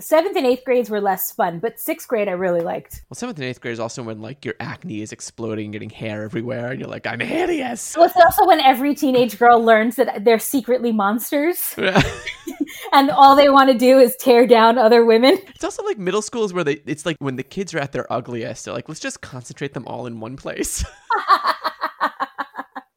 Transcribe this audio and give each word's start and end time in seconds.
Seventh 0.00 0.36
and 0.36 0.46
eighth 0.46 0.64
grades 0.64 0.90
were 0.90 1.00
less 1.00 1.32
fun, 1.32 1.58
but 1.58 1.80
sixth 1.80 2.08
grade 2.08 2.28
I 2.28 2.32
really 2.32 2.60
liked. 2.60 3.02
Well, 3.08 3.16
seventh 3.16 3.38
and 3.38 3.46
eighth 3.46 3.60
grade 3.60 3.72
is 3.72 3.80
also 3.80 4.02
when 4.02 4.20
like 4.20 4.44
your 4.44 4.54
acne 4.60 5.02
is 5.02 5.12
exploding, 5.12 5.70
getting 5.70 5.90
hair 5.90 6.22
everywhere, 6.22 6.70
and 6.70 6.80
you're 6.80 6.88
like, 6.88 7.06
I'm 7.06 7.20
hideous. 7.20 7.94
Well, 7.96 8.06
it's 8.06 8.16
also 8.16 8.46
when 8.46 8.60
every 8.60 8.94
teenage 8.94 9.38
girl 9.38 9.62
learns 9.62 9.96
that 9.96 10.24
they're 10.24 10.38
secretly 10.38 10.92
monsters, 10.92 11.74
and 12.92 13.10
all 13.10 13.36
they 13.36 13.48
want 13.48 13.70
to 13.70 13.78
do 13.78 13.98
is 13.98 14.16
tear 14.16 14.46
down 14.46 14.78
other 14.78 15.04
women. 15.04 15.38
It's 15.54 15.64
also 15.64 15.82
like 15.84 15.98
middle 15.98 16.22
schools 16.22 16.52
where 16.52 16.64
they 16.64 16.82
it's 16.86 17.06
like 17.06 17.16
when 17.18 17.36
the 17.36 17.42
kids 17.42 17.74
are 17.74 17.78
at 17.78 17.92
their 17.92 18.10
ugliest, 18.12 18.64
they're 18.64 18.74
like, 18.74 18.88
let's 18.88 19.00
just 19.00 19.20
concentrate 19.20 19.74
them 19.74 19.86
all 19.86 20.06
in 20.06 20.20
one 20.20 20.36
place. 20.36 20.84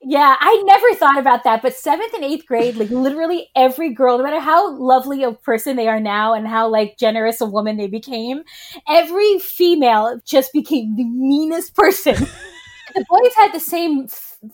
Yeah, 0.10 0.36
I 0.40 0.64
never 0.66 0.96
thought 0.96 1.20
about 1.20 1.44
that. 1.44 1.62
But 1.62 1.76
seventh 1.76 2.14
and 2.16 2.24
eighth 2.24 2.48
grade, 2.48 2.78
like 2.78 2.90
literally 2.90 3.50
every 3.56 3.94
girl, 3.94 4.18
no 4.18 4.24
matter 4.24 4.40
how 4.40 4.76
lovely 4.76 5.24
a 5.24 5.34
person 5.34 5.76
they 5.76 5.88
are 5.88 6.00
now 6.00 6.34
and 6.34 6.48
how 6.48 6.68
like 6.68 6.98
generous 6.98 7.42
a 7.42 7.46
woman 7.46 7.78
they 7.78 7.86
became, 7.86 8.42
every 8.88 9.38
female 9.38 10.20
just 10.26 10.52
became 10.52 10.96
the 10.96 11.04
meanest 11.04 11.76
person. 11.76 12.16
the 12.96 13.06
boys 13.08 13.34
had 13.38 13.52
the 13.54 13.60
same 13.60 14.08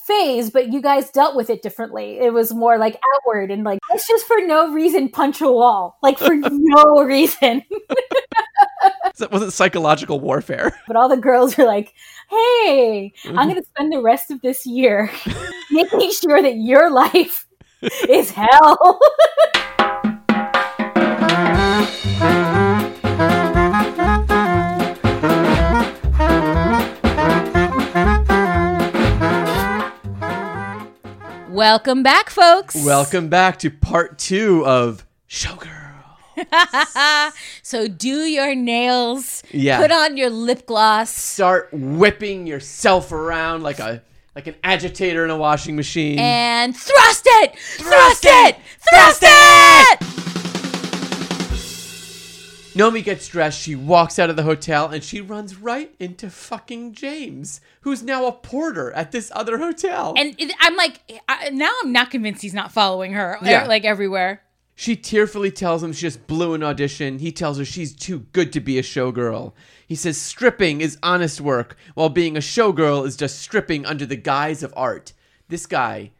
phase, 0.05 0.49
but 0.49 0.71
you 0.71 0.81
guys 0.81 1.09
dealt 1.11 1.35
with 1.35 1.49
it 1.49 1.61
differently. 1.61 2.17
It 2.19 2.33
was 2.33 2.53
more 2.53 2.77
like 2.77 2.99
outward 3.15 3.51
and 3.51 3.63
like, 3.63 3.79
let's 3.89 4.07
just 4.07 4.25
for 4.25 4.37
no 4.41 4.71
reason 4.71 5.09
punch 5.09 5.41
a 5.41 5.51
wall, 5.51 5.97
like 6.01 6.17
for 6.17 6.35
no 6.51 7.03
reason. 7.03 7.63
it 9.19 9.31
wasn't 9.31 9.53
psychological 9.53 10.19
warfare. 10.19 10.79
But 10.87 10.97
all 10.97 11.09
the 11.09 11.17
girls 11.17 11.57
were 11.57 11.65
like, 11.65 11.93
hey, 12.29 13.11
I'm 13.25 13.35
mm-hmm. 13.35 13.49
going 13.49 13.55
to 13.55 13.67
spend 13.67 13.91
the 13.91 14.01
rest 14.01 14.29
of 14.29 14.41
this 14.41 14.65
year 14.65 15.09
making 15.71 16.11
sure 16.11 16.41
that 16.41 16.57
your 16.57 16.91
life 16.91 17.47
is 18.07 18.29
hell. 18.29 18.99
Welcome 31.55 32.03
back, 32.03 32.29
folks. 32.29 32.75
Welcome 32.75 33.29
back 33.29 33.59
to 33.59 33.71
part 33.71 34.19
two 34.19 34.65
of 34.65 35.05
Showgirl. 35.29 35.71
so 37.61 37.87
do 37.87 38.25
your 38.25 38.53
nails. 38.53 39.41
Yeah. 39.51 39.79
Put 39.79 39.93
on 39.93 40.17
your 40.17 40.29
lip 40.29 40.65
gloss. 40.65 41.11
Start 41.11 41.69
whipping 41.71 42.45
yourself 42.45 43.13
around 43.13 43.63
like 43.63 43.79
a 43.79 44.03
like 44.35 44.47
an 44.47 44.55
agitator 44.65 45.23
in 45.23 45.31
a 45.31 45.37
washing 45.37 45.77
machine. 45.77 46.19
And 46.19 46.75
thrust 46.75 47.23
it! 47.25 47.57
Thrust, 47.57 48.25
it! 48.27 48.57
Thrust 48.89 49.23
it! 49.23 50.24
Nomi 52.75 53.03
gets 53.03 53.27
dressed, 53.27 53.61
she 53.61 53.73
walks 53.75 54.19
out 54.19 54.29
of 54.29 54.35
the 54.35 54.43
hotel, 54.43 54.89
and 54.89 55.03
she 55.03 55.21
runs 55.21 55.55
right 55.55 55.95
into 55.99 56.29
fucking 56.29 56.93
James, 56.93 57.61
who's 57.81 58.03
now 58.03 58.25
a 58.27 58.31
porter 58.33 58.91
at 58.91 59.11
this 59.11 59.31
other 59.33 59.57
hotel. 59.57 60.13
And 60.17 60.35
it, 60.37 60.53
I'm 60.59 60.75
like, 60.75 60.99
I, 61.29 61.49
now 61.51 61.71
I'm 61.83 61.91
not 61.93 62.11
convinced 62.11 62.41
he's 62.41 62.53
not 62.53 62.71
following 62.71 63.13
her, 63.13 63.37
Yeah. 63.41 63.65
like 63.65 63.85
everywhere. 63.85 64.41
She 64.77 64.97
tearfully 64.97 65.51
tells 65.51 65.81
him 65.81 65.93
she 65.93 66.01
just 66.01 66.27
blew 66.27 66.53
an 66.53 66.61
audition. 66.61 67.19
He 67.19 67.31
tells 67.31 67.57
her 67.57 67.63
she's 67.63 67.95
too 67.95 68.19
good 68.33 68.51
to 68.51 68.59
be 68.59 68.77
a 68.77 68.81
showgirl. 68.81 69.53
He 69.87 69.95
says 69.95 70.17
stripping 70.19 70.81
is 70.81 70.97
honest 71.01 71.39
work, 71.39 71.77
while 71.93 72.09
being 72.09 72.35
a 72.35 72.41
showgirl 72.41 73.07
is 73.07 73.15
just 73.15 73.39
stripping 73.39 73.85
under 73.85 74.05
the 74.05 74.17
guise 74.17 74.63
of 74.63 74.73
art. 74.75 75.13
This 75.47 75.65
guy, 75.65 76.11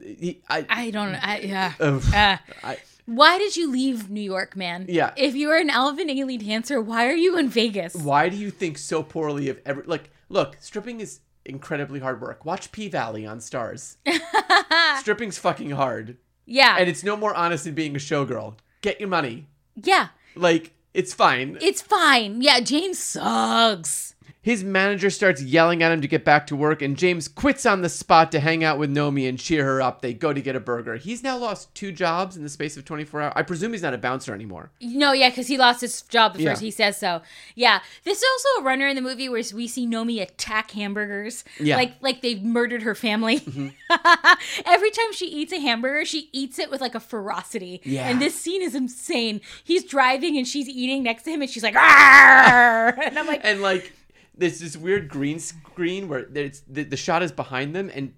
he, 0.00 0.40
I, 0.48 0.64
I 0.70 0.90
don't 0.90 1.12
know. 1.12 1.18
I, 1.20 1.38
yeah. 1.40 1.72
Ugh. 1.78 2.02
Uh, 2.14 2.36
I, 2.64 2.78
why 3.06 3.38
did 3.38 3.56
you 3.56 3.70
leave 3.70 4.10
New 4.10 4.20
York, 4.20 4.56
man? 4.56 4.86
Yeah. 4.88 5.12
If 5.16 5.34
you 5.34 5.48
were 5.48 5.56
an 5.56 5.70
Alvin 5.70 6.08
Ailey 6.08 6.44
dancer, 6.44 6.80
why 6.80 7.06
are 7.06 7.14
you 7.14 7.38
in 7.38 7.48
Vegas? 7.48 7.94
why 7.94 8.28
do 8.28 8.36
you 8.36 8.50
think 8.50 8.76
so 8.78 9.02
poorly 9.02 9.48
of 9.48 9.58
every? 9.64 9.84
Like, 9.84 10.10
look, 10.28 10.56
stripping 10.60 11.00
is 11.00 11.20
incredibly 11.44 12.00
hard 12.00 12.20
work. 12.20 12.44
Watch 12.44 12.72
P 12.72 12.88
Valley 12.88 13.24
on 13.24 13.38
Starz. 13.38 13.96
Stripping's 15.00 15.38
fucking 15.38 15.70
hard, 15.70 16.16
Yeah. 16.44 16.76
and 16.78 16.88
it's 16.88 17.04
no 17.04 17.16
more 17.16 17.34
honest 17.34 17.64
than 17.64 17.74
being 17.74 17.94
a 17.94 17.98
showgirl. 18.00 18.54
Get 18.82 19.00
your 19.00 19.08
money. 19.08 19.46
yeah. 19.76 20.08
Like, 20.34 20.72
it's 20.92 21.14
fine. 21.14 21.56
It's 21.62 21.80
fine. 21.80 22.42
Yeah, 22.42 22.60
James 22.60 22.98
sucks. 22.98 24.14
His 24.46 24.62
manager 24.62 25.10
starts 25.10 25.42
yelling 25.42 25.82
at 25.82 25.90
him 25.90 26.00
to 26.02 26.06
get 26.06 26.24
back 26.24 26.46
to 26.46 26.54
work, 26.54 26.80
and 26.80 26.96
James 26.96 27.26
quits 27.26 27.66
on 27.66 27.82
the 27.82 27.88
spot 27.88 28.30
to 28.30 28.38
hang 28.38 28.62
out 28.62 28.78
with 28.78 28.94
Nomi 28.94 29.28
and 29.28 29.36
cheer 29.36 29.64
her 29.64 29.82
up. 29.82 30.02
They 30.02 30.14
go 30.14 30.32
to 30.32 30.40
get 30.40 30.54
a 30.54 30.60
burger. 30.60 30.94
He's 30.94 31.24
now 31.24 31.36
lost 31.36 31.74
two 31.74 31.90
jobs 31.90 32.36
in 32.36 32.44
the 32.44 32.48
space 32.48 32.76
of 32.76 32.84
24 32.84 33.22
hours. 33.22 33.32
I 33.34 33.42
presume 33.42 33.72
he's 33.72 33.82
not 33.82 33.92
a 33.92 33.98
bouncer 33.98 34.32
anymore. 34.32 34.70
No, 34.80 35.10
yeah, 35.10 35.30
because 35.30 35.48
he 35.48 35.58
lost 35.58 35.80
his 35.80 36.00
job 36.02 36.34
the 36.36 36.44
first. 36.44 36.62
Yeah. 36.62 36.64
He 36.66 36.70
says 36.70 36.96
so. 36.96 37.22
Yeah, 37.56 37.80
this 38.04 38.18
is 38.18 38.24
also 38.24 38.62
a 38.62 38.64
runner 38.64 38.86
in 38.86 38.94
the 38.94 39.02
movie 39.02 39.28
where 39.28 39.42
we 39.52 39.66
see 39.66 39.84
Nomi 39.84 40.22
attack 40.22 40.70
hamburgers. 40.70 41.42
Yeah. 41.58 41.74
like 41.74 41.94
like 42.00 42.22
they've 42.22 42.40
murdered 42.40 42.82
her 42.82 42.94
family. 42.94 43.40
Mm-hmm. 43.40 43.68
Every 44.64 44.90
time 44.92 45.12
she 45.12 45.26
eats 45.26 45.52
a 45.52 45.58
hamburger, 45.58 46.04
she 46.04 46.28
eats 46.32 46.60
it 46.60 46.70
with 46.70 46.80
like 46.80 46.94
a 46.94 47.00
ferocity. 47.00 47.80
Yeah. 47.82 48.08
and 48.08 48.22
this 48.22 48.36
scene 48.36 48.62
is 48.62 48.76
insane. 48.76 49.40
He's 49.64 49.82
driving 49.82 50.36
and 50.38 50.46
she's 50.46 50.68
eating 50.68 51.02
next 51.02 51.24
to 51.24 51.30
him, 51.32 51.42
and 51.42 51.50
she's 51.50 51.64
like, 51.64 51.74
"Arr!" 51.74 52.90
and 53.02 53.18
I'm 53.18 53.26
like, 53.26 53.40
And 53.42 53.60
like, 53.60 53.92
there's 54.36 54.60
this 54.60 54.76
weird 54.76 55.08
green 55.08 55.38
screen 55.38 56.08
where 56.08 56.24
the, 56.24 56.50
the 56.68 56.96
shot 56.96 57.22
is 57.22 57.32
behind 57.32 57.74
them, 57.74 57.90
and 57.94 58.14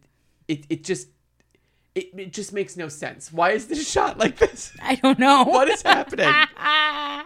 it, 0.46 0.64
it 0.68 0.84
just. 0.84 1.08
It, 1.94 2.10
it 2.16 2.32
just 2.32 2.52
makes 2.52 2.76
no 2.76 2.88
sense. 2.88 3.32
Why 3.32 3.52
is 3.52 3.66
this 3.66 3.90
shot 3.90 4.18
like 4.18 4.38
this? 4.38 4.72
I 4.80 4.94
don't 4.94 5.18
know 5.18 5.42
What 5.42 5.68
is 5.68 5.82
happening? 5.82 6.32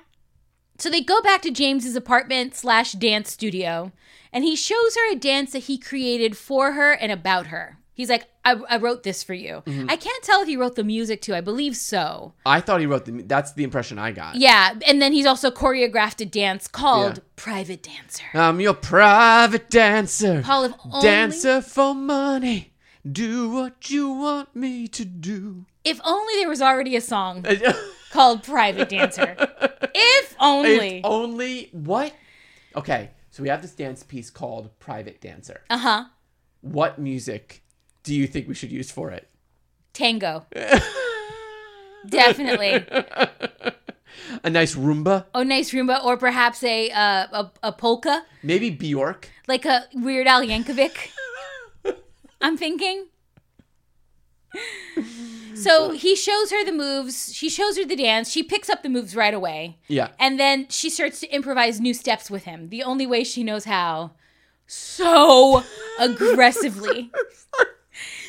So 0.79 0.91
they 0.91 1.01
go 1.01 1.21
back 1.21 1.43
to 1.43 1.53
James's 1.53 1.95
apartment 1.95 2.57
slash 2.57 2.91
dance 2.91 3.31
studio, 3.31 3.93
and 4.33 4.43
he 4.43 4.57
shows 4.57 4.97
her 4.97 5.13
a 5.13 5.17
dance 5.17 5.53
that 5.53 5.65
he 5.65 5.79
created 5.79 6.37
for 6.37 6.73
her 6.73 6.91
and 6.91 7.13
about 7.13 7.49
her. 7.49 7.79
He's 7.95 8.09
like, 8.09 8.25
I, 8.45 8.53
I 8.69 8.77
wrote 8.79 9.03
this 9.05 9.23
for 9.23 9.35
you. 9.35 9.63
Mm-hmm. 9.67 9.89
I 9.89 9.97
can't 9.97 10.25
tell 10.25 10.41
if 10.43 10.49
he 10.49 10.57
wrote 10.57 10.75
the 10.75 10.83
music 10.85 11.23
too. 11.23 11.35
I 11.35 11.41
believe 11.41 11.77
so. 11.77 12.33
I 12.45 12.61
thought 12.61 12.81
he 12.81 12.87
wrote 12.87 13.05
the. 13.05 13.23
That's 13.23 13.53
the 13.53 13.63
impression 13.65 13.99
I 13.99 14.11
got. 14.13 14.35
Yeah, 14.35 14.75
and 14.87 15.01
then 15.01 15.13
he's 15.13 15.27
also 15.27 15.51
choreographed 15.51 16.21
a 16.21 16.27
dance 16.27 16.67
called 16.67 17.17
Yeah. 17.19 17.23
Private 17.37 17.83
Dancer. 17.83 18.25
I'm 18.35 18.61
your 18.61 18.75
private 18.75 19.71
dancer. 19.71 20.43
Paul, 20.43 20.65
if 20.65 20.73
only, 20.85 21.03
Dancer 21.03 21.63
for 21.63 21.95
money. 21.95 22.73
Do 23.11 23.51
what 23.51 23.91
you 23.91 24.11
want 24.11 24.55
me 24.55 24.87
to 24.89 25.05
do. 25.05 25.67
if 25.85 26.01
only 26.05 26.35
there 26.39 26.49
was 26.49 26.63
already 26.63 26.95
a 26.95 27.01
song 27.01 27.45
called 28.13 28.45
Private 28.45 28.89
Dancer. 28.89 29.37
if 29.95 30.37
only. 30.41 30.99
If 30.99 31.05
only 31.05 31.69
what? 31.73 32.13
Okay, 32.77 33.11
so 33.31 33.43
we 33.43 33.49
have 33.49 33.61
this 33.63 33.73
dance 33.75 34.03
piece 34.03 34.31
called 34.31 34.77
Private 34.79 35.21
Dancer. 35.21 35.63
Uh 35.71 35.79
huh. 35.79 36.05
What 36.61 36.99
music 37.01 37.62
do 38.03 38.15
you 38.15 38.27
think 38.27 38.49
we 38.49 38.55
should 38.55 38.73
use 38.73 38.91
for 38.91 39.11
it? 39.11 39.29
Tango. 39.93 40.47
Definitely. 42.09 42.85
A 44.45 44.51
nice 44.51 44.75
rumba. 44.75 45.27
Oh, 45.35 45.43
nice 45.43 45.73
rumba, 45.73 46.03
or 46.05 46.17
perhaps 46.17 46.63
a 46.65 46.91
uh, 46.91 47.27
a, 47.33 47.53
a 47.63 47.73
polka. 47.73 48.25
Maybe 48.43 48.71
Bjork? 48.71 49.29
like 49.47 49.65
a 49.65 49.87
Weird 49.95 50.27
Al 50.27 50.43
Yankovic. 50.43 51.11
I'm 52.41 52.57
thinking. 52.57 53.07
So 55.55 55.91
he 55.93 56.17
shows 56.17 56.51
her 56.51 56.65
the 56.65 56.73
moves. 56.73 57.33
She 57.35 57.49
shows 57.49 57.77
her 57.79 57.85
the 57.85 57.97
dance. 57.97 58.31
She 58.31 58.43
picks 58.43 58.69
up 58.69 58.83
the 58.83 58.89
moves 58.89 59.15
right 59.15 59.33
away. 59.35 59.79
Yeah. 59.87 60.09
And 60.19 60.39
then 60.41 60.67
she 60.69 60.91
starts 60.91 61.21
to 61.21 61.29
improvise 61.29 61.81
new 61.81 61.95
steps 61.95 62.31
with 62.31 62.45
him, 62.45 62.69
the 62.69 62.83
only 62.83 63.07
way 63.07 63.23
she 63.25 63.45
knows 63.45 63.65
how. 63.65 64.13
So 64.67 65.63
aggressively. 66.01 67.11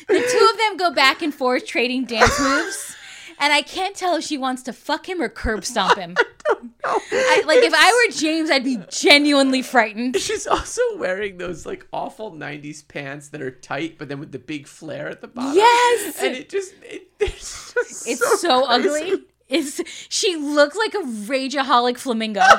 The 0.08 0.14
two 0.20 0.48
of 0.52 0.58
them 0.58 0.76
go 0.76 0.90
back 0.94 1.22
and 1.22 1.32
forth 1.34 1.66
trading 1.66 2.04
dance 2.04 2.38
moves. 2.40 2.96
And 3.40 3.52
I 3.52 3.62
can't 3.62 3.96
tell 3.96 4.14
if 4.16 4.24
she 4.24 4.38
wants 4.38 4.62
to 4.64 4.72
fuck 4.72 5.08
him 5.08 5.20
or 5.20 5.28
curb 5.28 5.64
stomp 5.64 5.98
him. 5.98 6.14
I, 6.84 7.42
like 7.46 7.58
if 7.64 7.72
I 7.74 8.06
were 8.06 8.12
James, 8.14 8.48
I'd 8.50 8.62
be 8.64 8.78
genuinely 8.90 9.60
frightened. 9.62 10.16
She's 10.18 10.46
also 10.46 10.80
wearing 10.96 11.38
those 11.38 11.66
like 11.66 11.86
awful 11.92 12.30
90s 12.32 12.86
pants 12.86 13.30
that 13.30 13.42
are 13.42 13.50
tight, 13.50 13.98
but 13.98 14.08
then 14.08 14.20
with 14.20 14.30
the 14.30 14.38
big 14.38 14.68
flare 14.68 15.08
at 15.08 15.20
the 15.20 15.26
bottom. 15.28 15.54
Yes! 15.56 16.22
And 16.22 16.36
it 16.36 16.48
just, 16.48 16.74
it, 16.82 17.08
it's 17.20 17.74
just 17.74 18.06
It's 18.08 18.40
so, 18.40 18.66
crazy. 18.66 18.88
ugly. 19.10 19.24
It's 19.48 19.80
she 20.08 20.36
looks 20.36 20.76
like 20.76 20.94
a 20.94 20.98
rageaholic 21.06 21.98
flamingo. 21.98 22.40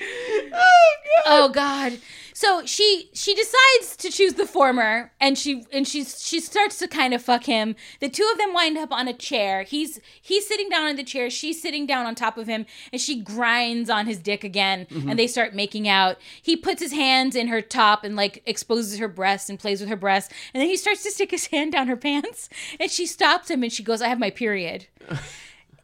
Oh, 0.00 0.94
God. 1.04 1.22
oh 1.26 1.48
god. 1.50 1.98
So 2.40 2.64
she 2.64 3.10
she 3.14 3.34
decides 3.34 3.96
to 3.96 4.10
choose 4.10 4.34
the 4.34 4.46
former 4.46 5.10
and 5.18 5.36
she 5.36 5.64
and 5.72 5.88
she 5.88 6.04
she 6.04 6.38
starts 6.38 6.78
to 6.78 6.86
kind 6.86 7.12
of 7.12 7.20
fuck 7.20 7.42
him. 7.46 7.74
The 7.98 8.08
two 8.08 8.28
of 8.30 8.38
them 8.38 8.54
wind 8.54 8.78
up 8.78 8.92
on 8.92 9.08
a 9.08 9.12
chair. 9.12 9.64
He's 9.64 9.98
he's 10.22 10.46
sitting 10.46 10.68
down 10.68 10.86
on 10.86 10.94
the 10.94 11.02
chair, 11.02 11.30
she's 11.30 11.60
sitting 11.60 11.84
down 11.84 12.06
on 12.06 12.14
top 12.14 12.38
of 12.38 12.46
him 12.46 12.64
and 12.92 13.02
she 13.02 13.20
grinds 13.20 13.90
on 13.90 14.06
his 14.06 14.18
dick 14.18 14.44
again 14.44 14.86
and 14.88 15.18
they 15.18 15.26
start 15.26 15.52
making 15.52 15.88
out. 15.88 16.16
He 16.40 16.54
puts 16.56 16.80
his 16.80 16.92
hands 16.92 17.34
in 17.34 17.48
her 17.48 17.60
top 17.60 18.04
and 18.04 18.14
like 18.14 18.40
exposes 18.46 19.00
her 19.00 19.08
breasts 19.08 19.50
and 19.50 19.58
plays 19.58 19.80
with 19.80 19.88
her 19.88 19.96
breasts. 19.96 20.32
And 20.54 20.60
then 20.60 20.68
he 20.68 20.76
starts 20.76 21.02
to 21.02 21.10
stick 21.10 21.32
his 21.32 21.46
hand 21.48 21.72
down 21.72 21.88
her 21.88 21.96
pants 21.96 22.48
and 22.78 22.88
she 22.88 23.06
stops 23.06 23.50
him 23.50 23.64
and 23.64 23.72
she 23.72 23.82
goes, 23.82 24.00
"I 24.00 24.06
have 24.06 24.20
my 24.20 24.30
period." 24.30 24.86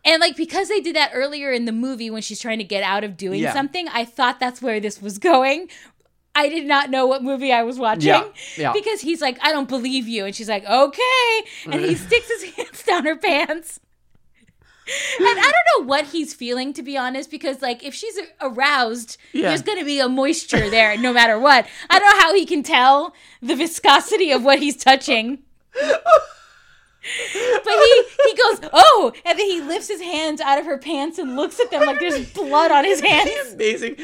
And 0.04 0.20
like 0.20 0.36
because 0.36 0.68
they 0.68 0.80
did 0.80 0.96
that 0.96 1.12
earlier 1.14 1.50
in 1.50 1.64
the 1.64 1.72
movie 1.72 2.10
when 2.10 2.20
she's 2.20 2.38
trying 2.40 2.58
to 2.58 2.64
get 2.64 2.82
out 2.82 3.04
of 3.04 3.16
doing 3.16 3.40
Yeah. 3.40 3.54
something, 3.54 3.88
I 3.88 4.04
thought 4.04 4.38
that's 4.38 4.60
where 4.60 4.78
this 4.78 5.00
was 5.00 5.18
going. 5.18 5.68
I 6.34 6.48
did 6.48 6.66
not 6.66 6.90
know 6.90 7.06
what 7.06 7.22
movie 7.22 7.52
I 7.52 7.62
was 7.62 7.78
watching 7.78 8.08
Yeah, 8.08 8.24
yeah. 8.56 8.72
because 8.72 9.00
he's 9.00 9.20
like, 9.20 9.38
"I 9.42 9.52
don't 9.52 9.68
believe 9.68 10.08
you," 10.08 10.24
and 10.24 10.34
she's 10.34 10.48
like, 10.48 10.64
"Okay," 10.66 11.44
and 11.66 11.74
he 11.80 11.94
sticks 12.06 12.28
his 12.28 12.54
hands 12.54 12.82
down 12.82 13.04
her 13.04 13.16
pants. 13.16 13.80
And 15.18 15.26
I 15.26 15.32
don't 15.50 15.80
know 15.82 15.86
what 15.88 16.06
he's 16.08 16.34
feeling, 16.34 16.74
to 16.74 16.82
be 16.82 16.96
honest, 16.98 17.30
because 17.30 17.62
like 17.62 17.82
if 17.84 17.94
she's 17.94 18.18
aroused, 18.42 19.16
Yeah. 19.32 19.48
there's 19.48 19.62
going 19.62 19.78
to 19.78 19.84
be 19.84 19.98
a 19.98 20.08
moisture 20.10 20.68
there 20.68 20.94
no 20.98 21.10
matter 21.12 21.38
what. 21.38 21.66
I 21.88 21.98
don't 21.98 22.10
know 22.14 22.20
how 22.20 22.34
he 22.34 22.44
can 22.44 22.62
tell 22.62 23.14
the 23.40 23.56
viscosity 23.56 24.30
of 24.30 24.44
what 24.44 24.58
he's 24.58 24.76
touching. 24.76 25.38
But 27.64 27.72
he 27.72 28.02
he 28.24 28.34
goes, 28.34 28.70
oh, 28.72 29.12
and 29.24 29.38
then 29.38 29.46
he 29.46 29.60
lifts 29.60 29.88
his 29.88 30.00
hands 30.00 30.40
out 30.40 30.58
of 30.58 30.64
her 30.64 30.78
pants 30.78 31.18
and 31.18 31.36
looks 31.36 31.60
at 31.60 31.70
them 31.70 31.84
like 31.84 32.00
there's 32.00 32.30
blood 32.32 32.70
on 32.70 32.84
his 32.84 33.00
hands. 33.00 33.52
Amazing. 33.52 33.94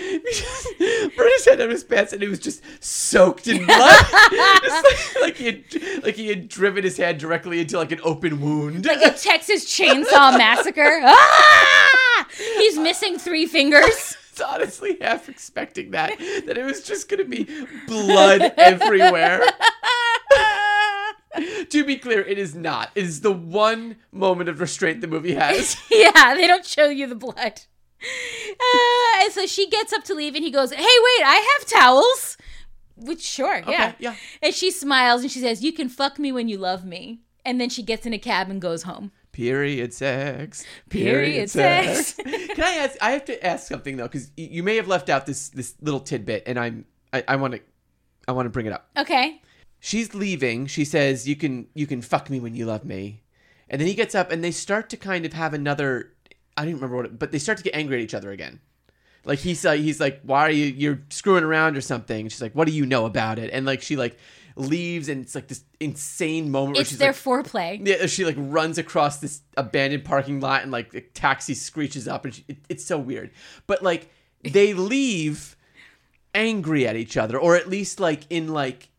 Brutus 1.16 1.44
had 1.46 1.60
on 1.60 1.70
his 1.70 1.84
pants 1.84 2.12
and 2.12 2.22
it 2.22 2.28
was 2.28 2.38
just 2.38 2.62
soaked 2.82 3.46
in 3.46 3.64
blood. 3.64 4.06
Just 4.62 5.16
like, 5.16 5.22
like 5.22 5.36
he 5.36 5.46
had, 5.46 6.04
like 6.04 6.14
he 6.14 6.28
had 6.28 6.48
driven 6.48 6.84
his 6.84 6.96
hand 6.96 7.18
directly 7.18 7.60
into 7.60 7.76
like 7.78 7.92
an 7.92 8.00
open 8.02 8.40
wound. 8.40 8.84
Like 8.84 9.02
a 9.02 9.16
Texas 9.16 9.64
Chainsaw 9.64 10.36
Massacre. 10.38 11.00
Ah! 11.02 12.28
He's 12.58 12.78
missing 12.78 13.18
three 13.18 13.46
fingers. 13.46 14.16
was 14.40 14.48
honestly 14.48 14.98
half 15.00 15.28
expecting 15.28 15.90
that 15.90 16.18
that 16.46 16.58
it 16.58 16.64
was 16.64 16.82
just 16.82 17.08
gonna 17.08 17.24
be 17.24 17.46
blood 17.86 18.52
everywhere. 18.56 19.42
to 21.68 21.84
be 21.84 21.96
clear, 21.96 22.20
it 22.22 22.38
is 22.38 22.54
not. 22.54 22.90
It 22.94 23.04
is 23.04 23.20
the 23.20 23.32
one 23.32 23.96
moment 24.12 24.48
of 24.48 24.60
restraint 24.60 25.00
the 25.00 25.06
movie 25.06 25.34
has. 25.34 25.76
yeah, 25.90 26.34
they 26.34 26.46
don't 26.46 26.66
show 26.66 26.88
you 26.88 27.06
the 27.06 27.14
blood. 27.14 27.62
Uh, 28.02 29.22
and 29.22 29.32
so 29.32 29.46
she 29.46 29.68
gets 29.68 29.92
up 29.92 30.04
to 30.04 30.14
leave, 30.14 30.34
and 30.34 30.44
he 30.44 30.50
goes, 30.50 30.72
"Hey, 30.72 30.82
wait, 30.82 31.24
I 31.24 31.58
have 31.58 31.68
towels." 31.68 32.36
Which 32.96 33.22
sure, 33.22 33.62
yeah, 33.66 33.88
Okay, 33.88 33.94
yeah. 33.98 34.14
And 34.42 34.54
she 34.54 34.70
smiles 34.70 35.22
and 35.22 35.30
she 35.30 35.38
says, 35.40 35.62
"You 35.62 35.72
can 35.72 35.88
fuck 35.88 36.18
me 36.18 36.32
when 36.32 36.48
you 36.48 36.58
love 36.58 36.84
me." 36.84 37.20
And 37.44 37.60
then 37.60 37.70
she 37.70 37.82
gets 37.82 38.04
in 38.04 38.12
a 38.12 38.18
cab 38.18 38.50
and 38.50 38.60
goes 38.60 38.82
home. 38.82 39.12
Period 39.32 39.94
sex. 39.94 40.64
Period 40.88 41.48
sex. 41.48 42.12
Can 42.24 42.62
I 42.62 42.74
ask? 42.82 42.96
I 43.00 43.12
have 43.12 43.24
to 43.26 43.46
ask 43.46 43.66
something 43.68 43.96
though, 43.96 44.08
because 44.08 44.30
you 44.36 44.62
may 44.62 44.76
have 44.76 44.88
left 44.88 45.08
out 45.08 45.24
this 45.24 45.48
this 45.50 45.74
little 45.80 46.00
tidbit, 46.00 46.42
and 46.46 46.58
I'm 46.58 46.84
I 47.12 47.36
want 47.36 47.54
to 47.54 47.60
I 48.28 48.32
want 48.32 48.46
to 48.46 48.50
bring 48.50 48.66
it 48.66 48.72
up. 48.72 48.88
Okay. 48.96 49.40
She's 49.80 50.14
leaving. 50.14 50.66
She 50.66 50.84
says, 50.84 51.26
"You 51.26 51.36
can 51.36 51.66
you 51.74 51.86
can 51.86 52.02
fuck 52.02 52.28
me 52.30 52.38
when 52.38 52.54
you 52.54 52.66
love 52.66 52.84
me," 52.84 53.22
and 53.68 53.80
then 53.80 53.88
he 53.88 53.94
gets 53.94 54.14
up, 54.14 54.30
and 54.30 54.44
they 54.44 54.50
start 54.50 54.90
to 54.90 54.96
kind 54.96 55.24
of 55.24 55.32
have 55.32 55.54
another. 55.54 56.12
I 56.56 56.64
don't 56.64 56.74
remember 56.74 56.96
what, 56.96 57.06
it, 57.06 57.18
but 57.18 57.32
they 57.32 57.38
start 57.38 57.58
to 57.58 57.64
get 57.64 57.74
angry 57.74 57.96
at 57.96 58.02
each 58.02 58.12
other 58.14 58.30
again. 58.30 58.60
Like 59.24 59.38
he's 59.38 59.64
uh, 59.64 59.72
he's 59.72 59.98
like, 60.00 60.20
"Why 60.22 60.40
are 60.42 60.50
you 60.50 60.66
you're 60.66 61.00
screwing 61.10 61.44
around 61.44 61.76
or 61.76 61.80
something?" 61.80 62.20
And 62.22 62.30
she's 62.32 62.42
like, 62.42 62.54
"What 62.54 62.66
do 62.66 62.72
you 62.74 62.84
know 62.84 63.06
about 63.06 63.38
it?" 63.38 63.50
And 63.52 63.64
like 63.64 63.80
she 63.80 63.96
like 63.96 64.18
leaves, 64.56 65.08
and 65.08 65.22
it's 65.22 65.34
like 65.34 65.48
this 65.48 65.64
insane 65.78 66.50
moment 66.50 66.76
where 66.76 66.80
It's 66.82 66.90
she's 66.90 66.98
their 66.98 67.12
like, 67.12 67.16
foreplay. 67.16 67.86
yeah, 67.86 68.04
she 68.06 68.26
like 68.26 68.36
runs 68.38 68.76
across 68.76 69.16
this 69.18 69.40
abandoned 69.56 70.04
parking 70.04 70.40
lot 70.40 70.62
and 70.62 70.70
like 70.70 70.92
a 70.92 71.00
taxi 71.00 71.54
screeches 71.54 72.06
up 72.06 72.26
and 72.26 72.34
she, 72.34 72.44
it, 72.48 72.58
it's 72.68 72.84
so 72.84 72.98
weird. 72.98 73.30
But 73.66 73.82
like 73.82 74.10
they 74.42 74.74
leave 74.74 75.56
angry 76.34 76.86
at 76.86 76.96
each 76.96 77.16
other 77.16 77.38
or 77.38 77.56
at 77.56 77.68
least 77.68 77.98
like 78.00 78.22
in 78.28 78.48
like 78.48 78.89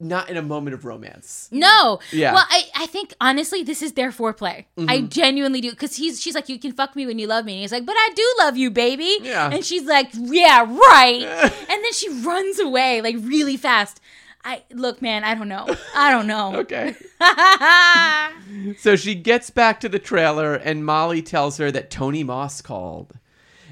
not 0.00 0.30
in 0.30 0.36
a 0.36 0.42
moment 0.42 0.74
of 0.74 0.84
romance. 0.84 1.48
No. 1.52 2.00
Yeah. 2.10 2.28
Mm-hmm. 2.28 2.34
Well, 2.34 2.46
I, 2.48 2.64
I 2.74 2.86
think 2.86 3.14
honestly, 3.20 3.62
this 3.62 3.82
is 3.82 3.92
their 3.92 4.10
foreplay. 4.10 4.64
I 4.88 5.02
genuinely 5.02 5.60
do. 5.60 5.70
Because 5.70 5.96
he's 5.96 6.20
she's 6.20 6.34
like, 6.34 6.48
You 6.48 6.58
can 6.58 6.72
fuck 6.72 6.96
me 6.96 7.06
when 7.06 7.18
you 7.18 7.26
love 7.26 7.44
me. 7.44 7.54
And 7.54 7.60
he's 7.60 7.72
like, 7.72 7.86
But 7.86 7.96
I 7.96 8.10
do 8.14 8.34
love 8.38 8.56
you, 8.56 8.70
baby. 8.70 9.18
Yeah. 9.22 9.50
And 9.50 9.64
she's 9.64 9.84
like, 9.84 10.08
Yeah, 10.14 10.62
right. 10.62 11.22
and 11.70 11.84
then 11.84 11.92
she 11.92 12.08
runs 12.08 12.58
away 12.58 13.00
like 13.02 13.16
really 13.20 13.56
fast. 13.56 14.00
I 14.42 14.62
look, 14.72 15.02
man, 15.02 15.22
I 15.22 15.34
don't 15.34 15.48
know. 15.48 15.66
I 15.94 16.10
don't 16.10 16.26
know. 16.26 16.56
Okay. 16.60 16.96
So 18.78 18.96
she 18.96 19.14
gets 19.14 19.50
back 19.50 19.80
to 19.80 19.88
the 19.88 19.98
trailer 19.98 20.54
and 20.54 20.84
Molly 20.84 21.22
tells 21.22 21.58
her 21.58 21.70
that 21.70 21.90
Tony 21.90 22.24
Moss 22.24 22.60
called. 22.60 23.14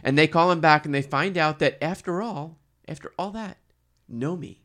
And 0.05 0.17
they 0.17 0.29
call 0.29 0.53
him 0.53 0.61
back 0.61 0.87
and 0.87 0.95
they 0.95 1.03
find 1.03 1.37
out 1.37 1.59
that 1.59 1.83
after 1.83 2.23
all, 2.23 2.59
after 2.87 3.13
all 3.19 3.31
that, 3.33 3.59
Nomi 4.13 4.59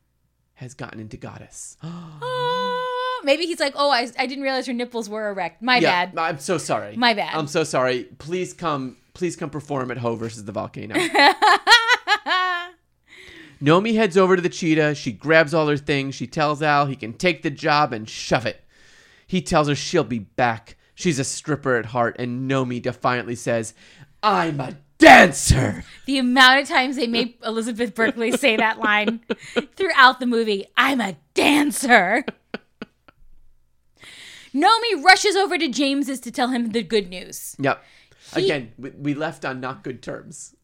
has 0.64 0.74
gotten 0.74 1.00
into 1.00 1.16
Goddess. 1.18 1.78
Oh, 1.84 3.22
maybe 3.24 3.46
he's 3.46 3.60
like, 3.60 3.74
Oh, 3.76 3.92
I, 3.92 4.08
I 4.18 4.26
didn't 4.26 4.44
realize 4.44 4.66
her 4.66 4.74
nipples 4.74 5.08
were 5.10 5.30
erect. 5.30 5.62
My 5.62 5.80
bad. 5.80 6.18
I'm 6.18 6.40
so 6.40 6.58
sorry. 6.58 6.98
My 6.98 7.14
bad. 7.14 7.36
I'm 7.36 7.48
so 7.48 7.64
sorry. 7.64 8.06
Please 8.18 8.54
come. 8.54 8.98
Please 9.14 9.36
come 9.36 9.52
perform 9.52 9.92
at 9.92 9.98
Ho 10.00 10.16
versus 10.16 10.44
the 10.46 10.52
Volcano. 10.52 10.96
Nomi 13.62 13.96
heads 13.96 14.18
over 14.18 14.36
to 14.36 14.42
the 14.42 14.50
cheetah. 14.50 14.96
She 14.96 15.12
grabs 15.12 15.54
all 15.54 15.68
her 15.68 15.78
things. 15.78 16.16
She 16.16 16.28
tells 16.28 16.62
Al 16.62 16.88
he 16.88 16.96
can 16.96 17.14
take 17.14 17.44
the 17.44 17.52
job 17.52 17.94
and 17.94 18.10
shove 18.10 18.46
it. 18.46 18.62
He 19.28 19.42
tells 19.42 19.68
her 19.68 19.76
she'll 19.76 20.04
be 20.04 20.20
back. 20.20 20.76
She's 20.96 21.18
a 21.18 21.24
stripper 21.24 21.78
at 21.78 21.88
heart, 21.88 22.16
and 22.20 22.50
Nomi 22.50 22.82
defiantly 22.82 23.36
says, 23.36 23.74
"I'm 24.22 24.60
a 24.60 24.78
dancer." 25.04 25.84
The 26.06 26.18
amount 26.18 26.62
of 26.62 26.68
times 26.68 26.96
they 26.98 27.08
made 27.08 27.36
Elizabeth 27.46 27.96
Berkley 27.96 28.32
say 28.34 28.58
that 28.58 28.80
line 28.80 29.22
throughout 29.76 30.20
the 30.20 30.26
movie 30.26 30.66
I'm 30.76 31.00
a 31.00 31.16
dancer. 31.34 32.26
Nomi 34.54 35.04
rushes 35.04 35.36
over 35.36 35.58
to 35.58 35.68
James's 35.68 36.20
to 36.22 36.32
tell 36.32 36.50
him 36.50 36.72
the 36.72 36.84
good 36.84 37.10
news. 37.10 37.56
Yep. 37.60 37.84
He- 38.36 38.46
Again, 38.46 38.72
we, 38.78 38.90
we 38.92 39.14
left 39.14 39.46
on 39.46 39.60
not 39.60 39.84
good 39.84 40.02
terms. 40.04 40.56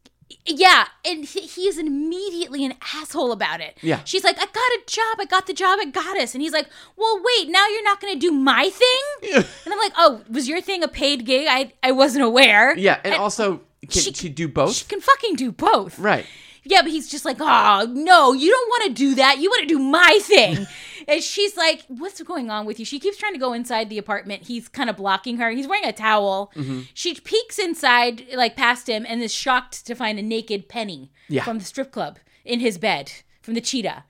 Yeah, 0.46 0.86
and 1.04 1.26
he, 1.26 1.42
he 1.42 1.62
is 1.68 1.80
immediately 1.80 2.64
an 2.64 2.76
asshole 2.94 3.32
about 3.32 3.62
it. 3.62 3.80
Yeah. 3.82 4.02
She's 4.06 4.24
like, 4.24 4.38
I 4.38 4.46
got 4.46 4.56
a 4.56 4.82
job. 4.86 5.18
I 5.20 5.26
got 5.26 5.48
the 5.48 5.54
job 5.54 5.80
at 5.82 5.92
Goddess. 5.92 6.36
And 6.36 6.44
he's 6.44 6.54
like, 6.54 6.68
Well, 6.96 7.20
wait, 7.24 7.50
now 7.50 7.68
you're 7.68 7.84
not 7.84 8.00
going 8.00 8.14
to 8.14 8.20
do 8.20 8.32
my 8.32 8.70
thing? 8.70 9.34
And 9.34 9.74
I'm 9.74 9.80
like, 9.80 9.94
Oh, 9.98 10.22
was 10.30 10.48
your 10.48 10.62
thing 10.62 10.84
a 10.84 10.88
paid 10.88 11.26
gig? 11.26 11.48
I, 11.50 11.74
I 11.82 11.92
wasn't 11.94 12.26
aware. 12.26 12.78
Yeah, 12.78 13.00
and, 13.04 13.16
also, 13.16 13.62
can 13.90 14.02
she- 14.02 14.14
she, 14.14 14.30
do 14.30 14.48
both? 14.48 14.74
She 14.76 14.86
can 14.86 15.02
fucking 15.02 15.36
do 15.36 15.52
both. 15.52 15.98
right. 16.00 16.26
Yeah, 16.66 16.82
but 16.82 16.92
he's 16.92 17.10
just 17.10 17.24
like, 17.26 17.38
oh, 17.40 17.88
no, 17.90 18.34
you 18.34 18.52
don't 18.52 18.70
want 18.70 18.84
to 18.84 18.94
do 18.94 19.16
that. 19.16 19.40
You 19.40 19.50
want 19.50 19.62
to 19.62 19.68
do 19.68 19.80
my 19.80 20.20
thing. 20.22 20.68
and 21.08 21.24
she's 21.24 21.56
like, 21.56 21.84
what's 21.88 22.22
going 22.22 22.52
on 22.52 22.66
with 22.66 22.80
you? 22.80 22.86
She 22.86 23.00
keeps 23.00 23.18
trying 23.18 23.32
to 23.34 23.40
go 23.40 23.54
inside 23.54 23.90
the 23.90 23.98
apartment. 23.98 24.44
He's 24.44 24.68
kind 24.68 24.90
of 24.90 24.98
blocking 24.98 25.38
her. 25.38 25.50
He's 25.52 25.68
wearing 25.68 25.86
a 25.88 25.94
towel. 25.94 26.52
Mm-hmm. 26.56 26.82
She 26.94 27.16
peeks 27.16 27.58
inside, 27.60 28.26
like 28.36 28.58
past 28.58 28.88
him, 28.90 29.06
and 29.08 29.22
is 29.24 29.34
shocked 29.34 29.86
to 29.88 29.96
find 29.96 30.20
a 30.20 30.22
naked 30.22 30.68
Penny 30.68 31.12
Yeah. 31.30 31.44
from 31.46 31.60
the 31.60 31.66
strip 31.66 31.92
club 31.92 32.20
in 32.44 32.60
his 32.60 32.78
bed 32.78 33.14
from 33.42 33.54
the 33.54 33.62
cheetah. 33.62 34.04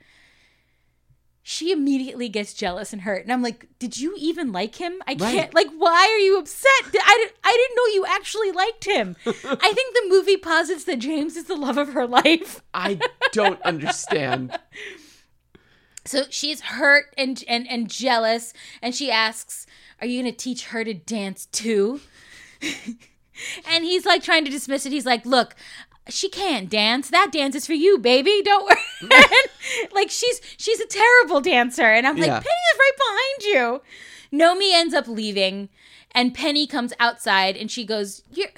She 1.52 1.72
immediately 1.72 2.30
gets 2.30 2.54
jealous 2.54 2.94
and 2.94 3.02
hurt. 3.02 3.24
And 3.24 3.34
I'm 3.34 3.42
like, 3.42 3.66
did 3.80 3.98
you 3.98 4.14
even 4.20 4.52
like 4.52 4.76
him? 4.76 5.02
I 5.08 5.14
Right. 5.14 5.34
can't, 5.34 5.54
like, 5.56 5.66
why 5.76 6.08
are 6.14 6.20
you 6.20 6.38
upset? 6.38 6.70
I, 6.84 6.90
didn't- 7.18 7.38
I 7.44 7.52
didn't 7.52 7.76
know 7.76 7.86
you 7.96 8.06
actually 8.08 8.52
liked 8.52 8.86
him. 8.86 9.16
I 9.26 9.74
think 9.74 9.96
the 9.96 10.06
movie 10.10 10.38
posits 10.38 10.84
that 10.84 11.00
James 11.00 11.36
is 11.36 11.46
the 11.46 11.56
love 11.56 11.80
of 11.80 11.94
her 11.94 12.06
life. 12.06 12.62
I 12.72 13.00
don't 13.32 13.60
understand. 13.64 14.60
So 16.06 16.24
she's 16.30 16.62
hurt 16.62 17.14
and 17.18 17.44
and 17.48 17.68
and 17.68 17.88
jealous, 17.90 18.54
and 18.82 18.96
she 18.96 19.12
asks, 19.12 19.68
"Are 20.02 20.08
you 20.08 20.22
gonna 20.22 20.32
teach 20.32 20.68
her 20.68 20.84
to 20.84 20.94
dance 20.94 21.46
too?" 21.48 22.00
and 23.68 23.84
he's 23.84 24.06
like 24.08 24.24
trying 24.24 24.44
to 24.46 24.50
dismiss 24.50 24.86
it. 24.88 24.92
He's 24.92 25.06
like, 25.06 25.26
"Look." 25.26 25.56
She 26.08 26.30
can't 26.30 26.70
dance. 26.70 27.10
That 27.10 27.32
dance 27.32 27.56
is 27.56 27.68
for 27.68 27.74
you, 27.74 27.98
baby. 28.00 28.42
Don't 28.44 28.66
worry. 28.66 29.12
like 29.92 30.10
she's 30.10 30.42
she's 30.58 30.80
a 30.80 30.88
terrible 30.88 31.42
dancer, 31.42 31.84
and 31.84 32.08
I'm 32.08 32.16
like, 32.18 32.28
Yeah. 32.28 32.40
Penny 32.40 32.66
is 32.74 32.80
right 32.80 32.98
behind 32.98 33.82
you. 34.32 34.40
Nomi 34.40 34.72
ends 34.74 34.94
up 34.94 35.08
leaving, 35.08 35.70
and 36.14 36.34
Penny 36.34 36.66
comes 36.68 36.94
outside, 37.00 37.56
and 37.58 37.70
she 37.70 37.86
goes, 37.86 38.24
"You're 38.34 38.50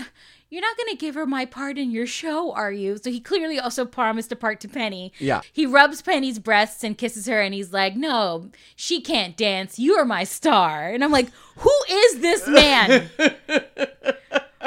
you're 0.50 0.62
not 0.62 0.78
gonna 0.78 0.96
give 0.96 1.16
her 1.16 1.26
my 1.26 1.46
part 1.46 1.78
in 1.78 1.92
your 1.92 2.08
show, 2.08 2.54
are 2.54 2.72
you?" 2.72 2.98
So 2.98 3.10
he 3.12 3.20
clearly 3.20 3.60
also 3.60 3.86
promised 3.86 4.32
a 4.32 4.36
part 4.38 4.60
to 4.62 4.68
Penny. 4.70 5.12
Yeah. 5.20 5.42
He 5.52 5.66
rubs 5.66 6.02
Penny's 6.02 6.40
breasts 6.40 6.84
and 6.86 6.98
kisses 6.98 7.26
her, 7.26 7.42
and 7.42 7.54
he's 7.54 7.74
like, 7.74 7.96
No, 7.98 8.50
she 8.78 9.02
can't 9.02 9.36
dance. 9.36 9.78
You're 9.80 10.06
my 10.06 10.24
star. 10.24 10.90
And 10.90 11.04
I'm 11.04 11.12
like, 11.12 11.30
Who 11.58 11.74
is 11.90 12.20
this 12.20 12.48
man? 12.48 13.10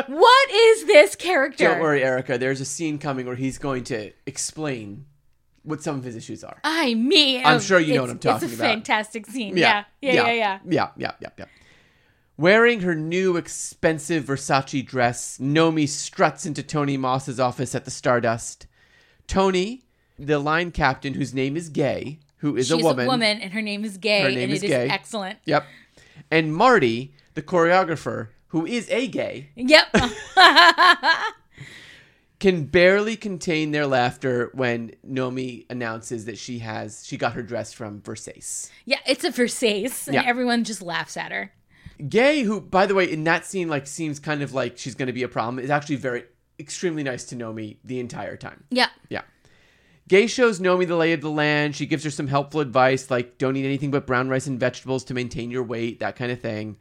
what 0.06 0.50
is 0.50 0.86
this 0.86 1.14
character? 1.16 1.64
Don't 1.64 1.80
worry, 1.80 2.02
Erika. 2.02 2.38
There's 2.38 2.60
a 2.60 2.64
scene 2.64 2.98
coming 2.98 3.26
where 3.26 3.36
he's 3.36 3.58
going 3.58 3.84
to 3.84 4.10
explain 4.26 5.06
what 5.62 5.82
some 5.82 5.96
of 5.96 6.04
his 6.04 6.16
issues 6.16 6.44
are. 6.44 6.58
I 6.64 6.94
mean, 6.94 7.42
I'm 7.44 7.60
sure 7.60 7.78
you 7.80 7.94
know 7.94 8.02
what 8.02 8.10
I'm 8.10 8.18
talking 8.18 8.48
It's 8.48 8.52
a 8.58 8.60
about. 8.62 8.70
fantastic 8.74 9.26
scene. 9.26 9.56
Yeah. 9.56 9.84
Yeah. 10.00 10.12
Yeah. 10.12 10.22
Yeah. 10.26 10.32
yeah, 10.32 10.58
yeah, 10.66 10.88
yeah, 10.96 11.10
yeah. 11.20 11.28
yeah. 11.38 11.44
Wearing 12.36 12.80
her 12.80 12.94
new 12.96 13.36
expensive 13.36 14.24
Versace 14.24 14.84
dress, 14.84 15.38
Nomi 15.38 15.88
struts 15.88 16.44
into 16.44 16.62
Tony 16.64 16.96
Moss's 16.96 17.38
office 17.38 17.74
at 17.76 17.84
the 17.84 17.90
Stardust. 17.92 18.66
Tony, 19.28 19.84
the 20.18 20.38
line 20.40 20.70
captain, 20.72 21.14
whose 21.14 21.32
name 21.32 21.56
is 21.56 21.68
Gay, 21.68 22.18
who 22.38 22.56
is 22.56 22.66
She's 22.66 22.82
a 22.82 22.84
woman. 22.84 23.06
Woman, 23.06 23.40
and 23.40 23.52
her 23.52 23.62
name 23.62 23.84
is 23.84 23.96
Gay, 23.98 24.22
Her 24.22 24.30
name 24.30 24.38
and 24.44 24.52
is 24.52 24.62
it 24.62 24.66
is 24.66 24.70
Gay. 24.70 24.88
excellent. 24.88 25.38
Yep. 25.46 25.64
And 26.30 26.52
Marty, 26.54 27.14
the 27.34 27.42
choreographer, 27.42 28.28
who 28.54 28.64
is 28.64 28.88
a 28.88 29.08
gay, 29.08 29.48
Yep. 29.56 29.88
can 32.38 32.64
barely 32.66 33.16
contain 33.16 33.72
their 33.72 33.86
laughter 33.86 34.50
when 34.54 34.92
Nomi 35.04 35.66
announces 35.70 36.26
that 36.26 36.38
she 36.38 36.60
has 36.60 37.04
she 37.04 37.16
got 37.16 37.32
her 37.32 37.42
dress 37.42 37.72
from 37.72 38.00
Versace. 38.02 38.70
yeah, 38.84 38.98
it's 39.08 39.24
a 39.24 39.30
Versace, 39.30 40.06
and 40.06 40.14
Yeah. 40.14 40.22
everyone 40.24 40.62
just 40.62 40.82
laughs 40.82 41.16
at 41.16 41.32
her. 41.32 41.52
Gay, 42.08 42.42
who 42.42 42.60
by 42.60 42.86
the 42.86 42.94
way 42.94 43.10
in 43.10 43.24
that 43.24 43.44
scene 43.44 43.68
like 43.68 43.88
seems 43.88 44.20
kind 44.20 44.40
of 44.40 44.54
like 44.54 44.78
she's 44.78 44.94
going 44.94 45.08
to 45.08 45.12
be 45.12 45.24
a 45.24 45.28
problem, 45.28 45.58
is 45.62 45.70
actually 45.70 45.96
very 45.96 46.24
extremely 46.60 47.02
nice 47.02 47.24
to 47.24 47.34
Nomi 47.36 47.78
the 47.82 47.98
entire 47.98 48.36
time. 48.36 48.62
Yeah. 48.70 48.90
Yeah. 49.08 49.22
Gay 50.06 50.28
shows 50.28 50.60
Nomi 50.60 50.86
the 50.86 50.94
lay 50.96 51.12
of 51.12 51.22
the 51.22 51.30
land. 51.30 51.74
She 51.74 51.86
gives 51.86 52.04
her 52.04 52.10
some 52.10 52.28
helpful 52.28 52.60
advice 52.60 53.10
like 53.10 53.36
don't 53.38 53.56
eat 53.56 53.64
anything 53.64 53.90
but 53.90 54.06
brown 54.06 54.28
rice 54.28 54.46
and 54.46 54.60
vegetables 54.60 55.02
to 55.06 55.14
maintain 55.14 55.50
your 55.50 55.64
weight, 55.64 55.98
that 55.98 56.14
kind 56.14 56.30
of 56.30 56.40
thing. 56.40 56.76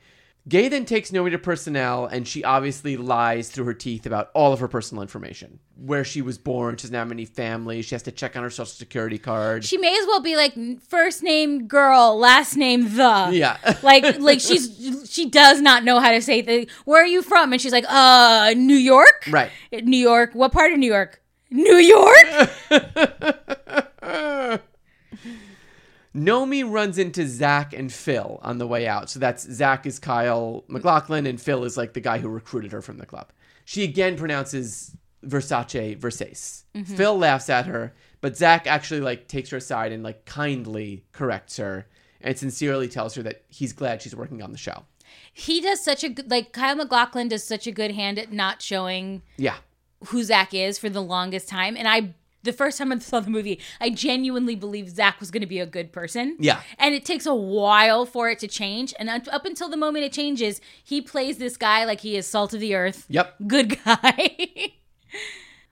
Gay 0.47 0.67
then 0.67 0.83
takes 0.83 1.11
Nomi 1.11 1.31
to 1.31 1.39
personnel 1.39 2.05
and 2.05 2.27
she 2.27 2.43
obviously 2.43 2.97
lies 2.97 3.49
through 3.49 3.63
her 3.63 3.73
teeth 3.73 4.05
about 4.05 4.29
all 4.33 4.51
of 4.51 4.59
her 4.59 4.67
personal 4.67 5.01
information. 5.01 5.59
Where 5.77 6.03
she 6.03 6.21
was 6.21 6.37
born, 6.37 6.75
she 6.75 6.83
doesn't 6.83 6.95
have 6.95 7.11
any 7.11 7.25
family, 7.25 7.81
she 7.81 7.95
has 7.95 8.03
to 8.03 8.11
check 8.11 8.35
on 8.35 8.43
her 8.43 8.49
social 8.49 8.65
security 8.65 9.17
card. 9.17 9.63
She 9.63 9.77
may 9.77 9.97
as 9.97 10.05
well 10.05 10.19
be 10.19 10.35
like 10.35 10.53
first 10.81 11.23
name 11.23 11.67
girl, 11.67 12.17
last 12.17 12.57
name 12.57 12.95
the. 12.95 13.29
yeah. 13.31 13.57
Like 13.83 14.19
like 14.19 14.39
she's 14.39 15.09
she 15.09 15.29
does 15.29 15.61
not 15.61 15.83
know 15.83 15.99
how 15.99 16.11
to 16.11 16.21
say 16.21 16.41
the 16.41 16.67
where 16.85 17.01
are 17.01 17.07
you 17.07 17.21
from? 17.21 17.53
And 17.53 17.61
she's 17.61 17.71
like, 17.71 17.85
uh 17.87 18.53
New 18.57 18.75
York? 18.75 19.27
right. 19.31 19.51
New 19.71 19.97
York. 19.97 20.31
What 20.33 20.51
part 20.51 20.73
of 20.73 20.79
New 20.79 20.91
York? 20.91 21.21
New 21.49 21.77
York? 21.77 22.49
Nomi 26.15 26.63
runs 26.69 26.97
into 26.97 27.27
Zach 27.27 27.73
and 27.73 27.91
Phil 27.91 28.39
on 28.43 28.57
the 28.59 28.67
way 28.67 28.87
out. 28.87 29.09
So 29.09 29.19
that's 29.19 29.43
Zach 29.51 29.85
is 29.85 29.97
Kyle 29.99 30.63
MacLachlan 30.67 31.25
and 31.25 31.41
Phil 31.41 31.63
is 31.63 31.75
like 31.77 31.93
the 31.93 32.01
guy 32.01 32.19
who 32.19 32.29
recruited 32.29 32.71
her 32.71 32.81
from 32.81 32.97
the 32.97 33.05
club. 33.05 33.31
She 33.65 33.83
again 33.83 34.15
pronounces 34.17 34.95
Versace 35.25 35.97
Versace. 35.99 36.63
Mm-hmm. 36.75 36.95
Phil 36.95 37.17
laughs 37.17 37.49
at 37.49 37.65
her, 37.65 37.93
but 38.21 38.37
Zach 38.37 38.67
actually 38.67 38.99
like 39.01 39.27
takes 39.27 39.49
her 39.49 39.57
aside 39.57 39.91
and 39.91 40.03
like 40.03 40.25
kindly 40.25 41.05
corrects 41.13 41.57
her 41.57 41.87
and 42.21 42.37
sincerely 42.37 42.87
tells 42.87 43.15
her 43.15 43.23
that 43.23 43.43
he's 43.49 43.73
glad 43.73 44.01
she's 44.01 44.15
working 44.15 44.41
on 44.41 44.51
the 44.51 44.57
show. 44.57 44.83
he 45.33 45.59
does 45.61 45.83
such 45.83 46.03
a 46.03 46.09
good 46.09 46.29
like 46.29 46.51
Kyle 46.53 46.75
MacLachlan 46.75 47.27
does 47.29 47.43
such 47.43 47.65
a 47.67 47.71
good 47.71 47.91
hand 47.91 48.19
at 48.19 48.31
not 48.31 48.61
showing 48.61 49.21
Yeah. 49.37 49.57
who 50.07 50.23
Zach 50.23 50.53
is 50.53 50.77
for 50.77 50.89
the 50.89 51.01
longest 51.01 51.47
time. 51.49 51.75
And 51.75 51.87
I 51.87 52.13
the 52.43 52.53
first 52.53 52.77
time 52.77 52.91
I 52.91 52.99
saw 52.99 53.19
the 53.19 53.29
movie, 53.29 53.59
I 53.79 53.89
genuinely 53.89 54.55
believed 54.55 54.95
Zach 54.95 55.19
was 55.19 55.31
going 55.31 55.41
to 55.41 55.47
be 55.47 55.59
a 55.59 55.65
good 55.65 55.91
person. 55.91 56.37
Yeah. 56.39 56.61
And 56.77 56.93
it 56.93 57.05
takes 57.05 57.25
a 57.25 57.33
while 57.33 58.05
for 58.05 58.29
it 58.29 58.39
to 58.39 58.47
change. 58.47 58.93
And 58.99 59.09
up 59.09 59.45
until 59.45 59.69
the 59.69 59.77
moment 59.77 60.05
it 60.05 60.13
changes, 60.13 60.61
he 60.83 61.01
plays 61.01 61.37
this 61.37 61.57
guy 61.57 61.85
like 61.85 62.01
he 62.01 62.15
is 62.15 62.27
salt 62.27 62.53
of 62.53 62.59
the 62.59 62.75
earth. 62.75 63.05
Yep. 63.09 63.35
Good 63.47 63.83
guy. 63.83 64.37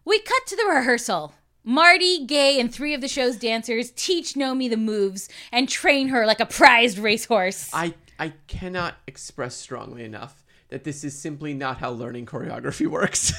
we 0.06 0.20
cut 0.20 0.48
to 0.48 0.56
the 0.56 0.66
rehearsal. 0.66 1.34
Marty, 1.64 2.26
Gay, 2.26 2.60
and 2.60 2.74
three 2.74 2.94
of 2.96 3.02
the 3.02 3.08
show's 3.08 3.36
dancers 3.36 3.92
teach 3.92 4.34
Nomi 4.34 4.68
the 4.70 4.78
moves 4.78 5.30
and 5.52 5.70
train 5.70 6.08
her 6.08 6.26
like 6.26 6.40
a 6.40 6.46
prized 6.46 6.98
racehorse. 6.98 7.70
I 7.74 7.94
I 8.18 8.34
cannot 8.48 8.96
express 9.08 9.56
strongly 9.56 10.04
enough 10.04 10.44
that 10.70 10.84
this 10.84 11.04
is 11.04 11.18
simply 11.18 11.54
not 11.54 11.78
how 11.78 11.92
learning 11.92 12.26
choreography 12.26 12.88
works. 12.88 13.32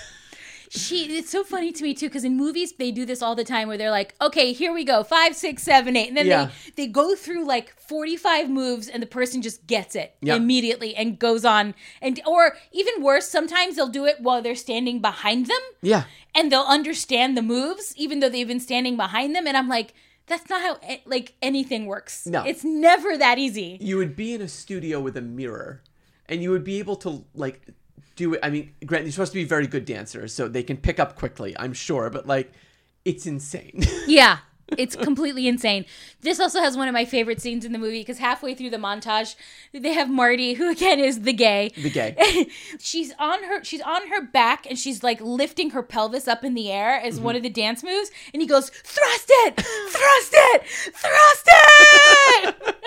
She 0.74 1.18
it's 1.18 1.28
so 1.28 1.44
funny 1.44 1.70
to 1.70 1.82
me 1.82 1.92
too 1.92 2.06
because 2.08 2.24
in 2.24 2.34
movies 2.36 2.72
they 2.72 2.90
do 2.90 3.04
this 3.04 3.20
all 3.20 3.34
the 3.34 3.44
time 3.44 3.68
where 3.68 3.76
they're 3.76 3.90
like, 3.90 4.14
okay, 4.22 4.54
here 4.54 4.72
we 4.72 4.84
go, 4.84 5.04
five, 5.04 5.36
six, 5.36 5.62
seven, 5.62 5.96
eight, 5.96 6.08
and 6.08 6.16
then 6.16 6.26
Yeah. 6.26 6.50
they 6.74 6.86
they 6.86 6.86
go 6.86 7.14
through 7.14 7.44
like 7.46 7.78
forty 7.78 8.16
five 8.16 8.48
moves 8.48 8.88
and 8.88 9.02
the 9.02 9.06
person 9.06 9.42
just 9.42 9.66
gets 9.66 9.94
it 9.94 10.14
Yep. 10.22 10.36
immediately 10.38 10.96
and 10.96 11.18
goes 11.18 11.44
on 11.44 11.74
and 12.00 12.20
or 12.26 12.56
even 12.72 13.02
worse, 13.02 13.28
sometimes 13.28 13.76
they'll 13.76 13.88
do 13.88 14.06
it 14.06 14.16
while 14.20 14.40
they're 14.40 14.54
standing 14.54 15.00
behind 15.00 15.46
them 15.46 15.60
yeah. 15.82 16.04
and 16.34 16.50
they'll 16.50 16.62
understand 16.62 17.36
the 17.36 17.42
moves 17.42 17.92
even 17.98 18.20
though 18.20 18.30
they've 18.30 18.48
been 18.48 18.60
standing 18.60 18.96
behind 18.96 19.34
them, 19.36 19.46
and 19.46 19.56
I'm 19.56 19.68
like. 19.68 19.92
That's 20.28 20.48
not 20.48 20.62
how 20.62 20.78
eh, 20.84 20.98
like 21.04 21.34
anything 21.42 21.84
works. 21.86 22.26
No. 22.26 22.44
it's 22.44 22.62
never 22.64 23.18
that 23.18 23.38
easy. 23.38 23.76
you 23.80 23.96
would 23.96 24.14
be 24.14 24.32
in 24.32 24.40
a 24.40 24.46
studio 24.48 25.00
with 25.00 25.16
a 25.16 25.20
mirror 25.20 25.82
and 26.28 26.40
you 26.40 26.52
would 26.52 26.62
be 26.62 26.78
able 26.78 26.94
to 26.96 27.24
like 27.34 27.60
do 28.16 28.34
it 28.34 28.40
i 28.42 28.50
mean 28.50 28.72
grant 28.86 29.04
you're 29.04 29.12
supposed 29.12 29.32
to 29.32 29.38
be 29.38 29.44
very 29.44 29.66
good 29.66 29.84
dancers 29.84 30.32
so 30.32 30.48
they 30.48 30.62
can 30.62 30.76
pick 30.76 30.98
up 31.00 31.16
quickly 31.16 31.54
i'm 31.58 31.72
sure 31.72 32.10
but 32.10 32.26
like 32.26 32.52
it's 33.04 33.26
insane. 33.26 33.82
Yeah, 34.06 34.38
it's 34.78 34.96
completely 34.96 35.46
insane. 35.48 35.84
This 36.20 36.38
also 36.40 36.60
has 36.60 36.76
one 36.76 36.88
of 36.88 36.92
my 36.94 37.04
favorite 37.04 37.40
scenes 37.40 37.64
in 37.64 37.72
the 37.72 37.78
movie 37.78 38.00
because 38.00 38.18
halfway 38.18 38.54
through 38.54 38.70
the 38.70 38.76
montage, 38.76 39.34
they 39.72 39.92
have 39.92 40.08
Marty, 40.10 40.54
who 40.54 40.70
again 40.70 40.98
is 41.00 41.22
the 41.22 41.32
gay. 41.32 41.70
the 41.76 41.90
gay. 41.90 42.48
She's 42.80 43.12
on 43.18 43.42
her 43.44 43.62
she's 43.64 43.80
on 43.80 44.08
her 44.08 44.22
back 44.22 44.66
and 44.66 44.78
she's 44.78 45.02
like 45.02 45.20
lifting 45.20 45.70
her 45.70 45.82
pelvis 45.82 46.26
up 46.28 46.44
in 46.44 46.54
the 46.54 46.70
air 46.70 46.94
as 47.00 47.20
one 47.20 47.36
of 47.36 47.42
the 47.42 47.50
dance 47.50 47.82
moves 47.82 48.10
and 48.32 48.40
he 48.42 48.48
goes 48.48 48.70
thrust 48.70 49.26
it! 49.28 49.56
Thrust 49.60 50.32
it! 50.34 50.62
Thrust 50.94 51.48
it! 51.48 52.56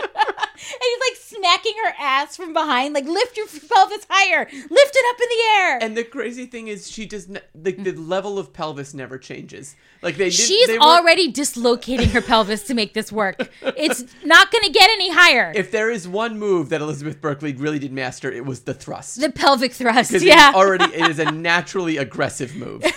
And 0.57 0.81
he's 0.81 0.99
like 1.11 1.17
smacking 1.41 1.73
her 1.85 1.93
ass 1.99 2.35
from 2.35 2.51
behind 2.53 2.93
like 2.95 3.05
lift 3.05 3.37
your 3.37 3.45
pelvis 3.45 4.07
higher! 4.09 4.45
Lift 4.51 4.71
it 4.71 5.05
up 5.15 5.21
in 5.21 5.27
the 5.29 5.43
air! 5.59 5.77
And 5.83 5.97
the 5.97 6.03
crazy 6.03 6.45
thing 6.47 6.69
is 6.69 6.89
she 6.89 7.05
does 7.05 7.27
not 7.29 7.43
the, 7.53 7.71
the 7.73 7.91
level 7.91 8.39
of 8.39 8.51
pelvis 8.53 8.93
never 8.93 9.17
changes. 9.19 9.75
Like 10.01 10.15
they 10.15 10.25
did, 10.25 10.33
she's 10.33 10.67
they 10.67 10.77
were- 10.77 10.83
already 10.83 11.31
dislocating 11.75 12.09
her 12.09 12.21
pelvis 12.21 12.63
to 12.63 12.73
make 12.73 12.93
this 12.93 13.11
work. 13.11 13.49
It's 13.61 14.05
not 14.23 14.51
gonna 14.51 14.69
get 14.69 14.89
any 14.89 15.11
higher. 15.11 15.51
If 15.55 15.71
there 15.71 15.89
is 15.91 16.07
one 16.07 16.39
move 16.39 16.69
that 16.69 16.81
elizabeth 16.81 17.21
berkley 17.21 17.53
really 17.53 17.79
did 17.79 17.91
master 17.91 18.31
it 18.31 18.45
was 18.45 18.61
the 18.61 18.73
thrust. 18.73 19.19
The 19.19 19.31
pelvic 19.31 19.73
thrust 19.73 20.11
because 20.11 20.23
yeah. 20.23 20.51
already 20.55 20.85
it 20.85 21.09
is 21.09 21.19
a 21.19 21.31
naturally 21.31 21.97
aggressive 21.97 22.55
move. 22.55 22.83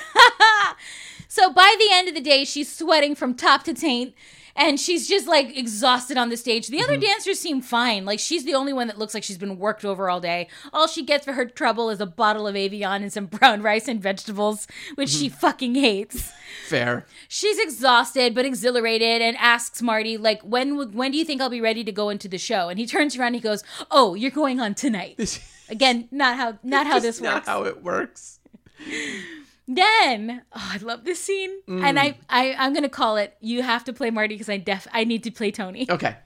So 1.31 1.53
by 1.53 1.77
the 1.79 1.89
end 1.93 2.09
of 2.09 2.15
the 2.15 2.21
day, 2.21 2.45
she's 2.45 2.75
sweating 2.75 3.15
from 3.15 3.35
top 3.35 3.63
to 3.65 3.75
taint. 3.75 4.13
And 4.59 4.79
she's 4.81 5.09
just 5.09 5.27
like 5.27 5.57
exhausted 5.57 6.19
on 6.19 6.29
the 6.29 6.37
stage. 6.37 6.69
The 6.69 6.83
other 6.83 6.95
mm-hmm. 6.95 7.03
dancers 7.03 7.39
seem 7.39 7.63
fine. 7.63 8.05
Like 8.05 8.19
she's 8.19 8.45
the 8.45 8.55
only 8.55 8.73
one 8.73 8.89
that 8.89 8.99
looks 8.99 9.15
like 9.15 9.23
she's 9.23 9.39
been 9.39 9.59
worked 9.59 9.85
over 9.85 10.11
all 10.11 10.21
day. 10.21 10.49
All 10.73 10.89
she 10.89 11.05
gets 11.05 11.25
for 11.25 11.35
her 11.35 11.47
trouble 11.47 11.91
is 11.91 12.01
a 12.01 12.07
bottle 12.07 12.47
of 12.47 12.57
Evian 12.57 13.03
and 13.03 13.13
some 13.13 13.27
brown 13.39 13.63
rice 13.63 13.89
and 13.89 14.03
vegetables, 14.03 14.67
which 14.97 15.11
she 15.11 15.29
mm-hmm. 15.29 15.39
fucking 15.39 15.75
hates. 15.77 16.33
fair 16.67 17.07
She's 17.29 17.59
exhausted 17.59 18.35
but 18.35 18.45
exhilarated 18.45 19.23
and 19.23 19.37
asks 19.39 19.81
Marty, 19.81 20.17
like, 20.17 20.43
when 20.43 20.93
when 20.93 21.13
do 21.13 21.19
you 21.19 21.25
think 21.25 21.41
I'll 21.41 21.51
be 21.51 21.61
ready 21.61 21.85
to 21.85 21.93
go 21.93 22.09
into 22.09 22.29
the 22.29 22.39
show? 22.39 22.69
And 22.69 22.79
he 22.79 22.87
turns 22.87 23.17
around 23.17 23.29
and 23.29 23.37
he 23.37 23.41
goes, 23.41 23.63
Oh, 23.91 24.15
you're 24.15 24.31
going 24.31 24.61
on 24.61 24.75
tonight. 24.75 25.41
Again, 25.69 26.09
not 26.11 26.37
how 26.37 26.59
not 26.63 26.87
how 26.87 26.97
is 26.97 27.03
this 27.03 27.21
not 27.21 27.35
works. 27.35 27.47
Not 27.47 27.53
how 27.53 27.63
it 27.65 27.83
works 27.83 28.41
Then, 29.71 30.43
oh, 30.53 30.71
I 30.73 30.79
love 30.79 31.05
this 31.05 31.21
scene, 31.21 31.51
Mm. 31.69 31.83
and 31.85 32.01
I, 32.01 32.17
I, 32.31 32.55
I'm 32.59 32.73
gonna 32.73 32.89
call 32.89 33.19
it. 33.19 33.37
You 33.41 33.63
have 33.63 33.85
to 33.85 33.93
play 33.93 34.11
Marty 34.11 34.35
because 34.35 34.49
I 34.49 34.57
def, 34.57 34.87
I 34.93 35.05
need 35.05 35.23
to 35.25 35.31
play 35.31 35.51
Tony. 35.51 35.87
okay 35.91 36.17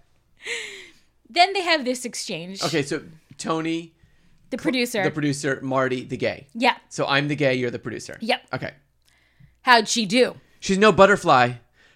Then 1.29 1.53
they 1.53 1.63
have 1.63 1.85
this 1.85 2.05
exchange. 2.05 2.63
okay 2.63 2.83
so 2.83 3.03
tony 3.39 3.95
the 4.51 4.59
producer. 4.59 5.03
the 5.03 5.11
producer 5.11 5.59
marty 5.63 6.05
the 6.05 6.17
gay 6.17 6.47
yeah. 6.55 6.77
So 6.89 7.07
I'm 7.07 7.27
the 7.29 7.35
gay, 7.37 7.55
you're 7.55 7.71
the 7.71 7.79
producer. 7.81 8.17
Yep. 8.21 8.41
Okay. 8.55 8.73
How'd 9.63 9.89
she 9.89 10.07
do? 10.07 10.37
She's 10.61 10.79
no 10.79 10.93
butterfly, 10.93 11.53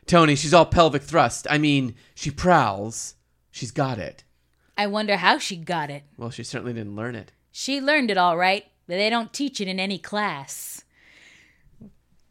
Tony. 0.06 0.34
She's 0.36 0.54
all 0.54 0.66
pelvic 0.66 1.02
thrust. 1.02 1.46
I 1.50 1.58
mean, 1.58 1.94
she 2.14 2.30
prowls. 2.30 3.14
She's 3.50 3.70
got 3.70 3.98
it. 3.98 4.24
I 4.76 4.86
wonder 4.88 5.16
how 5.16 5.38
she 5.38 5.56
got 5.56 5.90
it. 5.90 6.02
Well, 6.16 6.30
she 6.30 6.42
certainly 6.44 6.72
didn't 6.72 6.96
learn 6.96 7.14
it. 7.14 7.32
She 7.52 7.80
learned 7.80 8.10
it 8.10 8.16
all 8.18 8.36
right, 8.36 8.64
but 8.86 8.94
they 8.96 9.10
don't 9.10 9.32
teach 9.32 9.60
it 9.60 9.68
in 9.68 9.78
any 9.80 9.98
class. 9.98 10.82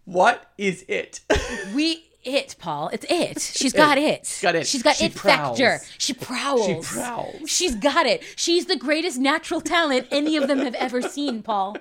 What 0.05 0.51
is 0.57 0.85
it? 0.87 1.21
We 1.73 2.05
it, 2.23 2.55
Paul. 2.57 2.89
It's 2.91 3.05
it. 3.07 3.39
She's 3.39 3.71
got 3.73 3.97
it. 3.99 4.39
got 4.41 4.55
it. 4.55 4.65
She's 4.65 4.81
got 4.81 4.95
She 4.95 5.05
it 5.05 5.15
prowls. 5.15 5.59
factor. 5.59 5.85
She 5.99 6.13
prowls. 6.13 6.65
She 6.65 6.95
prowls. 6.95 7.35
She's 7.49 7.75
got 7.75 8.07
it. 8.07 8.23
She's 8.35 8.65
the 8.65 8.75
greatest 8.75 9.19
natural 9.19 9.61
talent 9.61 10.07
any 10.11 10.35
of 10.35 10.47
them 10.47 10.59
have 10.59 10.73
ever 10.75 11.01
seen, 11.03 11.43
Paul. 11.43 11.77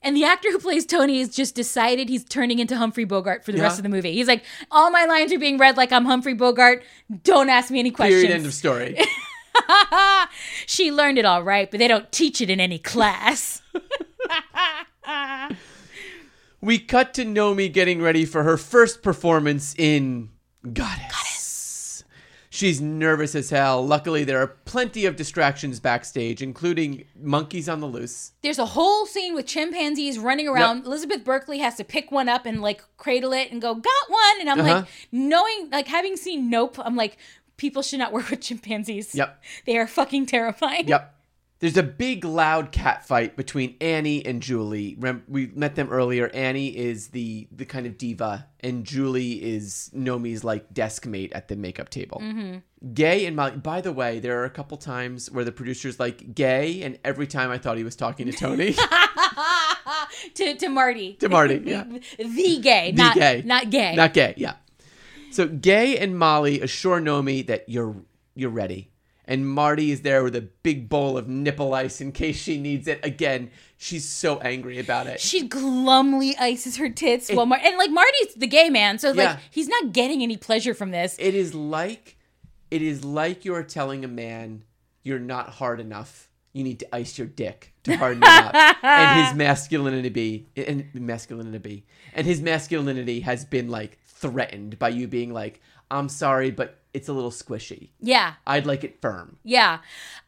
And 0.00 0.16
the 0.16 0.24
actor 0.24 0.50
who 0.50 0.58
plays 0.58 0.86
Tony 0.86 1.18
has 1.18 1.34
just 1.34 1.54
decided 1.54 2.08
he's 2.08 2.24
turning 2.24 2.58
into 2.58 2.76
Humphrey 2.76 3.04
Bogart 3.04 3.44
for 3.44 3.52
the 3.52 3.60
rest 3.60 3.78
of 3.78 3.82
the 3.82 3.88
movie. 3.88 4.12
He's 4.12 4.28
like, 4.28 4.44
all 4.70 4.90
my 4.90 5.04
lines 5.04 5.32
are 5.32 5.38
being 5.38 5.58
read 5.58 5.76
like 5.76 5.90
I'm 5.92 6.04
Humphrey 6.04 6.34
Bogart. 6.34 6.82
Don't 7.24 7.48
ask 7.50 7.70
me 7.70 7.80
any 7.80 7.90
questions. 7.90 8.22
Period. 8.22 8.36
End 8.36 8.46
of 8.46 8.54
story. 8.54 8.98
she 10.66 10.92
learned 10.92 11.18
it 11.18 11.24
all 11.24 11.42
right, 11.42 11.70
but 11.70 11.78
they 11.78 11.88
don't 11.88 12.10
teach 12.12 12.40
it 12.40 12.48
in 12.50 12.60
any 12.60 12.78
class. 12.78 13.62
we 16.66 16.78
cut 16.78 17.14
to 17.14 17.24
Nomi 17.24 17.72
getting 17.72 18.02
ready 18.02 18.24
for 18.24 18.42
her 18.42 18.56
first 18.56 19.00
performance 19.02 19.74
in 19.78 20.30
Goddess. 20.64 21.02
Goddess. 21.10 22.04
She's 22.50 22.80
nervous 22.80 23.34
as 23.34 23.50
hell. 23.50 23.86
Luckily, 23.86 24.24
there 24.24 24.40
are 24.42 24.46
plenty 24.46 25.04
of 25.04 25.14
distractions 25.14 25.78
backstage, 25.78 26.42
including 26.42 27.04
monkeys 27.20 27.68
on 27.68 27.80
the 27.80 27.86
loose. 27.86 28.32
There's 28.42 28.58
a 28.58 28.64
whole 28.66 29.04
scene 29.06 29.34
with 29.34 29.46
chimpanzees 29.46 30.18
running 30.18 30.48
around. 30.48 30.86
Elizabeth 30.86 31.22
Berkley 31.22 31.58
has 31.58 31.74
to 31.76 31.84
pick 31.84 32.10
one 32.10 32.28
up 32.30 32.46
and 32.46 32.62
like 32.62 32.82
cradle 32.96 33.32
it 33.34 33.52
and 33.52 33.60
go, 33.60 33.74
got 33.74 34.08
one. 34.08 34.40
And 34.40 34.48
I'm 34.48 34.60
Uh-huh. 34.60 34.74
like, 34.80 34.86
knowing, 35.12 35.68
like 35.70 35.86
having 35.86 36.16
seen 36.16 36.48
Nope, 36.48 36.78
I'm 36.78 36.96
like, 36.96 37.18
people 37.58 37.82
should 37.82 37.98
not 37.98 38.12
work 38.12 38.30
with 38.30 38.40
chimpanzees. 38.40 39.14
Yep. 39.14 39.42
They 39.66 39.76
are 39.76 39.86
fucking 39.86 40.26
terrifying. 40.26 40.88
Yep. 40.88 41.14
There's 41.58 41.78
a 41.78 41.82
big, 41.82 42.22
loud 42.22 42.70
cat 42.70 43.06
fight 43.06 43.34
between 43.34 43.76
Annie 43.80 44.24
and 44.26 44.42
Julie. 44.42 44.94
Rem- 44.98 45.24
we 45.26 45.46
met 45.54 45.74
them 45.74 45.88
earlier. 45.90 46.28
Annie 46.34 46.76
is 46.76 47.08
the 47.08 47.48
the 47.50 47.64
kind 47.64 47.86
of 47.86 47.96
diva, 47.96 48.46
and 48.60 48.84
Julie 48.84 49.42
is 49.42 49.90
Nomi's 49.94 50.44
like 50.44 50.74
desk 50.74 51.06
mate 51.06 51.32
at 51.34 51.48
the 51.48 51.56
makeup 51.56 51.88
table. 51.88 52.20
Mm-hmm. 52.22 52.58
Gay 52.92 53.24
and 53.24 53.34
Molly. 53.34 53.56
By 53.56 53.80
the 53.80 53.90
way, 53.92 54.20
there 54.20 54.38
are 54.40 54.44
a 54.44 54.50
couple 54.50 54.76
times 54.76 55.30
where 55.30 55.44
the 55.44 55.52
producer's 55.52 55.98
like 55.98 56.34
gay, 56.34 56.82
and 56.82 56.98
every 57.02 57.26
time 57.26 57.50
I 57.50 57.56
thought 57.56 57.78
he 57.78 57.84
was 57.84 57.96
talking 57.96 58.26
to 58.26 58.32
Tony, 58.32 58.74
to 60.34 60.56
to 60.56 60.68
Marty. 60.68 61.14
to 61.14 61.28
Marty. 61.30 61.62
Yeah, 61.64 61.84
The 62.18 62.58
gay, 62.60 62.90
The 62.92 63.02
not 63.02 63.14
gay. 63.14 63.42
not 63.44 63.70
gay. 63.70 63.94
not 63.94 64.12
gay. 64.14 64.34
Yeah. 64.36 64.54
So 65.32 65.46
Gay 65.48 65.98
and 65.98 66.18
Molly 66.18 66.60
assure 66.60 67.00
Nomi 67.00 67.46
that 67.46 67.68
you're 67.68 67.96
you're 68.34 68.50
ready. 68.50 68.90
And 69.28 69.48
Marty 69.48 69.90
is 69.90 70.02
there 70.02 70.22
with 70.22 70.36
a 70.36 70.40
big 70.40 70.88
bowl 70.88 71.18
of 71.18 71.28
nipple 71.28 71.74
ice 71.74 72.00
in 72.00 72.12
case 72.12 72.36
she 72.36 72.58
needs 72.58 72.86
it. 72.86 73.00
Again, 73.04 73.50
she's 73.76 74.08
so 74.08 74.38
angry 74.38 74.78
about 74.78 75.08
it. 75.08 75.20
she 75.20 75.48
glumly 75.48 76.34
ices 76.38 76.76
her 76.76 76.88
tits 76.88 77.28
while 77.30 77.46
Mar- 77.46 77.60
and 77.62 77.76
like 77.76 77.90
Marty's 77.90 78.34
the 78.36 78.46
gay 78.46 78.70
man, 78.70 78.98
so 78.98 79.10
like 79.10 79.38
he's 79.50 79.68
not 79.68 79.92
getting 79.92 80.22
any 80.22 80.36
pleasure 80.36 80.74
from 80.74 80.90
this. 80.92 81.16
It 81.18 81.34
is 81.34 81.54
like 81.54 82.16
it 82.70 82.82
is 82.82 83.04
like 83.04 83.44
you 83.44 83.54
are 83.54 83.62
telling 83.64 84.04
a 84.04 84.08
man 84.08 84.62
you're 85.02 85.18
not 85.18 85.50
hard 85.50 85.80
enough. 85.80 86.28
You 86.52 86.64
need 86.64 86.78
to 86.80 86.94
ice 86.94 87.18
your 87.18 87.26
dick 87.26 87.74
to 87.84 87.96
harden 87.96 88.22
it 88.22 88.28
up. 88.28 88.54
and 88.82 89.26
his 89.26 89.34
masculinity 89.36 90.48
and 90.56 90.88
masculinity 90.94 91.84
and 92.14 92.26
his 92.26 92.40
masculinity 92.40 93.20
has 93.20 93.44
been 93.44 93.68
like 93.68 93.98
threatened 94.04 94.78
by 94.78 94.88
you 94.88 95.06
being 95.06 95.32
like, 95.32 95.60
I'm 95.90 96.08
sorry, 96.08 96.50
but 96.50 96.78
it's 96.96 97.08
a 97.08 97.12
little 97.12 97.30
squishy. 97.30 97.90
Yeah. 98.00 98.34
I'd 98.46 98.64
like 98.64 98.82
it 98.82 99.02
firm. 99.02 99.36
Yeah. 99.44 99.80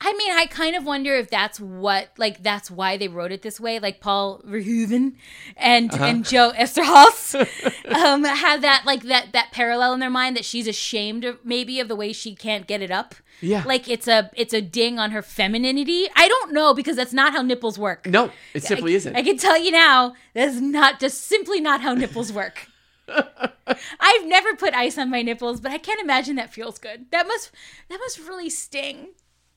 I 0.02 0.12
mean, 0.12 0.30
I 0.32 0.44
kind 0.44 0.76
of 0.76 0.84
wonder 0.84 1.14
if 1.14 1.30
that's 1.30 1.58
what, 1.58 2.10
like, 2.18 2.42
that's 2.42 2.70
why 2.70 2.98
they 2.98 3.08
wrote 3.08 3.32
it 3.32 3.40
this 3.40 3.58
way. 3.58 3.78
Like, 3.78 4.00
Paul 4.02 4.42
Verhoeven 4.46 5.14
and, 5.56 5.90
Uh-huh. 5.94 6.04
and 6.04 6.26
Joe 6.26 6.52
Eszterhas 6.54 7.34
um, 8.04 8.22
had 8.25 8.60
that, 8.60 8.82
like, 8.84 9.04
that, 9.04 9.32
that 9.32 9.48
parallel 9.50 9.94
in 9.94 10.00
their 10.00 10.10
mind 10.10 10.37
that 10.37 10.44
she's 10.44 10.68
ashamed 10.68 11.25
of 11.25 11.38
maybe 11.42 11.80
of 11.80 11.88
the 11.88 11.96
way 11.96 12.12
she 12.12 12.34
can't 12.34 12.66
get 12.66 12.82
it 12.82 12.90
up. 12.90 13.14
Yeah. 13.40 13.62
Like, 13.64 13.88
it's 13.88 14.06
a, 14.06 14.30
it's 14.37 14.52
a 14.52 14.60
ding 14.60 14.98
on 14.98 15.12
her 15.12 15.22
femininity. 15.22 16.06
I 16.14 16.28
don't 16.28 16.52
know 16.52 16.75
because 16.75 16.96
that's 16.96 17.14
not 17.14 17.32
how 17.32 17.40
nipples 17.40 17.78
work. 17.78 18.06
No, 18.06 18.30
it 18.52 18.62
simply 18.62 18.92
I, 18.92 18.96
isn't. 18.96 19.16
I 19.16 19.22
can 19.22 19.38
tell 19.38 19.58
you 19.58 19.70
now, 19.70 20.12
that's 20.34 20.60
not 20.60 21.00
just 21.00 21.22
simply 21.26 21.62
not 21.62 21.80
how 21.80 21.94
nipples 21.94 22.30
work. 22.30 22.66
I've 23.08 24.26
never 24.26 24.54
put 24.56 24.74
ice 24.74 24.98
on 24.98 25.10
my 25.10 25.22
nipples, 25.22 25.60
but 25.60 25.72
I 25.72 25.78
can't 25.78 26.00
imagine 26.00 26.36
that 26.36 26.52
feels 26.52 26.78
good. 26.78 27.06
That 27.10 27.26
must 27.26 27.50
that 27.88 27.98
must 27.98 28.18
really 28.18 28.50
sting. 28.50 29.08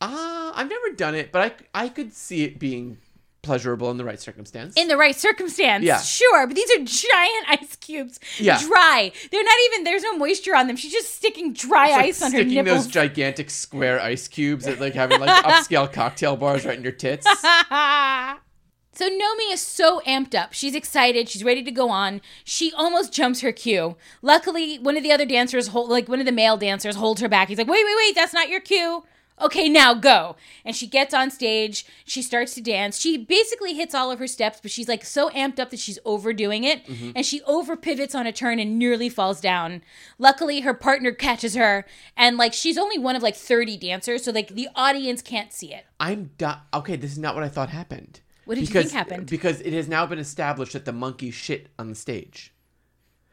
Ah, 0.01 0.51
I've 0.55 0.69
never 0.69 0.89
done 0.95 1.15
it, 1.15 1.31
but 1.31 1.41
I 1.73 1.83
I 1.85 1.89
could 1.89 2.13
see 2.13 2.43
it 2.43 2.59
being 2.59 2.97
pleasurable 3.43 3.89
in 3.89 3.97
the 3.97 4.05
right 4.05 4.19
circumstance. 4.19 4.75
In 4.77 4.87
the 4.87 4.97
right 4.97 5.15
circumstance, 5.15 5.83
Yeah. 5.83 5.99
sure. 5.99 6.45
But 6.45 6.55
these 6.55 6.69
are 6.71 6.83
giant 6.83 7.45
ice 7.49 7.75
cubes, 7.77 8.19
Yeah. 8.37 8.59
dry. 8.61 9.11
They're 9.31 9.43
not 9.43 9.55
even. 9.67 9.83
There's 9.83 10.03
no 10.03 10.15
moisture 10.17 10.55
on 10.55 10.67
them. 10.67 10.75
She's 10.75 10.91
just 10.91 11.15
sticking 11.15 11.53
dry 11.53 11.89
like 11.91 12.05
ice 12.05 12.21
on 12.21 12.31
her 12.33 12.39
nipples. 12.43 12.51
sticking 12.53 12.65
those 12.65 12.87
gigantic 12.87 13.49
square 13.49 13.99
ice 13.99 14.27
cubes 14.27 14.67
at 14.67 14.79
like 14.79 14.93
having 14.93 15.19
like 15.19 15.29
upscale 15.45 15.91
cocktail 15.91 16.35
bars 16.35 16.65
right 16.65 16.77
in 16.77 16.83
your 16.83 16.91
tits. 16.93 17.25
So 18.93 19.09
Nomi 19.09 19.53
is 19.53 19.61
so 19.61 20.01
amped 20.05 20.35
up. 20.35 20.53
She's 20.53 20.75
excited. 20.75 21.29
She's 21.29 21.43
ready 21.43 21.63
to 21.63 21.71
go 21.71 21.89
on. 21.89 22.21
She 22.43 22.73
almost 22.73 23.13
jumps 23.13 23.41
her 23.41 23.51
cue. 23.51 23.95
Luckily, 24.21 24.79
one 24.79 24.97
of 24.97 25.03
the 25.03 25.13
other 25.13 25.25
dancers, 25.25 25.67
hold, 25.69 25.89
like 25.89 26.09
one 26.09 26.19
of 26.19 26.25
the 26.25 26.31
male 26.31 26.57
dancers, 26.57 26.97
holds 26.97 27.21
her 27.21 27.29
back. 27.29 27.47
He's 27.47 27.57
like, 27.57 27.67
"Wait, 27.67 27.85
wait, 27.85 27.95
wait! 27.97 28.15
That's 28.15 28.33
not 28.33 28.49
your 28.49 28.59
cue." 28.59 29.03
Okay, 29.41 29.69
now 29.69 29.93
go. 29.93 30.35
And 30.63 30.75
she 30.75 30.85
gets 30.85 31.13
on 31.13 31.31
stage. 31.31 31.85
She 32.05 32.21
starts 32.21 32.53
to 32.55 32.61
dance. 32.61 32.99
She 32.99 33.17
basically 33.17 33.73
hits 33.73 33.95
all 33.95 34.11
of 34.11 34.19
her 34.19 34.27
steps, 34.27 34.59
but 34.61 34.69
she's 34.69 34.87
like 34.87 35.03
so 35.03 35.29
amped 35.31 35.59
up 35.59 35.71
that 35.71 35.79
she's 35.79 35.97
overdoing 36.05 36.63
it. 36.63 36.85
Mm-hmm. 36.85 37.11
And 37.15 37.25
she 37.25 37.41
over 37.43 37.75
pivots 37.75 38.13
on 38.13 38.27
a 38.27 38.31
turn 38.31 38.59
and 38.59 38.77
nearly 38.77 39.09
falls 39.09 39.41
down. 39.41 39.81
Luckily, 40.19 40.61
her 40.61 40.75
partner 40.75 41.11
catches 41.11 41.55
her. 41.55 41.85
And 42.15 42.37
like 42.37 42.53
she's 42.53 42.77
only 42.77 42.99
one 42.99 43.15
of 43.15 43.23
like 43.23 43.35
30 43.35 43.77
dancers. 43.77 44.25
So 44.25 44.31
like 44.31 44.49
the 44.49 44.69
audience 44.75 45.21
can't 45.23 45.51
see 45.51 45.73
it. 45.73 45.85
I'm 45.99 46.31
du- 46.37 46.61
okay. 46.73 46.95
This 46.95 47.13
is 47.13 47.19
not 47.19 47.33
what 47.33 47.43
I 47.43 47.49
thought 47.49 47.69
happened. 47.69 48.19
What 48.51 48.55
did 48.55 48.63
you 48.63 48.67
because, 48.67 48.91
think 48.91 49.07
happened? 49.07 49.29
Because 49.29 49.61
it 49.61 49.71
has 49.71 49.87
now 49.87 50.05
been 50.05 50.19
established 50.19 50.73
that 50.73 50.83
the 50.83 50.91
monkey 50.91 51.31
shit 51.31 51.69
on 51.79 51.87
the 51.87 51.95
stage, 51.95 52.53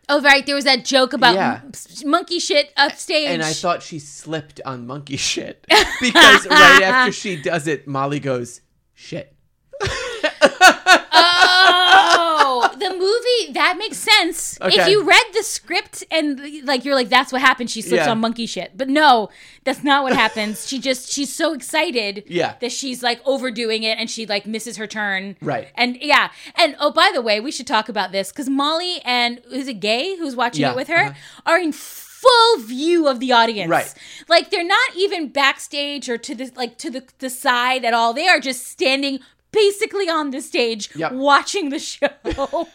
Oh, 0.09 0.23
right. 0.23 0.47
There 0.47 0.55
was 0.55 0.63
that 0.63 0.85
joke 0.85 1.13
about 1.13 1.35
Yeah. 1.35 1.63
monkey 2.05 2.39
shit 2.39 2.73
upstage. 2.77 3.27
and 3.27 3.43
I 3.43 3.53
thought 3.53 3.83
she 3.83 3.99
slipped 3.99 4.61
on 4.65 4.87
monkey 4.87 5.17
shit 5.17 5.67
because 6.01 6.47
right 6.47 6.83
after 6.85 7.11
she 7.11 7.35
does 7.35 7.67
it, 7.67 7.89
Molly 7.89 8.21
goes 8.21 8.61
shit. 8.95 9.35
oh, 11.11 12.71
the 12.79 12.91
that 13.55 13.77
makes 13.79 13.97
sense. 13.99 14.59
If 14.63 14.89
you 14.89 15.03
read 15.05 15.25
the 15.35 15.43
script 15.43 16.05
and 16.11 16.65
like 16.65 16.85
you're 16.85 16.95
like, 16.95 17.09
that's 17.09 17.33
what 17.33 17.41
happened. 17.41 17.71
She 17.71 17.83
slips 17.83 18.05
Yeah. 18.07 18.11
on 18.11 18.19
monkey 18.21 18.47
shit, 18.47 18.73
but 18.77 18.89
no, 18.89 19.29
that's 19.65 19.85
not 19.85 20.03
what 20.03 20.15
happens. 20.15 20.67
she 20.67 20.79
just 20.79 21.11
she's 21.13 21.33
so 21.35 21.53
excited, 21.53 22.25
Yeah. 22.27 22.55
that 22.61 22.73
she's 22.73 23.03
like 23.03 23.21
overdoing 23.25 23.83
it 23.83 23.99
and 23.99 24.09
she 24.11 24.27
like 24.27 24.47
misses 24.47 24.77
her 24.77 24.87
turn, 24.87 25.37
Right. 25.41 25.69
And 25.75 25.97
yeah, 26.01 26.31
and 26.57 26.77
oh 26.81 26.91
by 26.91 27.11
the 27.13 27.21
way, 27.23 27.41
we 27.41 27.51
should 27.51 27.67
talk 27.67 27.89
about 27.89 28.13
this 28.13 28.31
because 28.33 28.49
Molly 28.49 29.01
and 29.05 29.41
is 29.51 29.69
it 29.69 29.81
Gay 29.81 30.17
who's 30.17 30.35
watching 30.37 30.63
Yeah, 30.63 30.71
it 30.73 30.77
with 30.77 30.89
her 30.89 31.07
uh-huh. 31.07 31.41
are 31.47 31.59
in 31.59 31.73
full 31.73 32.59
view 32.59 33.07
of 33.07 33.21
the 33.21 33.31
audience, 33.33 33.71
Right. 33.71 33.95
Like 34.29 34.51
they're 34.51 34.65
not 34.65 34.97
even 34.97 35.29
backstage 35.29 36.09
or 36.09 36.19
to 36.19 36.35
the 36.35 36.51
like 36.57 36.77
to 36.79 36.91
the 36.91 37.05
the 37.19 37.31
side 37.31 37.85
at 37.85 37.95
all. 37.95 38.13
They 38.13 38.27
are 38.29 38.41
just 38.41 38.67
standing 38.67 39.21
basically 39.53 40.09
on 40.09 40.31
the 40.31 40.41
stage 40.41 40.91
Yep. 40.95 41.13
watching 41.13 41.71
the 41.71 41.79
show. 41.79 42.09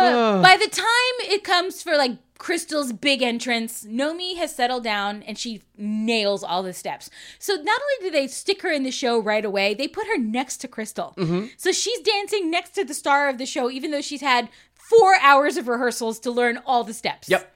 Uh, 0.00 0.40
by 0.40 0.56
the 0.56 0.68
time 0.68 1.30
it 1.30 1.44
comes 1.44 1.82
for 1.82 1.96
like 1.96 2.12
Crystal's 2.38 2.92
big 2.92 3.20
entrance, 3.20 3.84
Nomi 3.84 4.36
has 4.36 4.54
settled 4.54 4.84
down 4.84 5.22
and 5.24 5.36
she 5.36 5.60
nails 5.76 6.42
all 6.44 6.62
the 6.62 6.72
steps. 6.72 7.10
So 7.38 7.54
not 7.54 7.80
only 7.80 8.10
do 8.10 8.10
they 8.10 8.28
stick 8.28 8.62
her 8.62 8.70
in 8.70 8.84
the 8.84 8.90
show 8.92 9.20
right 9.20 9.44
away, 9.44 9.74
they 9.74 9.88
put 9.88 10.06
her 10.06 10.16
next 10.16 10.58
to 10.58 10.68
Crystal. 10.68 11.14
Mm-hmm. 11.18 11.46
So 11.56 11.72
she's 11.72 12.00
dancing 12.00 12.50
next 12.50 12.70
to 12.76 12.84
the 12.84 12.94
star 12.94 13.28
of 13.28 13.38
the 13.38 13.44
show, 13.46 13.70
even 13.70 13.90
though 13.90 14.00
she's 14.00 14.20
had 14.20 14.48
four 14.74 15.16
hours 15.20 15.56
of 15.56 15.68
rehearsals 15.68 16.18
to 16.20 16.30
learn 16.30 16.60
all 16.64 16.84
the 16.84 16.94
steps. 16.94 17.28
Yep. 17.28 17.52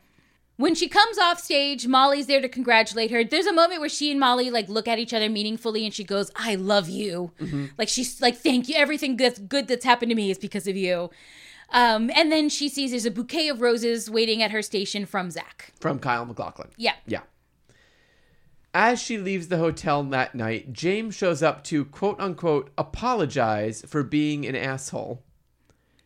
When 0.56 0.74
she 0.74 0.86
comes 0.86 1.18
off 1.18 1.40
stage, 1.40 1.86
Molly's 1.86 2.26
there 2.26 2.40
to 2.40 2.48
congratulate 2.48 3.10
her. 3.10 3.24
There's 3.24 3.46
a 3.46 3.52
moment 3.52 3.80
where 3.80 3.88
she 3.88 4.10
and 4.10 4.20
Molly 4.20 4.50
like 4.50 4.68
look 4.68 4.86
at 4.86 4.98
each 4.98 5.14
other 5.14 5.28
meaningfully 5.28 5.84
and 5.84 5.94
she 5.94 6.04
goes, 6.04 6.30
"I 6.36 6.54
love 6.54 6.88
you." 6.88 7.32
Like 7.78 7.88
she's 7.88 8.20
like, 8.20 8.36
"Thank 8.36 8.68
you. 8.68 8.76
Everything 8.76 9.16
that's 9.16 9.38
good 9.38 9.66
that's 9.66 9.84
happened 9.84 10.10
to 10.10 10.14
me 10.14 10.30
is 10.30 10.38
because 10.38 10.66
of 10.66 10.76
you." 10.76 11.10
Um, 11.70 12.10
and 12.14 12.30
then 12.30 12.50
she 12.50 12.68
sees 12.68 12.90
there's 12.90 13.06
a 13.06 13.10
bouquet 13.10 13.48
of 13.48 13.62
roses 13.62 14.10
waiting 14.10 14.42
at 14.42 14.50
her 14.50 14.60
station 14.62 15.06
from 15.06 15.30
Zach. 15.30 15.72
From 15.80 15.98
Kyle 15.98 16.26
MacLachlan. 16.26 16.68
Yeah. 16.76 16.94
Yeah. 17.06 17.22
As 18.74 19.00
she 19.02 19.18
leaves 19.18 19.48
the 19.48 19.58
hotel 19.58 20.02
that 20.04 20.34
night, 20.34 20.72
James 20.72 21.14
shows 21.14 21.42
up 21.42 21.64
to 21.64 21.86
quote 21.86 22.20
unquote 22.20 22.70
apologize 22.76 23.84
for 23.88 24.02
being 24.02 24.46
an 24.46 24.54
asshole. 24.54 25.22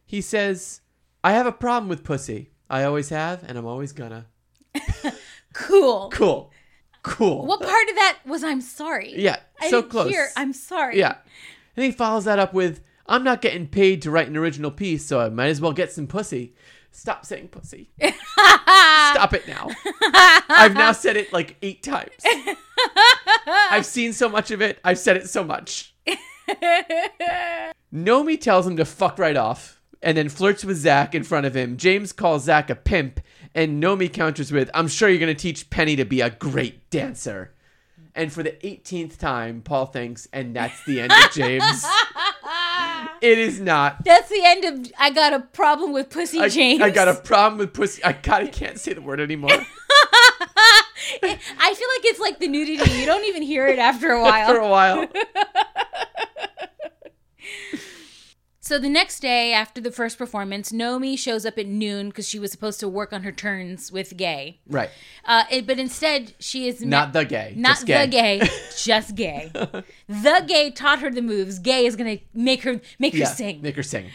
He 0.05 0.21
says, 0.21 0.81
I 1.23 1.33
have 1.33 1.47
a 1.47 1.53
problem 1.53 1.89
with 1.89 2.05
pussy. 2.05 2.51
I 2.71 2.85
always 2.85 3.09
have, 3.11 3.45
and 3.49 3.59
I'm 3.59 3.67
always 3.67 3.93
gonna. 3.93 4.27
Cool. 5.57 6.11
Cool. 6.11 6.53
Cool. 7.03 7.47
What 7.47 7.61
part 7.63 7.89
of 7.89 7.95
that 7.95 8.19
was 8.27 8.45
I'm 8.45 8.61
sorry? 8.61 9.15
Yeah, 9.17 9.39
I 9.61 9.71
so 9.71 9.81
didn't 9.81 9.91
close. 9.91 10.11
Hear, 10.11 10.29
I'm 10.37 10.53
sorry. 10.53 10.99
Yeah. 10.99 11.17
And 11.77 11.85
he 11.85 11.93
follows 11.93 12.25
that 12.25 12.39
up 12.39 12.53
with, 12.53 12.81
I'm 13.07 13.25
not 13.25 13.41
getting 13.41 13.67
paid 13.67 14.03
to 14.03 14.11
write 14.11 14.29
an 14.29 14.37
original 14.37 14.71
piece, 14.71 15.07
so 15.07 15.21
I 15.21 15.31
might 15.31 15.47
as 15.47 15.61
well 15.61 15.73
get 15.73 15.93
some 15.93 16.07
pussy. 16.07 16.55
Stop 16.91 17.25
saying 17.25 17.49
pussy. 17.49 17.91
Stop 18.01 19.33
it 19.35 19.47
now. 19.47 19.69
I've 20.49 20.75
now 20.75 20.93
said 20.93 21.17
it 21.17 21.33
like 21.33 21.57
eight 21.63 21.83
times. 21.83 22.23
I've 23.47 23.87
seen 23.87 24.13
so 24.13 24.29
much 24.29 24.51
of 24.51 24.61
it. 24.61 24.79
I've 24.85 24.99
said 24.99 25.17
it 25.17 25.29
so 25.29 25.45
much. 25.45 25.95
Nomi 27.95 28.41
tells 28.41 28.67
him 28.67 28.77
to 28.77 28.85
fuck 28.85 29.19
right 29.19 29.37
off 29.37 29.81
and 30.03 30.17
then 30.17 30.29
flirts 30.29 30.65
with 30.65 30.77
Zach 30.79 31.15
in 31.15 31.23
front 31.23 31.47
of 31.47 31.55
him. 31.57 31.77
James 31.77 32.13
calls 32.13 32.45
Zach 32.45 32.71
a 32.71 32.75
pimp, 32.75 33.21
and 33.57 33.83
Nomi 33.83 34.13
counters 34.13 34.53
with, 34.53 34.71
I'm 34.75 34.87
sure 34.87 35.09
you're 35.09 35.19
going 35.19 35.35
to 35.35 35.43
teach 35.43 35.71
Penny 35.71 35.97
to 35.97 36.05
be 36.05 36.21
a 36.21 36.29
great 36.29 36.91
dancer. 36.91 37.55
And 38.15 38.31
for 38.31 38.43
the 38.43 38.53
18th 38.53 39.19
time, 39.19 39.63
Paul 39.63 39.87
thinks, 39.87 40.29
and 40.33 40.55
that's 40.55 40.85
the 40.85 41.01
end 41.01 41.13
of 41.13 41.33
James. 41.33 41.85
it 43.23 43.39
is 43.39 43.59
not. 43.59 44.05
That's 44.05 44.29
the 44.29 44.43
end 44.45 44.65
of 44.65 44.93
I 44.99 45.11
got 45.11 45.33
a 45.33 45.41
problem 45.41 45.93
with 45.93 46.11
pussy 46.11 46.39
I, 46.39 46.49
James. 46.49 46.83
I 46.83 46.91
got 46.91 47.09
a 47.09 47.15
problem 47.15 47.59
with 47.59 47.73
pussy. 47.73 48.05
I 48.05 48.13
God, 48.13 48.43
I 48.43 48.47
can't 48.49 48.79
say 48.79 48.93
the 48.93 49.01
word 49.03 49.21
anymore. 49.21 49.51
I 49.51 49.65
feel 51.21 51.29
like 51.29 52.05
it's 52.05 52.21
like 52.21 52.39
the 52.39 52.49
nudity. 52.49 52.91
You 52.91 53.07
don't 53.07 53.25
even 53.25 53.43
hear 53.43 53.67
it 53.67 53.79
after 53.79 54.11
a 54.11 54.23
while. 54.23 54.33
after 54.33 54.59
a 54.59 54.69
while. 54.69 55.07
So 58.67 58.81
the 58.81 58.89
next 58.89 59.21
day 59.21 59.53
after 59.53 59.81
the 59.81 59.93
first 59.93 60.19
performance, 60.19 60.73
Nomi 60.73 61.17
shows 61.17 61.47
up 61.47 61.57
at 61.57 61.69
noon 61.69 62.09
because 62.09 62.29
she 62.29 62.41
was 62.41 62.51
supposed 62.51 62.81
to 62.81 62.89
work 62.89 63.13
on 63.13 63.23
her 63.23 63.31
turns 63.31 63.93
with 63.93 64.17
Gay. 64.17 64.59
Right. 64.69 64.91
Uh, 65.25 65.45
it- 65.53 65.69
but 65.69 65.79
instead, 65.79 66.35
she 66.41 66.67
is 66.67 66.81
Not 66.85 67.13
the 67.13 67.25
gay. 67.25 67.53
not 67.57 67.77
just 67.77 67.87
gay. 67.87 68.01
the 68.05 68.11
gay, 68.11 68.49
just 68.83 69.15
gay. 69.15 69.53
the 70.09 70.45
gay 70.49 70.73
taught 70.73 70.99
her 70.99 71.11
the 71.13 71.23
moves. 71.23 71.61
Gay 71.61 71.87
is 71.87 71.95
gonna 71.95 72.19
make 72.35 72.65
her 72.65 72.81
make 72.99 73.13
her 73.13 73.21
Yeah. 73.21 73.27
sing. 73.27 73.63
Make 73.63 73.77
her 73.77 73.85
sing. 73.85 74.07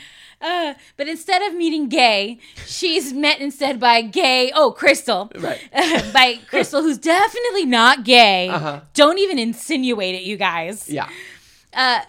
Uh, 0.41 0.73
but 0.97 1.07
instead 1.07 1.41
of 1.43 1.53
meeting 1.55 1.87
Gay, 1.87 2.37
she's 2.65 3.13
met 3.13 3.39
instead 3.39 3.79
by 3.79 4.01
Gay. 4.01 4.51
Oh, 4.53 4.71
Crystal. 4.73 5.31
Right. 5.39 5.61
by 6.13 6.39
Crystal, 6.49 6.81
who's 6.81 6.97
definitely 6.97 7.65
not 7.67 8.03
gay. 8.03 8.49
Uh-huh. 8.49 8.81
Don't 8.95 9.17
even 9.17 9.39
insinuate 9.39 10.13
it, 10.15 10.23
you 10.23 10.35
guys. 10.35 10.89
Yeah. 10.89 11.07
Uh, 11.73 12.01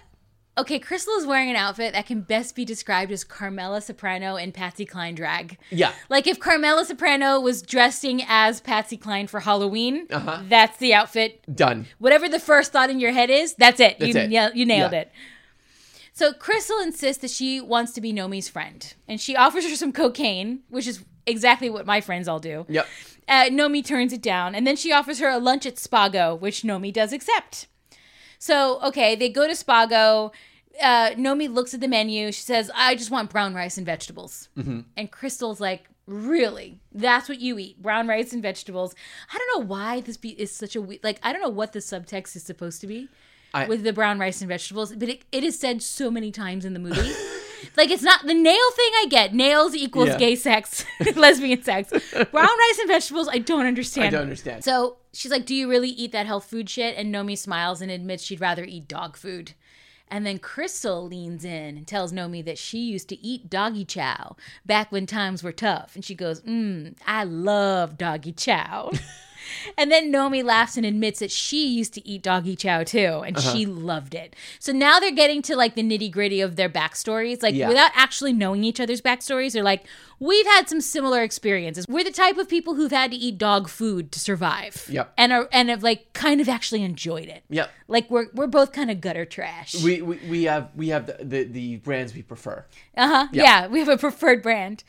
okay, 0.59 0.79
Crystal 0.79 1.15
is 1.15 1.27
wearing 1.27 1.49
an 1.51 1.57
outfit 1.57 1.93
that 1.95 2.07
can 2.07 2.21
best 2.21 2.55
be 2.55 2.65
described 2.65 3.11
as 3.11 3.25
Carmela 3.25 3.81
Soprano 3.81 4.37
and 4.37 4.53
Patsy 4.53 4.85
Cline 4.85 5.15
drag. 5.15 5.59
Yeah. 5.71 5.93
Like 6.09 6.27
if 6.27 6.39
Carmela 6.39 6.85
Soprano 6.85 7.41
was 7.41 7.63
dressing 7.63 8.23
as 8.29 8.61
Patsy 8.61 8.97
Cline 8.97 9.27
for 9.27 9.41
Halloween, 9.41 10.07
Uh-huh. 10.11 10.43
that's 10.49 10.77
the 10.77 10.93
outfit. 10.95 11.43
Done. 11.55 11.87
Whatever 11.99 12.29
the 12.29 12.39
first 12.41 12.73
thought 12.73 12.91
in 12.91 13.01
your 13.01 13.13
head 13.13 13.31
is, 13.31 13.55
that's 13.55 13.81
it. 13.81 13.99
That's 13.99 14.15
you, 14.15 14.21
it. 14.21 14.31
yeah, 14.31 14.51
you 14.55 14.67
nailed 14.67 14.93
Yeah. 14.93 15.01
it. 15.01 15.13
So 16.15 16.33
Crystal 16.35 16.79
insists 16.81 17.23
that 17.23 17.31
she 17.31 17.61
wants 17.61 17.93
to 17.93 18.01
be 18.03 18.13
Nomi's 18.13 18.49
friend, 18.49 18.93
and 19.09 19.19
she 19.19 19.35
offers 19.35 19.67
her 19.69 19.75
some 19.77 19.93
cocaine, 19.93 20.61
which 20.69 20.87
is 20.87 21.03
exactly 21.27 21.71
what 21.71 21.87
my 21.87 22.03
friends 22.03 22.29
all 22.29 22.39
do. 22.39 22.67
Yep. 22.69 22.87
Uh, 23.29 23.45
Nomi 23.45 23.83
turns 23.83 24.13
it 24.13 24.21
down, 24.21 24.55
and 24.55 24.67
then 24.67 24.77
she 24.77 24.93
offers 24.93 25.21
her 25.21 25.29
a 25.31 25.39
lunch 25.39 25.65
at 25.65 25.77
Spago, 25.77 26.39
which 26.39 26.63
Nomi 26.65 26.93
does 26.93 27.15
accept. 27.15 27.67
So, 28.43 28.81
okay, 28.83 29.15
they 29.15 29.29
go 29.29 29.47
to 29.47 29.53
Spago. 29.53 30.33
Uh, 30.83 31.11
Nomi 31.11 31.49
looks 31.49 31.75
at 31.75 31.81
the 31.81 31.87
menu. 31.87 32.33
She 32.33 32.43
says, 32.43 32.73
I 32.75 32.97
just 32.97 33.09
want 33.09 33.31
brown 33.31 33.55
rice 33.55 33.77
and 33.77 33.87
vegetables. 33.87 34.49
And 34.57 35.13
Crystal's 35.13 35.61
like, 35.61 35.89
Really? 36.09 36.81
That's 36.93 37.29
what 37.29 37.39
you 37.41 37.57
eat? 37.61 37.81
Brown 37.81 38.09
rice 38.09 38.33
and 38.33 38.43
vegetables. 38.43 38.97
I 39.33 39.39
don't 39.39 39.61
know 39.61 39.67
why 39.69 40.01
this 40.01 40.17
be- 40.17 40.31
is 40.41 40.51
such 40.51 40.75
a 40.75 40.81
we- 40.83 40.99
like. 41.05 41.21
I 41.23 41.33
don't 41.33 41.41
know 41.41 41.49
what 41.49 41.73
the 41.73 41.79
subtext 41.79 42.35
is 42.35 42.43
supposed 42.43 42.81
to 42.81 42.89
be 42.89 43.09
I- 43.55 43.67
with 43.69 43.85
the 43.85 43.93
brown 43.93 44.19
rice 44.19 44.41
and 44.41 44.49
vegetables, 44.49 44.93
but 44.93 45.09
it, 45.09 45.23
it 45.31 45.45
is 45.45 45.57
said 45.57 45.81
so 45.81 46.11
many 46.11 46.33
times 46.33 46.65
in 46.65 46.73
the 46.73 46.81
movie. 46.81 47.13
like 47.77 47.91
it's 47.91 48.03
not 48.03 48.27
the 48.27 48.35
nail 48.35 48.71
thing. 48.73 48.91
I 49.01 49.07
get 49.09 49.35
nails 49.35 49.75
equals 49.75 50.09
Yeah. 50.09 50.19
gay 50.19 50.37
sex, 50.37 50.85
lesbian 51.17 51.63
sex. 51.63 51.91
Brown 51.91 52.25
rice 52.59 52.79
and 52.79 52.89
vegetables. 52.89 53.29
I 53.29 53.39
don't 53.39 53.67
understand. 53.67 54.07
I 54.07 54.11
don't 54.11 54.23
understand. 54.23 54.65
So 54.65 54.97
she's 55.13 55.31
like, 55.31 55.47
Do 55.47 55.55
you 55.55 55.69
really 55.69 55.91
eat 55.91 56.13
that 56.13 56.27
health 56.27 56.45
food 56.45 56.69
shit? 56.71 56.97
And 56.97 57.15
Nomi 57.15 57.37
smiles 57.39 57.81
and 57.81 57.91
admits 57.91 58.25
she'd 58.25 58.41
rather 58.41 58.65
eat 58.65 58.89
dog 58.89 59.17
food. 59.17 59.53
And 60.09 60.27
then 60.27 60.39
Crystal 60.39 61.07
leans 61.07 61.43
in 61.43 61.79
and 61.79 61.87
tells 61.87 62.13
Nomi 62.13 62.45
that 62.45 62.59
she 62.59 62.81
used 62.81 63.09
to 63.09 63.19
eat 63.27 63.49
doggy 63.49 63.87
chow 63.87 64.37
back 64.67 64.93
when 64.93 65.07
times 65.07 65.43
were 65.43 65.53
tough. 65.53 65.95
And 65.95 66.05
she 66.05 66.15
goes, 66.15 66.43
Mmm, 66.43 66.95
I 67.07 67.25
love 67.25 67.97
doggy 67.97 68.33
chow. 68.33 68.91
and 69.79 69.91
then 69.91 70.13
Nomi 70.13 70.43
laughs 70.45 70.77
and 70.77 70.85
admits 70.87 71.21
that 71.21 71.31
she 71.31 71.67
used 71.67 71.95
to 71.95 72.07
eat 72.09 72.23
doggy 72.23 72.57
chow 72.57 72.85
too, 72.85 73.23
and 73.27 73.39
she 73.39 73.67
loved 73.67 74.15
it. 74.15 74.35
So 74.59 74.73
now 74.73 75.01
they're 75.01 75.11
getting 75.11 75.43
to 75.43 75.57
like 75.57 75.75
the 75.75 75.83
nitty 75.83 76.11
gritty 76.11 76.41
of 76.41 76.57
their 76.57 76.69
backstories. 76.71 77.43
Like 77.43 77.55
Yeah. 77.55 77.69
without 77.69 77.91
actually 77.95 78.33
knowing 78.33 78.65
each 78.65 78.81
other's 78.81 79.01
backstories, 79.01 79.53
they're 79.53 79.63
like, 79.63 79.85
we've 80.21 80.47
had 80.47 80.69
some 80.69 80.81
similar 80.81 81.23
experiences. 81.23 81.85
We're 81.89 82.05
the 82.05 82.11
type 82.13 82.39
of 82.39 82.49
people 82.49 82.75
who've 82.75 82.93
had 82.93 83.11
to 83.11 83.17
eat 83.17 83.39
dog 83.39 83.69
food 83.69 84.13
to 84.13 84.21
survive. 84.21 84.87
Yep. 84.89 85.13
And 85.17 85.33
are 85.33 85.49
and 85.53 85.69
have 85.69 85.83
like 85.83 86.13
kind 86.13 86.41
of 86.41 86.49
actually 86.49 86.83
enjoyed 86.85 87.27
it. 87.29 87.43
Yep. 87.49 87.71
Like 87.89 88.11
we're 88.11 88.27
we're 88.33 88.47
both 88.47 88.73
kind 88.73 88.91
of 88.91 89.01
gutter 89.01 89.25
trash. 89.25 89.75
We, 89.83 90.01
we 90.03 90.17
we 90.29 90.45
have 90.45 90.71
we 90.77 90.89
have 90.89 91.07
the, 91.07 91.17
the, 91.25 91.45
the 91.45 91.77
brands 91.79 92.15
we 92.15 92.23
prefer. 92.23 92.65
Uh 92.97 93.09
huh. 93.09 93.29
Yeah. 93.33 93.43
Yeah. 93.43 93.67
we 93.67 93.79
have 93.81 93.89
a 93.89 93.97
preferred 93.99 94.43
brand. 94.43 94.85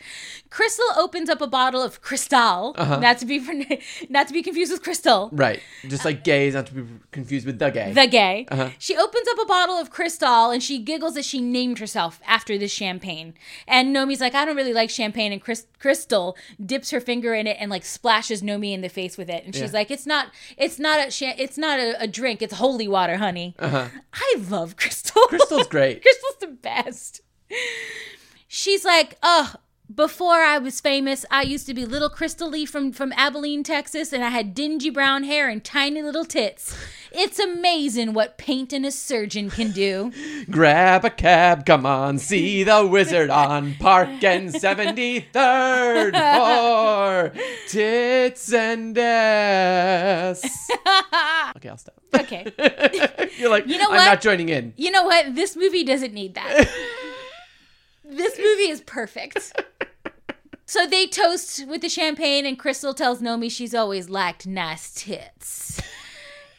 Crystal 0.49 0.85
opens 0.97 1.29
up 1.29 1.41
a 1.41 1.47
bottle 1.47 1.81
of 1.81 2.01
Cristal, 2.01 2.75
Uh-huh. 2.77 2.99
not 3.01 3.17
to 3.19 3.25
be 3.25 3.39
not 4.09 4.27
to 4.27 4.33
be 4.33 4.42
confused 4.43 4.71
with 4.71 4.83
Crystal. 4.83 5.29
Right. 5.31 5.61
Just 5.87 6.05
like 6.05 6.23
gay 6.23 6.47
is 6.47 6.53
not 6.53 6.67
to 6.67 6.73
be 6.73 6.83
confused 7.11 7.45
with 7.45 7.57
the 7.59 7.69
gay. 7.71 7.91
The 7.93 8.07
gay. 8.07 8.45
Uh-huh. 8.51 8.69
She 8.77 8.95
opens 8.97 9.27
up 9.29 9.39
a 9.41 9.45
bottle 9.45 9.75
of 9.75 9.89
Cristal 9.89 10.51
and 10.51 10.61
she 10.61 10.79
giggles 10.79 11.15
that 11.15 11.25
she 11.25 11.41
named 11.41 11.79
herself 11.79 12.19
after 12.27 12.57
this 12.57 12.71
champagne. 12.71 13.33
And 13.67 13.95
Nomi's 13.95 14.21
like, 14.21 14.35
I 14.35 14.45
don't 14.45 14.55
really 14.55 14.73
like 14.73 14.89
champagne. 14.89 15.31
And 15.31 15.41
Chris- 15.41 15.65
Crystal 15.79 16.37
dips 16.63 16.91
her 16.91 16.99
finger 16.99 17.33
in 17.33 17.47
it 17.47 17.57
and 17.59 17.71
like 17.71 17.85
splashes 17.85 18.41
Nomi 18.41 18.73
in 18.73 18.81
the 18.81 18.89
face 18.89 19.17
with 19.17 19.29
it. 19.29 19.43
And 19.45 19.53
she's 19.55 19.71
Yeah. 19.71 19.79
like, 19.79 19.89
It's 19.91 20.05
not, 20.05 20.27
it's 20.57 20.77
not 20.79 21.07
a, 21.07 21.11
cha- 21.11 21.35
it's 21.37 21.57
not 21.57 21.79
a, 21.79 22.01
a 22.03 22.07
drink. 22.07 22.41
It's 22.41 22.53
holy 22.55 22.87
water, 22.87 23.17
honey. 23.17 23.55
Uh-huh. 23.59 23.87
I 24.13 24.35
love 24.49 24.75
Crystal. 24.77 25.23
Crystal's 25.27 25.67
great. 25.67 26.01
Crystal's 26.03 26.37
the 26.39 26.47
best. 26.47 27.21
She's 28.47 28.85
like, 28.85 29.17
oh, 29.23 29.53
before 29.95 30.41
I 30.41 30.57
was 30.57 30.79
famous, 30.79 31.25
I 31.29 31.41
used 31.43 31.65
to 31.67 31.73
be 31.73 31.85
little 31.85 32.09
Crystal 32.09 32.49
Lee 32.49 32.65
from, 32.65 32.91
from 32.91 33.11
Abilene, 33.13 33.63
Texas, 33.63 34.13
and 34.13 34.23
I 34.23 34.29
had 34.29 34.53
dingy 34.53 34.89
brown 34.89 35.23
hair 35.23 35.49
and 35.49 35.63
tiny 35.63 36.01
little 36.01 36.25
tits. 36.25 36.75
It's 37.11 37.37
amazing 37.39 38.13
what 38.13 38.37
paint 38.37 38.73
and 38.73 38.85
a 38.85 38.91
surgeon 38.91 39.49
can 39.49 39.71
do. 39.71 40.11
Grab 40.49 41.05
a 41.05 41.09
cab, 41.09 41.65
come 41.65 41.85
on, 41.85 42.17
see 42.17 42.63
the 42.63 42.85
wizard 42.87 43.29
on 43.29 43.75
Park 43.75 44.23
and 44.23 44.49
73rd 44.49 46.13
for 46.37 47.33
tits 47.67 48.53
and 48.53 48.97
ass. 48.97 50.43
Okay, 51.55 51.69
I'll 51.69 51.77
stop. 51.77 51.95
Okay. 52.19 52.51
You're 53.37 53.49
like, 53.49 53.67
You 53.67 53.77
know 53.77 53.85
I'm 53.85 53.91
what? 53.91 54.05
not 54.05 54.21
joining 54.21 54.49
in. 54.49 54.73
You 54.75 54.91
know 54.91 55.03
what? 55.03 55.35
This 55.35 55.55
movie 55.55 55.83
doesn't 55.83 56.13
need 56.13 56.33
that. 56.33 56.67
this 58.03 58.37
movie 58.37 58.69
is 58.69 58.81
perfect. 58.81 59.53
So 60.65 60.87
they 60.87 61.07
toast 61.07 61.67
with 61.67 61.81
the 61.81 61.89
champagne, 61.89 62.45
and 62.45 62.57
Crystal 62.57 62.93
tells 62.93 63.21
Nomi 63.21 63.51
she's 63.51 63.75
always 63.75 64.09
lacked 64.09 64.47
nice 64.47 64.93
tits. 64.93 65.81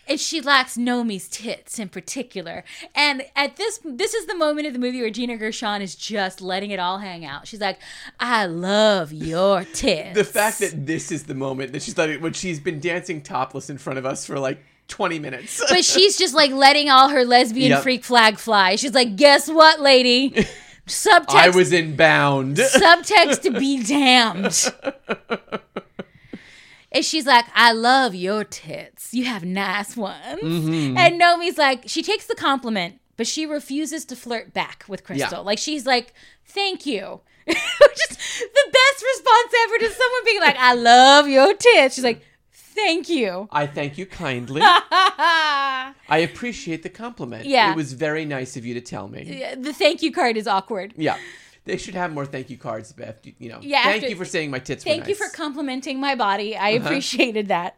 And 0.06 0.20
she 0.20 0.42
lacks 0.42 0.76
Nomi's 0.76 1.28
tits 1.28 1.78
in 1.78 1.88
particular. 1.88 2.62
And 2.94 3.22
at 3.34 3.56
this, 3.56 3.80
this 3.82 4.12
is 4.12 4.26
the 4.26 4.34
moment 4.36 4.66
of 4.66 4.74
the 4.74 4.78
movie 4.78 5.00
where 5.00 5.08
Gina 5.08 5.38
Gershon 5.38 5.80
is 5.80 5.94
just 5.94 6.42
letting 6.42 6.70
it 6.72 6.78
all 6.78 6.98
hang 6.98 7.24
out. 7.24 7.48
She's 7.48 7.62
like, 7.62 7.78
"I 8.20 8.44
love 8.44 9.14
your 9.14 9.64
tits." 9.72 10.14
The 10.14 10.24
fact 10.24 10.58
that 10.58 10.84
this 10.84 11.10
is 11.10 11.24
the 11.24 11.34
moment 11.34 11.72
that 11.72 11.80
she's 11.82 11.96
like, 11.96 12.20
when 12.20 12.34
she's 12.34 12.60
been 12.60 12.80
dancing 12.80 13.22
topless 13.22 13.70
in 13.70 13.78
front 13.78 13.98
of 13.98 14.04
us 14.04 14.26
for 14.26 14.38
like 14.38 14.62
20 14.88 15.18
minutes. 15.20 15.64
but 15.70 15.82
she's 15.86 16.18
just 16.18 16.34
like 16.34 16.50
letting 16.50 16.90
all 16.90 17.08
her 17.08 17.24
lesbian 17.24 17.70
Yep. 17.70 17.82
freak 17.82 18.04
flag 18.04 18.36
fly. 18.36 18.76
She's 18.76 18.92
like, 18.92 19.16
"Guess 19.16 19.48
what, 19.48 19.80
lady? 19.80 20.34
Subtext 20.86 21.34
I 21.34 21.48
was 21.50 21.72
in 21.72 21.96
bound. 21.96 22.56
subtext 22.56 23.40
to 23.42 23.50
be 23.50 23.82
damned. 23.84 24.72
And 26.92 27.04
she's 27.04 27.26
like, 27.26 27.46
I 27.54 27.72
love 27.72 28.14
your 28.14 28.44
tits. 28.44 29.12
You 29.12 29.24
have 29.24 29.44
nice 29.44 29.96
ones. 29.96 30.40
Mm-hmm. 30.42 30.96
And 30.96 31.18
Nomi's 31.20 31.58
like, 31.58 31.84
she 31.86 32.02
takes 32.02 32.26
the 32.26 32.36
compliment, 32.36 33.00
but 33.16 33.26
she 33.26 33.46
refuses 33.46 34.04
to 34.06 34.16
flirt 34.16 34.52
back 34.54 34.84
with 34.88 35.02
Crystal. 35.02 35.38
Yeah. 35.38 35.38
Like, 35.38 35.58
she's 35.58 35.86
like, 35.86 36.14
thank 36.44 36.86
you. 36.86 37.20
Which 37.46 37.58
is 37.58 38.16
the 38.16 38.72
best 38.72 39.04
response 39.04 39.52
ever 39.64 39.78
to 39.78 39.90
someone 39.90 40.24
being 40.24 40.40
like, 40.40 40.56
I 40.56 40.74
love 40.74 41.28
your 41.28 41.52
tits. 41.54 41.96
She's 41.96 42.04
like, 42.04 42.22
thank 42.74 43.08
you. 43.08 43.48
I 43.52 43.66
thank 43.66 43.96
you 43.98 44.06
kindly. 44.06 44.60
I 44.64 45.94
appreciate 46.30 46.82
the 46.82 46.88
compliment. 46.88 47.46
Yeah. 47.46 47.72
It 47.72 47.76
was 47.76 47.92
very 47.92 48.24
nice 48.24 48.56
of 48.56 48.64
you 48.66 48.74
to 48.74 48.80
tell 48.80 49.08
me. 49.08 49.54
the 49.56 49.72
thank 49.72 50.02
you 50.02 50.12
card 50.12 50.36
is 50.36 50.46
awkward. 50.46 50.94
Yeah. 50.96 51.16
They 51.64 51.78
should 51.78 51.94
have 51.94 52.12
more 52.12 52.26
thank 52.26 52.50
you 52.50 52.58
cards, 52.58 52.92
Beth. 52.92 53.20
You- 53.38 53.48
know, 53.48 53.58
Yeah, 53.62 53.84
thank 53.84 53.96
after- 54.02 54.08
you 54.10 54.16
for 54.16 54.26
saying 54.26 54.50
my 54.50 54.58
tits 54.58 54.84
were 54.84 54.90
Thank 54.90 55.08
you 55.08 55.14
for 55.14 55.28
complimenting 55.34 55.98
my 55.98 56.14
body. 56.14 56.56
I 56.56 56.74
Uh-huh. 56.76 56.84
appreciated 56.86 57.48
that. 57.48 57.76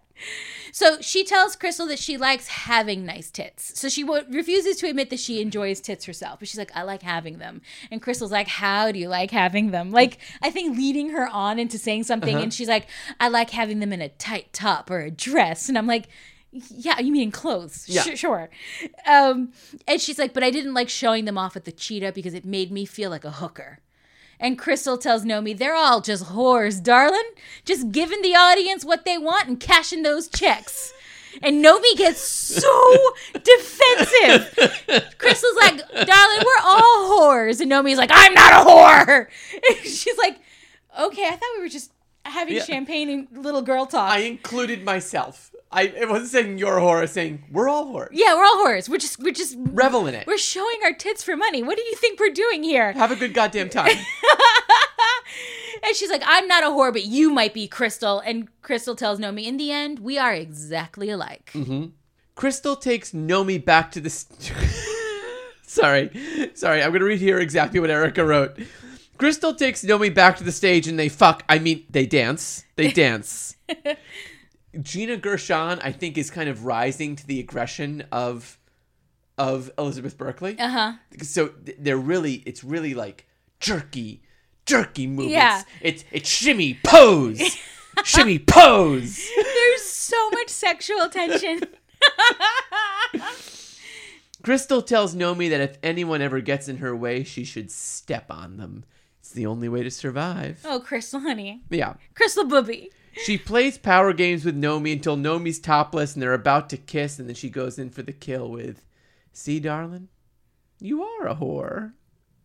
So 0.77 1.01
she 1.01 1.25
tells 1.25 1.57
Crystal 1.57 1.87
that 1.87 1.99
she 1.99 2.19
likes 2.19 2.49
having 2.49 3.07
nice 3.07 3.31
tits. 3.31 3.81
So 3.81 3.89
she 3.89 4.03
w- 4.03 4.27
refuses 4.29 4.77
to 4.77 4.87
admit 4.87 5.09
that 5.09 5.19
she 5.19 5.41
enjoys 5.41 5.81
tits 5.81 6.05
herself. 6.05 6.39
But 6.39 6.49
she's 6.49 6.59
like, 6.59 6.71
I 6.75 6.83
like 6.83 7.01
having 7.01 7.39
them. 7.39 7.63
And 7.91 8.03
Crystal's 8.03 8.31
like, 8.31 8.47
How 8.47 8.93
do 8.93 8.99
you 8.99 9.09
like 9.09 9.31
having 9.31 9.71
them? 9.71 9.91
Like, 9.91 10.19
I 10.43 10.51
think 10.51 10.77
leading 10.77 11.09
her 11.13 11.29
on 11.29 11.59
into 11.59 11.79
saying 11.79 12.03
something. 12.03 12.35
Uh-huh. 12.35 12.43
And 12.43 12.53
she's 12.53 12.69
like, 12.69 12.89
I 13.19 13.29
like 13.29 13.49
having 13.49 13.81
them 13.81 13.91
in 13.91 14.03
a 14.03 14.11
tight 14.11 14.53
top 14.53 14.91
or 14.91 15.01
a 15.01 15.11
dress. 15.11 15.71
And 15.71 15.79
I'm 15.79 15.87
like, 15.87 16.09
yeah, 16.53 17.01
you 17.01 17.11
mean 17.11 17.23
in 17.23 17.31
clothes? 17.31 17.87
Yeah. 17.89 18.03
Sh- 18.03 18.19
sure. 18.19 18.51
Um, 19.07 19.53
and 19.89 19.99
she's 19.99 20.19
like, 20.19 20.35
but 20.35 20.43
I 20.43 20.51
didn't 20.51 20.75
like 20.75 20.91
showing 20.91 21.25
them 21.25 21.39
off 21.39 21.57
at 21.57 21.65
the 21.65 21.73
cheetah 21.73 22.13
because 22.13 22.35
it 22.35 22.45
made 22.45 22.71
me 22.71 22.85
feel 22.85 23.09
like 23.09 23.25
a 23.25 23.31
hooker. 23.31 23.79
And 24.39 24.59
Crystal 24.59 24.99
tells 24.99 25.25
Nomi, 25.25 25.57
they're 25.57 25.75
all 25.75 26.01
just 26.01 26.25
whores, 26.27 26.83
darling. 26.83 27.31
Just 27.65 27.91
giving 27.91 28.21
the 28.23 28.35
audience 28.35 28.85
what 28.85 29.05
they 29.05 29.17
want 29.19 29.49
and 29.49 29.59
cashing 29.59 30.03
those 30.03 30.29
checks. 30.29 30.93
And 31.43 31.65
Nomi 31.65 31.97
gets 31.97 32.21
so 32.21 32.97
defensive. 33.33 34.55
Crystal's 35.19 35.57
like, 35.57 35.79
darling, 35.79 36.39
we're 36.45 36.63
all 36.65 37.19
whores. 37.21 37.61
And 37.61 37.71
Nomi's 37.71 37.99
like, 37.99 38.11
I'm 38.13 38.35
not 38.35 38.53
a 38.53 38.69
whore. 38.71 39.27
And 39.69 39.79
she's 39.87 40.17
like, 40.19 40.39
okay, 41.01 41.27
I 41.27 41.31
thought 41.33 41.51
we 41.57 41.63
were 41.63 41.69
just 41.69 41.93
having 42.25 42.57
Yeah. 42.57 42.65
champagne 42.65 43.09
and 43.11 43.45
little 43.45 43.63
girl 43.63 43.87
talk. 43.87 44.11
I 44.11 44.19
included 44.21 44.85
myself. 44.85 45.51
I 45.77 45.83
it 45.83 46.09
wasn't 46.09 46.31
saying 46.31 46.59
you're 46.59 46.79
a 46.79 46.81
whore. 46.81 46.99
I 46.99 47.01
was 47.03 47.13
saying 47.13 47.45
we're 47.53 47.69
all 47.69 47.87
whores. 47.93 48.09
Yeah, 48.13 48.35
we're 48.35 48.45
all 48.45 48.65
whores. 48.65 48.89
We're 48.89 48.99
just 48.99 49.19
we're 49.19 49.33
just 49.35 49.57
Revel 49.59 50.07
in 50.07 50.15
it. 50.15 50.27
we're 50.27 50.39
showing 50.39 50.79
our 50.85 50.93
tits 50.93 51.23
for 51.23 51.37
money. 51.37 51.63
What 51.63 51.77
do 51.77 51.83
you 51.85 51.95
think 51.97 52.19
we're 52.19 52.33
doing 52.33 52.63
here? 52.65 52.93
Have 52.93 53.13
a 53.13 53.17
good 53.17 53.35
goddamn 53.35 53.69
time. 53.69 53.97
And 55.83 55.95
she's 55.95 56.11
like, 56.11 56.23
I'm 56.25 56.49
not 56.49 56.65
a 56.65 56.69
whore, 56.69 56.91
but 56.93 57.05
you 57.05 57.31
might 57.31 57.53
be 57.53 57.69
Crystal. 57.69 58.21
And 58.21 58.49
Crystal 58.63 58.97
tells 58.97 59.19
Nomi, 59.21 59.45
in 59.45 59.59
the 59.59 59.71
end, 59.71 59.99
we 59.99 60.17
are 60.17 60.33
exactly 60.33 61.11
alike. 61.11 61.51
Mm-hmm. 61.55 61.87
Crystal 62.35 62.77
takes 62.77 63.13
Nomi 63.13 63.63
back 63.63 63.91
to 63.93 64.01
the. 64.01 64.09
St- 64.11 64.55
sorry, 65.63 66.11
sorry. 66.55 66.83
I'm 66.83 66.93
gonna 66.93 67.05
read 67.05 67.19
here 67.19 67.39
exactly 67.39 67.79
what 67.79 67.91
Erika 67.91 68.25
wrote. 68.25 68.59
Crystal 69.19 69.55
takes 69.55 69.85
Nomi 69.85 70.13
back 70.13 70.37
to 70.39 70.45
the 70.45 70.53
stage 70.53 70.89
and 70.89 70.99
they 70.99 71.11
fuck. 71.11 71.45
I 71.49 71.59
mean, 71.59 71.85
they 71.91 72.07
dance. 72.07 72.65
They 72.77 72.91
dance. 73.05 73.57
Gina 74.83 75.17
Gershon, 75.17 75.81
I 75.83 75.93
think, 75.93 76.19
is 76.19 76.31
kind 76.31 76.49
of 76.49 76.65
rising 76.65 77.17
to 77.17 77.27
the 77.27 77.41
aggression 77.41 78.05
of 78.13 78.59
of 79.39 79.71
Elizabeth 79.79 80.17
Berkley. 80.17 80.59
Uh 80.59 80.69
huh. 80.69 80.93
So 81.23 81.51
they're 81.79 81.99
really, 81.99 82.43
it's 82.47 82.65
really 82.65 82.95
like 82.95 83.27
jerky, 83.61 84.23
jerky 84.65 85.07
movements. 85.07 85.33
Yeah. 85.33 85.63
It's 85.81 86.05
it's 86.11 86.29
shimmy 86.29 86.79
pose, 86.85 87.57
shimmy 88.05 88.39
pose. 88.39 89.29
There's 89.37 89.83
so 89.83 90.31
much 90.31 90.49
sexual 90.49 91.09
tension. 91.09 91.61
Crystal 94.43 94.83
tells 94.83 95.15
Nomi 95.15 95.51
that 95.51 95.61
if 95.61 95.79
anyone 95.83 96.23
ever 96.23 96.41
gets 96.41 96.69
in 96.69 96.77
her 96.79 96.95
way, 96.95 97.25
she 97.25 97.45
should 97.45 97.71
step 97.71 98.31
on 98.31 98.59
them. 98.59 98.85
It's 99.27 99.35
the 99.35 99.47
only 99.47 99.69
way 99.69 99.83
to 99.83 99.91
survive. 99.91 100.61
Oh, 100.65 100.79
Crystal, 100.79 101.19
honey. 101.19 101.65
Yeah. 101.69 101.95
Crystal 102.15 102.45
Booby. 102.45 102.93
She 103.25 103.37
plays 103.37 103.77
power 103.77 104.13
games 104.13 104.45
with 104.45 104.55
Nomi 104.55 104.93
until 104.93 105.17
Nomi's 105.17 105.59
topless 105.59 106.15
and 106.15 106.23
they're 106.23 106.33
about 106.33 106.71
to 106.71 106.77
kiss, 106.77 107.19
and 107.19 107.29
then 107.29 107.35
she 107.35 107.51
goes 107.51 107.77
in 107.77 107.91
for 107.91 108.03
the 108.05 108.13
kill 108.13 108.49
with, 108.49 108.85
See, 109.33 109.59
darling, 109.59 110.07
you 110.79 111.03
are 111.03 111.27
a 111.27 111.35
whore. 111.35 111.95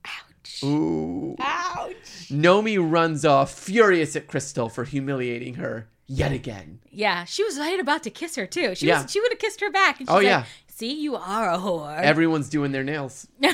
Ouch. 0.06 0.64
Ooh. 0.64 1.36
Ouch. 1.40 2.30
Nomi 2.32 2.80
runs 2.82 3.26
off, 3.26 3.54
furious 3.54 4.16
at 4.16 4.26
Crystal 4.28 4.68
for 4.68 4.84
humiliating 4.84 5.54
her 5.56 5.88
yet 6.08 6.32
again. 6.32 6.80
Yeah, 6.90 7.26
she 7.26 7.44
was 7.44 7.60
right 7.60 7.80
about 7.80 8.02
to 8.04 8.10
kiss 8.10 8.36
her, 8.38 8.48
too. 8.48 8.74
She, 8.74 8.88
Yeah. 8.88 9.04
was, 9.04 9.12
she 9.12 9.20
would 9.22 9.32
have 9.32 9.40
kissed 9.40 9.62
her 9.62 9.70
back. 9.70 10.00
And 10.00 10.10
she's 10.10 10.14
Oh, 10.14 10.18
like, 10.18 10.24
yeah. 10.26 10.46
See, 10.68 11.00
you 11.00 11.16
are 11.16 11.52
a 11.52 11.60
whore. 11.60 11.96
Everyone's 12.02 12.50
doing 12.50 12.72
their 12.72 12.84
nails. 12.84 13.28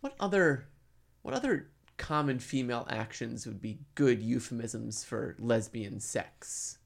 What 0.00 0.14
other 0.20 0.66
what 1.22 1.34
other 1.34 1.68
common 2.00 2.38
female 2.40 2.86
actions 2.90 3.46
would 3.46 3.60
be 3.60 3.78
good 3.94 4.20
euphemisms 4.22 5.04
for 5.04 5.36
lesbian 5.38 6.00
sex? 6.00 6.78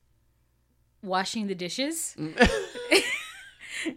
Washing 1.03 1.47
the 1.47 1.55
dishes. 1.55 2.15
Mm. 2.19 2.51
Oh, 3.87 3.93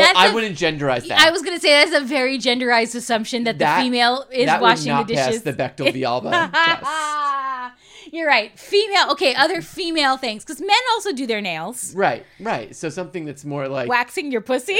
That's 0.00 0.18
I 0.18 0.26
a- 0.26 0.34
wouldn't 0.34 0.56
genderize 0.56 1.08
that. 1.08 1.18
I 1.18 1.30
was 1.30 1.40
going 1.40 1.56
to 1.56 1.60
say 1.62 1.70
that's 1.82 1.96
a 1.96 2.04
very 2.04 2.36
genderized 2.36 2.94
assumption 2.94 3.44
that, 3.44 3.58
That- 3.58 3.78
the 3.78 3.82
female 3.84 4.26
is 4.30 4.46
washing 4.60 4.94
the 4.94 5.02
dishes. 5.04 5.40
pass 5.40 5.42
the 5.42 5.52
Bechdel 5.54 5.92
Villalba 5.94 6.52
test. 6.52 8.12
You're 8.12 8.26
right. 8.28 8.58
Female. 8.58 9.10
Okay, 9.12 9.34
other 9.34 9.62
female 9.62 10.18
things 10.18 10.44
because 10.44 10.60
men 10.60 10.76
also 10.92 11.12
do 11.12 11.26
their 11.26 11.40
nails. 11.40 11.94
Right, 11.94 12.26
right. 12.38 12.76
So 12.76 12.90
something 12.90 13.24
that's 13.24 13.44
more 13.46 13.66
like 13.66 13.88
Waxing 13.88 14.30
your 14.30 14.42
pussy. 14.42 14.78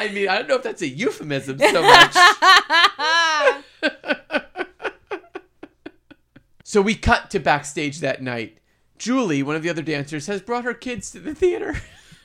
I 0.00 0.08
mean, 0.08 0.28
I 0.30 0.38
don't 0.38 0.48
know 0.48 0.56
if 0.56 0.62
that's 0.62 0.80
a 0.80 0.88
euphemism 0.88 1.58
so 1.58 1.82
much. 1.82 2.14
so 6.64 6.80
we 6.80 6.94
cut 6.94 7.28
to 7.32 7.38
backstage 7.38 8.00
that 8.00 8.22
night. 8.22 8.56
Julie, 8.96 9.42
one 9.42 9.56
of 9.56 9.62
the 9.62 9.68
other 9.68 9.82
dancers, 9.82 10.26
has 10.26 10.40
brought 10.40 10.64
her 10.64 10.72
kids 10.72 11.10
to 11.10 11.20
the 11.20 11.34
theater. 11.34 11.76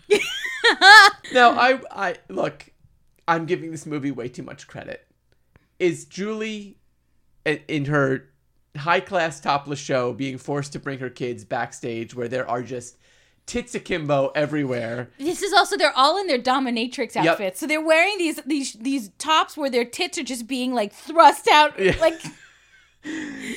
now, 1.33 1.51
I, 1.51 1.81
I 1.91 2.15
look, 2.29 2.65
I'm 3.27 3.45
giving 3.45 3.71
this 3.71 3.85
movie 3.85 4.11
way 4.11 4.29
too 4.29 4.43
much 4.43 4.67
credit. 4.67 5.05
Is 5.77 6.05
Julie, 6.05 6.77
in- 7.45 7.59
in 7.67 7.85
her 7.85 8.29
high 8.77 9.01
class 9.01 9.41
topless 9.41 9.79
show, 9.79 10.13
being 10.13 10.37
forced 10.37 10.71
to 10.73 10.79
bring 10.79 10.99
her 10.99 11.09
kids 11.09 11.43
backstage 11.43 12.15
where 12.15 12.29
there 12.29 12.49
are 12.49 12.63
just 12.63 12.97
tits 13.45 13.75
akimbo 13.75 14.31
everywhere? 14.35 15.09
this 15.19 15.41
is 15.43 15.53
also 15.53 15.77
they're 15.77 15.95
all 15.97 16.17
in 16.17 16.27
their 16.27 16.39
dominatrix 16.39 17.15
Yep. 17.15 17.25
outfits, 17.25 17.59
so 17.59 17.67
they're 17.67 17.81
wearing 17.85 18.17
these 18.17 18.39
these 18.45 18.73
these 18.73 19.09
tops 19.17 19.55
where 19.57 19.69
their 19.69 19.85
tits 19.85 20.17
are 20.17 20.23
just 20.23 20.47
being 20.47 20.73
like 20.73 20.91
thrust 20.93 21.47
out, 21.47 21.79
Yeah. 21.79 21.95
like 21.99 22.19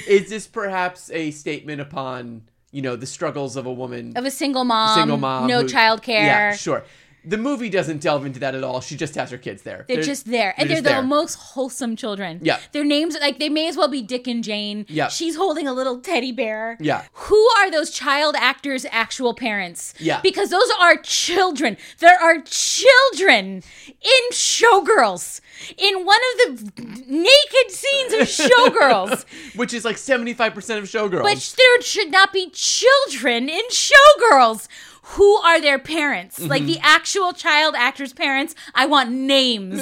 Is 0.06 0.28
this 0.28 0.46
perhaps 0.46 1.10
a 1.10 1.30
statement 1.30 1.80
upon 1.80 2.42
you 2.70 2.82
know 2.82 2.96
the 2.96 3.06
struggles 3.06 3.56
of 3.56 3.64
a 3.64 3.72
woman, 3.72 4.12
of 4.16 4.26
a 4.26 4.30
single 4.30 4.64
mom, 4.64 4.94
single 4.98 5.16
mom, 5.16 5.46
no 5.46 5.62
who- 5.62 5.66
childcare. 5.68 6.08
Yeah, 6.08 6.52
sure. 6.54 6.84
The 7.28 7.36
movie 7.36 7.68
doesn't 7.68 8.00
delve 8.00 8.24
into 8.24 8.40
that 8.40 8.54
at 8.54 8.64
all. 8.64 8.80
She 8.80 8.96
just 8.96 9.14
has 9.16 9.30
her 9.30 9.36
kids 9.38 9.62
there. 9.62 9.84
They're, 9.86 10.02
just 10.02 10.24
there, 10.26 10.54
and 10.56 10.68
they're, 10.68 10.76
just 10.76 10.84
the 10.84 10.90
there. 10.90 11.02
most 11.02 11.34
wholesome 11.34 11.94
children. 11.94 12.40
Yeah. 12.42 12.58
their 12.72 12.84
names 12.84 13.16
like 13.20 13.38
they 13.38 13.50
may 13.50 13.68
as 13.68 13.76
well 13.76 13.88
be 13.88 14.00
Dick 14.02 14.26
and 14.26 14.42
Jane. 14.42 14.86
Yeah. 14.88 15.08
she's 15.08 15.36
holding 15.36 15.68
a 15.68 15.72
little 15.74 16.00
teddy 16.00 16.32
bear. 16.32 16.78
Yeah. 16.80 17.04
who 17.12 17.48
are 17.58 17.70
those 17.70 17.90
child 17.90 18.34
actors' 18.38 18.86
actual 18.90 19.34
parents? 19.34 19.92
Yeah. 19.98 20.20
because 20.22 20.48
those 20.48 20.70
are 20.80 20.96
children. 20.96 21.76
There 21.98 22.18
are 22.18 22.40
children 22.42 23.62
in 24.00 24.22
Showgirls. 24.32 25.40
In 25.76 26.04
one 26.06 26.20
of 26.32 26.74
the 26.76 26.82
naked 27.08 27.70
scenes 27.70 28.12
of 28.14 28.20
Showgirls, 28.48 29.24
which 29.56 29.74
is 29.74 29.84
like 29.84 29.96
seventy 29.98 30.32
five 30.32 30.54
percent 30.54 30.78
of 30.78 30.84
showgirls. 30.88 31.22
but 31.24 31.54
there 31.58 31.82
should 31.82 32.12
not 32.12 32.32
be 32.32 32.48
children 32.50 33.48
in 33.48 33.62
Showgirls. 33.70 34.68
Who 35.12 35.36
are 35.38 35.60
their 35.60 35.78
parents? 35.78 36.38
Like 36.40 36.62
Mm-hmm. 36.62 36.72
the 36.72 36.78
actual 36.82 37.32
child 37.32 37.74
actors' 37.76 38.12
parents. 38.12 38.54
I 38.74 38.86
want 38.86 39.10
names. 39.10 39.80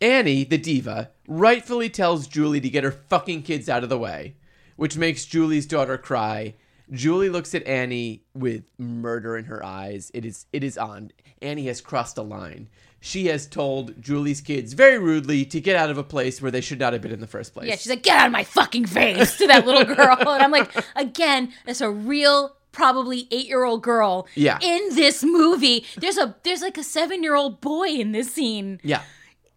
Annie, 0.00 0.44
the 0.44 0.58
diva, 0.58 1.10
rightfully 1.28 1.88
tells 1.88 2.26
Julie 2.26 2.60
to 2.60 2.68
get 2.70 2.82
her 2.84 2.90
fucking 2.92 3.42
kids 3.42 3.68
out 3.68 3.84
of 3.84 3.88
the 3.88 3.98
way, 3.98 4.34
which 4.76 4.96
makes 4.96 5.24
Julie's 5.24 5.66
daughter 5.66 5.96
cry. 5.96 6.54
Julie 6.90 7.30
looks 7.30 7.54
at 7.54 7.64
Annie 7.66 8.24
with 8.34 8.64
murder 8.78 9.36
in 9.36 9.44
her 9.44 9.64
eyes. 9.64 10.10
It 10.12 10.24
is 10.24 10.46
it 10.52 10.64
is 10.64 10.76
on. 10.76 11.12
Annie 11.40 11.66
has 11.66 11.80
crossed 11.80 12.18
a 12.18 12.22
line. 12.22 12.68
She 13.04 13.26
has 13.26 13.48
told 13.48 14.00
Julie's 14.00 14.40
kids 14.40 14.74
very 14.74 14.96
rudely 14.96 15.44
to 15.46 15.60
get 15.60 15.74
out 15.74 15.90
of 15.90 15.98
a 15.98 16.04
place 16.04 16.40
where 16.40 16.52
they 16.52 16.60
should 16.60 16.78
not 16.78 16.92
have 16.92 17.02
been 17.02 17.10
in 17.10 17.18
the 17.20 17.26
first 17.26 17.52
place. 17.52 17.68
Yeah, 17.68 17.74
she's 17.74 17.90
like, 17.90 18.04
get 18.04 18.16
out 18.16 18.26
of 18.26 18.32
my 18.32 18.44
fucking 18.44 18.86
face 18.86 19.36
to 19.38 19.48
that 19.48 19.66
little 19.66 19.84
girl. 19.84 20.16
And 20.20 20.40
I'm 20.42 20.52
like, 20.52 20.70
again, 20.94 21.52
that's 21.66 21.80
a 21.80 21.90
real, 21.90 22.54
probably 22.70 23.26
eight 23.32 23.48
year 23.48 23.64
old 23.64 23.82
girl 23.82 24.28
Yeah. 24.36 24.58
in 24.62 24.94
this 24.94 25.24
movie. 25.24 25.84
There's 25.98 26.16
a 26.16 26.36
there's 26.44 26.62
like 26.62 26.78
a 26.78 26.84
seven 26.84 27.24
year 27.24 27.34
old 27.34 27.60
boy 27.60 27.88
in 27.88 28.12
this 28.12 28.32
scene 28.32 28.78
yeah. 28.84 29.02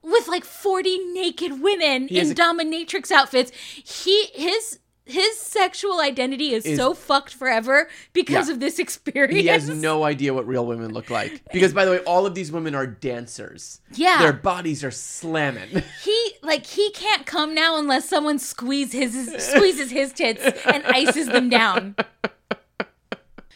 with 0.01 0.27
like 0.27 0.43
40 0.43 0.97
naked 1.13 1.61
women 1.61 2.07
has 2.07 2.31
in 2.31 2.31
a- 2.31 2.35
dominatrix 2.35 3.11
outfits. 3.11 3.51
He 3.55 4.25
his 4.33 4.79
his 5.05 5.39
sexual 5.39 5.99
identity 5.99 6.53
is, 6.53 6.65
Is- 6.65 6.77
so 6.77 6.93
fucked 6.93 7.33
forever 7.33 7.87
because 8.13 8.47
Yeah. 8.47 8.53
of 8.55 8.59
this 8.59 8.79
experience. 8.79 9.39
He 9.39 9.47
has 9.47 9.69
no 9.69 10.03
idea 10.03 10.33
what 10.33 10.47
real 10.47 10.65
women 10.65 10.91
look 10.93 11.09
like. 11.09 11.41
Because 11.53 11.73
by 11.73 11.85
the 11.85 11.91
way, 11.91 11.99
all 11.99 12.25
of 12.25 12.33
these 12.35 12.51
women 12.51 12.73
are 12.73 12.87
dancers. 12.87 13.81
Yeah. 13.93 14.19
Their 14.19 14.33
bodies 14.33 14.83
are 14.83 14.91
slamming. 14.91 15.83
he 16.03 16.31
like 16.41 16.65
he 16.65 16.89
can't 16.91 17.25
come 17.25 17.53
now 17.53 17.77
unless 17.77 18.09
someone 18.09 18.39
squeezes 18.39 19.13
his 19.13 19.43
squeezes 19.45 19.91
his 19.91 20.11
tits 20.11 20.43
and 20.65 20.83
ices 20.85 21.27
them 21.27 21.49
down. 21.49 21.95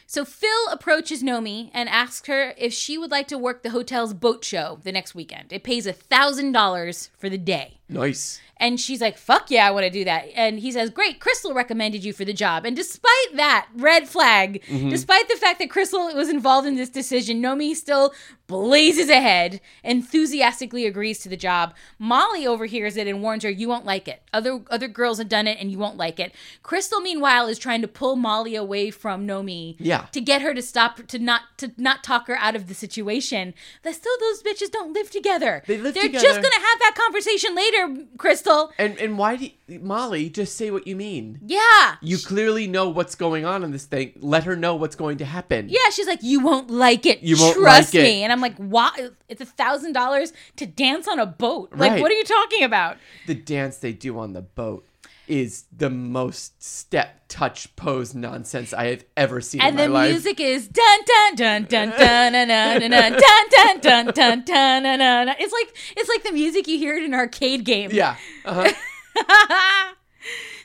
So 0.05 0.25
Phil 0.25 0.67
approaches 0.71 1.21
Nomi 1.21 1.69
and 1.71 1.87
asks 1.87 2.27
her 2.27 2.55
if 2.57 2.73
she 2.73 2.97
would 2.97 3.11
like 3.11 3.27
to 3.27 3.37
work 3.37 3.61
the 3.61 3.69
hotel's 3.69 4.13
boat 4.15 4.43
show 4.43 4.79
the 4.83 4.91
next 4.91 5.13
weekend. 5.13 5.53
It 5.53 5.63
pays 5.63 5.85
a 5.85 5.93
thousand 5.93 6.51
dollars 6.51 7.11
for 7.17 7.29
the 7.29 7.37
day. 7.37 7.78
Nice. 7.89 8.39
And 8.61 8.77
she's 8.77 8.99
like, 8.99 9.17
fuck 9.17 9.49
yeah, 9.49 9.65
I 9.65 9.71
want 9.71 9.85
to 9.85 9.89
do 9.89 10.03
that. 10.03 10.27
And 10.35 10.59
he 10.59 10.69
says, 10.73 10.89
great, 10.89 11.21
Crystal 11.21 11.53
recommended 11.53 12.03
you 12.03 12.11
for 12.11 12.25
the 12.25 12.33
job. 12.33 12.65
And 12.65 12.75
despite 12.75 13.35
that 13.35 13.69
red 13.73 14.09
flag, 14.09 14.61
mm-hmm. 14.63 14.89
despite 14.89 15.29
the 15.29 15.37
fact 15.37 15.59
that 15.59 15.69
Crystal 15.69 16.13
was 16.13 16.27
involved 16.27 16.67
in 16.67 16.75
this 16.75 16.89
decision, 16.89 17.41
Nomi 17.41 17.73
still 17.73 18.13
blazes 18.47 19.09
ahead, 19.09 19.61
enthusiastically 19.83 20.85
agrees 20.87 21.19
to 21.19 21.29
the 21.29 21.37
job. 21.37 21.73
Molly 21.99 22.45
overhears 22.47 22.97
it 22.97 23.07
and 23.07 23.21
warns 23.21 23.43
her, 23.43 23.49
you 23.49 23.69
won't 23.69 23.85
like 23.85 24.07
it. 24.07 24.23
Other 24.33 24.61
other 24.71 24.87
girls 24.87 25.19
have 25.19 25.29
done 25.29 25.47
it 25.47 25.57
and 25.61 25.71
you 25.71 25.77
won't 25.77 25.97
like 25.97 26.19
it. 26.19 26.33
Crystal, 26.63 26.99
meanwhile, 26.99 27.47
is 27.47 27.59
trying 27.59 27.81
to 27.81 27.87
pull 27.87 28.15
Molly 28.15 28.55
away 28.55 28.89
from 28.89 29.25
Nomi 29.25 29.75
Yeah. 29.79 30.07
to 30.11 30.19
get 30.19 30.41
her 30.41 30.53
to 30.55 30.61
stop 30.63 31.05
to 31.07 31.19
not 31.19 31.43
to 31.57 31.71
not 31.77 32.03
talk 32.03 32.27
her 32.27 32.35
out 32.37 32.55
of 32.55 32.67
the 32.67 32.73
situation. 32.73 33.53
That 33.83 33.93
still 33.93 34.17
those 34.19 34.41
bitches 34.41 34.71
don't 34.71 34.93
live 34.93 35.11
together. 35.11 35.63
They 35.67 35.77
live 35.77 35.93
They're 35.93 36.03
together. 36.03 36.25
just 36.25 36.41
gonna 36.41 36.65
have 36.65 36.79
that 36.79 36.95
conversation 36.97 37.55
later, 37.55 37.78
Crystal. 38.17 38.71
And 38.77 38.97
and 38.97 39.17
why 39.17 39.35
do 39.37 39.49
you, 39.67 39.79
Molly 39.79 40.29
just 40.29 40.55
say 40.57 40.71
what 40.71 40.87
you 40.87 40.95
mean? 40.95 41.39
Yeah. 41.45 41.95
You 42.01 42.17
clearly 42.17 42.67
know 42.67 42.89
what's 42.89 43.15
going 43.15 43.45
on 43.45 43.63
in 43.63 43.71
this 43.71 43.85
thing. 43.85 44.13
Let 44.19 44.43
her 44.45 44.55
know 44.55 44.75
what's 44.75 44.95
going 44.95 45.17
to 45.19 45.25
happen. 45.25 45.69
Yeah, 45.69 45.89
she's 45.91 46.07
like, 46.07 46.23
you 46.23 46.39
won't 46.39 46.69
like 46.69 47.05
it. 47.05 47.21
You 47.21 47.37
won't 47.39 47.55
Trust 47.57 47.93
like 47.93 48.01
it." 48.01 48.03
me. 48.03 48.23
And 48.23 48.31
I'm 48.31 48.41
like, 48.41 48.55
why? 48.57 49.09
It's 49.27 49.41
a 49.41 49.45
thousand 49.45 49.93
dollars 49.93 50.33
to 50.57 50.65
dance 50.65 51.07
on 51.07 51.19
a 51.19 51.25
boat. 51.25 51.71
Like, 51.75 51.91
Right. 51.91 52.01
what 52.01 52.11
are 52.11 52.15
you 52.15 52.23
talking 52.23 52.63
about? 52.63 52.97
The 53.27 53.35
dance 53.35 53.77
they 53.77 53.93
do 53.93 54.17
on 54.19 54.33
the 54.33 54.41
boat. 54.41 54.85
Is 55.29 55.65
the 55.75 55.89
most 55.89 56.61
step 56.61 57.21
touch 57.29 57.73
pose 57.75 58.15
nonsense 58.15 58.73
I 58.73 58.87
have 58.87 59.05
ever 59.15 59.39
seen 59.41 59.61
and 59.61 59.71
in 59.71 59.75
the 59.77 59.87
my 59.87 59.93
life. 59.93 60.05
And 60.05 60.09
the 60.09 60.13
music 60.13 60.39
is 60.39 60.67
dun 60.67 60.99
dun 61.05 61.35
dun 61.35 61.63
dun 61.65 61.89
dun 61.97 62.31
dun 62.33 62.47
dun 62.47 62.79
dun 62.79 62.91
dun 62.91 63.19
dun 63.19 63.79
dun 63.79 64.05
dun 64.05 64.43
dun 64.43 64.83
dun 64.83 64.99
dun. 64.99 65.35
It's 65.39 65.53
like 65.53 65.77
it's 65.95 66.09
like 66.09 66.23
the 66.23 66.31
music 66.31 66.67
you 66.67 66.77
hear 66.77 66.97
in 66.97 67.03
an 67.05 67.13
arcade 67.13 67.63
game. 67.63 67.91
yeah. 67.93 68.15
Uh-huh. 68.43 69.93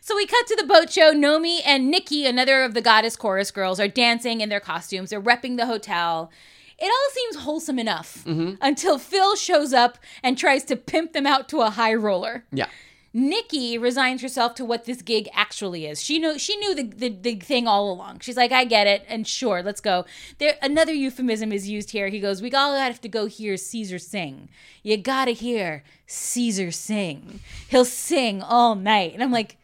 So 0.01 0.15
we 0.17 0.27
cut 0.27 0.47
to 0.49 0.57
the 0.57 0.67
boat 0.67 0.91
show. 0.93 1.15
Nomi 1.15 1.61
and 1.65 1.91
Nikki, 1.91 2.27
another 2.27 2.63
of 2.63 2.75
the 2.75 2.83
goddess 2.83 3.17
chorus 3.17 3.51
girls, 3.51 3.81
are 3.81 3.89
dancing 3.89 4.43
in 4.43 4.51
their 4.51 4.61
costumes. 4.61 5.09
They're 5.09 5.21
repping 5.21 5.57
the 5.57 5.65
hotel. 5.65 6.31
It 6.79 6.85
all 6.85 7.11
seems 7.15 7.37
wholesome 7.45 7.79
enough 7.79 8.23
until 8.27 8.99
Phil 8.99 9.35
shows 9.37 9.73
up 9.73 9.97
and 10.23 10.37
tries 10.37 10.65
to 10.65 10.77
pimp 10.77 11.15
them 11.15 11.27
out 11.27 11.49
to 11.51 11.61
a 11.63 11.71
high 11.71 11.95
roller. 11.95 12.45
yeah. 12.53 12.67
Nikki 13.17 13.79
resigns 13.79 14.23
herself 14.23 14.57
to 14.57 14.65
what 14.65 14.87
this 14.87 15.01
gig 15.01 15.29
actually 15.33 15.87
is. 15.87 16.03
She 16.03 16.19
knew 16.19 16.37
she 16.37 16.57
knew 16.57 16.75
the, 16.75 16.83
the, 16.83 17.09
the 17.11 17.35
thing 17.37 17.69
all 17.69 17.93
along. 17.93 18.19
She's 18.19 18.37
like, 18.37 18.51
I 18.51 18.65
get 18.65 18.89
it, 18.89 19.05
and 19.09 19.25
sure, 19.25 19.63
let's 19.63 19.81
go. 19.81 20.05
There 20.39 20.57
another 20.61 20.93
euphemism 20.93 21.53
is 21.53 21.69
used 21.69 21.93
here. 21.93 22.09
He 22.09 22.19
goes, 22.19 22.43
We 22.43 22.51
all 22.51 22.77
have 22.77 23.01
to 23.03 23.09
go 23.09 23.27
hear 23.27 23.57
Caesar 23.57 24.01
sing. 24.01 24.49
You 24.83 24.97
gotta 24.97 25.31
hear 25.31 25.85
Caesar 26.09 26.73
sing. 26.73 27.39
He'll 27.69 27.85
sing 27.85 28.43
all 28.43 28.75
night. 28.75 29.15
And 29.15 29.23
I'm 29.23 29.31
like, 29.31 29.59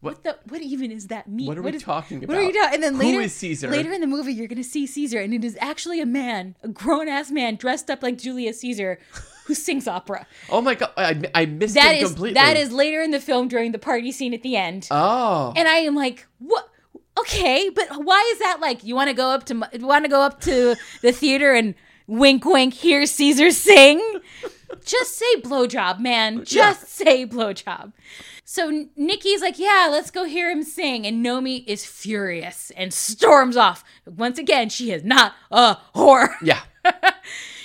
what, 0.00 0.14
What- 0.14 0.24
the 0.24 0.38
what 0.48 0.62
even 0.62 0.90
is 0.90 1.08
that 1.08 1.28
mean? 1.28 1.46
What 1.46 1.58
are 1.58 1.62
we 1.62 1.72
is- 1.72 1.82
talking 1.82 2.22
What 2.22 2.38
are 2.38 2.42
you 2.42 2.54
talking? 2.54 2.74
And 2.76 2.82
then 2.82 2.98
later, 2.98 3.20
is 3.20 3.34
Caesar? 3.34 3.68
Later 3.68 3.92
in 3.92 4.00
the 4.00 4.06
movie, 4.06 4.32
you're 4.32 4.48
gonna 4.48 4.64
see 4.64 4.86
Caesar, 4.86 5.20
and 5.20 5.34
it 5.34 5.44
is 5.44 5.58
actually 5.60 6.00
a 6.00 6.06
man, 6.06 6.54
a 6.62 6.68
grown 6.68 7.06
ass 7.06 7.30
man 7.30 7.56
dressed 7.56 7.90
up 7.90 8.02
like 8.02 8.16
Julius 8.16 8.60
Caesar, 8.60 8.98
who 9.48 9.54
sings 9.54 9.88
opera. 9.88 10.26
Oh 10.50 10.60
my 10.60 10.74
god, 10.74 10.92
I, 10.96 11.20
I 11.34 11.46
missed 11.46 11.74
That 11.74 11.96
is 11.96 12.10
completely. 12.10 12.34
that 12.34 12.56
is 12.56 12.70
later 12.70 13.00
in 13.00 13.10
the 13.10 13.18
film 13.18 13.48
during 13.48 13.72
the 13.72 13.78
party 13.78 14.12
scene 14.12 14.34
at 14.34 14.42
the 14.42 14.56
end. 14.56 14.86
Oh. 14.90 15.52
and 15.56 15.66
I 15.66 15.78
am 15.78 15.96
like, 15.96 16.26
what? 16.38 16.68
Okay, 17.18 17.68
but 17.74 17.88
why 18.04 18.30
is 18.32 18.38
that 18.38 18.60
like? 18.60 18.84
You 18.84 18.94
want 18.94 19.08
to 19.08 19.14
go 19.14 19.30
up 19.30 19.44
to 19.46 19.54
want 19.80 20.04
to 20.04 20.08
go 20.10 20.20
up 20.20 20.40
to 20.42 20.76
the 21.02 21.10
theater 21.12 21.52
and 21.54 21.74
wink, 22.06 22.44
wink, 22.44 22.74
hear 22.74 23.06
Caesar 23.06 23.50
sing? 23.50 24.00
Just 24.84 25.16
say 25.16 25.40
blowjob, 25.40 25.98
man. 25.98 26.44
Just 26.44 26.88
say 26.88 27.26
blowjob. 27.26 27.92
So 28.44 28.86
Nikki's 28.96 29.40
like, 29.42 29.58
yeah, 29.58 29.88
let's 29.90 30.10
go 30.10 30.24
hear 30.24 30.50
him 30.50 30.62
sing, 30.62 31.06
and 31.06 31.24
Nomi 31.24 31.64
is 31.66 31.84
furious 31.84 32.70
and 32.76 32.94
storms 32.94 33.56
off. 33.56 33.82
Once 34.06 34.38
again, 34.38 34.68
she 34.68 34.92
is 34.92 35.04
not 35.04 35.32
a 35.50 35.76
whore. 35.94 36.34
yeah. 36.42 36.62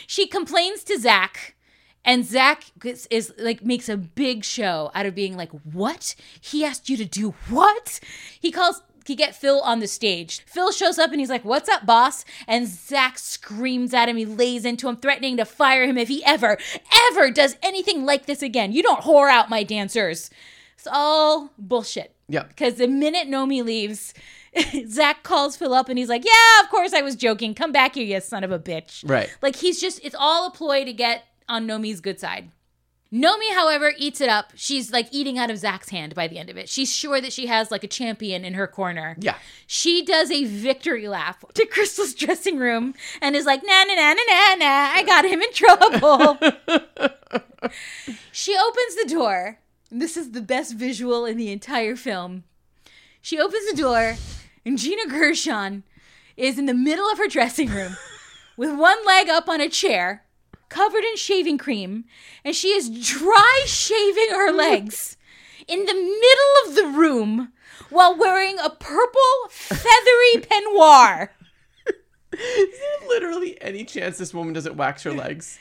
she 0.08 0.28
complains 0.28 0.84
to 0.86 1.00
Zach, 1.00 1.53
and 2.06 2.26
Zach 2.26 2.66
is, 2.84 3.08
is 3.10 3.34
like 3.38 3.64
makes 3.64 3.90
a 3.90 3.98
big 3.98 4.44
show 4.44 4.92
out 4.94 5.06
of 5.06 5.16
being 5.16 5.38
like, 5.38 5.52
"What? 5.52 6.16
He 6.40 6.64
asked 6.66 6.90
you 6.90 6.98
to 6.98 7.06
do 7.06 7.36
what?" 7.50 8.00
He 8.40 8.52
calls. 8.52 8.82
He 9.06 9.16
get 9.16 9.36
Phil 9.36 9.60
on 9.60 9.80
the 9.80 9.88
stage. 9.88 10.46
Phil 10.46 10.72
shows 10.72 10.98
up 10.98 11.12
and 11.12 11.20
he's 11.20 11.30
like, 11.30 11.44
"What's 11.44 11.68
up, 11.68 11.86
boss?" 11.86 12.24
And 12.48 12.68
Zach 12.68 13.20
screams 13.20 13.94
at 13.94 14.08
him. 14.08 14.16
He 14.16 14.26
lays 14.26 14.64
into 14.64 14.88
him, 14.88 14.96
threatening 14.96 15.38
to 15.38 15.46
fire 15.46 15.84
him 15.84 15.98
if 15.98 16.08
he 16.08 16.24
ever, 16.24 16.58
ever 17.12 17.30
does 17.30 17.58
anything 17.62 18.06
like 18.06 18.26
this 18.26 18.42
again. 18.42 18.72
You 18.72 18.82
don't 18.82 19.02
whore 19.02 19.30
out 19.30 19.50
my 19.50 19.64
dancers. 19.64 20.30
It's 20.78 20.88
all 20.92 21.50
bullshit. 21.58 22.14
Yeah. 22.28 22.44
Because 22.44 22.76
the 22.76 22.88
minute 22.88 23.28
Nomi 23.28 23.64
leaves, 23.64 24.14
Zach 24.88 25.24
calls 25.24 25.56
Phil 25.56 25.74
up 25.74 25.90
and 25.90 25.98
he's 25.98 26.10
like, 26.10 26.26
Yeah, 26.26 26.64
of 26.64 26.70
course 26.70 26.94
I 26.94 27.02
was 27.02 27.16
joking. 27.16 27.54
Come 27.54 27.72
back 27.72 27.96
here, 27.96 28.04
you 28.04 28.20
son 28.20 28.44
of 28.44 28.52
a 28.52 28.60
bitch. 28.60 29.08
Right. 29.10 29.36
Like 29.42 29.56
he's 29.56 29.80
just, 29.80 30.04
it's 30.04 30.16
all 30.18 30.48
a 30.48 30.52
ploy 30.52 30.84
to 30.86 30.94
get 30.94 31.24
on 31.48 31.68
Nomi's 31.68 32.02
good 32.02 32.20
side. 32.20 32.52
Nomi, 33.14 33.54
however, 33.54 33.94
eats 33.96 34.22
it 34.22 34.30
up. 34.30 34.54
She's 34.56 34.92
like 34.92 35.08
eating 35.12 35.38
out 35.38 35.52
of 35.52 35.60
Zach's 35.60 35.90
hand 35.90 36.16
by 36.16 36.28
the 36.28 36.40
end 36.40 36.50
of 36.50 36.58
it. 36.58 36.68
She's 36.68 36.92
sure 36.92 37.22
that 37.22 37.32
she 37.32 37.46
has 37.46 37.70
like 37.70 37.84
a 37.84 37.88
champion 37.88 38.44
in 38.44 38.56
her 38.56 38.66
corner. 38.66 39.16
Yeah. 39.20 39.36
She 39.68 40.04
does 40.04 40.32
a 40.32 40.46
victory 40.46 41.08
lap 41.08 41.46
to 41.54 41.66
Cristal's 41.68 42.14
dressing 42.16 42.58
room 42.58 42.96
and 43.22 43.36
is 43.36 43.46
like, 43.46 43.62
na 43.64 43.84
na 43.84 43.94
na 43.94 44.14
na 44.14 44.22
na 44.28 44.56
na, 44.56 44.92
I 44.96 45.04
got 45.06 45.26
him 45.26 45.44
in 45.44 45.54
trouble. 45.54 46.40
she 48.32 48.58
opens 48.58 48.96
the 48.96 49.06
door. 49.08 49.60
This 49.92 50.18
is 50.18 50.32
the 50.32 50.42
best 50.42 50.74
visual 50.74 51.24
in 51.26 51.38
the 51.38 51.52
entire 51.52 51.96
film. 51.96 52.46
She 53.22 53.40
opens 53.40 53.70
the 53.70 53.78
door, 53.78 54.18
and 54.66 54.78
Gina 54.78 55.08
Gershon 55.08 55.84
is 56.36 56.58
in 56.58 56.66
the 56.66 56.74
middle 56.74 57.08
of 57.12 57.20
her 57.20 57.28
dressing 57.28 57.70
room 57.70 57.96
with 58.58 58.76
one 58.76 59.06
leg 59.06 59.30
up 59.30 59.48
on 59.48 59.62
a 59.62 59.70
chair, 59.70 60.24
covered 60.70 61.04
in 61.04 61.16
shaving 61.16 61.58
cream, 61.58 62.06
and 62.44 62.56
she 62.56 62.70
is 62.70 62.90
dry 62.90 63.64
shaving 63.66 64.30
her 64.32 64.52
legs 64.56 65.18
in 65.68 65.86
the 65.86 65.94
middle 65.94 66.70
of 66.70 66.76
the 66.76 66.98
room 66.98 67.52
while 67.90 68.18
wearing 68.18 68.58
a 68.60 68.70
purple 68.70 69.50
feathery 69.50 70.34
peignoir. 70.42 71.30
Is 72.34 72.80
there 72.80 73.08
literally 73.08 73.62
any 73.62 73.86
chance 73.86 74.18
this 74.18 74.34
woman 74.34 74.54
doesn't 74.54 74.76
wax 74.76 75.04
her 75.04 75.14
legs? 75.14 75.60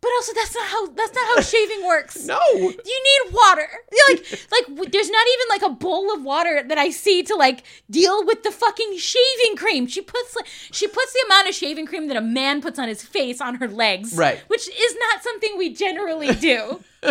But 0.00 0.10
also, 0.16 0.32
that's 0.32 0.54
not 0.54 0.66
how 0.68 0.86
that's 0.88 1.12
not 1.14 1.26
how 1.34 1.40
shaving 1.40 1.84
works. 1.86 2.24
No. 2.26 2.38
You 2.54 2.68
need 2.70 3.32
water. 3.32 3.68
Like, 4.08 4.30
like 4.52 4.66
w- 4.68 4.90
there's 4.90 5.10
not 5.10 5.26
even 5.26 5.46
like 5.50 5.62
a 5.62 5.74
bowl 5.74 6.14
of 6.14 6.22
water 6.22 6.62
that 6.66 6.78
I 6.78 6.90
see 6.90 7.22
to 7.24 7.34
like 7.34 7.64
deal 7.90 8.24
with 8.24 8.42
the 8.44 8.50
fucking 8.50 8.96
shaving 8.98 9.56
cream. 9.56 9.86
She 9.86 10.00
puts 10.00 10.36
like 10.36 10.46
she 10.46 10.86
puts 10.86 11.12
the 11.12 11.24
amount 11.26 11.48
of 11.48 11.54
shaving 11.54 11.86
cream 11.86 12.06
that 12.08 12.16
a 12.16 12.20
man 12.20 12.60
puts 12.62 12.78
on 12.78 12.86
his 12.88 13.02
face 13.02 13.40
on 13.40 13.56
her 13.56 13.66
legs, 13.68 14.14
Right. 14.16 14.38
Which 14.48 14.68
is 14.68 14.96
not 15.00 15.22
something 15.22 15.56
we 15.58 15.72
generally 15.74 16.32
do. 16.34 16.80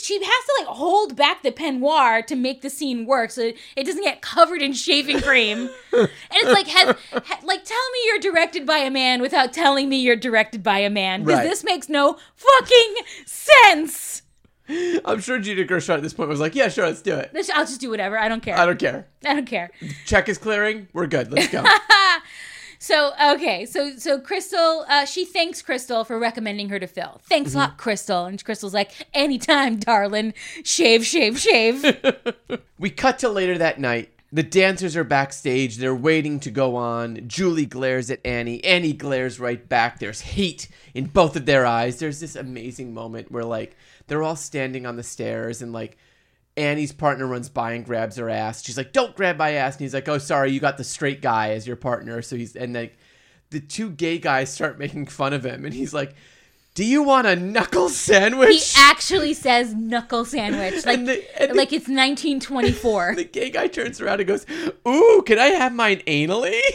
she 0.00 0.14
has 0.14 0.22
to 0.22 0.54
like 0.60 0.68
hold 0.76 1.16
back 1.16 1.42
the 1.42 1.50
peignoir 1.50 2.24
to 2.26 2.36
make 2.36 2.62
the 2.62 2.70
scene 2.70 3.04
work, 3.06 3.30
so 3.30 3.52
it 3.76 3.84
doesn't 3.84 4.02
get 4.02 4.22
covered 4.22 4.62
in 4.62 4.72
shaving 4.72 5.20
cream. 5.20 5.68
and 5.92 6.08
it's 6.32 6.52
like, 6.52 6.66
has, 6.68 6.96
ha, 7.12 7.40
like, 7.42 7.64
tell 7.64 7.90
me 7.92 7.98
you're 8.06 8.18
directed 8.20 8.64
by 8.66 8.78
a 8.78 8.90
man 8.90 9.20
without 9.20 9.52
telling 9.52 9.88
me 9.88 10.00
you're 10.00 10.16
directed 10.16 10.62
by 10.62 10.78
a 10.78 10.90
man, 10.90 11.24
because 11.24 11.38
Right. 11.40 11.48
this 11.48 11.64
makes 11.64 11.88
no 11.88 12.16
fucking 12.36 12.94
sense. 13.26 14.22
I'm 15.04 15.20
sure 15.20 15.38
Gina 15.38 15.64
Gershon 15.64 15.96
at 15.96 16.02
this 16.02 16.12
point 16.12 16.28
was 16.28 16.40
like, 16.40 16.54
yeah, 16.54 16.68
sure, 16.68 16.84
let's 16.86 17.00
do 17.00 17.14
it. 17.16 17.30
I'll 17.54 17.64
just 17.64 17.80
do 17.80 17.88
whatever. 17.88 18.18
I 18.18 18.28
don't 18.28 18.42
care. 18.42 18.54
I 18.58 18.66
don't 18.66 18.78
care. 18.78 19.06
I 19.24 19.34
don't 19.34 19.46
care. 19.46 19.70
Check 20.04 20.28
is 20.28 20.36
clearing. 20.36 20.88
We're 20.92 21.06
good. 21.06 21.32
Let's 21.32 21.48
go. 21.48 21.64
So 22.88 23.12
okay, 23.34 23.66
so 23.66 23.96
so 23.96 24.18
Cristal, 24.18 24.86
uh, 24.88 25.04
she 25.04 25.26
thanks 25.26 25.60
Cristal 25.60 26.04
for 26.04 26.18
recommending 26.18 26.70
her 26.70 26.78
to 26.78 26.86
Phil. 26.86 27.20
Thanks 27.28 27.54
a 27.54 27.58
lot, 27.58 27.76
Cristal. 27.76 28.24
And 28.24 28.42
Cristal's 28.42 28.72
like, 28.72 28.92
anytime, 29.12 29.76
darling. 29.76 30.32
Shave, 30.64 31.04
shave, 31.04 31.38
shave. 31.38 31.84
we 32.78 32.88
cut 32.88 33.18
to 33.18 33.28
later 33.28 33.58
that 33.58 33.78
night. 33.78 34.08
The 34.32 34.42
dancers 34.42 34.96
are 34.96 35.04
backstage. 35.04 35.76
They're 35.76 35.94
waiting 35.94 36.40
to 36.40 36.50
go 36.50 36.76
on. 36.76 37.28
Julie 37.28 37.66
glares 37.66 38.10
at 38.10 38.24
Annie. 38.24 38.64
Annie 38.64 38.94
glares 38.94 39.38
right 39.38 39.68
back. 39.68 39.98
There's 39.98 40.22
hate 40.22 40.70
in 40.94 41.08
both 41.08 41.36
of 41.36 41.44
their 41.44 41.66
eyes. 41.66 41.98
There's 41.98 42.20
this 42.20 42.36
amazing 42.36 42.94
moment 42.94 43.30
where, 43.30 43.44
like, 43.44 43.76
they're 44.06 44.22
all 44.22 44.34
standing 44.34 44.86
on 44.86 44.96
the 44.96 45.02
stairs 45.02 45.60
and, 45.60 45.74
like, 45.74 45.98
Annie's 46.58 46.92
partner 46.92 47.26
runs 47.26 47.48
by 47.48 47.72
and 47.72 47.84
grabs 47.84 48.16
her 48.16 48.28
ass. 48.28 48.64
She's 48.64 48.76
like, 48.76 48.92
"Don't 48.92 49.14
grab 49.16 49.36
my 49.38 49.52
ass." 49.52 49.74
And 49.76 49.82
he's 49.82 49.94
like, 49.94 50.08
"Oh, 50.08 50.18
sorry, 50.18 50.50
you 50.52 50.60
got 50.60 50.76
the 50.76 50.84
straight 50.84 51.22
guy 51.22 51.50
as 51.52 51.66
your 51.66 51.76
partner." 51.76 52.20
So 52.22 52.36
he's 52.36 52.54
and 52.56 52.74
like 52.74 52.98
the 53.50 53.60
two 53.60 53.90
gay 53.90 54.18
guys 54.18 54.52
start 54.52 54.78
making 54.78 55.06
fun 55.06 55.32
of 55.32 55.44
him, 55.46 55.64
and 55.64 55.72
he's 55.72 55.94
like, 55.94 56.14
"Do 56.74 56.84
you 56.84 57.02
want 57.02 57.26
a 57.26 57.36
knuckle 57.36 57.88
sandwich?" 57.88 58.74
he 58.74 58.80
actually 58.80 59.32
says 59.34 59.74
knuckle 59.74 60.24
sandwich, 60.24 60.74
like 60.86 60.98
And 60.98 61.08
the- 61.08 61.40
and 61.42 61.50
the- 61.52 61.54
like 61.54 61.72
it's 61.72 61.88
1924. 61.88 63.14
the 63.16 63.24
gay 63.24 63.50
guy 63.50 63.68
turns 63.68 64.00
around 64.00 64.20
and 64.20 64.28
goes, 64.28 64.44
"Ooh, 64.86 65.22
can 65.26 65.38
I 65.38 65.46
have 65.46 65.72
mine 65.72 66.02
anally?" 66.06 66.60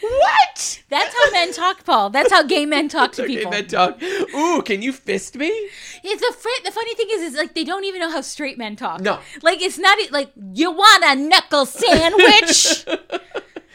what? 0.00 0.82
That's 0.88 1.14
how 1.14 1.30
men 1.32 1.52
talk, 1.52 1.84
Paul. 1.84 2.10
That's 2.10 2.32
how 2.32 2.42
gay 2.42 2.66
men 2.66 2.88
talk 2.88 3.12
to 3.12 3.24
people. 3.26 3.50
men 3.50 3.66
talk. 3.66 4.02
Ooh, 4.02 4.62
can 4.62 4.82
you 4.82 4.92
fist 4.92 5.36
me? 5.36 5.48
It's 5.48 6.20
the 6.20 6.34
fr- 6.38 6.64
the 6.64 6.70
funny 6.72 6.94
thing 6.94 7.08
is, 7.12 7.22
is 7.32 7.34
like 7.36 7.54
they 7.54 7.64
don't 7.64 7.84
even 7.84 8.00
know 8.00 8.10
how 8.10 8.20
straight 8.20 8.58
men 8.58 8.76
talk. 8.76 9.00
No. 9.00 9.18
like 9.42 9.60
it's 9.62 9.78
not 9.78 9.98
like 10.10 10.30
you 10.52 10.70
want 10.70 11.04
a 11.04 11.14
knuckle 11.20 11.66
sandwich. 11.66 12.84
the 12.84 12.98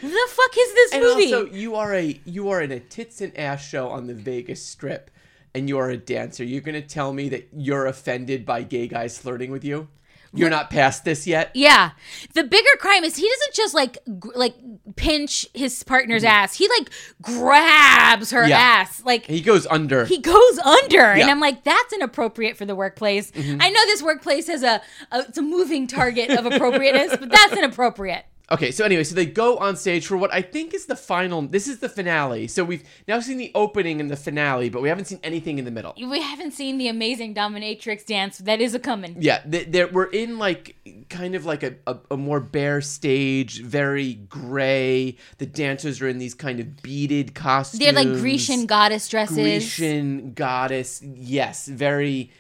fuck 0.02 0.58
is 0.58 0.74
this 0.74 0.94
And 0.94 1.02
movie? 1.04 1.34
also, 1.34 1.46
you 1.52 1.76
are 1.76 1.94
a 1.94 2.20
you 2.26 2.50
are 2.50 2.62
in 2.62 2.72
a 2.72 2.80
tits 2.80 3.22
and 3.22 3.36
ass 3.38 3.66
show 3.68 3.90
on 3.90 4.08
the 4.08 4.14
Vegas 4.14 4.64
Strip, 4.64 5.10
and 5.54 5.70
you 5.70 5.78
are 5.78 5.90
a 5.90 5.98
dancer. 5.98 6.44
You're 6.44 6.62
gonna 6.62 6.82
tell 6.82 7.14
me 7.14 7.30
that 7.30 7.48
you're 7.56 7.86
offended 7.86 8.46
by 8.46 8.64
gay 8.64 8.88
guys 8.88 9.18
flirting 9.18 9.52
with 9.52 9.64
you? 9.64 9.88
You're 10.36 10.50
not 10.50 10.70
past 10.70 11.06
this 11.06 11.26
yet. 11.28 11.52
Yeah. 11.54 11.92
The 12.34 12.44
bigger 12.44 12.70
crime 12.80 13.04
is 13.04 13.16
he 13.16 13.28
doesn't 13.28 13.54
just 13.54 13.74
like 13.74 13.98
gr- 14.20 14.32
like 14.36 14.56
pinch 14.96 15.48
his 15.54 15.82
partner's 15.84 16.24
ass. 16.24 16.56
He 16.56 16.68
like 16.70 16.90
grabs 17.22 18.32
her 18.32 18.42
Mm-hmm. 18.42 18.50
Yeah. 18.50 18.58
ass. 18.60 19.02
Like 19.06 19.26
He 19.26 19.42
goes 19.42 19.66
under. 19.68 20.06
he 20.06 20.20
goes 20.20 20.60
under 20.60 21.00
and 21.02 21.18
Yeah. 21.20 21.24
Mm-hmm. 21.26 21.32
I'm 21.32 21.40
like 21.40 21.64
that's 21.64 21.94
inappropriate 21.94 22.58
for 22.58 22.66
the 22.66 22.76
workplace. 22.76 23.32
I 23.36 23.70
know 23.70 23.86
this 23.86 24.02
workplace 24.04 24.48
has 24.48 24.64
a, 24.64 24.82
a 25.12 25.20
it's 25.20 25.38
a 25.38 25.42
moving 25.42 25.88
target 25.88 26.30
of 26.32 26.46
appropriateness, 26.46 27.18
but 27.20 27.30
that's 27.30 27.54
inappropriate. 27.54 28.26
Okay, 28.52 28.72
so 28.72 28.86
anyway, 28.86 29.04
so 29.04 29.16
they 29.16 29.26
go 29.26 29.58
on 29.58 29.76
stage 29.76 30.06
for 30.06 30.18
what 30.18 30.32
I 30.34 30.42
think 30.42 30.74
is 30.74 30.86
the 30.86 30.96
final. 30.96 31.42
This 31.42 31.68
is 31.68 31.80
the 31.80 31.90
finale. 31.90 32.48
So 32.48 32.64
we've 32.64 32.84
now 33.08 33.20
seen 33.20 33.38
the 33.38 33.52
opening 33.56 34.00
and 34.00 34.10
the 34.10 34.16
finale, 34.16 34.70
but 34.70 34.82
we 34.82 34.90
haven't 34.90 35.06
seen 35.06 35.20
anything 35.24 35.58
in 35.58 35.66
the 35.66 35.72
middle. 35.72 35.94
We 35.98 36.22
haven't 36.22 36.52
seen 36.52 36.78
the 36.78 36.88
amazing 36.88 37.34
dominatrix 37.34 38.06
dance 38.06 38.38
that 38.40 38.62
is 38.62 38.76
a 38.76 38.80
coming. 38.80 39.18
Yeah, 39.20 39.40
th- 39.40 39.68
there 39.70 39.88
we're 39.88 40.06
in 40.12 40.38
like 40.38 40.76
kind 41.10 41.34
of 41.36 41.46
like 41.46 41.64
a, 41.64 41.76
a, 41.88 41.98
a 42.12 42.18
more 42.18 42.40
bare 42.40 42.82
stage, 42.82 43.62
very 43.62 44.14
gray. 44.14 45.18
The 45.40 45.46
dancers 45.48 46.02
are 46.02 46.08
in 46.08 46.20
these 46.20 46.36
kind 46.36 46.60
of 46.60 46.82
beaded 46.84 47.34
costumes. 47.34 47.80
They're 47.80 47.94
like 47.94 48.20
Grecian 48.20 48.68
goddess 48.68 49.08
dresses. 49.08 49.38
Grecian 49.38 50.34
goddess. 50.34 51.02
Yes, 51.02 51.68
very. 51.68 52.32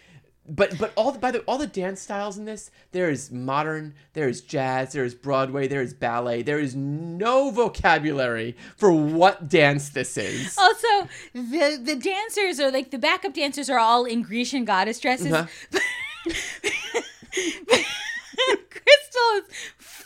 But 0.48 0.78
but 0.78 0.94
all 0.96 1.12
the 1.12 1.20
by 1.20 1.32
the 1.32 1.40
all 1.42 1.58
the 1.58 1.68
dance 1.68 2.02
styles 2.02 2.38
in 2.38 2.46
this 2.46 2.70
there 2.92 3.10
is 3.10 3.32
modern 3.32 3.96
there 4.14 4.30
is 4.30 4.42
jazz 4.42 4.94
there 4.94 5.04
is 5.04 5.16
Broadway 5.16 5.68
there 5.68 5.82
is 5.82 5.94
ballet 5.94 6.44
there 6.44 6.60
is 6.60 6.76
no 6.76 7.50
vocabulary 7.50 8.56
for 8.78 8.92
what 8.92 9.50
dance 9.50 9.90
this 9.90 10.18
is. 10.18 10.56
Also, 10.58 11.10
the 11.34 11.80
the 11.84 11.96
dancers 11.96 12.60
are 12.60 12.72
like 12.72 12.92
the 12.92 13.00
backup 13.00 13.34
dancers 13.34 13.70
are 13.70 13.80
all 13.80 14.06
in 14.06 14.22
Grecian 14.22 14.66
goddess 14.66 15.00
dresses. 15.00 15.34
Uh-huh. 15.34 15.48
Cristal 18.70 19.32
is 19.38 19.44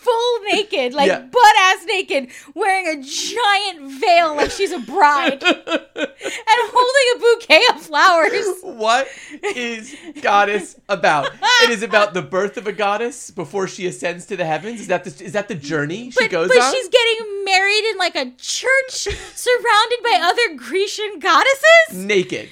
full 0.09 0.39
naked, 0.53 0.93
like 0.93 1.07
Yeah. 1.07 1.19
butt 1.21 1.55
ass 1.59 1.85
naked, 1.85 2.29
wearing 2.55 2.87
a 2.87 3.01
giant 3.03 3.99
veil 3.99 4.35
like 4.35 4.51
she's 4.51 4.71
a 4.71 4.79
bride, 4.79 5.43
and 5.43 6.69
holding 6.73 7.07
a 7.15 7.19
bouquet 7.19 7.61
of 7.73 7.81
flowers. 7.81 8.45
What 8.63 9.07
is 9.55 9.95
goddess 10.21 10.75
about? 10.87 11.29
It 11.63 11.69
is 11.69 11.83
about 11.83 12.13
the 12.13 12.21
birth 12.21 12.57
of 12.57 12.67
a 12.67 12.71
goddess 12.73 13.31
before 13.31 13.67
she 13.67 13.85
ascends 13.85 14.25
to 14.27 14.37
the 14.37 14.45
heavens. 14.45 14.81
Is 14.81 14.87
that 14.87 15.03
the 15.03 15.23
is 15.23 15.33
that 15.33 15.47
the 15.47 15.55
journey 15.55 16.11
she 16.11 16.23
But, 16.23 16.31
goes 16.31 16.47
but 16.49 16.57
on? 16.59 16.73
she's 16.73 16.87
getting 16.89 17.43
married 17.45 17.85
in 17.91 17.97
like 17.97 18.15
a 18.15 18.31
church 18.37 19.07
surrounded 19.35 19.99
by 20.03 20.19
other 20.21 20.55
Grecian 20.55 21.19
goddesses. 21.19 21.65
naked. 21.93 22.49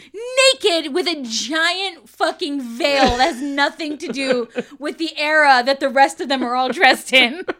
naked 0.53 0.93
with 0.93 1.07
a 1.07 1.21
giant 1.23 2.09
fucking 2.09 2.61
veil 2.61 3.17
that 3.17 3.27
has 3.33 3.41
nothing 3.41 3.97
to 3.97 4.07
do 4.11 4.47
with 4.79 4.97
the 4.97 5.17
era 5.17 5.61
that 5.65 5.79
the 5.79 5.89
rest 5.89 6.19
of 6.21 6.29
them 6.29 6.43
are 6.43 6.55
all 6.55 6.69
dressed 6.69 7.13
in. 7.13 7.43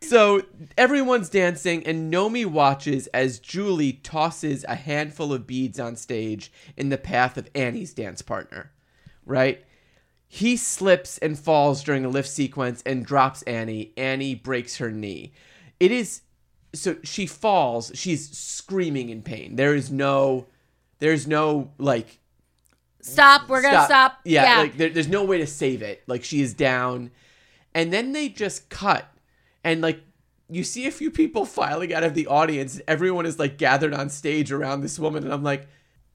So 0.00 0.42
everyone's 0.78 1.28
dancing, 1.28 1.84
and 1.86 2.10
Nomi 2.10 2.46
watches 2.46 3.08
as 3.08 3.38
Julie 3.38 3.94
tosses 3.94 4.64
a 4.66 4.74
handful 4.76 5.34
of 5.34 5.46
beads 5.46 5.78
on 5.78 5.96
stage 5.96 6.50
in 6.78 6.88
the 6.88 6.96
path 6.96 7.36
of 7.36 7.50
Annie's 7.54 7.92
dance 7.92 8.22
partner. 8.22 8.70
Right? 9.26 9.64
He 10.26 10.56
slips 10.56 11.18
and 11.18 11.38
falls 11.38 11.82
during 11.82 12.04
a 12.06 12.08
lift 12.08 12.28
sequence 12.28 12.82
and 12.86 13.04
drops 13.04 13.42
Annie. 13.42 13.92
Annie 13.98 14.34
breaks 14.34 14.76
her 14.76 14.90
knee. 14.90 15.32
It 15.78 15.90
is 15.90 16.22
so 16.74 16.96
she 17.02 17.26
falls. 17.26 17.90
She's 17.94 18.30
screaming 18.30 19.10
in 19.10 19.20
pain. 19.22 19.56
There 19.56 19.74
is 19.74 19.90
no, 19.90 20.46
there's 21.00 21.26
no 21.26 21.72
like 21.76 22.18
Stop, 23.00 23.48
we're 23.48 23.62
gonna 23.62 23.84
stop. 23.84 24.20
Yeah, 24.24 24.44
Yeah. 24.44 24.58
like 24.60 24.76
there, 24.76 24.90
there's 24.90 25.08
no 25.08 25.24
way 25.24 25.38
to 25.38 25.46
save 25.46 25.82
it. 25.82 26.02
Like 26.06 26.24
she 26.24 26.40
is 26.40 26.54
down, 26.54 27.10
and 27.78 27.92
then 27.92 28.10
they 28.10 28.28
just 28.28 28.70
cut, 28.70 29.06
and 29.62 29.80
like 29.80 30.00
you 30.50 30.64
see 30.64 30.88
a 30.88 30.90
few 30.90 31.12
people 31.12 31.44
filing 31.44 31.94
out 31.94 32.02
of 32.02 32.14
the 32.14 32.26
audience. 32.26 32.80
Everyone 32.88 33.24
is 33.24 33.38
like 33.38 33.56
gathered 33.56 33.94
on 33.94 34.10
stage 34.10 34.50
around 34.50 34.80
this 34.80 34.98
woman, 34.98 35.22
and 35.22 35.32
I'm 35.32 35.44
like, 35.44 35.68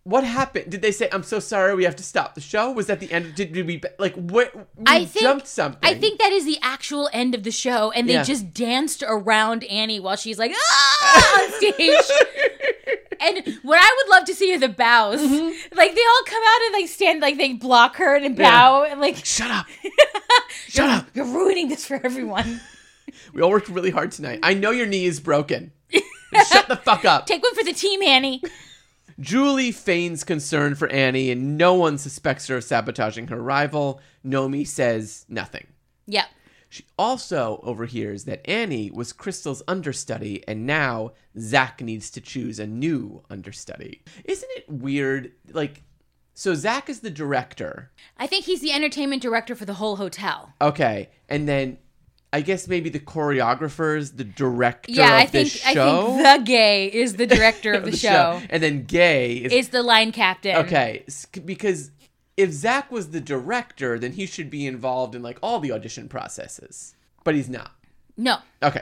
what 0.06 0.26
happened? 0.26 0.70
Did 0.70 0.82
they 0.82 0.92
say 0.92 1.08
I'm 1.12 1.24
so 1.24 1.40
sorry? 1.40 1.76
We 1.76 1.86
have 1.86 1.96
to 1.96 2.04
stop 2.04 2.36
the 2.36 2.42
show? 2.42 2.72
Was 2.72 2.88
that 2.88 3.00
the 3.00 3.12
end? 3.12 3.36
Did, 3.36 3.54
did 3.54 3.66
we 3.66 3.82
like 3.98 4.14
what? 4.16 4.54
We 4.56 4.64
I 4.86 5.06
think 5.06 5.24
jumped 5.24 5.48
something. 5.48 5.80
I 5.82 5.94
think 5.94 6.20
that 6.20 6.34
is 6.34 6.46
the 6.46 6.58
actual 6.62 7.10
end 7.14 7.34
of 7.34 7.44
the 7.44 7.52
show, 7.52 7.92
and 7.92 8.08
they 8.10 8.14
Yeah. 8.14 8.24
just 8.24 8.54
danced 8.54 9.04
around 9.08 9.64
Annie 9.66 10.02
while 10.02 10.18
she's 10.18 10.38
like 10.38 10.52
ah! 10.54 11.42
on 11.42 11.52
stage. 11.54 11.78
and 13.22 13.60
what 13.64 13.80
I 13.82 13.96
would 13.98 14.12
love 14.14 14.26
to 14.26 14.36
see 14.36 14.54
are 14.54 14.60
the 14.60 14.68
bows. 14.68 15.22
Like 15.22 15.96
they 15.96 16.02
all 16.02 16.24
come 16.26 16.44
out 16.46 16.62
and 16.66 16.74
like 16.74 16.90
stand, 16.90 17.22
like 17.22 17.38
they 17.38 17.54
block 17.54 17.96
her 17.96 18.16
and 18.16 18.36
bow, 18.36 18.84
and 18.84 19.00
like 19.00 19.24
Shut 19.26 19.52
up! 19.52 19.68
Shut 20.68 20.90
up! 20.90 21.08
you're 21.14 21.26
ruining 21.26 21.70
this 21.70 21.86
for 21.86 22.00
everyone. 22.04 22.62
We 23.34 23.42
all 23.42 23.50
worked 23.52 23.70
really 23.70 23.92
hard 23.92 24.12
tonight. 24.12 24.40
I 24.44 24.54
know 24.54 24.72
your 24.72 24.88
knee 24.88 25.06
is 25.06 25.20
broken. 25.20 25.72
Shut 26.50 26.68
the 26.68 26.76
fuck 26.76 27.06
up. 27.06 27.26
Take 27.28 27.44
one 27.44 27.54
for 27.54 27.64
the 27.64 27.74
team, 27.74 28.02
Annie. 28.02 28.42
Julie 29.20 29.72
feigns 29.72 30.24
concern 30.24 30.76
for 30.76 30.88
Annie, 30.90 31.32
and 31.32 31.58
no 31.58 31.74
one 31.74 31.98
suspects 31.98 32.48
her 32.48 32.58
of 32.58 32.64
sabotaging 32.64 33.28
her 33.28 33.42
rival. 33.42 34.02
Nomi 34.26 34.66
says 34.66 35.26
nothing. 35.30 35.68
Yep. 36.08 36.26
She 36.70 36.86
also 36.98 37.60
overhears 37.62 38.24
that 38.24 38.50
Annie 38.50 38.90
was 38.90 39.14
Cristal's 39.14 39.62
understudy, 39.68 40.44
and 40.48 40.66
now 40.66 41.12
Zach 41.38 41.82
needs 41.82 42.10
to 42.10 42.22
choose 42.22 42.60
a 42.60 42.66
new 42.66 43.24
understudy. 43.30 44.02
Isn't 44.26 44.50
it 44.56 44.68
weird? 44.68 45.34
Like, 45.52 45.84
so 46.34 46.56
Zach 46.56 46.90
is 46.90 47.02
the 47.02 47.12
director. 47.12 47.92
I 48.18 48.26
think 48.26 48.46
he's 48.46 48.62
the 48.62 48.72
entertainment 48.72 49.22
director 49.22 49.54
for 49.54 49.66
the 49.66 49.76
whole 49.76 49.98
hotel. 49.98 50.54
Okay. 50.60 51.10
And 51.30 51.48
then 51.48 51.78
I 52.34 52.42
guess 52.42 52.68
maybe 52.68 52.90
the 52.90 53.00
choreographers, 53.00 54.18
the 54.18 54.24
director 54.24 54.92
Yeah, 54.92 55.16
of 55.18 55.22
I 55.22 55.26
think 55.28 55.52
this 55.54 55.66
I 55.66 55.74
show. 55.76 56.08
think 56.18 56.24
the 56.40 56.44
gay 56.46 56.88
is 56.88 57.16
the 57.16 57.28
director 57.28 57.74
of 57.74 57.86
the, 57.90 57.96
show. 57.96 58.42
And 58.50 58.62
then 58.64 58.84
Gay 58.86 59.36
is 59.38 59.54
Is 59.54 59.70
the 59.70 59.84
line 59.84 60.12
captain. 60.12 60.56
Okay, 60.58 61.06
because 61.46 61.92
if 62.36 62.52
Zach 62.52 62.92
was 62.92 63.12
the 63.12 63.22
director, 63.22 64.00
then 64.00 64.14
he 64.14 64.26
should 64.26 64.50
be 64.50 64.66
involved 64.66 65.14
in 65.14 65.22
like 65.22 65.38
all 65.44 65.60
the 65.60 65.72
audition 65.72 66.10
processes. 66.10 66.96
But 67.24 67.36
he's 67.36 67.48
not. 67.50 67.72
No. 68.18 68.38
Okay. 68.64 68.82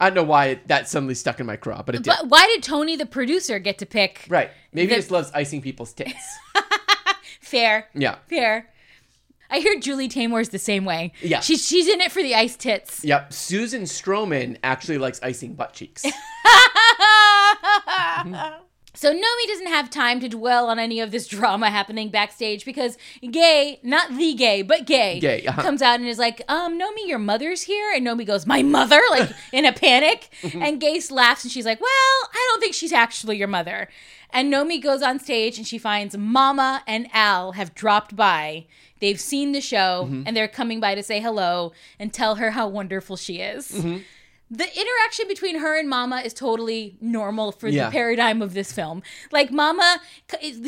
I 0.00 0.08
don't 0.08 0.14
know 0.14 0.22
why 0.22 0.46
it, 0.46 0.68
that 0.68 0.88
suddenly 0.88 1.16
stuck 1.16 1.40
in 1.40 1.46
my 1.46 1.56
craw, 1.56 1.82
but 1.82 1.96
it 1.96 2.04
did. 2.04 2.14
But 2.16 2.28
why 2.28 2.46
did 2.46 2.62
Tony 2.62 2.94
the 2.94 3.06
producer 3.06 3.58
get 3.58 3.78
to 3.78 3.86
pick? 3.86 4.24
right. 4.28 4.50
Maybe 4.72 4.86
the- 4.86 4.94
he 4.94 4.98
just 5.00 5.10
loves 5.10 5.32
icing 5.34 5.60
people's 5.60 5.92
tits. 5.92 6.14
Fair. 7.40 7.88
yeah. 7.94 8.16
Fair. 8.28 8.68
I 9.50 9.60
hear 9.60 9.78
Julie 9.80 10.08
Taymor's 10.08 10.50
the 10.50 10.58
same 10.58 10.84
way. 10.84 11.12
Yeah. 11.22 11.40
She's 11.40 11.66
she's 11.66 11.88
in 11.88 12.00
it 12.00 12.12
for 12.12 12.22
the 12.22 12.34
ice 12.34 12.56
tits. 12.56 13.04
Yep. 13.04 13.32
Susan 13.32 13.82
Stroman 13.82 14.58
actually 14.62 14.98
likes 14.98 15.20
icing 15.22 15.54
butt 15.54 15.72
cheeks. 15.72 16.04
So 18.98 19.12
Nomi 19.12 19.46
doesn't 19.46 19.68
have 19.68 19.90
time 19.90 20.18
to 20.18 20.28
dwell 20.28 20.66
on 20.66 20.80
any 20.80 20.98
of 20.98 21.12
this 21.12 21.28
drama 21.28 21.70
happening 21.70 22.08
backstage 22.08 22.64
because 22.64 22.98
Gay, 23.20 23.78
not 23.84 24.16
the 24.16 24.34
gay, 24.34 24.62
but 24.62 24.86
Gay, 24.86 25.20
Gay, 25.20 25.46
uh-huh. 25.46 25.62
comes 25.62 25.82
out 25.82 26.00
and 26.00 26.08
is 26.08 26.18
like, 26.18 26.42
um, 26.48 26.76
Nomi, 26.76 27.06
your 27.06 27.20
mother's 27.20 27.62
here. 27.62 27.92
And 27.94 28.04
Nomi 28.04 28.26
goes, 28.26 28.44
my 28.44 28.64
mother? 28.64 29.00
Like 29.10 29.30
in 29.52 29.64
a 29.64 29.72
panic. 29.72 30.30
and 30.52 30.80
Gay 30.80 31.00
laughs 31.12 31.44
and 31.44 31.52
she's 31.52 31.64
like, 31.64 31.80
well, 31.80 31.88
I 32.32 32.46
don't 32.50 32.58
think 32.60 32.74
she's 32.74 32.92
actually 32.92 33.36
your 33.36 33.46
mother. 33.46 33.88
And 34.30 34.52
Nomi 34.52 34.80
goes 34.82 35.02
on 35.02 35.18
stage 35.18 35.58
and 35.58 35.66
she 35.66 35.78
finds 35.78 36.16
Mama 36.16 36.82
and 36.86 37.08
Al 37.12 37.52
have 37.52 37.74
dropped 37.74 38.14
by. 38.14 38.66
They've 39.00 39.20
seen 39.20 39.52
the 39.52 39.60
show 39.60 40.04
Mm-hmm. 40.06 40.22
and 40.26 40.36
they're 40.36 40.48
coming 40.48 40.80
by 40.80 40.94
to 40.94 41.02
say 41.02 41.20
hello 41.20 41.72
and 41.98 42.12
tell 42.12 42.34
her 42.36 42.50
how 42.50 42.68
wonderful 42.68 43.16
she 43.16 43.36
is. 43.40 43.70
Mm-hmm. 43.72 43.98
The 44.50 44.64
interaction 44.64 45.28
between 45.28 45.58
her 45.58 45.78
and 45.78 45.90
Mama 45.90 46.22
is 46.24 46.32
totally 46.32 46.96
normal 47.02 47.52
for 47.52 47.68
Yeah. 47.68 47.86
the 47.86 47.92
paradigm 47.92 48.40
of 48.40 48.54
this 48.54 48.72
film. 48.72 49.02
Like 49.30 49.50
Mama, 49.50 50.00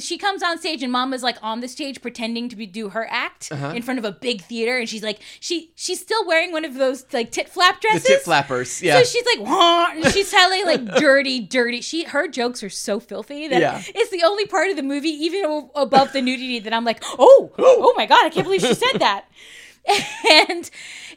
she 0.01 0.18
comes 0.18 0.43
on 0.43 0.59
stage 0.59 0.83
and 0.83 0.93
Mama's 0.93 1.22
like 1.22 1.39
on 1.43 1.61
the 1.61 1.68
stage 1.68 2.03
pretending 2.03 2.51
to 2.51 2.57
be 2.57 2.66
do 2.66 2.91
her 2.91 3.07
act 3.11 3.49
Uh-huh. 3.51 3.72
in 3.74 3.81
front 3.81 3.99
of 3.99 4.05
a 4.05 4.12
big 4.12 4.43
theater, 4.43 4.76
and 4.76 4.87
she's 4.87 5.03
like 5.03 5.20
she 5.41 5.72
she's 5.76 5.99
still 5.99 6.26
wearing 6.26 6.53
one 6.53 6.66
of 6.66 6.74
those 6.74 7.07
like 7.12 7.33
tit 7.33 7.49
flap 7.49 7.81
the 7.81 7.89
dresses. 7.89 8.05
tit 8.07 8.20
flappers. 8.22 8.83
Yeah. 8.83 8.99
So 8.99 9.05
she's 9.05 9.24
like, 9.35 9.47
Wah, 9.49 9.89
and 9.93 10.12
she's 10.12 10.31
telling 10.31 10.66
like 10.66 10.85
dirty, 10.97 11.41
dirty. 11.41 11.81
She 11.81 12.05
her 12.05 12.28
jokes 12.28 12.62
are 12.62 12.68
so 12.68 13.01
filthy 13.01 13.49
that 13.49 13.61
Yeah. 13.62 13.83
it's 13.95 14.11
the 14.11 14.24
only 14.24 14.45
part 14.47 14.68
of 14.68 14.76
the 14.76 14.83
movie, 14.83 15.09
even 15.09 15.70
above 15.74 16.12
the 16.12 16.20
nudity, 16.20 16.59
that 16.61 16.74
I'm 16.74 16.85
like, 16.85 17.03
oh, 17.18 17.51
oh 17.59 17.95
my 17.97 18.05
god, 18.05 18.26
I 18.26 18.28
can't 18.28 18.45
believe 18.45 18.61
she 18.61 18.74
said 18.74 18.99
that. 18.99 19.24
And 20.31 20.70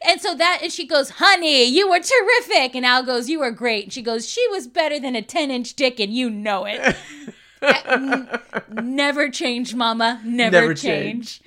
and 0.05 0.20
so 0.22 0.36
that 0.36 0.59
and 0.64 0.72
she 0.72 0.86
goes, 0.88 1.11
honey, 1.11 1.64
you 1.66 1.89
were 1.89 1.99
terrific. 1.99 2.76
And 2.76 2.86
Al 2.86 3.03
goes, 3.03 3.30
you 3.30 3.39
were 3.39 3.51
great. 3.51 3.86
And 3.86 3.93
she 3.93 4.01
goes, 4.01 4.28
she 4.28 4.45
was 4.49 4.68
better 4.68 4.99
than 4.99 5.16
a 5.16 5.22
10 5.22 5.51
inch 5.51 5.76
dick, 5.76 5.99
and 5.99 6.14
you 6.14 6.30
know 6.30 6.66
it. 6.66 6.95
N- 7.61 8.28
never 8.72 9.30
change, 9.30 9.74
mama. 9.76 10.22
Never, 10.26 10.59
Never 10.61 10.74
change. 10.74 11.41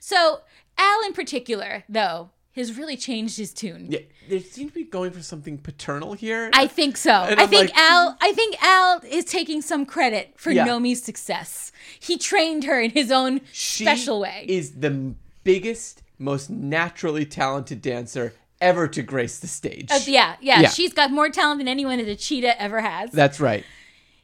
So 0.00 0.40
Al 0.78 1.02
in 1.06 1.12
particular, 1.12 1.84
though, 1.88 2.30
has 2.56 2.76
really 2.76 2.96
changed 2.96 3.36
his 3.38 3.52
tune. 3.52 3.86
yeah. 3.90 4.00
They 4.28 4.38
seem 4.38 4.68
to 4.68 4.74
be 4.74 4.84
going 4.84 5.10
for 5.10 5.20
something 5.22 5.58
paternal 5.58 6.12
here. 6.12 6.48
I 6.54 6.68
think 6.68 6.96
so. 6.96 7.10
And 7.10 7.40
I 7.40 7.44
I'm 7.44 7.48
think 7.48 7.70
like- 7.70 7.76
Al. 7.78 8.16
I 8.20 8.32
think 8.32 8.62
Al 8.62 9.00
is 9.08 9.24
taking 9.24 9.60
some 9.62 9.84
credit 9.84 10.34
for 10.36 10.50
Yeah. 10.52 10.64
Nomi's 10.64 11.02
success. 11.02 11.72
He 11.98 12.16
trained 12.18 12.62
her 12.64 12.80
in 12.80 12.90
his 12.90 13.10
own 13.10 13.40
she 13.52 13.84
special 13.84 14.20
way. 14.20 14.44
is 14.48 14.72
the 14.78 15.14
biggest, 15.42 16.01
most 16.18 16.50
naturally 16.50 17.24
talented 17.26 17.82
dancer 17.82 18.34
ever 18.60 18.86
to 18.88 19.02
grace 19.02 19.38
the 19.40 19.46
stage. 19.48 19.90
Uh, 19.90 19.98
yeah, 20.06 20.36
yeah, 20.40 20.60
Yeah. 20.60 20.68
She's 20.68 20.92
got 20.92 21.10
more 21.10 21.28
talent 21.28 21.58
than 21.58 21.68
anyone 21.68 21.98
that 21.98 22.08
a 22.08 22.14
cheetah 22.16 22.60
ever 22.60 22.80
has. 22.80 23.10
That's 23.10 23.40
right. 23.40 23.64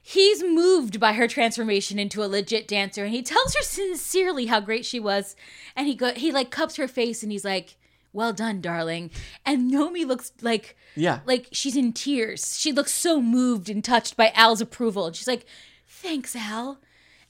He's 0.00 0.42
moved 0.42 0.98
by 1.00 1.12
her 1.14 1.28
transformation 1.28 1.98
into 1.98 2.24
a 2.24 2.26
legit 2.26 2.66
dancer, 2.66 3.04
and 3.04 3.12
he 3.12 3.22
tells 3.22 3.54
her 3.54 3.62
sincerely 3.62 4.46
how 4.46 4.60
great 4.60 4.86
she 4.86 4.98
was. 5.00 5.36
And 5.76 5.86
he 5.86 5.94
go, 5.94 6.12
he 6.14 6.32
like 6.32 6.50
cups 6.50 6.76
her 6.76 6.88
face, 6.88 7.22
and 7.22 7.30
he's 7.32 7.44
like, 7.44 7.76
well 8.12 8.32
done, 8.32 8.60
darling. 8.62 9.10
And 9.44 9.70
Nomi 9.70 10.06
looks 10.06 10.32
like 10.40 10.76
Yeah. 10.96 11.20
like 11.26 11.48
she's 11.52 11.76
in 11.76 11.92
tears. 11.92 12.58
She 12.58 12.72
looks 12.72 12.92
so 12.94 13.20
moved 13.20 13.68
and 13.68 13.84
touched 13.84 14.16
by 14.16 14.32
Al's 14.34 14.60
approval. 14.62 15.06
And 15.06 15.14
she's 15.16 15.28
like, 15.28 15.44
"Thanks, 15.86 16.34
Al." 16.34 16.78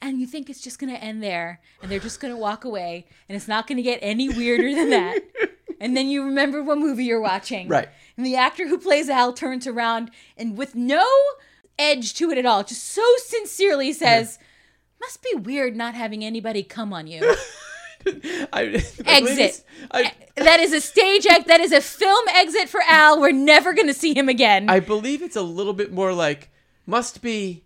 And 0.00 0.20
you 0.20 0.26
think 0.26 0.48
it's 0.48 0.60
just 0.60 0.78
going 0.78 0.92
to 0.92 1.02
end 1.02 1.22
there 1.22 1.60
and 1.82 1.90
they're 1.90 1.98
just 1.98 2.20
going 2.20 2.32
to 2.32 2.38
walk 2.38 2.64
away 2.64 3.06
and 3.28 3.34
it's 3.34 3.48
not 3.48 3.66
going 3.66 3.76
to 3.76 3.82
get 3.82 3.98
any 4.00 4.28
weirder 4.28 4.72
than 4.74 4.90
that. 4.90 5.18
and 5.80 5.96
then 5.96 6.08
you 6.08 6.24
remember 6.24 6.62
what 6.62 6.78
movie 6.78 7.04
you're 7.04 7.20
watching. 7.20 7.68
Right. 7.68 7.88
And 8.16 8.24
the 8.24 8.36
actor 8.36 8.68
who 8.68 8.78
plays 8.78 9.08
Al 9.08 9.32
turns 9.32 9.66
around 9.66 10.10
and 10.36 10.56
with 10.56 10.74
no 10.74 11.04
edge 11.78 12.14
to 12.14 12.30
it 12.30 12.38
at 12.38 12.46
all, 12.46 12.64
just 12.64 12.84
so 12.84 13.02
sincerely 13.18 13.92
says, 13.92 14.38
"Must 15.00 15.22
be 15.22 15.34
weird 15.34 15.76
not 15.76 15.94
having 15.94 16.24
anybody 16.24 16.62
come 16.62 16.92
on 16.92 17.06
you." 17.06 17.36
I, 18.52 18.82
Exit. 19.04 19.64
I, 19.90 20.12
that 20.36 20.60
is 20.60 20.72
a 20.72 20.80
stage 20.80 21.26
act. 21.26 21.46
That 21.46 21.60
is 21.60 21.72
a 21.72 21.80
film 21.80 22.24
exit 22.28 22.68
for 22.68 22.80
Al. 22.88 23.20
We're 23.20 23.32
never 23.32 23.74
going 23.74 23.88
to 23.88 23.94
see 23.94 24.14
him 24.14 24.28
again. 24.28 24.70
I 24.70 24.80
believe 24.80 25.22
it's 25.22 25.36
a 25.36 25.42
little 25.42 25.72
bit 25.72 25.92
more 25.92 26.12
like 26.12 26.50
must 26.86 27.20
be 27.22 27.64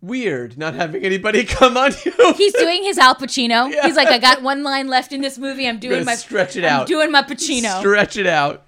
weird 0.00 0.56
not 0.58 0.74
having 0.74 1.04
anybody 1.04 1.44
come 1.46 1.76
on 1.76 1.92
you. 2.04 2.34
He's 2.34 2.52
doing 2.54 2.82
his 2.84 2.98
Al 2.98 3.14
Pacino. 3.14 3.72
He's 3.84 3.96
like, 3.96 4.08
I 4.08 4.18
got 4.18 4.42
one 4.42 4.62
line 4.62 4.88
left 4.88 5.12
in 5.12 5.20
this 5.20 5.38
movie. 5.38 5.66
I'm 5.68 5.78
doing 5.78 6.04
my 6.04 6.14
stretch 6.14 6.56
it 6.56 6.64
I'm 6.64 6.80
out. 6.80 6.86
doing 6.86 7.10
my 7.10 7.22
Pacino. 7.22 7.80
Stretch 7.80 8.16
it 8.16 8.26
out. 8.26 8.66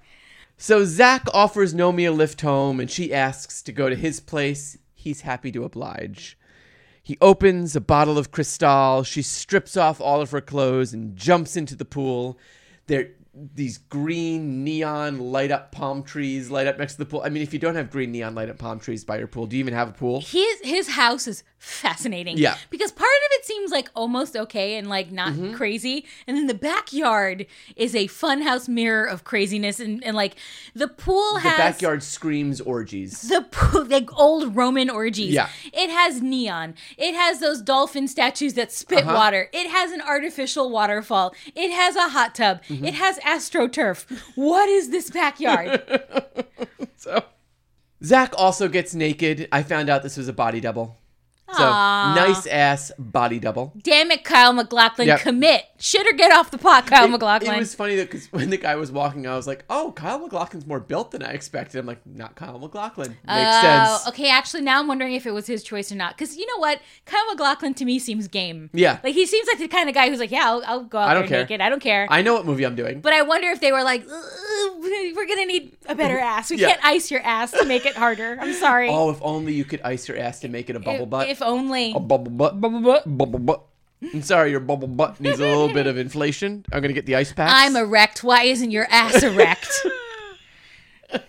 So 0.56 0.84
Zach 0.84 1.26
offers 1.32 1.72
Nomi 1.72 2.06
a 2.06 2.10
lift 2.10 2.42
home, 2.42 2.80
and 2.80 2.90
she 2.90 3.14
asks 3.14 3.62
to 3.62 3.72
go 3.72 3.88
to 3.88 3.96
his 3.96 4.20
place. 4.20 4.76
He's 4.94 5.22
happy 5.22 5.50
to 5.52 5.64
oblige. 5.64 6.36
He 7.02 7.16
opens 7.22 7.74
a 7.74 7.80
bottle 7.80 8.18
of 8.18 8.30
Cristal. 8.30 9.02
She 9.02 9.22
strips 9.22 9.76
off 9.76 10.00
all 10.00 10.20
of 10.20 10.32
her 10.32 10.42
clothes 10.42 10.92
and 10.92 11.16
jumps 11.16 11.56
into 11.56 11.74
the 11.74 11.86
pool. 11.86 12.38
There, 12.88 13.08
these 13.55 13.78
green 13.78 14.64
neon 14.64 15.18
light 15.18 15.51
up 15.51 15.72
palm 15.72 16.03
trees 16.03 16.51
light 16.51 16.66
up 16.66 16.78
next 16.78 16.95
to 16.95 16.99
the 16.99 17.07
pool. 17.07 17.22
I 17.24 17.28
mean, 17.28 17.43
if 17.43 17.53
you 17.53 17.59
don't 17.59 17.74
have 17.74 17.91
green 17.91 18.12
neon 18.12 18.34
light 18.34 18.49
up 18.49 18.59
palm 18.59 18.80
trees 18.80 19.05
by 19.05 19.18
your 19.18 19.26
pool, 19.26 19.47
do 19.47 19.57
you 19.57 19.61
even 19.61 19.74
have 19.74 19.88
a 19.88 19.93
pool? 19.93 20.20
his 20.20 20.61
his 20.62 20.88
house 20.88 21.26
is 21.26 21.43
fascinating. 21.61 22.38
Yeah. 22.38 22.54
Mm-hmm. 22.54 22.64
Because 22.70 22.90
part 22.90 23.06
of 23.08 23.28
it 23.32 23.44
seems 23.44 23.70
like 23.70 23.90
almost 23.94 24.34
okay 24.34 24.76
and 24.76 24.88
like 24.88 25.12
not 25.12 25.34
crazy. 25.54 26.06
And 26.26 26.36
then 26.36 26.46
the 26.46 26.54
backyard 26.54 27.46
is 27.76 27.94
a 27.94 28.06
funhouse 28.08 28.66
mirror 28.68 29.04
of 29.04 29.24
craziness 29.24 29.78
and, 29.78 30.02
and 30.02 30.16
like 30.16 30.36
the 30.74 30.88
pool 30.88 31.34
The 31.34 31.40
has 31.40 31.58
backyard 31.58 32.02
screams 32.02 32.61
orgies. 32.62 33.20
the 33.28 33.42
pool, 33.50 33.84
like 33.84 34.08
old 34.18 34.56
Roman 34.56 34.88
orgies. 34.90 35.34
Yeah. 35.34 35.48
It 35.72 35.90
has 35.90 36.22
neon. 36.22 36.74
It 36.96 37.14
has 37.14 37.40
those 37.40 37.61
dolphin 37.61 38.08
statues 38.08 38.54
that 38.54 38.72
spit 38.72 39.04
Uh-huh. 39.04 39.14
water. 39.14 39.48
It 39.52 39.70
has 39.70 39.92
an 39.92 40.00
artificial 40.00 40.70
waterfall. 40.70 41.34
It 41.54 41.70
has 41.70 41.94
a 41.94 42.08
hot 42.08 42.34
tub. 42.34 42.62
Mm-hmm. 42.68 42.86
It 42.86 42.94
has 42.94 43.18
astroturf. 43.18 44.06
What 44.34 44.68
is 44.68 44.90
this 44.90 45.11
backyard? 45.11 45.82
So 46.96 47.24
Zach 48.04 48.34
also 48.36 48.68
gets 48.68 48.94
naked. 48.94 49.48
I 49.50 49.62
found 49.62 49.88
out 49.88 50.02
this 50.02 50.18
was 50.18 50.28
a 50.28 50.34
body 50.34 50.61
double. 50.61 50.98
So 51.57 51.64
Aw. 51.64 52.14
nice 52.14 52.46
ass 52.46 52.92
body 52.98 53.38
double. 53.40 53.72
Damn 53.82 54.11
it, 54.11 54.22
Kyle 54.24 54.53
MacLachlan, 54.53 55.09
Yep. 55.09 55.20
commit. 55.20 55.64
Shit 55.78 56.07
or 56.07 56.12
get 56.12 56.30
off 56.30 56.51
the 56.51 56.59
pot, 56.59 56.86
Kyle 56.86 57.07
It- 57.07 57.11
MacLachlan. 57.11 57.55
It 57.55 57.59
was 57.59 57.74
funny 57.74 57.96
though 57.96 58.05
because 58.05 58.26
when 58.32 58.51
the 58.51 58.57
guy 58.57 58.76
was 58.76 58.92
walking, 58.92 59.26
I 59.26 59.34
was 59.36 59.46
like, 59.46 59.64
"Oh, 59.70 59.92
Kyle 59.92 60.18
MacLachlan's 60.18 60.66
more 60.66 60.78
built 60.80 61.11
than 61.11 61.22
I 61.22 61.30
expected." 61.32 61.78
I'm 61.78 61.86
like, 61.86 62.01
"Not 62.07 62.34
Kyle 62.36 62.59
MacLachlan." 62.59 63.09
Makes 63.09 63.20
Oh, 63.28 63.61
sense. 63.62 64.09
Okay, 64.09 64.30
actually, 64.30 64.62
now 64.62 64.78
I'm 64.78 64.86
wondering 64.86 65.14
if 65.14 65.26
it 65.26 65.32
was 65.32 65.46
his 65.46 65.62
choice 65.64 65.90
or 65.90 65.96
not. 65.96 66.16
Because 66.16 66.36
you 66.36 66.46
know 66.46 66.59
what? 66.59 66.80
Kyle 67.07 67.24
MacLachlan 67.30 67.74
to 67.74 67.84
me 67.84 67.98
seems 67.98 68.28
game. 68.28 68.70
Yeah. 68.72 68.98
Like, 69.03 69.14
he 69.14 69.26
seems 69.26 69.48
like 69.48 69.59
the 69.59 69.68
kind 69.68 69.88
of 69.88 69.94
guy 69.94 70.09
who's 70.09 70.18
like, 70.20 70.30
yeah, 70.30 70.44
I'll, 70.44 70.62
I'll 70.66 70.84
go 70.84 70.98
out 70.98 71.09
I 71.09 71.14
there 71.14 71.22
don't 71.22 71.28
care. 71.28 71.40
naked. 71.40 71.61
I 71.61 71.68
don't 71.68 71.80
care. 71.82 72.07
I 72.11 72.22
know 72.22 72.34
what 72.34 72.46
movie 72.46 72.64
I'm 72.64 72.74
doing. 72.76 73.01
but 73.01 73.12
I 73.12 73.22
wonder 73.22 73.48
if 73.48 73.61
they 73.61 73.72
were 73.72 73.82
like, 73.82 74.05
we're 74.80 75.26
going 75.26 75.38
to 75.38 75.46
need 75.46 75.76
a 75.86 75.94
better 75.94 76.18
ass. 76.18 76.51
We 76.51 76.57
Yeah. 76.59 76.68
can't 76.68 76.84
ice 76.84 77.11
your 77.11 77.20
ass 77.22 77.51
to 77.53 77.64
make 77.64 77.86
it 77.86 77.96
harder. 77.96 78.38
I'm 78.40 78.53
sorry. 78.55 78.88
oh, 78.90 79.11
if 79.11 79.18
only 79.22 79.55
you 79.55 79.64
could 79.64 79.80
ice 79.82 80.09
your 80.09 80.18
ass 80.18 80.40
to 80.40 80.48
make 80.48 80.70
it 80.70 80.76
a 80.76 80.80
bubble 80.80 81.05
if, 81.05 81.11
butt. 81.11 81.28
if 81.28 81.39
only. 81.43 81.93
a 81.93 82.01
bubble 82.01 82.30
butt. 82.30 82.61
Bubble 82.61 82.80
butt. 82.80 83.18
Bubble 83.18 83.38
butt. 83.38 83.62
I'm 84.14 84.22
sorry, 84.22 84.51
your 84.51 84.61
bubble 84.61 84.88
butt 84.88 85.20
needs 85.20 85.38
a 85.41 85.43
little 85.43 85.68
bit 85.72 85.86
of 85.86 85.99
inflation. 85.99 86.64
I'm 86.72 86.80
gonna 86.80 86.95
get 86.95 87.05
the 87.07 87.16
ice 87.16 87.32
packs. 87.32 87.53
I'm 87.55 87.76
erect. 87.76 88.24
Why 88.24 88.45
isn't 88.45 88.70
your 88.70 88.86
ass 88.91 89.22
erect? 89.22 89.68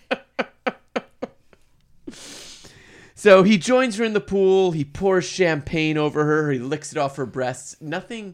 So 3.14 3.44
he 3.44 3.60
joins 3.60 3.98
her 3.98 4.04
in 4.04 4.14
the 4.14 4.20
pool. 4.20 4.72
He 4.72 4.84
pours 4.84 5.26
champagne 5.26 5.96
over 5.96 6.26
her. 6.26 6.50
He 6.50 6.58
licks 6.58 6.92
it 6.92 6.98
off 6.98 7.18
her 7.18 7.28
breasts. 7.28 7.76
Nothing, 7.80 8.34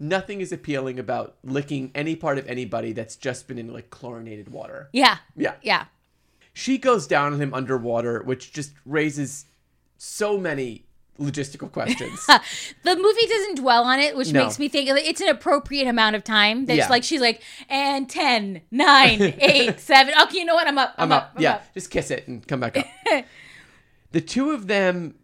nothing 0.00 0.40
is 0.40 0.50
appealing 0.50 0.98
about 0.98 1.36
licking 1.44 1.92
any 1.94 2.16
part 2.16 2.36
of 2.38 2.46
anybody 2.48 2.92
that's 2.92 3.14
just 3.14 3.46
been 3.46 3.58
in 3.58 3.72
like 3.72 3.90
chlorinated 3.90 4.48
water. 4.48 4.88
yeah. 4.92 5.18
Yeah. 5.36 5.54
Yeah. 5.62 5.84
She 6.52 6.78
goes 6.78 7.06
down 7.06 7.32
on 7.32 7.40
him 7.40 7.54
underwater, 7.54 8.22
which 8.24 8.52
just 8.52 8.72
raises 8.84 9.46
so 9.98 10.36
many 10.36 10.86
logistical 11.20 11.70
questions. 11.70 12.26
The 12.82 12.96
movie 12.96 13.26
doesn't 13.26 13.56
dwell 13.56 13.84
on 13.84 13.98
it, 14.00 14.16
which 14.16 14.32
No. 14.32 14.44
makes 14.44 14.58
me 14.58 14.68
think 14.68 14.88
it's 14.90 15.20
an 15.20 15.28
appropriate 15.28 15.86
amount 15.88 16.16
of 16.16 16.24
time. 16.24 16.66
That's 16.66 16.78
Yeah. 16.78 16.88
like 16.88 17.02
she's 17.04 17.20
like, 17.20 17.42
and 17.68 18.08
10, 18.08 18.60
9, 18.70 19.22
8, 19.40 19.80
7. 19.80 20.14
Okay, 20.24 20.38
you 20.38 20.44
know 20.44 20.54
what? 20.54 20.66
I'm 20.66 20.76
up. 20.78 20.94
I'm, 20.98 21.04
I'm 21.10 21.12
up. 21.18 21.32
I'm 21.36 21.42
yeah, 21.42 21.54
up. 21.54 21.74
just 21.74 21.90
kiss 21.90 22.10
it 22.10 22.26
and 22.28 22.46
come 22.46 22.60
back 22.60 22.76
up. 22.76 22.86
the 24.12 24.20
two 24.20 24.50
of 24.50 24.66
them 24.66 25.14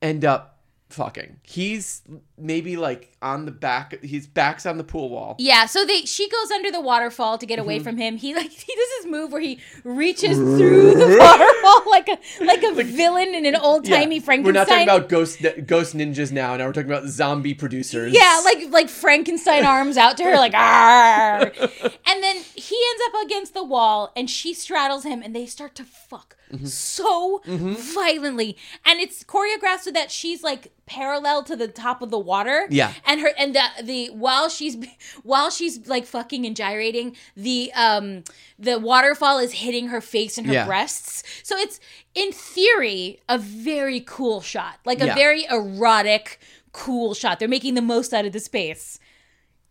end 0.00 0.24
up 0.24 0.58
fucking. 0.90 1.38
He's 1.42 2.02
maybe 2.42 2.76
like 2.76 3.08
on 3.22 3.44
the 3.44 3.50
back. 3.52 4.02
His 4.02 4.26
back's 4.26 4.66
on 4.66 4.76
the 4.78 4.84
pool 4.84 5.08
wall. 5.08 5.36
Yeah, 5.38 5.66
so 5.66 5.84
they 5.86 6.02
she 6.02 6.28
goes 6.28 6.50
under 6.50 6.70
the 6.70 6.80
waterfall 6.80 7.38
to 7.38 7.46
get 7.46 7.58
away 7.58 7.76
Mm-hmm. 7.76 7.84
from 7.84 7.96
him. 7.96 8.16
He 8.16 8.34
like 8.34 8.50
he 8.50 8.74
does 8.74 8.88
his 8.98 9.06
move 9.10 9.32
where 9.32 9.40
he 9.40 9.58
reaches 9.84 10.36
through 10.58 10.94
the 10.94 11.16
waterfall 11.18 11.90
like 11.90 12.08
a 12.08 12.44
like 12.44 12.62
a 12.62 12.82
villain 12.84 13.34
in 13.34 13.46
an 13.46 13.56
old 13.56 13.84
timey 13.84 14.16
Yeah. 14.16 14.22
Frankenstein. 14.22 14.44
We're 14.44 14.52
not 14.60 14.68
talking 14.68 14.82
about 14.88 15.08
ghost 15.08 15.38
ghost 15.66 15.96
ninjas 15.96 16.32
now. 16.32 16.56
Now 16.56 16.66
we're 16.66 16.72
talking 16.72 16.90
about 16.90 17.06
zombie 17.08 17.54
producers. 17.54 18.12
Yeah, 18.12 18.40
like 18.44 18.70
like 18.70 18.88
Frankenstein 18.88 19.64
arms 19.74 19.96
out 19.96 20.16
to 20.18 20.24
her, 20.24 20.34
like 20.36 20.54
Arr! 20.54 21.40
And 21.42 22.22
then 22.22 22.36
he 22.54 22.76
ends 22.90 23.02
up 23.08 23.24
against 23.24 23.54
the 23.54 23.64
wall, 23.64 24.12
and 24.16 24.28
she 24.28 24.52
straddles 24.52 25.04
him, 25.04 25.22
and 25.22 25.34
they 25.34 25.46
start 25.46 25.74
to 25.76 25.84
fuck 25.84 26.36
Mm-hmm. 26.52 26.66
so 26.66 27.40
violently, 27.46 28.58
and 28.84 29.00
it's 29.00 29.24
choreographed 29.24 29.80
so 29.80 29.90
that 29.90 30.10
she's 30.10 30.42
like 30.42 30.70
parallel 30.84 31.42
to 31.44 31.56
the 31.56 31.66
top 31.66 32.02
of 32.02 32.10
the 32.10 32.18
water. 32.32 32.66
Yeah. 32.70 32.92
and 33.06 33.20
her 33.20 33.30
and 33.38 33.54
the 33.54 33.64
the 33.82 34.00
while 34.24 34.48
she's 34.48 34.76
while 35.22 35.50
she's 35.50 35.74
like 35.86 36.04
fucking 36.06 36.46
and 36.46 36.56
gyrating, 36.56 37.14
the 37.36 37.70
um 37.74 38.24
the 38.58 38.78
waterfall 38.78 39.38
is 39.38 39.52
hitting 39.64 39.88
her 39.88 40.00
face 40.00 40.38
and 40.38 40.46
her 40.46 40.52
Yeah. 40.54 40.66
breasts. 40.66 41.22
So 41.42 41.56
it's 41.56 41.78
in 42.14 42.32
theory 42.32 43.20
a 43.28 43.38
very 43.38 44.00
cool 44.00 44.40
shot, 44.40 44.74
like 44.84 45.00
a 45.00 45.06
Yeah. 45.06 45.14
very 45.14 45.44
erotic, 45.50 46.38
cool 46.72 47.14
shot. 47.14 47.38
They're 47.38 47.56
making 47.58 47.74
the 47.74 47.82
most 47.94 48.12
out 48.14 48.24
of 48.24 48.32
the 48.32 48.40
space. 48.40 48.98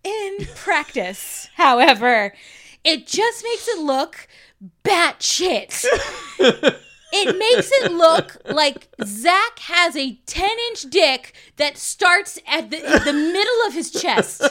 In 0.04 0.38
practice, 0.56 1.48
however, 1.56 2.34
it 2.84 3.08
just 3.08 3.44
makes 3.44 3.68
it 3.68 3.80
look 3.80 4.28
batshit. 4.84 5.86
It 7.14 7.38
makes 7.38 7.70
it 7.72 7.92
look 7.92 8.38
like 8.46 8.88
Zach 9.04 9.60
has 9.60 9.96
a 9.96 10.16
10 10.26 10.50
inch 10.70 10.84
dick 10.84 11.34
that 11.58 11.78
starts 11.78 12.40
at 12.48 12.70
the, 12.70 12.78
the 12.78 13.14
middle 13.14 13.68
of 13.68 13.74
his 13.74 13.92
chest. 13.92 14.44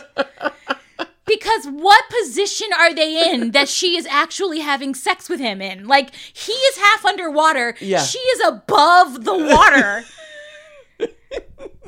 Because 1.27 1.67
what 1.67 2.05
position 2.11 2.69
are 2.77 2.93
they 2.93 3.31
in 3.31 3.53
that 3.53 3.69
she 3.69 3.97
is 3.97 4.05
actually 4.07 4.61
having 4.61 4.95
sex 4.95 5.29
with 5.29 5.39
him 5.39 5.63
in? 5.63 5.87
Like, 5.87 6.13
he 6.15 6.53
is 6.53 6.77
half 6.79 7.05
underwater. 7.05 7.77
Yeah. 7.81 8.03
She 8.03 8.19
is 8.19 8.49
above 8.49 9.25
the 9.25 9.37
water. 9.37 10.05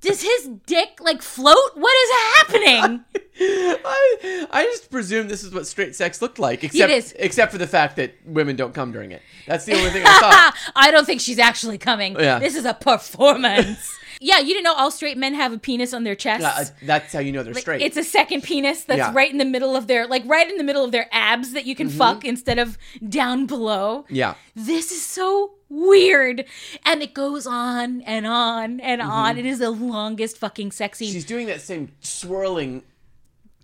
Does 0.00 0.22
his 0.22 0.48
dick, 0.66 0.98
like, 1.00 1.20
float? 1.20 1.56
What 1.74 1.92
is 2.04 2.10
happening? 2.36 3.04
I 3.40 4.46
I 4.50 4.64
just 4.64 4.90
presume 4.90 5.28
this 5.28 5.42
is 5.42 5.52
what 5.52 5.66
straight 5.66 5.94
sex 5.96 6.20
looked 6.20 6.38
like, 6.38 6.62
except 6.62 6.92
is. 6.92 7.14
except 7.18 7.52
for 7.52 7.58
the 7.58 7.66
fact 7.66 7.96
that 7.96 8.14
women 8.24 8.56
don't 8.56 8.74
come 8.74 8.92
during 8.92 9.12
it. 9.12 9.22
That's 9.46 9.64
the 9.64 9.74
only 9.74 9.90
thing 9.90 10.02
I 10.04 10.20
thought. 10.20 10.54
I 10.76 10.90
don't 10.90 11.06
think 11.06 11.20
she's 11.20 11.38
actually 11.38 11.78
coming. 11.78 12.16
Yeah. 12.18 12.38
This 12.38 12.54
is 12.54 12.64
a 12.64 12.74
performance. 12.74 13.98
Yeah, 14.20 14.38
you 14.38 14.48
didn't 14.48 14.64
know 14.64 14.74
all 14.74 14.90
straight 14.90 15.16
men 15.16 15.34
have 15.34 15.52
a 15.52 15.58
penis 15.58 15.92
on 15.94 16.04
their 16.04 16.14
chest? 16.14 16.44
Uh, 16.44 16.64
that's 16.86 17.12
how 17.12 17.18
you 17.20 17.32
know 17.32 17.42
they're 17.42 17.54
Like, 17.54 17.62
straight. 17.62 17.82
It's 17.82 17.96
a 17.96 18.04
second 18.04 18.42
penis 18.42 18.84
that's 18.84 18.98
Yeah. 18.98 19.12
right 19.14 19.30
in 19.30 19.38
the 19.38 19.44
middle 19.44 19.74
of 19.74 19.86
their 19.86 20.06
like 20.06 20.22
right 20.26 20.48
in 20.48 20.56
the 20.58 20.64
middle 20.64 20.84
of 20.84 20.92
their 20.92 21.08
abs 21.10 21.52
that 21.52 21.64
you 21.66 21.74
can 21.74 21.88
fuck 21.88 22.24
instead 22.24 22.58
of 22.58 22.76
down 23.08 23.46
below. 23.46 24.04
yeah. 24.08 24.34
This 24.54 24.92
is 24.92 25.02
so 25.04 25.54
weird. 25.70 26.44
And 26.84 27.02
it 27.02 27.14
goes 27.14 27.46
on 27.46 28.02
and 28.02 28.26
on 28.26 28.78
and 28.80 29.00
on. 29.00 29.38
It 29.38 29.46
is 29.46 29.58
the 29.60 29.70
longest 29.70 30.36
fucking 30.38 30.72
sex 30.72 30.98
scene. 30.98 31.12
She's 31.12 31.24
doing 31.24 31.46
that 31.46 31.60
same 31.62 31.92
swirling 32.00 32.82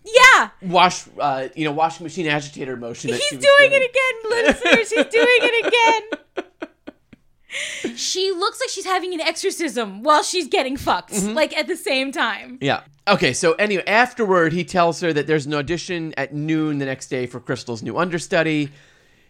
yeah. 0.05 0.49
wash, 0.61 1.03
uh, 1.19 1.49
you 1.55 1.65
know, 1.65 1.71
washing 1.73 2.05
machine 2.05 2.27
agitator 2.27 2.77
motion. 2.77 3.11
That 3.11 3.19
He's 3.19 3.37
was 3.37 3.45
doing 3.45 3.71
it 3.73 3.89
again, 3.89 4.45
listeners. 4.47 4.89
He's 4.89 5.05
doing 5.05 5.27
it 5.41 5.67
again. 5.67 6.45
she 7.95 8.31
looks 8.31 8.59
like 8.59 8.69
she's 8.69 8.85
having 8.85 9.13
an 9.13 9.21
exorcism 9.21 10.03
while 10.03 10.23
she's 10.23 10.47
getting 10.47 10.77
fucked, 10.77 11.13
mm-hmm. 11.13 11.33
like 11.33 11.55
at 11.57 11.67
the 11.67 11.75
same 11.75 12.11
time. 12.11 12.57
Yeah. 12.61 12.81
Okay, 13.07 13.33
so 13.33 13.53
anyway, 13.53 13.83
afterward, 13.87 14.51
he 14.51 14.65
tells 14.65 14.99
her 14.99 15.13
that 15.13 15.27
there's 15.27 15.45
an 15.45 15.53
audition 15.53 16.13
at 16.17 16.33
noon 16.33 16.79
the 16.79 16.85
next 16.85 17.07
day 17.07 17.25
for 17.25 17.39
Crystal's 17.39 17.81
new 17.81 17.97
understudy. 17.97 18.69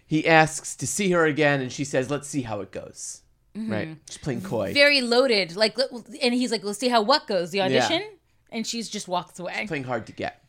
He 0.08 0.28
asks 0.28 0.76
to 0.78 0.88
see 0.88 1.12
her 1.12 1.26
again, 1.26 1.62
and 1.62 1.72
she 1.72 1.84
says, 1.84 2.10
"Let's 2.10 2.28
see 2.28 2.42
how 2.42 2.62
it 2.62 2.72
goes." 2.72 3.22
Mm-hmm. 3.58 3.72
Right? 3.72 3.98
She's 4.10 4.18
playing 4.18 4.42
coy, 4.42 4.74
Very 4.74 5.02
loaded. 5.02 5.56
Like, 5.56 5.78
and 6.22 6.34
he's 6.34 6.52
like, 6.52 6.64
let's 6.64 6.80
see 6.80 6.90
how 6.90 7.02
what 7.02 7.28
goes, 7.28 7.52
the 7.52 7.62
audition? 7.62 8.04
And 8.52 8.66
she's 8.68 8.88
just 8.88 9.08
walks 9.08 9.40
away. 9.40 9.66
playing 9.68 9.84
hard 9.84 10.06
to 10.08 10.12
get. 10.12 10.44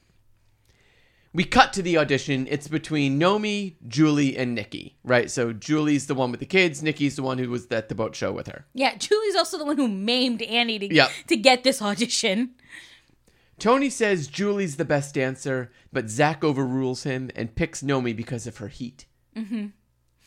We 1.34 1.44
cut 1.44 1.72
to 1.74 1.82
the 1.82 1.98
audition. 1.98 2.46
It's 2.50 2.68
between 2.68 3.20
Nomi, 3.20 3.74
Julie, 3.86 4.36
and 4.36 4.54
Nikki. 4.54 4.96
Right? 5.04 5.30
So 5.30 5.52
Julie's 5.52 6.06
the 6.06 6.14
one 6.14 6.30
with 6.30 6.40
the 6.40 6.46
kids. 6.46 6.82
Nikki's 6.82 7.16
the 7.16 7.22
one 7.22 7.38
who 7.38 7.50
was 7.50 7.66
at 7.70 7.88
the 7.88 7.94
boat 7.94 8.16
show 8.16 8.32
with 8.32 8.46
her. 8.46 8.66
Yeah, 8.74 8.96
Julie's 8.96 9.36
also 9.36 9.58
the 9.58 9.64
one 9.64 9.76
who 9.76 9.88
maimed 9.88 10.42
Annie 10.42 10.78
to, 10.78 10.92
Yep. 10.94 11.10
to 11.28 11.36
get 11.36 11.64
this 11.64 11.82
audition. 11.82 12.54
Tony 13.58 13.90
says 13.90 14.28
Julie's 14.28 14.76
the 14.76 14.84
best 14.84 15.14
dancer, 15.14 15.70
but 15.92 16.08
Zach 16.08 16.44
overrules 16.44 17.02
him 17.02 17.30
and 17.34 17.54
picks 17.54 17.82
Nomi 17.82 18.14
because 18.16 18.46
of 18.46 18.58
her 18.58 18.68
heat. 18.68 19.06
Mm-hmm. 19.36 19.66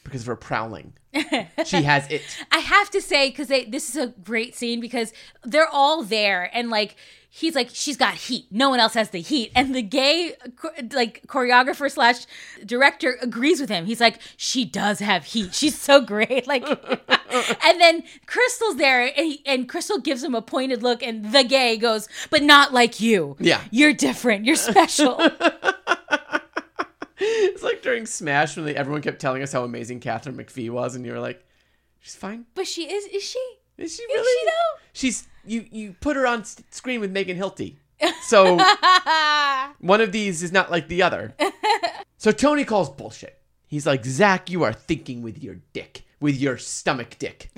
Because 0.04 0.22
of 0.22 0.28
her 0.28 0.36
prowling. 0.36 0.94
she 1.66 1.84
has 1.84 2.10
it. 2.10 2.22
I 2.52 2.60
have 2.60 2.90
to 2.92 3.02
say 3.02 3.30
because 3.30 3.48
this 3.48 3.90
is 3.90 3.96
a 3.96 4.08
great 4.08 4.56
scene 4.56 4.80
because 4.80 5.14
they're 5.44 5.68
all 5.68 6.04
there 6.04 6.50
and 6.54 6.70
like 6.70 6.96
he's 7.34 7.56
like 7.56 7.70
she's 7.72 7.96
got 7.98 8.14
heat. 8.14 8.46
No 8.52 8.70
one 8.70 8.80
else 8.80 8.94
has 8.94 9.10
the 9.10 9.22
heat, 9.22 9.52
and 9.56 9.74
the 9.74 9.82
gay 9.82 10.36
like 10.92 11.26
choreographer 11.28 11.90
slash 11.90 12.26
director 12.66 13.18
agrees 13.22 13.60
with 13.62 13.70
him. 13.70 13.86
He's 13.86 14.02
like 14.02 14.20
she 14.38 14.66
does 14.66 15.00
have 15.00 15.24
heat. 15.24 15.56
She's 15.56 15.80
so 15.80 16.02
great. 16.02 16.46
Like, 16.52 16.68
and 17.64 17.80
then 17.80 18.04
Cristal's 18.26 18.76
there 18.76 19.04
and, 19.06 19.26
he, 19.26 19.42
and 19.46 19.70
Cristal 19.70 20.00
gives 20.00 20.22
him 20.22 20.36
a 20.36 20.42
pointed 20.42 20.84
look, 20.84 21.02
and 21.02 21.32
the 21.32 21.44
gay 21.46 21.78
goes, 21.78 22.10
"But 22.30 22.44
not 22.44 22.74
like 22.74 23.00
you. 23.00 23.38
Yeah. 23.40 23.62
you're 23.72 23.94
different. 23.94 24.46
You're 24.46 24.56
special." 24.58 25.18
It's 27.24 27.62
like 27.64 27.82
during 27.84 28.06
Smash 28.08 28.56
when 28.56 28.66
they, 28.66 28.76
everyone 28.76 29.02
kept 29.04 29.22
telling 29.22 29.44
us 29.44 29.54
how 29.54 29.64
amazing 29.64 30.00
Katharine 30.00 30.36
McPhee 30.38 30.72
was, 30.72 30.96
and 30.96 31.06
you 31.06 31.12
were 31.12 31.20
like, 31.20 31.46
she's 32.00 32.16
fine. 32.16 32.46
but 32.56 32.66
she 32.68 32.92
is. 32.92 33.06
Is 33.06 33.22
she? 33.24 33.40
Is 33.78 33.96
she 33.96 34.02
Is 34.04 34.10
really? 34.10 34.40
she 34.40 34.46
though? 34.46 34.82
She's 34.94 35.28
you. 35.46 35.66
You 35.72 35.96
put 36.00 36.16
her 36.16 36.26
on 36.28 36.44
screen 36.72 37.00
with 37.00 37.12
Megan 37.12 37.38
Hilty, 37.38 37.76
so 38.24 38.58
one 39.80 40.02
of 40.02 40.12
these 40.12 40.44
is 40.44 40.52
not 40.52 40.72
like 40.72 40.88
the 40.88 41.04
other. 41.04 41.34
so 42.18 42.32
Tony 42.32 42.66
calls 42.66 42.90
bullshit. 42.90 43.38
He's 43.68 43.86
like, 43.86 44.04
Zach, 44.06 44.50
you 44.50 44.64
are 44.64 44.74
thinking 44.74 45.22
with 45.22 45.42
your 45.42 45.56
dick, 45.72 46.04
with 46.20 46.36
your 46.36 46.58
stomach 46.58 47.16
dick, 47.20 47.50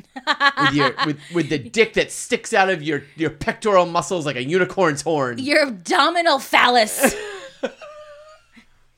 with 0.61 0.73
your 0.73 0.93
with 1.05 1.19
with 1.33 1.49
the 1.49 1.57
dick 1.57 1.93
that 1.93 2.11
sticks 2.11 2.53
out 2.53 2.69
of 2.69 2.83
your 2.83 3.03
your 3.15 3.31
pectoral 3.31 3.85
muscles 3.85 4.25
like 4.25 4.35
a 4.35 4.43
unicorn's 4.43 5.01
horn. 5.01 5.39
Your 5.39 5.63
abdominal 5.63 6.39
phallus. 6.39 7.15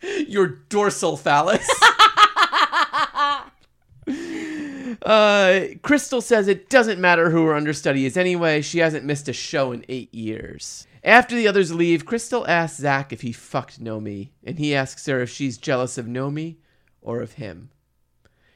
your 0.28 0.48
dorsal 0.70 1.18
phallus. 1.18 1.68
Uh, 5.06 5.68
Cristal 5.84 6.20
says 6.20 6.48
it 6.48 6.70
doesn't 6.70 7.00
matter 7.00 7.30
who 7.30 7.46
her 7.46 7.56
understudy 7.56 8.06
is 8.06 8.18
anyway. 8.18 8.62
She 8.62 8.80
hasn't 8.80 9.06
missed 9.06 9.30
a 9.30 9.34
show 9.34 9.72
in 9.72 9.86
eight 9.88 10.14
years. 10.14 10.88
After 11.04 11.36
the 11.36 11.48
others 11.48 11.72
leave, 11.72 12.08
Cristal 12.08 12.48
asks 12.48 12.80
Zach 12.80 13.14
if 13.14 13.22
he 13.22 13.32
fucked 13.32 13.80
Nomi, 13.84 14.30
and 14.44 14.58
he 14.58 14.74
asks 14.74 15.06
her 15.06 15.22
if 15.22 15.30
she's 15.30 15.60
jealous 15.60 16.00
of 16.00 16.08
Nomi 16.08 16.56
or 17.02 17.22
of 17.22 17.34
him. 17.34 17.70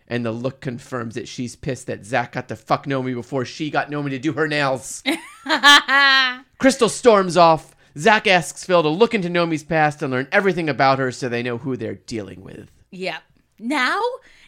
And 0.07 0.25
the 0.25 0.31
look 0.31 0.59
confirms 0.59 1.13
that 1.13 1.27
she's 1.27 1.55
pissed 1.55 1.85
that 1.85 2.03
Zach 2.03 2.31
got 2.31 2.47
to 2.47 2.55
fuck 2.55 2.87
Nomi 2.87 3.13
before 3.13 3.45
she 3.45 3.69
got 3.69 3.91
Nomi 3.91 4.09
to 4.09 4.17
do 4.17 4.33
her 4.33 4.47
nails. 4.47 5.03
Cristal 6.57 6.89
storms 6.89 7.37
off. 7.37 7.75
Zach 7.95 8.25
asks 8.25 8.63
Phil 8.63 8.81
to 8.81 8.89
look 8.89 9.13
into 9.13 9.29
Nomi's 9.29 9.63
past 9.63 10.01
and 10.01 10.11
learn 10.11 10.27
everything 10.31 10.67
about 10.67 10.97
her 10.97 11.11
so 11.11 11.29
they 11.29 11.43
know 11.43 11.59
who 11.59 11.77
they're 11.77 11.95
dealing 11.95 12.41
with. 12.41 12.71
Yep. 12.89 13.21
Now? 13.59 14.01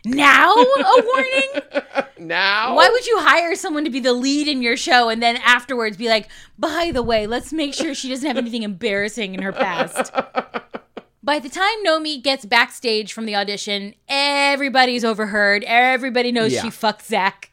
Now 0.06 0.54
a 0.54 1.04
warning? 1.06 1.62
Now? 2.22 2.76
Why 2.76 2.88
would 2.88 3.08
you 3.08 3.18
hire 3.20 3.56
someone 3.56 3.84
to 3.84 3.90
be 3.90 4.00
the 4.00 4.14
lead 4.14 4.48
in 4.48 4.62
your 4.62 4.78
show 4.78 5.10
and 5.10 5.24
then 5.24 5.38
afterwards 5.38 5.98
be 5.98 6.08
like, 6.08 6.30
by 6.60 6.92
the 6.94 7.02
way, 7.02 7.26
let's 7.26 7.52
make 7.52 7.74
sure 7.74 7.96
she 7.96 8.10
doesn't 8.10 8.28
have 8.28 8.38
anything 8.38 8.62
embarrassing 8.62 9.34
in 9.34 9.42
her 9.42 9.52
past? 9.52 10.14
By 11.24 11.38
the 11.40 11.50
time 11.50 11.84
Nomi 11.86 12.22
gets 12.22 12.46
backstage 12.46 13.14
from 13.14 13.26
the 13.26 13.36
audition, 13.36 13.94
everybody's 14.10 15.04
overheard. 15.06 15.64
Everybody 15.66 16.32
knows 16.32 16.52
Yeah. 16.54 16.62
she 16.64 16.70
fucked 16.72 17.06
Zach. 17.06 17.52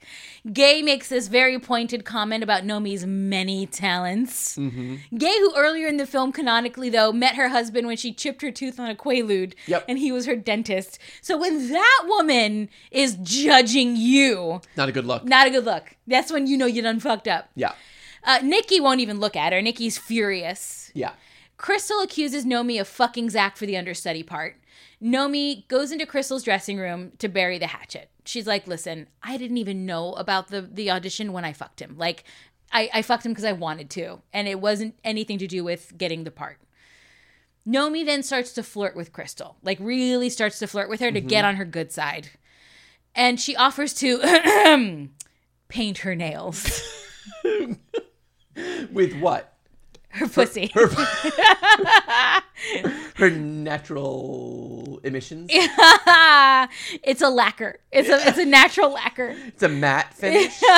Gay 0.52 0.82
makes 0.82 1.08
this 1.08 1.28
very 1.28 1.58
pointed 1.58 2.04
comment 2.04 2.42
about 2.42 2.62
Nomi's 2.64 3.04
many 3.04 3.66
talents. 3.66 4.56
Mm-hmm. 4.56 5.16
Gay, 5.16 5.34
who 5.38 5.52
earlier 5.56 5.86
in 5.88 5.96
the 5.96 6.06
film, 6.06 6.32
canonically 6.32 6.88
though, 6.90 7.12
met 7.12 7.34
her 7.34 7.48
husband 7.48 7.86
when 7.86 7.96
she 7.96 8.12
chipped 8.12 8.42
her 8.42 8.50
tooth 8.50 8.78
on 8.78 8.88
a 8.90 8.94
quaalude, 8.94 9.54
Yep. 9.66 9.84
and 9.88 9.98
he 9.98 10.12
was 10.12 10.26
her 10.26 10.36
dentist. 10.36 10.98
So 11.20 11.36
when 11.36 11.70
that 11.72 12.04
woman 12.06 12.68
is 12.90 13.16
judging 13.22 13.96
you, 13.96 14.60
Not 14.76 14.88
a 14.88 14.92
good 14.92 15.04
look. 15.06 15.24
not 15.24 15.46
a 15.46 15.50
good 15.50 15.64
look. 15.64 15.96
That's 16.06 16.30
when 16.32 16.46
you 16.46 16.56
know 16.56 16.66
you 16.66 16.82
done 16.82 17.00
fucked 17.00 17.28
up. 17.28 17.50
Yeah. 17.54 17.72
Uh, 18.24 18.40
Nikki 18.42 18.80
won't 18.80 19.00
even 19.00 19.20
look 19.20 19.36
at 19.36 19.52
her. 19.52 19.60
Nikki's 19.62 19.98
furious. 19.98 20.90
Yeah. 20.94 21.12
Cristal 21.56 22.00
accuses 22.00 22.44
Nomi 22.44 22.80
of 22.80 22.86
fucking 22.88 23.30
Zach 23.30 23.56
for 23.56 23.66
the 23.66 23.76
understudy 23.76 24.22
part. 24.22 24.56
Nomi 25.02 25.66
goes 25.68 25.92
into 25.92 26.06
Cristal's 26.06 26.42
dressing 26.42 26.76
room 26.78 27.12
to 27.18 27.28
bury 27.28 27.58
the 27.58 27.68
hatchet. 27.68 28.10
She's 28.28 28.46
like, 28.46 28.66
listen, 28.66 29.06
I 29.22 29.38
didn't 29.38 29.56
even 29.56 29.86
know 29.86 30.12
about 30.12 30.48
the, 30.48 30.60
the 30.60 30.90
audition 30.90 31.32
when 31.32 31.46
I 31.46 31.54
fucked 31.54 31.80
him. 31.80 31.96
Like, 31.96 32.24
I, 32.70 32.90
I 32.92 33.02
fucked 33.02 33.24
him 33.24 33.32
because 33.32 33.46
I 33.46 33.52
wanted 33.52 33.88
to, 33.90 34.20
and 34.34 34.46
it 34.46 34.60
wasn't 34.60 34.98
anything 35.02 35.38
to 35.38 35.46
do 35.46 35.64
with 35.64 35.96
getting 35.96 36.24
the 36.24 36.30
part. 36.30 36.58
Nomi 37.66 38.04
then 38.04 38.22
starts 38.22 38.52
to 38.52 38.62
flirt 38.62 38.94
with 38.94 39.14
Cristal, 39.14 39.56
like, 39.62 39.78
really 39.80 40.28
starts 40.28 40.58
to 40.58 40.66
flirt 40.66 40.90
with 40.90 41.00
her 41.00 41.10
to 41.10 41.22
get 41.22 41.40
mm-hmm. 41.40 41.48
on 41.48 41.56
her 41.56 41.64
good 41.64 41.90
side. 41.90 42.28
And 43.14 43.40
she 43.40 43.56
offers 43.56 43.94
to 43.94 45.08
paint 45.68 45.98
her 45.98 46.14
nails, 46.14 46.82
With 48.92 49.18
what? 49.20 49.54
Her 50.18 50.28
pussy. 50.28 50.70
Her, 50.74 50.88
her 53.16 53.30
natural 53.30 55.00
emissions. 55.04 55.48
it's 55.52 57.22
a 57.22 57.28
lacquer. 57.28 57.80
It's 57.92 58.08
a 58.08 58.28
it's 58.28 58.38
a 58.38 58.44
natural 58.44 58.90
lacquer. 58.92 59.34
It's 59.46 59.62
a 59.62 59.68
matte 59.68 60.14
finish. 60.14 60.60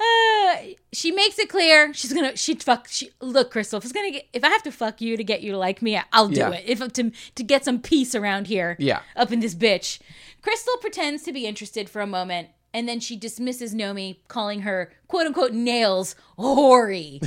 Uh, 0.00 0.56
she 0.92 1.12
makes 1.12 1.38
it 1.38 1.48
clear 1.48 1.94
she's 1.94 2.12
gonna 2.12 2.36
she 2.36 2.56
fuck 2.56 2.88
she 2.88 3.10
look 3.20 3.52
Cristal 3.52 3.76
if 3.78 3.84
it's 3.84 3.92
gonna 3.92 4.10
get 4.10 4.26
if 4.32 4.42
I 4.42 4.48
have 4.48 4.62
to 4.64 4.72
fuck 4.72 5.00
you 5.00 5.16
to 5.16 5.22
get 5.22 5.42
you 5.42 5.52
to 5.52 5.58
like 5.58 5.80
me 5.80 6.00
I'll 6.12 6.26
do 6.26 6.40
Yeah. 6.40 6.50
it 6.54 6.64
if 6.66 6.80
to 6.94 7.12
to 7.36 7.42
get 7.44 7.64
some 7.64 7.78
peace 7.80 8.12
around 8.16 8.48
here 8.48 8.74
Yeah. 8.80 9.02
up 9.14 9.30
in 9.30 9.38
this 9.38 9.54
bitch 9.54 10.00
Cristal 10.40 10.76
pretends 10.80 11.22
to 11.24 11.32
be 11.32 11.46
interested 11.46 11.88
for 11.88 12.00
a 12.02 12.06
moment 12.08 12.48
and 12.74 12.88
then 12.88 12.98
she 12.98 13.16
dismisses 13.16 13.76
Nomi 13.76 14.16
calling 14.26 14.62
her 14.62 14.92
quote 15.06 15.26
unquote 15.28 15.52
nails 15.52 16.16
hoary 16.36 17.20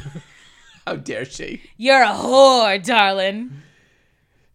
How 0.88 0.96
dare 0.96 1.26
she? 1.26 1.62
you're 1.78 2.04
a 2.04 2.08
whore 2.08 2.84
darling 2.84 3.62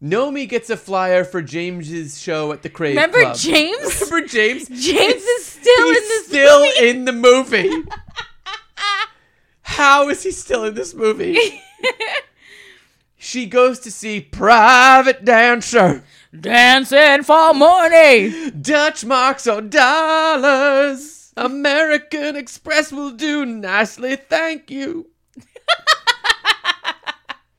Nomi 0.02 0.48
gets 0.48 0.70
a 0.70 0.78
flyer 0.78 1.24
for 1.24 1.42
James's 1.42 2.18
show 2.18 2.52
at 2.52 2.62
the 2.62 2.70
Crave 2.70 2.96
remember 2.96 3.20
Club. 3.20 3.36
James 3.36 4.00
Remember 4.00 4.26
James? 4.26 4.66
James 4.68 5.22
is 5.22 5.44
still 5.44 5.88
in 5.88 5.94
this 5.94 6.26
still 6.26 6.60
movie. 6.64 6.88
in 6.88 7.04
the 7.04 7.12
movie. 7.12 7.70
How 9.62 10.08
is 10.08 10.22
he 10.22 10.30
still 10.30 10.64
in 10.64 10.72
this 10.74 10.94
movie? 10.94 11.36
she 13.18 13.44
goes 13.44 13.78
to 13.80 13.90
see 13.90 14.22
Private 14.22 15.22
Dancer. 15.22 16.02
dancing 16.38 17.22
for 17.22 17.52
money 17.52 18.50
Dutch 18.52 19.04
marks 19.04 19.46
or 19.46 19.60
dollars. 19.60 21.34
American 21.36 22.36
Express 22.36 22.90
will 22.90 23.10
do 23.10 23.44
nicely, 23.44 24.16
thank 24.16 24.70
you. 24.70 25.09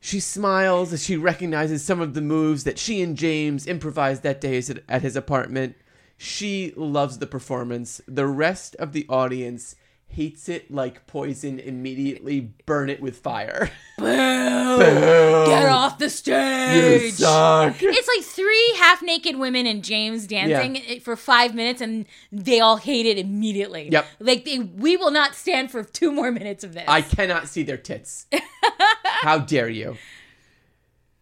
She 0.03 0.19
smiles 0.19 0.91
as 0.91 1.03
she 1.03 1.15
recognizes 1.15 1.83
some 1.83 2.01
of 2.01 2.15
the 2.15 2.21
moves 2.21 2.63
that 2.63 2.79
she 2.79 3.01
and 3.03 3.15
James 3.15 3.67
improvised 3.67 4.23
that 4.23 4.41
day 4.41 4.57
at- 4.57 5.01
his 5.03 5.15
apartment. 5.15 5.75
She 6.17 6.73
loves 6.75 7.19
the 7.19 7.27
performance. 7.27 8.01
The 8.07 8.25
rest 8.25 8.75
of 8.77 8.93
the 8.93 9.05
audience 9.07 9.75
hates 10.11 10.49
it 10.49 10.69
like 10.71 11.07
poison, 11.07 11.59
immediately 11.59 12.51
burn 12.65 12.89
it 12.89 13.01
with 13.01 13.17
fire. 13.17 13.71
Boom! 13.97 14.79
Get 14.79 15.69
off 15.69 15.97
the 15.97 16.09
stage 16.09 17.03
You 17.03 17.09
suck. 17.11 17.75
It's 17.79 18.07
like 18.07 18.25
three 18.25 18.75
half 18.77 19.01
naked 19.01 19.37
women 19.37 19.65
and 19.65 19.83
James 19.83 20.27
dancing 20.27 20.75
it 20.75 21.03
for 21.03 21.15
five 21.15 21.55
minutes, 21.55 21.81
and 21.81 22.05
they 22.31 22.59
all 22.59 22.77
hate 22.77 23.05
it 23.05 23.17
immediately. 23.17 23.89
Yep. 23.91 24.05
Like 24.19 24.45
they, 24.45 24.59
we 24.59 24.97
will 24.97 25.11
not 25.11 25.35
stand 25.35 25.71
for 25.71 25.83
two 25.83 26.11
more 26.11 26.31
minutes 26.31 26.63
of 26.63 26.73
this. 26.73 26.85
I 26.87 27.01
cannot 27.01 27.47
see 27.47 27.63
their 27.63 27.77
tits. 27.77 28.27
How 29.03 29.37
dare 29.37 29.69
you? 29.69 29.97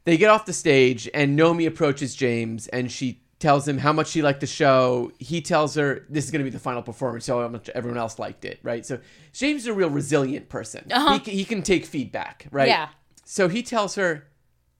They 0.06 0.18
get 0.18 0.30
off 0.30 0.46
the 0.46 0.54
stage, 0.54 1.08
and 1.14 1.38
Nomi 1.38 1.68
approaches 1.68 2.16
James, 2.16 2.68
and 2.68 2.92
she 2.92 3.22
tells 3.40 3.68
him 3.68 3.78
how 3.78 3.94
much 3.94 4.08
she 4.10 4.22
liked 4.22 4.42
the 4.42 4.48
show. 4.48 5.12
He 5.18 5.42
tells 5.42 5.76
her 5.76 6.06
this 6.10 6.26
is 6.26 6.32
going 6.32 6.40
to 6.42 6.44
be 6.44 6.50
the 6.50 6.60
final 6.60 6.82
performance, 6.82 7.26
so 7.26 7.42
how 7.42 7.48
much 7.48 7.70
everyone 7.70 7.98
else 7.98 8.20
liked 8.20 8.44
it, 8.46 8.60
right? 8.64 8.86
So 8.86 9.00
James 9.34 9.62
is 9.62 9.68
a 9.68 9.74
real 9.74 9.90
resilient 9.90 10.50
person. 10.50 10.86
Uh-huh. 10.92 11.14
He, 11.14 11.20
can- 11.20 11.34
he 11.34 11.46
can 11.46 11.62
take 11.62 11.86
feedback, 11.86 12.48
right? 12.52 12.68
Yeah. 12.68 12.90
So 13.26 13.48
he 13.48 13.64
tells 13.64 13.96
her, 13.96 14.28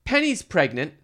Penny's 0.04 0.42
pregnant. 0.42 0.94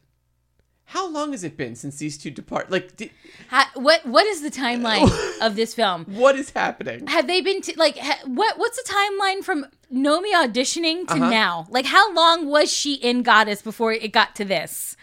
How 0.91 1.09
long 1.09 1.33
has 1.33 1.43
it 1.43 1.57
been 1.57 1.75
since 1.75 1.97
these 1.99 2.17
two 2.17 2.31
depart? 2.31 2.71
Like, 2.71 2.97
di- 2.97 3.11
Ha- 3.51 3.73
what 3.75 4.07
what 4.07 4.25
is 4.27 4.41
the 4.43 4.51
timeline 4.53 5.11
of 5.41 5.57
this 5.57 5.75
film? 5.75 6.05
what 6.05 6.37
is 6.37 6.51
happening? 6.51 7.09
Have 7.09 7.27
they 7.27 7.41
been 7.41 7.61
to, 7.63 7.73
like 7.77 7.99
ha- 7.99 8.21
what 8.25 8.57
what's 8.57 8.81
the 8.81 8.89
timeline 8.93 9.43
from 9.43 9.67
Nomi 9.93 10.33
auditioning 10.33 11.07
to 11.09 11.15
Uh-huh. 11.15 11.31
now? 11.31 11.67
Like 11.71 11.87
how 11.87 12.13
long 12.15 12.47
was 12.47 12.71
she 12.73 12.95
in 12.95 13.23
Goddess 13.25 13.63
before 13.63 13.93
it 13.93 14.13
got 14.13 14.37
to 14.37 14.45
this? 14.45 14.97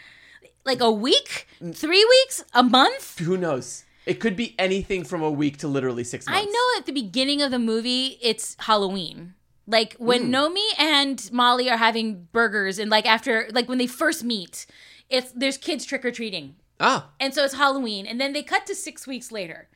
Like 0.65 0.81
a 0.81 0.91
week? 0.91 1.47
3 1.59 2.05
weeks? 2.05 2.43
A 2.53 2.63
month? 2.63 3.19
Who 3.19 3.37
knows? 3.37 3.83
It 4.05 4.19
could 4.19 4.35
be 4.35 4.55
anything 4.59 5.03
from 5.05 5.21
a 5.21 5.31
week 5.31 5.57
to 5.57 5.67
literally 5.67 6.03
six 6.03 6.25
months. 6.27 6.41
I 6.41 6.45
know 6.45 6.79
at 6.79 6.85
the 6.85 6.91
beginning 6.91 7.41
of 7.41 7.51
the 7.51 7.59
movie 7.59 8.17
it's 8.21 8.55
Halloween. 8.59 9.33
Like 9.65 9.95
when 9.97 10.29
Nomi 10.29 10.67
and 10.77 11.29
Molly 11.31 11.69
are 11.69 11.77
having 11.77 12.27
burgers 12.33 12.79
and 12.79 12.91
like 12.91 13.05
after 13.05 13.47
like 13.53 13.69
when 13.69 13.77
they 13.77 13.87
first 13.87 14.23
meet, 14.23 14.65
it's 15.09 15.31
there's 15.31 15.57
kids 15.57 15.85
trick 15.85 16.03
or 16.03 16.11
treating. 16.11 16.55
Ah, 16.81 17.11
And 17.19 17.33
so 17.33 17.45
it's 17.45 17.53
Halloween. 17.53 18.05
And 18.05 18.19
then 18.19 18.33
they 18.33 18.43
cut 18.43 18.65
to 18.65 18.75
six 18.75 19.07
weeks 19.07 19.31
later. 19.31 19.69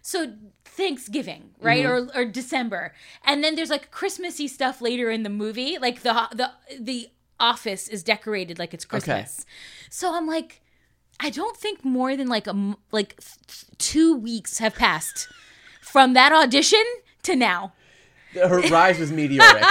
So 0.00 0.32
Thanksgiving, 0.64 1.50
right? 1.60 1.84
Mm-hmm. 1.84 2.18
Or, 2.18 2.22
or 2.22 2.24
December. 2.24 2.94
And 3.24 3.44
then 3.44 3.54
there's 3.54 3.70
like 3.70 3.90
Christmassy 3.90 4.48
stuff 4.48 4.80
later 4.80 5.10
in 5.10 5.24
the 5.24 5.30
movie. 5.30 5.76
Like 5.78 6.02
the 6.02 6.28
the 6.32 6.50
the 6.80 7.08
office 7.40 7.88
is 7.88 8.02
decorated 8.02 8.58
like 8.58 8.74
it's 8.74 8.84
Christmas. 8.84 9.44
So 9.90 10.14
I'm 10.14 10.26
like, 10.26 10.60
I 11.20 11.30
don't 11.30 11.56
think 11.56 11.84
more 11.84 12.16
than 12.16 12.28
like 12.28 12.46
a 12.46 12.76
like 12.90 13.20
two 13.78 14.16
weeks 14.16 14.58
have 14.58 14.74
passed 14.74 15.28
from 15.80 16.14
that 16.14 16.32
audition 16.32 16.82
to 17.22 17.36
now. 17.36 17.72
her 18.34 18.60
rise 18.62 18.98
was 18.98 19.12
meteoric. 19.12 19.62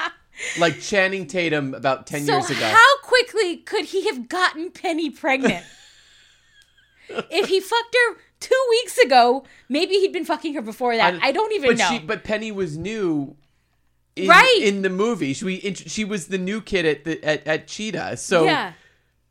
like 0.58 0.80
Channing 0.80 1.26
Tatum 1.26 1.74
about 1.74 2.06
10 2.06 2.22
So 2.24 2.32
years 2.32 2.50
ago. 2.50 2.66
how 2.66 2.98
quickly 3.02 3.56
could 3.58 3.86
he 3.86 4.06
have 4.06 4.28
gotten 4.28 4.70
Penny 4.70 5.10
pregnant? 5.10 5.64
if 7.08 7.48
he 7.48 7.60
fucked 7.60 7.96
her 8.08 8.16
two 8.40 8.66
weeks 8.70 8.98
ago, 8.98 9.44
maybe 9.68 9.94
he'd 9.94 10.12
been 10.12 10.24
fucking 10.24 10.54
her 10.54 10.62
before 10.62 10.96
that. 10.96 11.18
I, 11.22 11.32
don't 11.32 11.52
even 11.52 11.70
but 11.70 11.78
know. 11.78 11.88
She, 11.90 11.98
but 12.00 12.24
Penny 12.24 12.52
was 12.52 12.76
new. 12.76 13.36
In, 14.14 14.28
Right. 14.28 14.60
in 14.62 14.82
the 14.82 14.90
movie, 14.90 15.32
she 15.32 15.72
she 15.74 16.04
was 16.04 16.26
the 16.26 16.38
new 16.38 16.60
kid 16.60 16.84
at 16.84 17.04
the 17.04 17.22
at, 17.24 17.46
at 17.46 17.66
Cheetah. 17.66 18.16
So 18.18 18.44
yeah. 18.44 18.72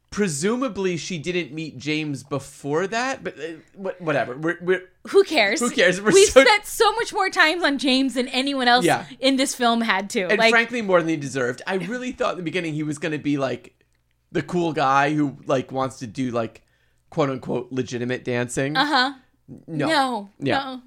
presumably 0.09 0.97
she 0.97 1.17
didn't 1.17 1.53
meet 1.53 1.77
James 1.77 2.23
before 2.23 2.87
that. 2.87 3.23
But 3.23 3.35
uh, 3.39 3.91
whatever. 3.99 4.35
We're, 4.37 4.57
we're 4.61 4.89
Who 5.09 5.23
cares? 5.23 5.59
Who 5.59 5.69
cares? 5.69 6.01
We're 6.01 6.11
We've 6.11 6.27
so- 6.29 6.41
spent 6.43 6.65
so 6.65 6.91
much 6.95 7.13
more 7.13 7.29
time 7.29 7.63
on 7.63 7.77
James 7.77 8.15
than 8.15 8.27
anyone 8.29 8.67
else 8.67 8.83
Yeah. 8.85 9.05
in 9.19 9.35
this 9.37 9.55
film 9.55 9.81
had 9.81 10.09
to. 10.11 10.23
and 10.27 10.37
like, 10.39 10.51
frankly 10.51 10.81
more 10.81 10.99
than 10.99 11.09
he 11.09 11.17
deserved. 11.17 11.61
I 11.67 11.75
really 11.75 12.11
thought 12.11 12.31
in 12.31 12.37
the 12.37 12.43
beginning 12.43 12.73
he 12.73 12.83
was 12.83 12.97
going 12.97 13.13
to 13.13 13.17
be 13.19 13.37
like 13.37 13.75
the 14.31 14.41
cool 14.41 14.73
guy 14.73 15.13
who 15.13 15.37
like 15.45 15.71
wants 15.71 15.99
to 15.99 16.07
do 16.07 16.31
like 16.31 16.63
quote 17.09 17.29
unquote 17.29 17.71
legitimate 17.71 18.23
dancing. 18.23 18.75
uh 18.75 18.85
huh. 18.85 19.13
no. 19.67 19.87
No. 19.87 20.29
Yeah. 20.39 20.55
No. 20.59 20.81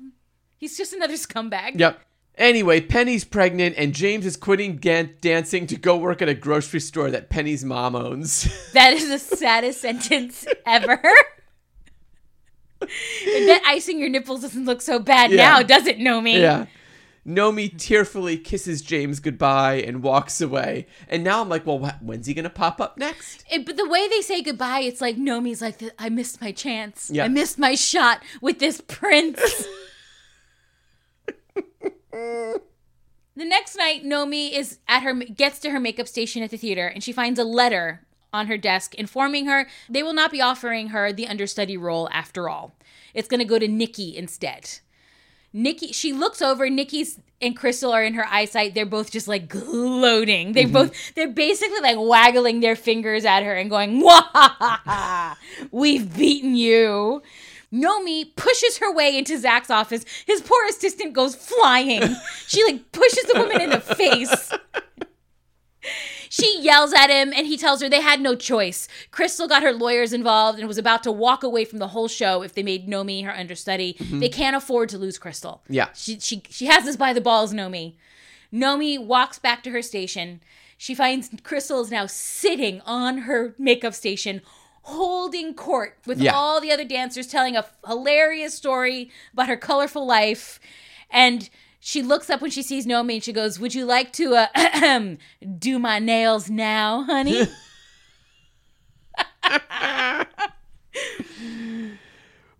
He's 0.58 0.76
just 0.76 0.92
another 0.94 1.14
scumbag. 1.14 1.78
Yep. 1.78 2.00
Anyway, 2.36 2.80
Penny's 2.80 3.24
pregnant, 3.24 3.76
and 3.78 3.94
James 3.94 4.26
is 4.26 4.36
quitting 4.36 4.76
gan- 4.76 5.14
dancing 5.20 5.66
to 5.68 5.76
go 5.76 5.96
work 5.96 6.20
at 6.20 6.28
a 6.28 6.34
grocery 6.34 6.80
store 6.80 7.10
that 7.12 7.30
Penny's 7.30 7.64
mom 7.64 7.94
owns. 7.94 8.48
That 8.72 8.92
is 8.92 9.08
the 9.08 9.20
saddest 9.20 9.80
sentence 9.80 10.44
ever. 10.66 11.00
that 12.80 13.62
icing 13.66 14.00
your 14.00 14.08
nipples 14.08 14.40
doesn't 14.42 14.64
look 14.64 14.82
so 14.82 14.98
bad 14.98 15.30
Yeah. 15.30 15.36
now, 15.48 15.62
does 15.62 15.86
it, 15.86 15.98
Nomi? 15.98 16.40
yeah. 16.40 16.66
Nomi 17.26 17.78
tearfully 17.78 18.36
kisses 18.36 18.82
James 18.82 19.18
goodbye 19.20 19.76
and 19.76 20.02
walks 20.02 20.40
away. 20.42 20.86
And 21.08 21.24
now 21.24 21.40
I'm 21.40 21.48
like, 21.48 21.64
well, 21.64 21.78
wh- 21.78 22.02
when's 22.02 22.26
he 22.26 22.34
going 22.34 22.42
to 22.42 22.50
pop 22.50 22.80
up 22.82 22.98
next? 22.98 23.44
It- 23.50 23.64
but 23.64 23.76
the 23.78 23.88
way 23.88 24.08
they 24.08 24.20
say 24.20 24.42
goodbye, 24.42 24.80
it's 24.80 25.00
like 25.00 25.16
Nomi's 25.16 25.62
like, 25.62 25.80
I 25.98 26.08
missed 26.10 26.40
my 26.42 26.50
chance. 26.52 27.10
Yeah. 27.10 27.24
I 27.24 27.28
missed 27.28 27.58
my 27.58 27.76
shot 27.76 28.22
with 28.42 28.58
this 28.58 28.82
prince. 28.82 29.40
the 32.14 33.44
next 33.44 33.76
night, 33.76 34.04
Nomi 34.04 34.52
is 34.52 34.78
at 34.88 35.02
her 35.02 35.14
gets 35.14 35.58
to 35.60 35.70
her 35.70 35.80
makeup 35.80 36.08
station 36.08 36.42
at 36.42 36.50
the 36.50 36.56
theater, 36.56 36.86
and 36.86 37.02
she 37.02 37.12
finds 37.12 37.38
a 37.38 37.44
letter 37.44 38.06
on 38.32 38.48
her 38.48 38.58
desk 38.58 38.96
informing 38.96 39.46
her 39.46 39.68
they 39.88 40.02
will 40.02 40.12
not 40.12 40.32
be 40.32 40.40
offering 40.40 40.88
her 40.88 41.12
the 41.12 41.26
understudy 41.26 41.76
role 41.76 42.08
after 42.12 42.48
all. 42.48 42.74
It's 43.14 43.28
going 43.28 43.38
to 43.38 43.46
go 43.46 43.60
to 43.60 43.68
Nikki 43.68 44.16
instead. 44.16 44.80
Nikki, 45.52 45.92
she 45.92 46.12
looks 46.12 46.42
over. 46.42 46.68
Nikki's 46.68 47.20
and 47.40 47.56
Cristal 47.56 47.92
are 47.92 48.02
in 48.02 48.14
her 48.14 48.26
eyesight. 48.26 48.74
They're 48.74 48.84
both 48.84 49.12
just 49.12 49.28
like 49.28 49.48
gloating. 49.48 50.52
They 50.52 50.64
mm-hmm. 50.64 50.72
both, 50.72 51.14
they're 51.14 51.28
basically 51.28 51.80
like 51.80 51.96
waggling 51.98 52.58
their 52.58 52.74
fingers 52.74 53.24
at 53.24 53.44
her 53.44 53.54
and 53.54 53.70
going, 53.70 54.00
"Wah! 54.00 55.34
We've 55.70 56.12
beaten 56.16 56.56
you." 56.56 57.22
Nomi 57.74 58.36
pushes 58.36 58.78
her 58.78 58.92
way 58.92 59.16
into 59.18 59.38
Zach's 59.38 59.70
office. 59.70 60.04
His 60.26 60.40
poor 60.40 60.64
assistant 60.68 61.12
goes 61.12 61.34
flying. 61.34 62.02
she 62.46 62.62
like 62.64 62.92
pushes 62.92 63.24
the 63.24 63.40
woman 63.40 63.60
in 63.60 63.70
the 63.70 63.80
face. 63.80 64.52
She 66.30 66.60
yells 66.60 66.92
at 66.92 67.10
him 67.10 67.32
and 67.32 67.46
he 67.46 67.56
tells 67.56 67.80
her 67.80 67.88
they 67.88 68.00
had 68.00 68.20
no 68.20 68.34
choice. 68.34 68.88
Cristal 69.12 69.46
got 69.46 69.62
her 69.62 69.72
lawyers 69.72 70.12
involved 70.12 70.58
and 70.58 70.66
was 70.66 70.78
about 70.78 71.04
to 71.04 71.12
walk 71.12 71.44
away 71.44 71.64
from 71.64 71.78
the 71.78 71.88
whole 71.88 72.08
show 72.08 72.42
if 72.42 72.54
they 72.54 72.62
made 72.64 72.88
Nomi 72.88 73.24
her 73.24 73.30
understudy. 73.30 73.94
Mm-hmm. 73.94 74.18
They 74.18 74.28
can't 74.28 74.56
afford 74.56 74.88
to 74.88 74.98
lose 74.98 75.16
Cristal. 75.16 75.62
Yeah. 75.68 75.90
She 75.94 76.18
she 76.18 76.42
she 76.50 76.66
has 76.66 76.84
this 76.84 76.96
by 76.96 77.12
the 77.12 77.20
balls, 77.20 77.54
Nomi. 77.54 77.94
Nomi 78.52 78.98
walks 78.98 79.38
back 79.38 79.62
to 79.62 79.70
her 79.70 79.80
station. 79.80 80.40
She 80.76 80.92
finds 80.92 81.30
Cristal 81.44 81.80
is 81.82 81.92
now 81.92 82.06
sitting 82.06 82.80
on 82.84 83.18
her 83.18 83.54
makeup 83.56 83.94
station, 83.94 84.42
holding 84.84 85.54
court 85.54 85.98
with 86.06 86.20
Yeah. 86.20 86.32
all 86.34 86.60
the 86.60 86.70
other 86.70 86.84
dancers, 86.84 87.26
telling 87.26 87.56
a 87.56 87.64
hilarious 87.86 88.54
story 88.54 89.10
about 89.32 89.48
her 89.48 89.56
colorful 89.56 90.06
life. 90.06 90.60
And 91.10 91.48
she 91.80 92.02
looks 92.02 92.30
up 92.30 92.40
when 92.40 92.50
she 92.50 92.62
sees 92.62 92.86
Nomi 92.86 93.14
and 93.14 93.24
she 93.24 93.32
goes, 93.32 93.58
Would 93.60 93.74
you 93.74 93.84
like 93.84 94.12
to 94.14 94.34
uh, 94.54 95.16
do 95.58 95.78
my 95.78 95.98
nails 95.98 96.48
now, 96.50 97.02
honey? 97.04 97.46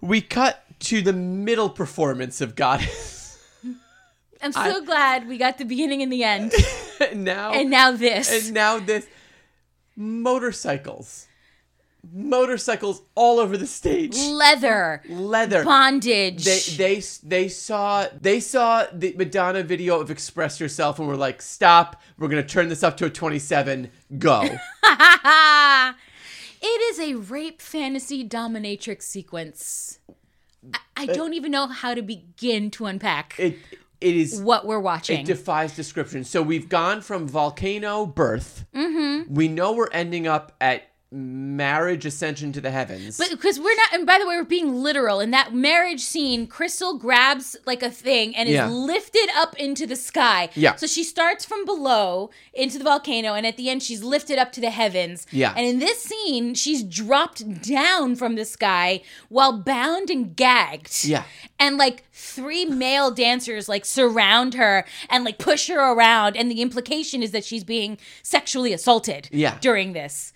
We 0.01 0.20
cut 0.20 0.62
to 0.81 1.01
the 1.01 1.14
middle 1.14 1.70
performance 1.70 2.41
of 2.43 2.55
Goddess. 2.55 3.39
I'm 4.43 4.53
so 4.53 4.85
glad 4.85 5.27
we 5.27 5.39
got 5.39 5.57
the 5.57 5.64
beginning 5.64 6.03
and 6.03 6.12
the 6.12 6.22
end. 6.25 6.53
now 7.14 7.53
And 7.53 7.70
now 7.70 7.93
this. 7.93 8.31
and 8.47 8.53
now 8.55 8.79
this 8.79 9.07
motorcycles. 9.97 11.27
Motorcycles 12.12 13.02
all 13.14 13.38
over 13.38 13.57
the 13.57 13.66
stage. 13.66 14.16
Leather, 14.16 15.02
Leather. 15.09 15.64
bondage. 15.64 16.44
they 16.44 16.61
they 16.76 17.02
they 17.22 17.48
saw 17.48 18.07
they 18.20 18.40
saw 18.40 18.86
the 18.92 19.14
Madonna 19.16 19.62
video 19.62 20.00
of 20.00 20.11
Express 20.11 20.61
Yourself 20.61 20.98
and 20.98 21.09
were 21.09 21.16
like, 21.16 21.40
"Stop! 21.42 22.00
We're 22.18 22.28
gonna 22.28 22.42
turn 22.42 22.68
this 22.68 22.82
up 22.82 22.96
to 22.98 23.07
a 23.07 23.11
27. 23.11 23.90
Go!" 24.18 24.42
it 24.84 25.96
is 26.62 27.00
a 27.00 27.14
rape 27.14 27.62
fantasy 27.62 28.26
dominatrix 28.26 29.02
sequence. 29.02 29.98
I, 30.72 30.78
I 30.96 31.07
don't 31.07 31.34
even 31.34 31.50
know 31.50 31.66
how 31.66 31.94
to 31.94 32.02
begin 32.02 32.70
to 32.72 32.86
unpack 32.86 33.34
it 33.38 33.59
it 34.05 34.16
is 34.16 34.40
what 34.40 34.66
we're 34.66 34.80
watching. 34.80 35.20
it 35.20 35.26
defies 35.26 35.74
description. 35.74 36.24
So 36.24 36.42
we've 36.42 36.68
gone 36.68 37.00
from 37.00 37.26
volcano 37.26 38.05
birth. 38.05 38.66
Mm-hmm. 38.74 39.32
We 39.32 39.48
know 39.48 39.72
we're 39.72 39.90
ending 39.92 40.26
up 40.26 40.55
at 40.61 40.90
marriage 41.15 42.05
ascension 42.05 42.53
to 42.53 42.61
the 42.61 42.71
heavens. 42.71 43.17
But 43.17 43.31
because 43.31 43.61
we're 43.61 43.77
not, 43.77 43.93
and 43.95 44.05
by 44.05 44.19
the 44.19 44.27
way, 44.27 44.37
we're 44.37 44.45
being 44.45 44.75
literal. 44.83 45.21
In 45.21 45.31
that 45.31 45.55
marriage 45.55 46.01
scene, 46.01 46.47
Cristal 46.49 46.99
grabs 46.99 47.55
like 47.67 47.83
a 47.83 47.91
thing 47.91 48.35
and 48.35 48.49
is 48.49 48.57
Yeah. 48.57 48.69
lifted 48.69 49.29
up 49.37 49.57
into 49.57 49.87
the 49.87 49.95
sky. 49.97 50.49
Yeah. 50.57 50.75
So 50.75 50.87
she 50.89 51.05
starts 51.05 51.45
from 51.45 51.65
below 51.65 52.31
into 52.53 52.79
the 52.79 52.85
volcano, 52.85 53.35
and 53.35 53.47
at 53.47 53.57
the 53.57 53.71
end, 53.71 53.83
she's 53.83 54.03
lifted 54.03 54.39
up 54.39 54.51
to 54.53 54.61
the 54.61 54.71
heavens. 54.71 55.27
Yeah. 55.31 55.55
And 55.57 55.65
in 55.65 55.79
this 55.79 56.03
scene, 56.03 56.55
she's 56.55 56.83
dropped 56.83 57.62
down 57.62 58.17
from 58.17 58.35
the 58.35 58.45
sky 58.45 59.03
while 59.29 59.53
bound 59.53 60.11
and 60.11 60.35
gagged. 60.35 61.05
Yeah. 61.05 61.23
And 61.61 61.79
like 61.79 62.05
three 62.12 62.65
male 62.65 63.12
dancers 63.12 63.69
like 63.69 63.85
surround 63.85 64.55
her 64.55 64.85
and 65.09 65.25
like 65.25 65.39
push 65.39 65.69
her 65.69 65.93
around, 65.93 66.37
and 66.37 66.51
the 66.51 66.61
implication 66.61 67.23
is 67.23 67.31
that 67.31 67.45
she's 67.45 67.62
being 67.65 67.99
sexually 68.23 68.73
assaulted. 68.73 69.29
Yeah. 69.31 69.59
During 69.61 69.93
this. 69.93 70.33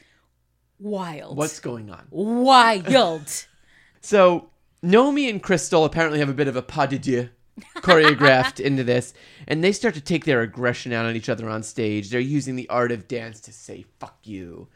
Wild. 0.78 1.36
What's 1.36 1.60
going 1.60 1.90
on? 1.90 2.06
wild? 2.10 3.44
So 4.00 4.50
Nomi 4.82 5.28
and 5.28 5.42
Cristal 5.42 5.84
apparently 5.84 6.20
have 6.20 6.28
a 6.28 6.34
bit 6.34 6.46
of 6.46 6.54
a 6.54 6.62
pas 6.62 6.88
de 6.88 6.98
deux 7.00 7.30
choreographed 7.78 8.60
into 8.60 8.84
this, 8.84 9.12
and 9.48 9.62
they 9.62 9.72
start 9.72 9.94
to 9.94 10.00
take 10.00 10.24
their 10.24 10.40
aggression 10.40 10.92
out 10.92 11.04
on 11.04 11.16
each 11.16 11.28
other 11.28 11.48
on 11.48 11.64
stage. 11.64 12.08
They're 12.08 12.20
using 12.20 12.54
the 12.54 12.68
art 12.68 12.92
of 12.92 13.08
dance 13.08 13.40
to 13.40 13.52
say 13.52 13.86
"fuck 13.98 14.18
you." 14.22 14.68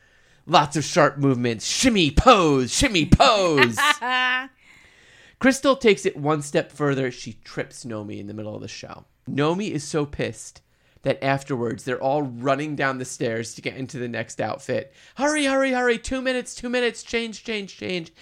Lots 0.44 0.76
of 0.76 0.82
sharp 0.84 1.18
movements. 1.18 1.64
Shimmy 1.64 2.10
pose, 2.10 2.74
shimmy 2.74 3.06
pose. 3.06 3.78
Cristal 5.38 5.76
takes 5.76 6.04
it 6.04 6.16
one 6.16 6.42
step 6.42 6.72
further. 6.72 7.12
She 7.12 7.34
trips 7.44 7.84
Nomi 7.84 8.18
in 8.18 8.26
the 8.26 8.34
middle 8.34 8.56
of 8.56 8.60
the 8.60 8.68
show. 8.68 9.04
Nomi 9.30 9.70
is 9.70 9.84
so 9.84 10.04
pissed 10.04 10.62
that 11.02 11.22
afterwards 11.22 11.84
they're 11.84 12.02
all 12.02 12.22
running 12.22 12.76
down 12.76 12.98
the 12.98 13.04
stairs 13.04 13.54
to 13.54 13.62
get 13.62 13.76
into 13.76 13.98
the 13.98 14.08
next 14.08 14.40
outfit. 14.40 14.92
Hurry, 15.16 15.44
hurry, 15.46 15.72
hurry. 15.72 15.98
Two 15.98 16.22
minutes, 16.22 16.54
two 16.54 16.68
minutes. 16.68 17.02
Change, 17.02 17.42
change, 17.44 17.76
change. 17.76 18.12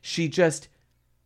She 0.00 0.28
just 0.28 0.68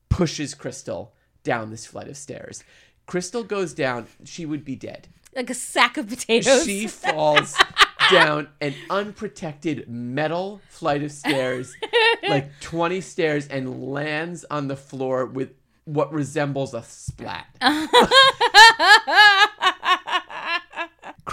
pushes 0.08 0.54
Cristal 0.54 1.14
down 1.42 1.70
this 1.70 1.86
flight 1.86 2.08
of 2.08 2.16
stairs. 2.16 2.64
Cristal 3.06 3.44
goes 3.44 3.74
down. 3.74 4.06
She 4.24 4.44
would 4.46 4.64
be 4.64 4.76
dead. 4.76 5.08
like 5.36 5.50
a 5.50 5.54
sack 5.54 5.96
of 5.96 6.08
potatoes. 6.08 6.64
She 6.64 6.86
falls 6.88 7.54
down 8.10 8.48
an 8.60 8.74
unprotected 8.90 9.88
metal 9.88 10.60
flight 10.68 11.02
of 11.02 11.12
stairs, 11.12 11.74
like 12.28 12.48
20 12.60 13.00
stairs, 13.00 13.46
and 13.48 13.82
lands 13.92 14.44
on 14.50 14.68
the 14.68 14.76
floor 14.76 15.26
with 15.26 15.50
what 15.84 16.12
resembles 16.12 16.72
a 16.74 16.82
splat. 16.82 17.46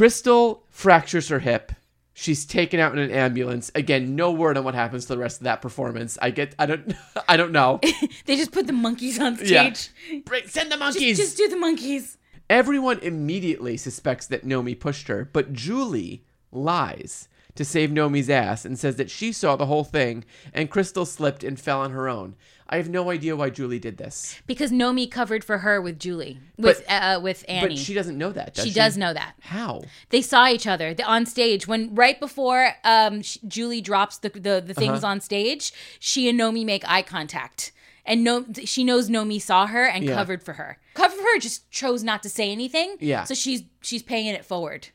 Cristal 0.02 0.64
fractures 0.72 1.28
her 1.28 1.38
hip. 1.38 1.74
She's 2.16 2.43
taken 2.43 2.80
out 2.80 2.91
in 2.91 2.97
an 2.97 3.12
ambulance. 3.12 3.70
Again, 3.76 4.16
no 4.16 4.32
word 4.32 4.58
on 4.58 4.64
what 4.64 4.74
happens 4.74 5.04
to 5.06 5.10
the 5.10 5.20
rest 5.20 5.41
of 5.41 5.43
that 5.43 5.62
performance. 5.62 6.18
I 6.20 6.32
get 6.32 6.56
I 6.58 6.66
don't 6.66 6.95
I 7.30 7.38
don't 7.38 7.52
know. 7.52 7.80
they 8.26 8.36
just 8.36 8.52
put 8.52 8.66
the 8.66 8.74
monkeys 8.74 9.20
on 9.20 9.38
Yeah. 9.43 9.72
stage. 9.72 10.24
Bring, 10.26 10.47
send 10.47 10.72
the 10.72 10.78
Just, 10.78 10.95
monkeys. 10.95 11.18
just 11.20 11.38
do 11.38 11.47
the 11.49 11.56
monkeys. 11.56 12.18
Everyone 12.49 12.97
immediately 12.97 13.78
suspects 13.78 14.26
that 14.26 14.43
Nomi 14.43 14.80
pushed 14.80 15.08
her, 15.08 15.30
but 15.32 15.54
Julie 15.54 16.26
lies 16.52 17.30
to 17.54 17.64
save 17.64 17.91
Nomi's 17.91 18.28
ass 18.28 18.66
and 18.66 18.80
says 18.80 18.95
that 18.95 19.12
she 19.12 19.32
saw 19.32 19.56
the 19.56 19.68
whole 19.68 19.84
thing 19.84 20.26
and 20.52 20.72
Cristal 20.72 21.06
slipped 21.06 21.43
and 21.43 21.60
fell 21.60 21.80
on 21.82 21.91
her 21.91 22.10
own. 22.10 22.34
I 22.72 22.78
have 22.78 22.89
no 22.89 23.09
idea 23.11 23.36
why 23.36 23.49
Julie 23.49 23.80
did 23.80 23.97
this. 23.97 24.39
Because 24.47 24.72
Nomi 24.72 25.11
covered 25.11 25.43
for 25.43 25.57
her 25.59 25.82
with 25.82 25.99
Julie, 25.99 26.39
with 26.57 26.84
uh, 26.89 27.19
with 27.22 27.43
Annie. 27.47 27.76
But 27.76 27.78
she 27.78 27.93
doesn't 27.93 28.17
know 28.17 28.32
that, 28.32 28.53
does 28.53 28.63
she 28.63 28.72
she? 28.72 28.76
does 28.76 28.95
know 28.97 29.13
that. 29.13 29.34
How? 29.41 29.82
They 30.09 30.22
saw 30.22 30.47
each 30.47 30.65
other 30.65 30.93
the- 30.93 31.03
on 31.03 31.26
stage 31.26 31.67
when 31.67 31.93
right 31.93 32.19
before 32.19 32.72
um, 32.86 33.22
Julie 33.47 33.82
drops 33.82 34.17
the 34.17 34.30
the, 34.30 34.63
the 34.65 34.74
things 34.74 35.03
Uh-huh. 35.03 35.07
on 35.11 35.19
stage. 35.22 35.74
She 35.99 36.30
and 36.30 36.39
Nomi 36.39 36.63
make 36.65 36.84
eye 36.89 37.01
contact, 37.01 37.74
and 38.05 38.24
no, 38.24 38.45
she 38.63 38.84
knows 38.84 39.09
Nomi 39.09 39.41
saw 39.41 39.67
her 39.67 39.86
and 39.86 40.05
Yeah. 40.05 40.15
covered 40.15 40.41
for 40.41 40.53
her. 40.53 40.78
Covered 40.93 41.15
for 41.17 41.24
her, 41.24 41.39
just 41.39 41.69
chose 41.72 42.03
not 42.03 42.24
to 42.24 42.30
say 42.30 42.51
anything. 42.51 42.95
Yeah. 43.01 43.26
So 43.26 43.34
she's 43.34 43.63
she's 43.82 44.01
paying 44.03 44.28
it 44.28 44.45
forward. 44.45 44.88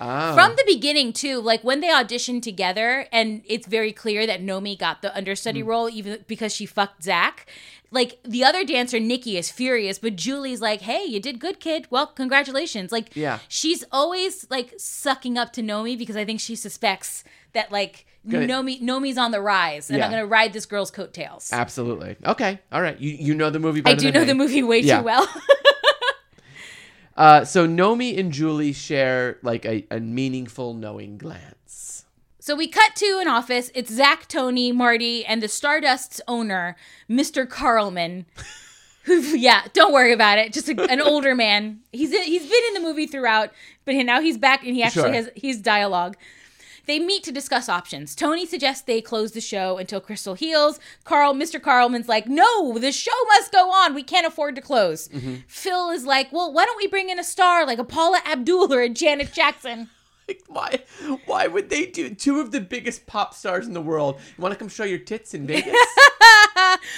Oh. 0.00 0.34
From 0.34 0.56
the 0.56 0.64
beginning 0.66 1.12
too, 1.12 1.40
like 1.40 1.62
when 1.62 1.80
they 1.80 1.88
auditioned 1.88 2.42
together, 2.42 3.06
and 3.12 3.42
it's 3.46 3.66
very 3.66 3.92
clear 3.92 4.26
that 4.26 4.40
Nomi 4.42 4.78
got 4.78 5.02
the 5.02 5.14
understudy 5.16 5.62
Mm. 5.62 5.66
role 5.66 5.88
even 5.88 6.24
because 6.26 6.54
she 6.54 6.66
fucked 6.66 7.04
Zach. 7.04 7.46
Like 7.90 8.18
the 8.24 8.42
other 8.42 8.64
dancer, 8.64 8.98
Nikki, 8.98 9.36
is 9.38 9.52
furious, 9.52 10.00
but 10.00 10.16
Julie's 10.16 10.60
like, 10.60 10.80
"Hey, 10.80 11.04
you 11.04 11.20
did 11.20 11.38
good, 11.38 11.60
kid. 11.60 11.86
Well, 11.90 12.08
congratulations." 12.08 12.90
Like, 12.90 13.14
Yeah. 13.14 13.38
she's 13.48 13.84
always 13.92 14.46
like 14.50 14.74
sucking 14.78 15.38
up 15.38 15.52
to 15.52 15.62
Nomi 15.62 15.96
because 15.96 16.16
I 16.16 16.24
think 16.24 16.40
she 16.40 16.56
suspects 16.56 17.22
that 17.52 17.70
like 17.70 18.04
Good. 18.28 18.48
Nomi 18.50 18.80
Nomi's 18.82 19.16
on 19.18 19.30
the 19.30 19.40
rise, 19.40 19.90
and 19.90 20.02
I'm 20.02 20.10
gonna 20.10 20.26
ride 20.26 20.52
this 20.54 20.66
girl's 20.66 20.90
coattails. 20.90 21.50
Absolutely. 21.52 22.16
Okay. 22.26 22.58
All 22.72 22.82
right. 22.82 22.98
You 22.98 23.10
you 23.10 23.34
know 23.34 23.50
the 23.50 23.60
movie 23.60 23.82
I 23.84 23.94
do 23.94 24.10
know 24.10 24.20
me. 24.20 24.26
the 24.26 24.34
movie 24.34 24.62
way 24.64 24.80
Yeah. 24.80 24.98
too 24.98 25.04
well. 25.04 25.28
Uh, 27.16 27.44
so 27.44 27.66
Nomi 27.66 28.18
and 28.18 28.32
Julie 28.32 28.72
share 28.72 29.38
like 29.42 29.64
a, 29.64 29.86
a 29.90 30.00
meaningful 30.00 30.74
knowing 30.74 31.16
glance. 31.18 32.04
So 32.40 32.54
we 32.54 32.68
cut 32.68 32.94
to 32.96 33.18
an 33.22 33.28
office. 33.28 33.70
It's 33.74 33.90
Zach, 33.92 34.28
Tony, 34.28 34.70
Marty, 34.72 35.24
and 35.24 35.42
the 35.42 35.48
Stardust's 35.48 36.20
owner, 36.28 36.76
Mr. 37.08 37.48
Carlman. 37.48 38.26
Who, 39.04 39.14
yeah, 39.36 39.62
don't 39.72 39.92
worry 39.92 40.12
about 40.12 40.38
it. 40.38 40.52
Just 40.52 40.68
a, 40.68 40.90
an 40.90 41.00
older 41.00 41.34
man. 41.34 41.80
He's 41.92 42.12
in, 42.12 42.22
he's 42.22 42.42
been 42.42 42.62
in 42.68 42.74
the 42.74 42.80
movie 42.80 43.06
throughout, 43.06 43.50
but 43.84 43.94
now 43.94 44.20
he's 44.20 44.36
back 44.36 44.64
and 44.66 44.74
he 44.74 44.82
actually 44.82 45.04
Sure. 45.04 45.12
has 45.12 45.30
he's 45.34 45.60
dialogue. 45.60 46.16
They 46.86 46.98
meet 46.98 47.22
to 47.24 47.32
discuss 47.32 47.68
options. 47.68 48.14
Tony 48.14 48.46
suggests 48.46 48.82
they 48.82 49.00
close 49.00 49.32
the 49.32 49.40
show 49.40 49.78
until 49.78 50.00
Cristal 50.00 50.34
heals. 50.34 50.78
Carl, 51.04 51.34
Mr. 51.34 51.60
Carlman's 51.60 52.08
like, 52.08 52.28
no, 52.28 52.78
the 52.78 52.92
show 52.92 53.10
must 53.28 53.52
go 53.52 53.70
on. 53.70 53.94
We 53.94 54.02
can't 54.02 54.26
afford 54.26 54.54
to 54.56 54.60
close. 54.60 55.08
Mm-hmm. 55.08 55.34
Phil 55.46 55.90
is 55.90 56.04
like, 56.04 56.32
well, 56.32 56.52
why 56.52 56.64
don't 56.64 56.76
we 56.76 56.86
bring 56.86 57.08
in 57.08 57.18
a 57.18 57.24
star 57.24 57.66
like 57.66 57.78
a 57.78 57.84
Paula 57.84 58.20
Abdul 58.26 58.72
or 58.72 58.80
a 58.82 58.88
Janet 58.88 59.32
Jackson? 59.32 59.90
Like, 60.26 60.42
why? 60.46 60.78
Why 61.26 61.46
would 61.48 61.68
they 61.68 61.84
do 61.84 62.14
two 62.14 62.40
of 62.40 62.50
the 62.50 62.60
biggest 62.60 63.04
pop 63.04 63.34
stars 63.34 63.66
in 63.66 63.74
the 63.74 63.82
world? 63.82 64.18
You 64.38 64.42
want 64.42 64.54
to 64.54 64.58
come 64.58 64.70
show 64.70 64.84
your 64.84 64.98
tits 64.98 65.34
in 65.34 65.46
Vegas? 65.46 65.76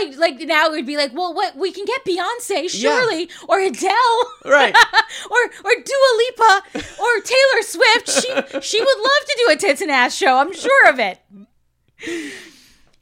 Like 0.00 0.16
like 0.18 0.40
now 0.40 0.66
it 0.66 0.70
would 0.72 0.86
be 0.86 0.96
like, 0.96 1.12
well, 1.14 1.34
what 1.34 1.56
we 1.56 1.72
can 1.72 1.84
get 1.84 2.04
Beyonce, 2.04 2.68
surely, 2.70 3.28
or 3.48 3.60
Adele, 3.60 4.32
right. 4.44 4.74
or 5.30 5.38
or 5.64 5.70
Dua 5.84 6.10
Lipa, 6.18 6.62
or 7.00 7.20
Taylor 7.22 7.62
Swift. 7.62 8.08
She 8.10 8.60
she 8.60 8.80
would 8.80 8.98
love 8.98 9.24
to 9.26 9.44
do 9.46 9.52
a 9.52 9.56
tits 9.56 9.80
and 9.80 9.90
ass 9.90 10.14
show. 10.14 10.36
I'm 10.38 10.52
sure 10.54 10.88
of 10.88 10.98
it. 10.98 11.18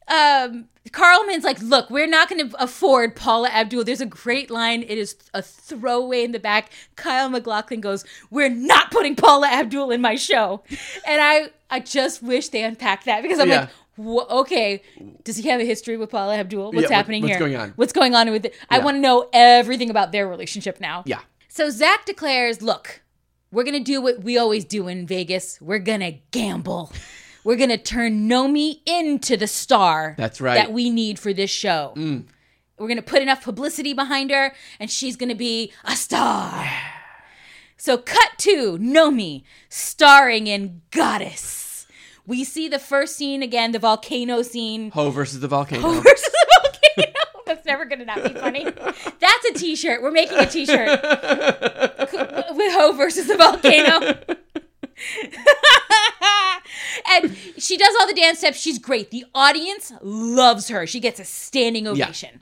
Um, 0.08 0.68
Carlman's 0.92 1.44
like, 1.44 1.60
look, 1.60 1.90
we're 1.90 2.06
not 2.06 2.28
going 2.28 2.48
to 2.48 2.62
afford 2.62 3.16
Paula 3.16 3.48
Abdul. 3.48 3.84
There's 3.84 4.00
a 4.00 4.06
great 4.06 4.50
line. 4.50 4.82
It 4.82 4.96
is 4.98 5.16
a 5.34 5.42
throwaway 5.42 6.22
in 6.24 6.32
the 6.32 6.38
back. 6.38 6.70
Kyle 6.94 7.28
MacLachlan 7.28 7.80
goes, 7.80 8.04
"We're 8.30 8.48
not 8.48 8.90
putting 8.92 9.16
Paula 9.16 9.48
Abdul 9.48 9.90
in 9.90 10.00
my 10.00 10.14
show," 10.14 10.62
and 11.06 11.20
I 11.20 11.50
I 11.70 11.80
just 11.80 12.22
wish 12.22 12.48
they 12.50 12.62
unpacked 12.62 13.04
that 13.06 13.22
because 13.22 13.38
I'm 13.40 13.48
Yeah. 13.48 13.60
like. 13.62 13.70
Wh- 13.96 14.28
okay, 14.30 14.82
does 15.24 15.36
he 15.36 15.48
have 15.48 15.60
a 15.60 15.64
history 15.64 15.96
with 15.96 16.10
Paula 16.10 16.36
Abdul? 16.36 16.72
What's 16.72 16.84
what- 16.88 16.90
happening 16.94 17.22
what's 17.22 17.30
here? 17.32 17.40
What's 17.40 17.52
going 17.52 17.56
on? 17.60 17.72
What's 17.76 17.92
going 17.92 18.14
on 18.14 18.30
with 18.30 18.44
it? 18.46 18.54
I 18.70 18.78
Yeah. 18.78 18.84
want 18.84 18.96
to 18.96 19.00
know 19.00 19.28
everything 19.32 19.90
about 19.90 20.12
their 20.12 20.28
relationship 20.28 20.80
now. 20.80 21.02
Yeah. 21.06 21.20
So 21.48 21.70
Zach 21.70 22.04
declares, 22.04 22.60
look, 22.60 23.00
we're 23.50 23.64
going 23.64 23.78
to 23.78 23.84
do 23.84 24.00
what 24.02 24.22
we 24.22 24.36
always 24.36 24.64
do 24.64 24.88
in 24.88 25.06
Vegas. 25.06 25.58
We're 25.60 25.78
going 25.78 26.00
to 26.00 26.12
gamble. 26.30 26.92
We're 27.44 27.56
going 27.56 27.70
to 27.70 27.78
turn 27.78 28.28
Nomi 28.28 28.80
into 28.86 29.36
the 29.36 29.46
star 29.46 30.14
That's 30.18 30.40
right. 30.40 30.58
Mm. 30.58 30.62
that 30.64 30.72
we 30.72 30.90
need 30.90 31.18
for 31.18 31.32
this 31.32 31.50
show. 31.50 31.92
We're 31.96 32.88
going 32.88 32.96
to 32.96 33.02
put 33.02 33.22
enough 33.22 33.42
publicity 33.42 33.94
behind 33.94 34.30
her, 34.30 34.52
and 34.78 34.90
she's 34.90 35.16
going 35.16 35.28
to 35.30 35.34
be 35.36 35.72
a 35.84 35.96
star. 35.96 36.68
So, 37.78 37.96
cut 37.98 38.32
to 38.38 38.76
Nomi 38.78 39.44
starring 39.70 40.46
in 40.46 40.82
Goddess. 40.90 41.65
We 42.26 42.44
see 42.44 42.68
the 42.68 42.78
first 42.78 43.16
scene 43.16 43.42
again, 43.42 43.72
the 43.72 43.78
volcano 43.78 44.42
scene. 44.42 44.90
Ho 44.90 45.10
versus 45.10 45.40
the 45.40 45.48
volcano. 45.48 45.82
Ho 45.82 46.00
versus 46.00 46.30
the 46.32 46.60
volcano. 46.62 47.12
That's 47.46 47.64
never 47.64 47.84
gonna 47.84 48.04
not 48.04 48.22
be 48.24 48.30
funny. 48.30 48.64
That's 48.64 49.44
a 49.50 49.54
T-shirt. 49.54 50.02
We're 50.02 50.10
making 50.10 50.38
a 50.38 50.46
T-shirt 50.46 51.00
with 51.02 52.72
Ho 52.74 52.92
versus 52.96 53.28
the 53.28 53.36
volcano. 53.36 54.00
and 57.10 57.36
she 57.58 57.76
does 57.76 57.94
all 58.00 58.06
the 58.08 58.14
dance 58.14 58.38
steps. 58.38 58.58
She's 58.60 58.78
great. 58.78 59.10
The 59.10 59.24
audience 59.34 59.92
loves 60.02 60.68
her. 60.68 60.86
She 60.86 61.00
gets 61.00 61.20
a 61.20 61.24
standing 61.24 61.86
ovation 61.86 62.40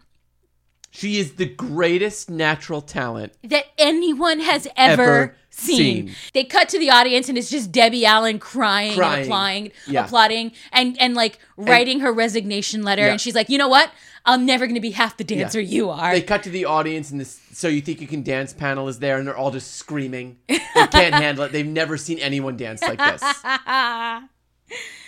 She 0.91 1.18
is 1.18 1.35
the 1.35 1.47
greatest 1.47 2.30
natural 2.30 2.80
talent. 2.80 3.32
that 3.45 3.66
anyone 3.76 4.41
has 4.41 4.66
ever, 4.76 5.03
Ever 5.03 5.37
seen. 5.55 6.07
seen. 6.09 6.14
They 6.32 6.44
cut 6.44 6.68
to 6.70 6.78
the 6.78 6.90
audience 6.90 7.28
and 7.28 7.38
it's 7.38 7.50
just 7.50 7.70
Debbie 7.72 8.05
Allen 8.07 8.38
crying, 8.38 8.94
Crying. 8.96 9.14
and 9.18 9.24
applying, 9.24 9.72
Yeah. 9.86 10.05
applauding, 10.05 10.52
and 10.72 11.00
and 11.00 11.14
like 11.14 11.38
writing 11.57 12.00
her 12.00 12.12
resignation 12.12 12.82
letter. 12.82 13.02
Yeah. 13.02 13.12
And 13.12 13.20
she's 13.20 13.34
like, 13.34 13.48
you 13.48 13.59
know 13.59 13.68
what? 13.68 13.90
I'm 14.26 14.46
never 14.46 14.64
going 14.66 14.74
to 14.76 14.80
be 14.80 14.92
half 14.92 15.18
the 15.18 15.24
dancer 15.24 15.61
you 15.61 15.90
are. 15.90 16.12
They 16.14 16.22
cut 16.22 16.42
to 16.44 16.50
the 16.50 16.64
audience, 16.64 17.11
and 17.11 17.20
this 17.20 17.38
"So 17.52 17.68
you 17.68 17.82
think 17.82 18.00
you 18.00 18.07
can 18.07 18.22
dance" 18.22 18.55
panel 18.55 18.88
is 18.88 18.98
there, 18.98 19.18
and 19.18 19.26
they're 19.26 19.36
all 19.36 19.50
just 19.50 19.76
screaming. 19.76 20.38
They 20.48 20.59
can't 20.90 21.14
handle 21.14 21.44
it. 21.44 21.52
They've 21.52 21.66
never 21.66 21.98
seen 21.98 22.18
anyone 22.20 22.57
dance 22.57 22.80
like 22.80 22.98
this. 22.98 23.22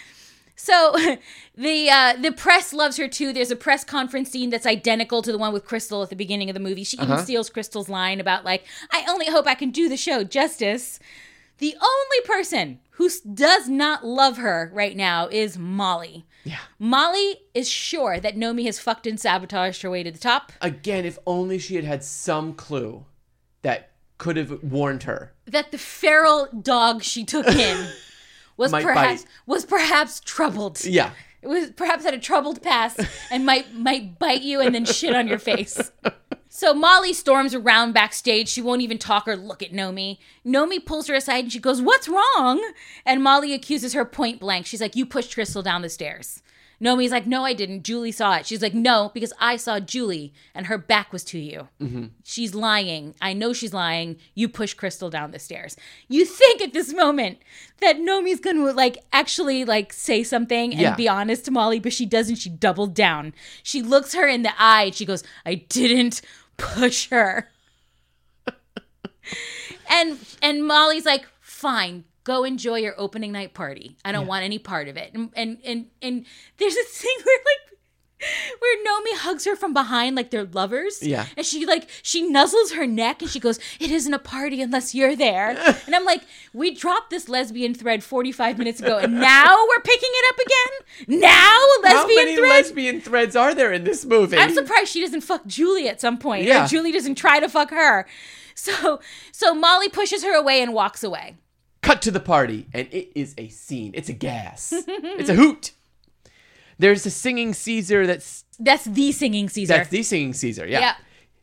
So 0.67 0.97
the 1.57 1.89
uh, 1.91 2.15
the 2.21 2.33
press 2.33 2.73
loves 2.73 2.97
her 2.97 3.07
too. 3.09 3.33
There's 3.33 3.51
a 3.53 3.57
press 3.57 3.85
conference 3.85 4.31
scene 4.31 4.51
that's 4.51 4.67
identical 4.67 5.23
to 5.23 5.31
the 5.31 5.39
one 5.39 5.53
with 5.53 5.65
Cristal 5.65 6.03
at 6.03 6.11
the 6.11 6.17
beginning 6.17 6.51
of 6.51 6.55
the 6.55 6.61
movie. 6.69 6.83
She 6.85 6.97
even 6.97 7.13
Uh-huh. 7.13 7.23
steals 7.23 7.51
Cristal's 7.51 7.89
line 7.89 8.19
about 8.21 8.45
like, 8.45 8.65
"I 8.91 9.05
only 9.09 9.27
hope 9.27 9.47
I 9.47 9.55
can 9.55 9.71
do 9.71 9.89
the 9.89 9.97
show 9.97 10.25
justice." 10.25 10.99
The 11.59 11.75
only 11.81 12.21
person 12.27 12.81
who 12.91 13.09
does 13.33 13.67
not 13.69 14.05
love 14.05 14.37
her 14.39 14.71
right 14.75 14.95
now 14.97 15.29
is 15.29 15.57
Molly. 15.57 16.27
Yeah. 16.45 16.59
Molly 16.79 17.37
is 17.55 17.69
sure 17.69 18.21
that 18.21 18.37
Nomi 18.37 18.67
has 18.67 18.79
fucked 18.79 19.07
and 19.07 19.19
sabotaged 19.19 19.81
her 19.83 19.91
way 19.91 20.03
to 20.03 20.11
the 20.11 20.19
top. 20.19 20.53
Again, 20.61 21.05
if 21.07 21.19
only 21.27 21.59
she 21.59 21.77
had 21.77 21.85
had 21.85 22.05
some 22.05 22.53
clue 22.53 23.05
that 23.63 23.91
could 24.19 24.37
have 24.37 24.63
warned 24.63 25.05
her. 25.05 25.33
That 25.47 25.73
the 25.73 25.79
feral 25.79 26.49
dog 26.61 27.03
she 27.03 27.25
took 27.25 27.47
in 27.49 27.89
was 28.57 28.73
perhaps 28.73 29.23
bite. 29.23 29.31
was 29.47 29.65
perhaps 29.65 30.21
troubled. 30.21 30.85
Yeah. 30.85 31.11
It 31.43 31.49
was 31.49 31.71
perhaps 31.71 32.05
had 32.05 32.15
a 32.15 32.19
troubled 32.19 32.63
past 32.63 33.01
and 33.31 33.47
might 33.47 33.73
might 33.75 34.19
bite 34.19 34.43
you 34.43 34.61
and 34.61 34.75
then 34.75 34.85
shit 34.85 35.15
on 35.15 35.29
your 35.29 35.39
face. 35.39 35.75
So 35.75 36.11
So 36.49 36.73
Molly 36.73 37.13
storms 37.13 37.55
around 37.55 37.93
backstage. 37.93 38.49
She 38.49 38.63
won't 38.63 38.81
even 38.81 38.97
talk 38.97 39.29
or 39.29 39.37
look 39.37 39.63
at 39.63 39.73
Nomi. 39.73 40.17
Nomi 40.45 40.85
pulls 40.85 41.07
her 41.09 41.15
aside 41.15 41.45
and 41.45 41.53
she 41.53 41.59
goes, 41.59 41.83
What's 41.83 42.09
wrong? 42.09 42.73
And 43.05 43.23
Molly 43.23 43.53
accuses 43.53 43.93
her 43.93 44.07
point 44.07 44.41
blank. 44.41 44.65
She's 44.65 44.81
like, 44.81 44.97
You 44.97 45.05
pushed 45.05 45.35
Cristal 45.35 45.63
down 45.63 45.83
the 45.83 45.91
stairs. 45.91 46.43
Nomi's 46.81 47.11
like, 47.11 47.27
No, 47.27 47.45
I 47.45 47.53
didn't. 47.55 47.83
Julie 47.85 48.13
saw 48.13 48.37
it. 48.37 48.47
She's 48.47 48.61
like, 48.63 48.75
No, 48.75 49.11
because 49.15 49.33
I 49.41 49.57
saw 49.57 49.81
Julie 49.81 50.33
and 50.55 50.67
her 50.67 50.77
back 50.79 51.13
was 51.13 51.25
to 51.25 51.39
you. 51.39 51.69
Mm-hmm. 51.81 52.07
She's 52.25 52.55
lying. 52.55 53.15
I 53.21 53.33
know 53.33 53.53
she's 53.53 53.73
lying. 53.73 54.17
You 54.35 54.49
push 54.49 54.75
Cristal 54.75 55.09
down 55.11 55.31
the 55.31 55.39
stairs. 55.39 55.77
You 56.09 56.25
think 56.25 56.61
at 56.61 56.73
this 56.73 56.93
moment 56.93 57.39
that 57.81 57.99
Nomi's 57.99 58.41
going 58.41 58.57
to 58.57 58.73
like 58.73 58.99
actually 59.13 59.65
like 59.65 59.93
say 59.93 60.23
something 60.23 60.73
and 60.73 60.81
Yeah. 60.81 60.95
be 60.97 61.09
honest 61.09 61.45
to 61.47 61.51
Molly, 61.51 61.81
but 61.81 61.93
she 61.93 62.05
doesn't. 62.07 62.37
She 62.37 62.51
doubled 62.51 62.95
down. 62.95 63.33
She 63.63 63.81
looks 63.83 64.15
her 64.15 64.27
in 64.27 64.43
the 64.43 64.53
eye 64.59 64.85
and 64.85 64.95
she 64.95 65.05
goes, 65.07 65.23
I 65.47 65.55
didn't 65.55 66.21
push 66.59 67.09
her. 67.11 67.51
and 69.91 70.19
and 70.43 70.67
Molly's 70.67 71.05
like, 71.07 71.27
fine, 71.41 72.05
go 72.27 72.43
enjoy 72.43 72.79
your 72.79 72.95
opening 72.99 73.31
night 73.33 73.55
party. 73.55 73.97
I 74.05 74.11
don't 74.11 74.27
want 74.27 74.45
any 74.45 74.59
part 74.59 74.89
of 74.89 74.97
it. 74.97 75.13
And 75.15 75.31
and 75.35 75.59
and, 75.65 75.87
and 76.03 76.27
there's 76.59 76.77
a 76.77 76.85
thing 76.85 77.17
where 77.25 77.39
like 77.39 77.79
where 78.59 78.79
Nomi 78.79 79.19
hugs 79.19 79.45
her 79.45 79.55
from 79.55 79.73
behind 79.73 80.17
like 80.17 80.31
they're 80.31 80.45
lovers. 80.45 81.03
Yeah. 81.03 81.27
And 81.37 81.47
she 81.47 81.65
like 81.67 81.89
she 82.03 82.29
nuzzles 82.29 82.75
her 82.75 82.85
neck 82.87 83.23
and 83.23 83.31
she 83.31 83.39
goes, 83.39 83.61
It 83.79 83.93
isn't 83.93 84.13
a 84.13 84.19
party 84.19 84.61
unless 84.61 84.93
you're 84.93 85.15
there. 85.15 85.51
and 85.87 85.95
I'm 85.95 86.05
like, 86.05 86.23
we 86.53 86.75
dropped 86.75 87.11
this 87.11 87.29
lesbian 87.29 87.75
thread 87.75 88.03
45 88.03 88.59
minutes 88.59 88.81
ago 88.81 88.99
and 88.99 89.21
now 89.21 89.57
we're 89.69 89.83
picking 89.83 90.11
it 90.13 90.35
up 90.35 90.47
again? 90.47 91.21
Now 91.21 91.59
a 91.85 91.89
How 91.89 91.95
lesbian 92.01 92.25
many 92.25 92.37
thread? 92.37 92.49
lesbian 92.51 93.01
threads 93.01 93.37
are 93.37 93.55
there 93.55 93.73
in 93.73 93.85
this 93.85 94.05
movie? 94.05 94.37
I'm 94.37 94.53
surprised 94.53 94.89
she 94.89 95.01
doesn't 95.01 95.21
fuck 95.21 95.47
Julie 95.47 95.89
at 95.89 96.01
some 96.01 96.19
point. 96.19 96.45
Yeah. 96.45 96.67
Julie 96.67 96.93
doesn't 96.93 97.15
try 97.15 97.39
to 97.39 97.49
fuck 97.49 97.71
her. 97.71 98.07
So 98.57 99.01
so 99.31 99.55
Molly 99.55 99.91
pushes 99.91 100.25
her 100.25 100.35
away 100.35 100.61
and 100.63 100.73
walks 100.75 101.05
away. 101.05 101.37
Cut 101.83 102.03
to 102.03 102.11
the 102.11 102.21
party, 102.21 102.67
and 102.73 102.89
it 102.91 103.13
is 103.15 103.35
a 103.39 103.49
scene. 103.49 103.93
It's 103.95 104.09
a 104.09 104.13
gas. 104.13 104.73
it's 104.89 105.29
a 105.31 105.35
hoot. 105.35 105.73
There's 106.79 107.07
a 107.07 107.11
singing 107.11 107.55
Caesar 107.55 108.07
that's 108.07 108.45
That's 108.59 108.85
the 108.85 109.13
singing 109.13 109.49
Caesar. 109.49 109.73
that's 109.75 109.89
the 109.89 110.03
singing 110.03 110.33
Caesar. 110.35 110.67
Yeah. 110.67 110.81
Yeah. 110.81 110.95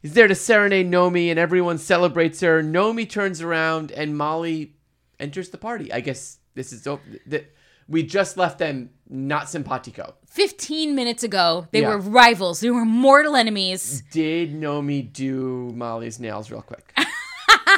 He's 0.01 0.13
there 0.13 0.27
to 0.27 0.35
serenade 0.35 0.91
Nomi, 0.91 1.29
and 1.29 1.39
everyone 1.39 1.77
celebrates 1.77 2.41
her. 2.41 2.61
Nomi 2.61 3.09
turns 3.09 3.41
around, 3.41 3.91
and 3.91 4.17
Molly 4.17 4.75
enters 5.19 5.49
the 5.49 5.57
party. 5.57 5.93
I 5.93 6.01
guess 6.01 6.39
this 6.55 6.73
is 6.73 6.85
over. 6.85 7.01
That 7.27 7.45
we 7.87 8.03
just 8.03 8.35
left 8.37 8.59
them 8.59 8.89
not 9.09 9.47
simpatico. 9.49 10.15
15 10.27 10.93
minutes 10.95 11.23
ago, 11.23 11.67
they 11.71 11.81
Yeah. 11.81 11.89
were 11.89 11.99
rivals. 11.99 12.59
They 12.59 12.69
were 12.69 12.85
mortal 12.85 13.35
enemies. 13.35 14.03
Did 14.11 14.53
Nomi 14.53 15.11
do 15.13 15.71
Molly's 15.75 16.19
nails 16.19 16.51
real 16.51 16.61
quick? 16.63 16.91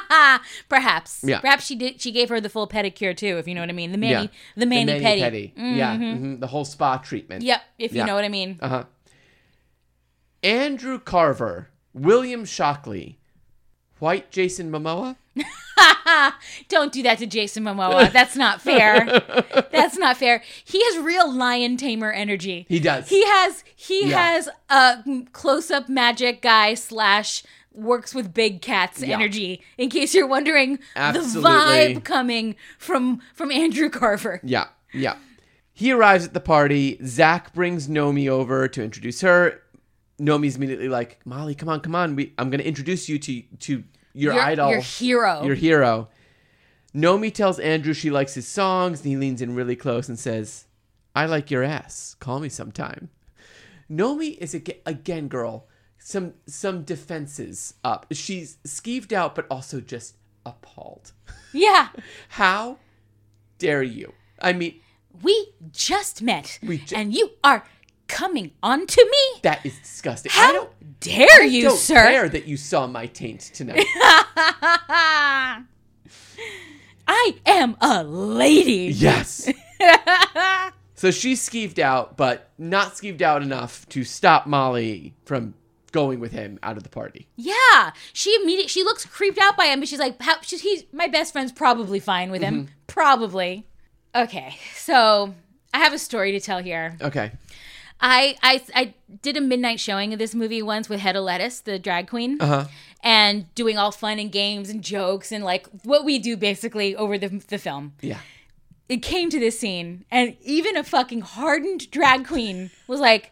Perhaps. 0.69 1.21
Yeah. 1.23 1.39
Perhaps 1.39 1.65
she 1.65 1.75
did 1.75 2.01
she 2.01 2.11
gave 2.11 2.29
her 2.29 2.39
the 2.41 2.49
full 2.49 2.67
pedicure 2.67 3.15
too, 3.15 3.37
if 3.37 3.47
you 3.47 3.55
know 3.55 3.61
what 3.61 3.69
I 3.69 3.73
mean. 3.73 3.91
The 3.91 3.97
mani 3.97 4.11
Yeah. 4.11 4.27
the 4.57 4.65
mani 4.65 4.85
The 4.85 4.99
pedi. 5.05 5.53
Mm-hmm. 5.53 5.75
Yeah, 5.75 5.95
mhm, 5.97 6.39
the 6.39 6.47
whole 6.47 6.65
spa 6.65 6.97
treatment. 6.97 7.43
Yep, 7.43 7.61
if 7.79 7.93
you 7.93 8.03
know 8.05 8.15
what 8.15 8.23
I 8.25 8.29
mean. 8.29 8.57
Uh 8.61 8.67
huh. 8.69 8.83
Andrew 10.43 10.99
Carver, 10.99 11.69
William 11.93 12.45
Shockley, 12.45 13.17
White 13.99 14.31
Jason 14.31 14.71
Momoa. 14.71 15.15
Don't 16.69 16.91
do 16.93 17.01
that 17.03 17.17
to 17.17 17.25
Jason 17.25 17.63
Momoa. 17.63 18.11
That's 18.11 18.35
not 18.35 18.61
fair. 18.61 19.05
That's 19.71 19.97
not 19.97 20.17
fair. 20.17 20.43
He 20.63 20.83
has 20.85 21.03
real 21.03 21.31
lion 21.33 21.77
tamer 21.77 22.11
energy. 22.11 22.65
He 22.69 22.79
does. 22.79 23.09
He 23.09 23.25
has 23.25 23.63
he 23.75 24.09
Yeah. 24.09 24.17
has 24.33 24.49
a 24.69 25.03
close 25.33 25.71
up 25.71 25.89
magic 25.89 26.41
guy 26.41 26.75
slash 26.75 27.43
works 27.75 28.13
with 28.15 28.33
big 28.33 28.61
cats 28.61 29.01
Yeah. 29.01 29.15
energy. 29.15 29.61
In 29.77 29.89
case 29.89 30.13
you're 30.15 30.27
wondering, 30.27 30.79
Absolutely. 30.95 31.41
the 31.41 31.47
vibe 31.99 32.03
coming 32.03 32.55
from 32.77 33.21
from 33.33 33.51
Andrew 33.51 33.89
Carver. 33.89 34.39
Yeah, 34.43 34.67
yeah. 34.93 35.15
He 35.73 35.91
arrives 35.91 36.25
at 36.25 36.33
the 36.33 36.39
party. 36.39 36.97
Zach 37.05 37.53
brings 37.53 37.87
Nomi 37.87 38.29
over 38.29 38.67
to 38.69 38.81
introduce 38.83 39.21
her. 39.21 39.61
Nomi's 40.19 40.55
immediately 40.55 40.87
like, 40.87 41.19
Molly, 41.25 41.53
come 41.55 41.67
on, 41.67 41.81
come 41.81 41.93
on. 41.95 42.15
We, 42.15 42.33
I'm 42.37 42.49
going 42.49 42.61
to 42.61 42.67
introduce 42.67 43.09
you 43.09 43.19
to 43.19 43.41
to 43.59 43.83
your, 44.13 44.33
Your, 44.33 44.41
idol, 44.41 44.69
your 44.71 44.79
hero. 44.79 45.43
your 45.43 45.55
hero. 45.55 46.07
Nomi 46.95 47.33
tells 47.33 47.59
Andrew 47.59 47.93
she 47.93 48.09
likes 48.09 48.33
his 48.35 48.47
songs, 48.47 49.01
and 49.01 49.09
he 49.09 49.17
leans 49.17 49.41
in 49.41 49.53
really 49.53 49.75
close 49.75 50.07
and 50.07 50.17
says, 50.17 50.65
"I 51.13 51.25
like 51.25 51.51
your 51.51 51.63
ass. 51.63 52.15
Call 52.21 52.39
me 52.39 52.47
sometime." 52.47 53.09
Nomi 53.91 54.37
is 54.37 54.55
aga- 54.55 54.77
again, 54.85 55.27
girl, 55.27 55.67
some 56.07 56.33
some 56.45 56.83
defenses 56.83 57.73
up. 57.83 58.05
She's 58.11 58.57
skeeved 58.63 59.11
out, 59.11 59.33
but 59.33 59.47
also 59.49 59.81
just 59.81 60.15
appalled. 60.45 61.13
yeah. 61.53 61.87
How 62.29 62.77
dare 63.57 63.81
you? 63.81 64.13
I 64.39 64.53
mean, 64.53 64.79
We 65.23 65.53
just 65.71 66.21
met. 66.21 66.59
We 66.61 66.77
ju- 66.77 66.95
and 66.95 67.11
you 67.11 67.31
are 67.43 67.65
coming 68.07 68.51
on 68.61 68.85
to 68.85 69.03
me? 69.11 69.39
that 69.41 69.65
is 69.65 69.75
disgusting. 69.79 70.31
I 70.35 70.35
How 70.35 70.53
don't, 70.53 70.99
dare 70.99 71.41
I 71.41 71.45
you, 71.45 71.63
don't 71.63 71.77
sir? 71.77 71.95
care 71.95 72.29
that 72.29 72.45
you 72.45 72.55
saw 72.55 72.85
my 72.85 73.07
taint 73.07 73.41
tonight. 73.41 73.83
I 77.07 77.35
am 77.47 77.77
a 77.81 78.03
lady. 78.03 78.93
yes. 78.93 79.49
So 80.97 81.11
she's 81.11 81.47
skeeved 81.47 81.77
out, 81.77 82.15
but 82.15 82.49
not 82.57 82.93
skeeved 82.93 83.21
out 83.21 83.41
enough 83.43 83.85
to 83.89 84.05
stop 84.05 84.47
Molly 84.47 85.13
from 85.25 85.53
going 85.95 86.19
with 86.19 86.31
him 86.31 86.59
out 86.61 86.77
of 86.77 86.83
the 86.83 86.89
party. 86.89 87.27
Yeah, 87.35 87.91
she 88.13 88.35
immediately 88.35 88.67
she 88.67 88.83
looks 88.83 89.03
creeped 89.05 89.39
out 89.39 89.55
by 89.57 89.65
him, 89.65 89.79
but 89.79 89.87
she's 89.89 89.99
like, 89.99 90.21
How, 90.21 90.35
she's, 90.41 90.61
"He's 90.61 90.83
my 90.93 91.07
best 91.07 91.31
friend's 91.33 91.51
probably 91.51 91.99
fine 91.99 92.29
with 92.29 92.41
him, 92.43 92.69
probably." 92.87 93.65
Okay, 94.13 94.57
so 94.75 95.33
I 95.73 95.79
have 95.79 95.93
a 95.93 95.99
story 95.99 96.31
to 96.33 96.39
tell 96.39 96.59
here. 96.61 96.97
Okay. 97.01 97.31
I 97.99 98.35
I 98.43 98.61
I 98.75 98.93
did 99.21 99.37
a 99.37 99.41
midnight 99.41 99.79
showing 99.79 100.11
of 100.13 100.19
this 100.19 100.35
movie 100.35 100.61
once 100.61 100.89
with 100.89 100.99
Hedda 100.99 101.21
Lettuce, 101.21 101.61
the 101.61 101.79
drag 101.79 102.07
queen, 102.09 102.37
Uh 102.41 102.45
huh. 102.45 102.65
and 103.03 103.53
doing 103.55 103.77
all 103.77 103.91
fun 103.91 104.19
and 104.19 104.31
games 104.31 104.69
and 104.69 104.83
jokes 104.83 105.31
and 105.31 105.43
like 105.45 105.65
what 105.83 106.03
we 106.03 106.19
do 106.19 106.35
basically 106.35 106.93
over 106.95 107.17
the 107.17 107.29
the 107.47 107.57
film. 107.57 107.93
Yeah. 108.01 108.19
It 108.89 108.97
came 109.01 109.29
to 109.31 109.39
this 109.39 109.57
scene, 109.59 110.05
and 110.11 110.35
even 110.41 110.75
a 110.77 110.83
fucking 110.83 111.21
hardened 111.21 111.89
drag 111.89 112.27
queen 112.27 112.69
was 112.87 112.99
like. 112.99 113.31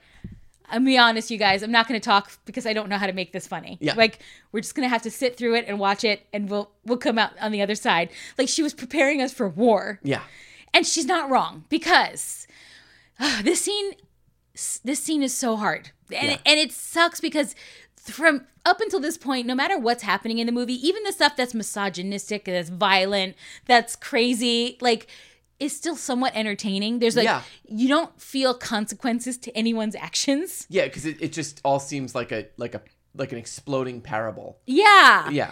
I'm 0.73 0.83
be 0.83 0.97
honest, 0.97 1.31
you 1.31 1.37
guys. 1.37 1.63
I'm 1.63 1.71
not 1.71 1.87
going 1.87 1.99
to 1.99 2.03
talk 2.03 2.31
because 2.45 2.65
I 2.65 2.73
don't 2.73 2.89
know 2.89 2.97
how 2.97 3.07
to 3.07 3.13
make 3.13 3.31
this 3.31 3.47
funny. 3.47 3.77
Yeah. 3.79 3.93
Like 3.95 4.19
we're 4.51 4.59
just 4.61 4.75
going 4.75 4.85
to 4.85 4.89
have 4.89 5.03
to 5.03 5.11
sit 5.11 5.37
through 5.37 5.55
it 5.55 5.65
and 5.67 5.79
watch 5.79 6.03
it, 6.03 6.25
and 6.33 6.49
we'll 6.49 6.71
we'll 6.85 6.97
come 6.97 7.17
out 7.17 7.31
on 7.39 7.51
the 7.51 7.61
other 7.61 7.75
side. 7.75 8.09
Like 8.37 8.49
she 8.49 8.63
was 8.63 8.73
preparing 8.73 9.21
us 9.21 9.31
for 9.33 9.47
war, 9.47 9.99
Yeah. 10.03 10.21
and 10.73 10.85
she's 10.85 11.05
not 11.05 11.29
wrong 11.29 11.63
because 11.69 12.47
uh, 13.19 13.41
this 13.43 13.61
scene 13.61 13.91
this 14.83 14.99
scene 14.99 15.23
is 15.23 15.33
so 15.33 15.55
hard 15.55 15.89
and, 16.11 16.31
Yeah. 16.31 16.37
and 16.45 16.59
it 16.59 16.71
sucks 16.71 17.19
because 17.19 17.55
from 17.97 18.45
up 18.65 18.81
until 18.81 18.99
this 18.99 19.17
point 19.17 19.47
no 19.47 19.55
matter 19.55 19.79
what's 19.79 20.03
happening 20.03 20.37
in 20.37 20.45
the 20.45 20.51
movie 20.51 20.75
even 20.87 21.01
the 21.03 21.11
stuff 21.11 21.35
that's 21.35 21.55
misogynistic 21.55 22.45
that's 22.45 22.69
violent 22.69 23.35
that's 23.65 23.95
crazy 23.95 24.77
like 24.79 25.07
is 25.63 25.75
still 25.75 25.95
somewhat 25.95 26.33
entertaining 26.35 26.99
there's 26.99 27.15
like 27.15 27.25
Yeah. 27.25 27.41
you 27.67 27.87
don't 27.87 28.11
feel 28.21 28.53
consequences 28.53 29.37
to 29.39 29.49
anyone's 29.57 29.95
actions 29.95 30.67
Yeah, 30.69 30.85
because 30.85 31.05
it, 31.05 31.17
it 31.21 31.31
just 31.33 31.61
all 31.63 31.79
seems 31.79 32.13
like 32.13 32.31
a 32.31 32.47
like 32.57 32.75
a 32.75 32.81
like 33.15 33.31
an 33.31 33.37
exploding 33.37 34.01
parable. 34.01 34.57
yeah 34.65 35.29
Yeah. 35.29 35.51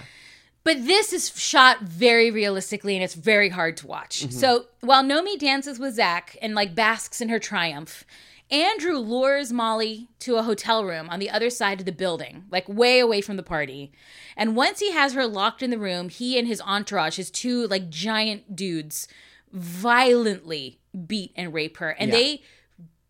But 0.63 0.85
this 0.85 1.11
is 1.11 1.23
shot 1.39 1.81
very 1.81 2.29
realistically 2.29 2.95
and 2.95 3.03
it's 3.03 3.15
very 3.15 3.49
hard 3.49 3.77
to 3.77 3.87
watch. 3.87 4.19
Mm-hmm. 4.21 4.29
So 4.41 4.65
while 4.81 5.03
Nomi 5.03 5.35
dances 5.39 5.79
with 5.79 5.95
Zach 5.95 6.37
and 6.41 6.53
like 6.53 6.75
basks 6.75 7.19
in 7.19 7.29
her 7.29 7.39
triumph, 7.39 8.05
Andrew 8.51 8.97
lures 8.97 9.51
Molly 9.51 10.09
to 10.19 10.35
a 10.35 10.43
hotel 10.43 10.85
room 10.85 11.09
on 11.09 11.19
the 11.19 11.31
other 11.31 11.49
side 11.49 11.79
of 11.79 11.85
the 11.85 11.91
building, 11.91 12.43
like 12.51 12.67
way 12.69 12.99
away 12.99 13.21
from 13.21 13.37
the 13.37 13.43
party. 13.55 13.91
And 14.37 14.55
once 14.55 14.79
he 14.79 14.91
has 14.91 15.13
her 15.13 15.25
locked 15.25 15.63
in 15.63 15.71
the 15.71 15.79
room, 15.79 16.09
he 16.09 16.37
and 16.37 16.47
his 16.47 16.61
entourage, 16.61 17.15
his 17.15 17.31
two 17.31 17.65
like 17.67 17.89
giant 17.89 18.55
dudes, 18.55 19.07
violently 19.51 20.79
beat 21.07 21.31
and 21.35 21.53
rape 21.53 21.77
her. 21.77 21.89
And 21.91 22.09
Yeah. 22.11 22.17
they 22.17 22.41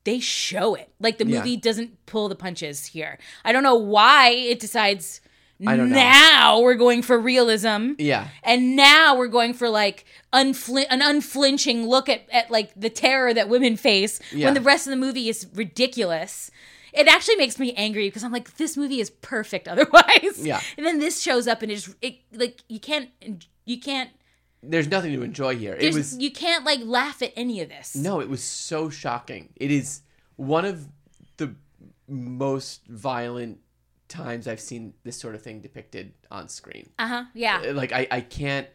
they 0.04 0.20
show 0.20 0.74
it. 0.74 0.90
Like 1.00 1.20
the 1.20 1.28
Yeah. 1.28 1.38
movie 1.38 1.56
doesn't 1.58 2.08
pull 2.08 2.28
the 2.28 2.36
punches 2.36 2.88
here. 2.88 3.20
I 3.46 3.52
don't 3.52 3.62
know 3.62 3.76
why 3.76 4.30
it 4.32 4.60
decides 4.60 5.22
I 5.68 5.78
don't 5.78 5.90
know. 5.92 5.96
now 5.96 6.60
we're 6.60 6.74
going 6.74 7.04
for 7.04 7.20
realism. 7.20 7.92
Yeah. 8.00 8.30
And 8.42 8.76
now 8.76 9.16
we're 9.16 9.28
going 9.28 9.54
for 9.54 9.70
like 9.70 10.06
unflin- 10.34 10.88
an 10.90 11.04
unflinching 11.04 11.88
look 11.88 12.10
at, 12.10 12.24
at 12.32 12.50
like 12.50 12.72
the 12.76 12.90
terror 12.90 13.32
that 13.32 13.48
women 13.48 13.76
face 13.78 14.20
Yeah. 14.32 14.48
when 14.48 14.56
the 14.56 14.62
rest 14.62 14.88
of 14.88 14.92
the 14.92 14.98
movie 14.98 15.30
is 15.30 15.46
ridiculous. 15.54 16.50
It 16.94 17.08
actually 17.08 17.36
makes 17.36 17.60
me 17.60 17.72
angry 17.74 18.08
because 18.08 18.24
I'm 18.24 18.32
like, 18.32 18.58
this 18.58 18.76
movie 18.76 19.00
is 19.02 19.12
perfect 19.12 19.68
otherwise. 19.74 20.40
Yeah. 20.40 20.62
And 20.78 20.86
then 20.86 20.98
this 20.98 21.22
shows 21.22 21.48
up 21.48 21.62
and 21.62 21.72
it's 21.72 21.94
it 22.02 22.16
like 22.34 22.64
you 22.68 22.80
can't 22.80 23.10
you 23.66 23.80
can't 23.80 24.10
There's 24.64 24.88
nothing 24.88 25.14
to 25.14 25.24
enjoy 25.24 25.56
here. 25.56 25.76
It 25.80 25.94
was 25.94 26.18
you 26.18 26.32
can't 26.32 26.66
like 26.66 26.80
laugh 26.84 27.22
at 27.22 27.34
any 27.36 27.62
of 27.62 27.70
this. 27.70 27.96
No, 27.96 28.20
it 28.20 28.30
was 28.30 28.44
so 28.44 28.90
shocking. 28.90 29.50
It 29.56 29.72
is 29.72 30.02
one 30.36 30.66
of 30.66 30.88
the 31.38 31.56
most 32.08 32.86
violent, 32.88 33.60
times 34.08 34.48
I've 34.48 34.60
seen 34.60 34.94
this 35.04 35.18
sort 35.18 35.36
of 35.36 35.42
thing 35.42 35.62
depicted 35.62 36.14
on 36.30 36.50
screen. 36.50 36.90
Uh 37.00 37.08
huh. 37.08 37.24
Yeah. 37.34 37.72
Like 37.74 37.92
I, 37.92 38.08
I 38.12 38.22
can't 38.22 38.68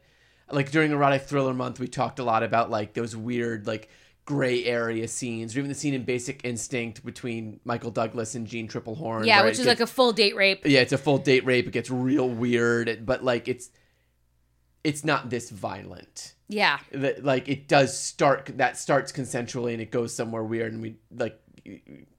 like 0.50 0.70
during 0.70 0.92
erotic 0.92 1.22
thriller 1.22 1.52
month 1.54 1.78
we 1.78 1.88
talked 1.88 2.18
a 2.18 2.24
lot 2.24 2.42
about 2.42 2.70
like 2.70 2.94
those 2.94 3.14
weird 3.16 3.66
like 3.66 3.88
gray 4.24 4.64
area 4.64 5.06
scenes 5.06 5.54
or 5.54 5.60
even 5.60 5.68
the 5.68 5.74
scene 5.74 5.94
in 5.94 6.02
Basic 6.04 6.44
Instinct 6.44 7.04
between 7.04 7.60
Michael 7.64 7.90
Douglas 7.92 8.34
and 8.34 8.46
Jeanne 8.46 8.66
Tripplehorn. 8.66 9.24
Yeah, 9.26 9.44
which 9.44 9.52
is 9.52 9.58
gets- 9.58 9.68
like 9.68 9.80
a 9.80 9.86
full 9.86 10.12
date 10.12 10.34
rape. 10.34 10.62
yeah, 10.64 10.80
it's 10.80 10.92
a 10.92 10.98
full 10.98 11.18
date 11.18 11.44
rape. 11.44 11.68
It 11.68 11.72
gets 11.72 11.90
real 11.90 12.28
weird, 12.28 13.04
but 13.06 13.22
like 13.22 13.46
it's 13.46 13.70
it's 14.86 15.04
not 15.04 15.30
this 15.30 15.50
violent. 15.50 16.34
Yeah. 16.48 16.78
That 16.92 17.24
like 17.24 17.48
it 17.48 17.66
does 17.68 17.98
start 17.98 18.50
that 18.56 18.76
starts 18.78 19.10
consensually 19.12 19.72
and 19.72 19.82
it 19.82 19.90
goes 19.90 20.14
somewhere 20.14 20.44
weird 20.44 20.72
and 20.72 20.80
we 20.82 20.96
like 21.10 21.36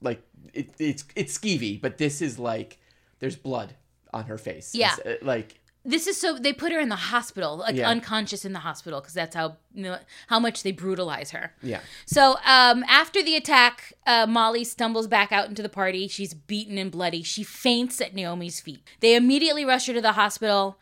like 0.02 0.22
it, 0.54 0.70
it's 0.80 1.04
it's 1.16 1.38
skeevy, 1.38 1.80
but 1.82 1.98
this 1.98 2.22
is 2.22 2.38
like 2.38 2.78
there's 3.20 3.36
blood 3.38 3.74
on 4.14 4.26
her 4.26 4.38
face. 4.38 4.76
Yeah. 4.76 4.96
It's, 4.98 5.22
uh, 5.24 5.26
like 5.26 5.60
This 5.86 6.08
is 6.08 6.20
so 6.20 6.38
they 6.38 6.52
put 6.52 6.74
her 6.74 6.80
in 6.80 6.90
the 6.90 7.04
hospital, 7.14 7.58
like 7.58 7.76
Yeah. 7.76 7.90
unconscious 7.90 8.44
in 8.44 8.52
the 8.52 8.60
hospital, 8.60 9.00
because 9.00 9.14
that's 9.14 9.36
how 9.36 9.56
you 9.74 9.84
know, 9.84 9.98
how 10.28 10.40
much 10.40 10.64
they 10.64 10.74
brutalize 10.74 11.32
her. 11.32 11.54
yeah. 11.64 11.80
So 12.06 12.36
um, 12.46 12.84
after 13.02 13.24
the 13.24 13.36
attack, 13.38 13.94
uh, 14.06 14.26
Molly 14.28 14.66
stumbles 14.66 15.08
back 15.08 15.32
out 15.32 15.48
into 15.48 15.62
the 15.64 15.70
party. 15.70 16.10
She's 16.10 16.34
beaten 16.34 16.78
and 16.78 16.92
bloody. 16.92 17.24
She 17.24 17.44
faints 17.44 18.02
at 18.02 18.14
Nomi's 18.14 18.60
feet. 18.60 18.84
They 19.00 19.16
immediately 19.16 19.64
rush 19.64 19.88
her 19.88 19.94
to 19.94 20.02
the 20.02 20.14
hospital, 20.24 20.78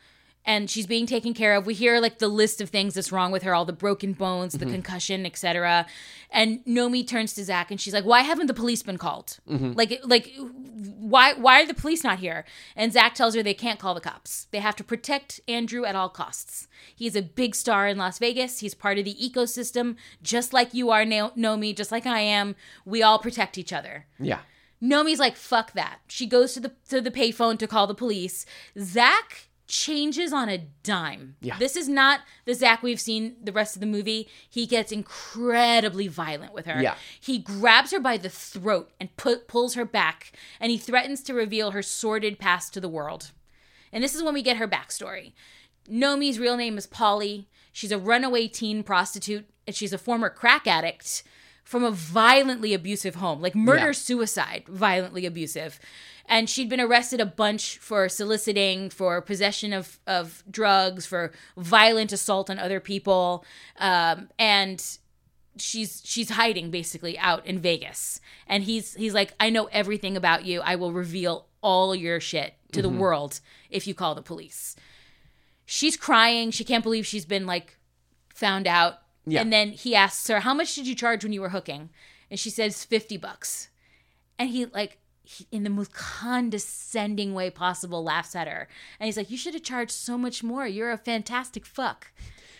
and 0.46 0.70
she's 0.70 0.86
being 0.86 1.06
taken 1.06 1.34
care 1.34 1.56
of. 1.56 1.66
We 1.66 1.74
hear 1.74 2.00
like 2.00 2.20
the 2.20 2.28
list 2.28 2.62
of 2.62 2.70
things 2.70 2.93
that's 2.93 3.12
wrong 3.12 3.32
with 3.32 3.43
her, 3.43 3.56
all 3.56 3.66
the 3.66 3.74
broken 3.74 4.14
bones, 4.14 4.54
the 4.54 4.60
mm-hmm. 4.60 4.76
concussion, 4.76 5.26
etc. 5.26 5.86
And 6.30 6.64
Nomi 6.66 7.06
turns 7.06 7.34
to 7.34 7.43
Zach 7.43 7.72
and 7.72 7.82
she's 7.82 7.93
like, 7.93 8.06
"Why 8.06 8.22
haven't 8.22 8.48
the 8.48 8.54
police 8.54 8.84
been 8.84 8.98
called? 8.98 9.39
Mm-hmm. 9.50 9.74
Like, 9.74 10.00
like, 10.04 10.34
why 10.38 11.34
why 11.34 11.62
are 11.62 11.66
the 11.66 11.74
police 11.74 12.04
not 12.04 12.20
here?" 12.20 12.46
And 12.76 12.93
Zach 12.93 13.16
tells 13.16 13.36
her 13.36 13.41
they 13.41 13.54
can't 13.54 13.80
call 13.80 13.96
the 13.96 14.02
cops. 14.02 14.48
They 14.52 14.60
have 14.60 14.76
to 14.78 14.84
protect 14.84 15.41
Andrew 15.48 15.84
at 15.84 15.96
all 15.96 16.10
costs. 16.10 16.68
He's 16.96 17.16
a 17.16 17.22
big 17.22 17.56
star 17.56 17.88
in 17.88 17.98
Las 17.98 18.20
Vegas. 18.20 18.60
He's 18.60 18.76
part 18.76 19.00
of 19.00 19.06
the 19.06 19.16
ecosystem, 19.16 19.96
just 20.22 20.54
like 20.54 20.74
you 20.74 20.91
are, 20.91 21.04
Nomi, 21.04 21.76
just 21.76 21.91
like 21.91 22.06
I 22.06 22.20
am. 22.20 22.56
We 22.86 23.02
all 23.02 23.20
protect 23.20 23.58
each 23.58 23.74
other. 23.74 24.06
Yeah. 24.20 24.39
Nomi's 24.82 25.20
like, 25.20 25.36
fuck 25.36 25.74
that. 25.74 26.00
She 26.08 26.28
goes 26.28 26.54
to 26.54 26.60
the 26.60 26.74
to 26.89 27.02
the 27.02 27.12
payphone 27.12 27.58
to 27.58 27.68
call 27.68 27.88
the 27.88 27.96
police. 27.96 28.46
Zach 28.78 29.48
changes 29.68 30.32
on 30.32 30.49
a 30.49 30.59
dime. 30.84 31.36
Yeah. 31.41 31.57
This 31.57 31.76
is 31.76 31.89
not 31.89 32.22
the 32.45 32.53
Zach 32.53 32.84
we've 32.84 32.99
seen 32.99 33.36
the 33.41 33.51
rest 33.51 33.76
of 33.76 33.80
the 33.80 33.88
movie. 33.88 34.30
He 34.49 34.66
gets 34.66 34.91
incredibly 34.91 36.07
violent 36.07 36.53
with 36.53 36.66
her. 36.66 36.82
Yeah. 36.82 36.95
He 37.20 37.39
grabs 37.39 37.91
her 37.91 37.99
by 37.99 38.18
the 38.18 38.30
throat 38.30 38.91
and 38.99 39.16
put, 39.18 39.47
pulls 39.47 39.74
her 39.76 39.86
back, 39.86 40.34
and 40.59 40.72
he 40.72 40.78
threatens 40.78 41.22
to 41.24 41.34
reveal 41.34 41.72
her 41.72 41.82
sordid 41.82 42.39
past 42.39 42.74
to 42.74 42.80
the 42.80 42.89
world. 42.89 43.32
And 43.91 44.03
this 44.03 44.16
is 44.16 44.24
when 44.24 44.34
we 44.34 44.41
get 44.41 44.57
her 44.57 44.68
backstory. 44.68 45.34
Nomi's 45.89 46.39
real 46.39 46.57
name 46.57 46.78
is 46.78 46.88
Polly. 46.88 47.47
She's 47.72 47.91
a 47.91 47.99
runaway 47.99 48.47
teen 48.47 48.84
prostitute, 48.84 49.47
and 49.66 49.76
she's 49.76 49.93
a 49.93 49.97
former 49.97 50.30
crack 50.30 50.68
addict 50.68 51.24
from 51.66 51.84
a 51.84 51.91
violently 51.91 52.74
abusive 52.74 53.16
home, 53.16 53.41
like 53.41 53.55
murder 53.55 53.88
Yeah. 53.88 53.91
suicide, 53.91 54.63
violently 54.70 55.26
abusive. 55.26 55.80
And 56.28 56.49
she'd 56.49 56.70
been 56.70 56.80
arrested 56.80 57.20
a 57.20 57.26
bunch 57.26 57.78
for 57.80 58.07
soliciting, 58.07 58.89
for 58.89 59.22
possession 59.22 59.74
of, 59.74 59.99
of 60.07 60.43
drugs, 60.49 61.05
for 61.05 61.32
violent 61.57 62.11
assault 62.13 62.49
on 62.49 62.57
other 62.59 62.80
people. 62.80 63.43
Um, 63.78 64.30
and 64.39 64.84
she's 65.57 66.01
she's 66.05 66.30
hiding 66.30 66.70
basically 66.72 67.18
out 67.20 67.45
in 67.45 67.59
Vegas. 67.59 68.22
And 68.47 68.63
he's 68.63 68.93
he's 68.95 69.13
like, 69.13 69.34
I 69.39 69.49
know 69.49 69.66
everything 69.66 70.16
about 70.18 70.45
you. 70.45 70.61
I 70.61 70.76
will 70.76 70.91
reveal 70.91 71.47
all 71.61 71.93
your 71.95 72.20
shit 72.20 72.53
to 72.74 72.82
the 72.82 72.89
world 72.89 73.39
if 73.70 73.88
you 73.88 73.93
call 73.95 74.13
the 74.16 74.22
police. 74.22 74.76
She's 75.66 75.97
crying. 75.97 76.51
She 76.51 76.63
can't 76.63 76.84
believe 76.84 77.05
she's 77.07 77.26
been 77.26 77.45
like 77.47 77.78
found 78.34 78.68
out. 78.68 78.99
Yeah. 79.26 79.41
And 79.41 79.51
then 79.51 79.71
he 79.71 79.95
asks 79.95 80.28
her, 80.28 80.41
"How 80.41 80.53
much 80.53 80.76
did 80.76 80.88
you 80.88 80.95
charge 80.95 81.23
when 81.23 81.34
you 81.34 81.41
were 81.41 81.49
hooking?" 81.49 81.89
And 82.30 82.39
she 82.39 82.49
says, 82.49 82.84
50 82.84 83.17
bucks." 83.17 83.69
And 84.38 84.49
he 84.49 84.65
like 84.65 84.99
he, 85.23 85.47
in 85.51 85.63
the 85.63 85.69
most 85.69 85.93
condescending 85.93 87.34
way 87.34 87.49
possible 87.49 88.03
laughs 88.03 88.36
at 88.36 88.47
her. 88.47 88.67
And 88.99 89.05
he's 89.05 89.17
like, 89.17 89.32
"You 89.32 89.38
should 89.38 89.53
have 89.53 89.63
charged 89.63 89.91
so 89.91 90.17
much 90.17 90.43
more. 90.43 90.67
You're 90.67 90.91
a 90.91 90.97
fantastic 90.97 91.65
fuck." 91.65 92.11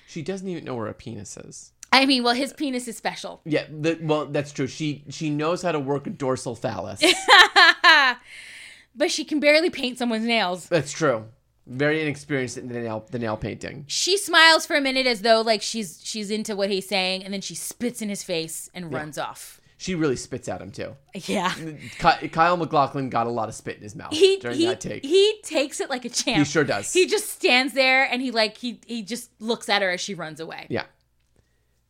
She 0.08 0.22
doesn't 0.22 0.48
even 0.48 0.64
know 0.64 0.76
where 0.76 0.88
a 0.88 0.94
penis 0.94 1.36
is. 1.38 1.72
I 1.92 2.06
mean, 2.06 2.24
well, 2.24 2.36
his 2.36 2.52
penis 2.52 2.88
is 2.88 2.98
special. 2.98 3.42
Yeah, 3.46 3.66
the, 3.70 3.98
well, 4.02 4.26
that's 4.26 4.52
true. 4.52 4.68
She 4.68 5.06
she 5.10 5.30
knows 5.30 5.62
how 5.62 5.72
to 5.72 5.80
work 5.80 6.08
a 6.08 6.10
dorsal 6.10 6.56
phallus. 6.56 7.02
but 8.96 9.12
she 9.12 9.24
can 9.24 9.40
barely 9.40 9.70
paint 9.70 9.98
someone's 9.98 10.26
nails. 10.26 10.68
that's 10.68 10.92
true. 10.92 11.26
Very 11.68 12.02
inexperienced 12.02 12.58
in 12.58 12.68
the 12.68 12.80
nail 12.80 13.06
the 13.10 13.18
nail 13.18 13.38
painting. 13.38 13.86
She 13.88 14.18
smiles 14.18 14.66
for 14.68 14.76
a 14.76 14.82
minute 14.82 15.08
as 15.08 15.22
though 15.22 15.42
like 15.42 15.62
she's 15.62 16.00
she's 16.04 16.30
into 16.30 16.56
what 16.56 16.70
he's 16.70 16.88
saying, 16.88 17.24
and 17.24 17.34
then 17.34 17.42
she 17.42 17.56
spits 17.56 18.02
in 18.02 18.10
his 18.10 18.22
face 18.24 18.70
and 18.74 18.94
runs 18.94 19.18
off. 19.18 19.60
She 19.78 19.94
really 19.94 20.16
spits 20.16 20.48
at 20.48 20.62
him 20.62 20.72
too. 20.72 20.96
Yeah. 21.14 21.54
Ky- 22.00 22.30
Kyle 22.30 22.56
MacLachlan 22.56 23.10
got 23.10 23.28
a 23.28 23.30
lot 23.30 23.50
of 23.50 23.56
spit 23.56 23.76
in 23.76 23.84
his 23.84 23.94
mouth 23.96 24.14
He 24.14 24.38
during 24.38 24.58
he, 24.58 24.68
that 24.68 24.80
take. 24.80 25.04
he 25.04 25.40
takes 25.44 25.82
it 25.82 25.90
like 25.90 26.06
a 26.06 26.10
champ. 26.10 26.38
He 26.38 26.46
sure 26.46 26.64
does. 26.64 26.94
He 26.94 27.08
just 27.08 27.30
stands 27.30 27.74
there 27.74 28.04
and 28.10 28.22
he 28.22 28.32
like 28.32 28.58
he 28.58 28.80
he 28.86 29.02
just 29.02 29.32
looks 29.42 29.68
at 29.68 29.82
her 29.82 29.90
as 29.90 30.00
she 30.02 30.14
runs 30.14 30.40
away. 30.40 30.68
Yeah. 30.70 30.86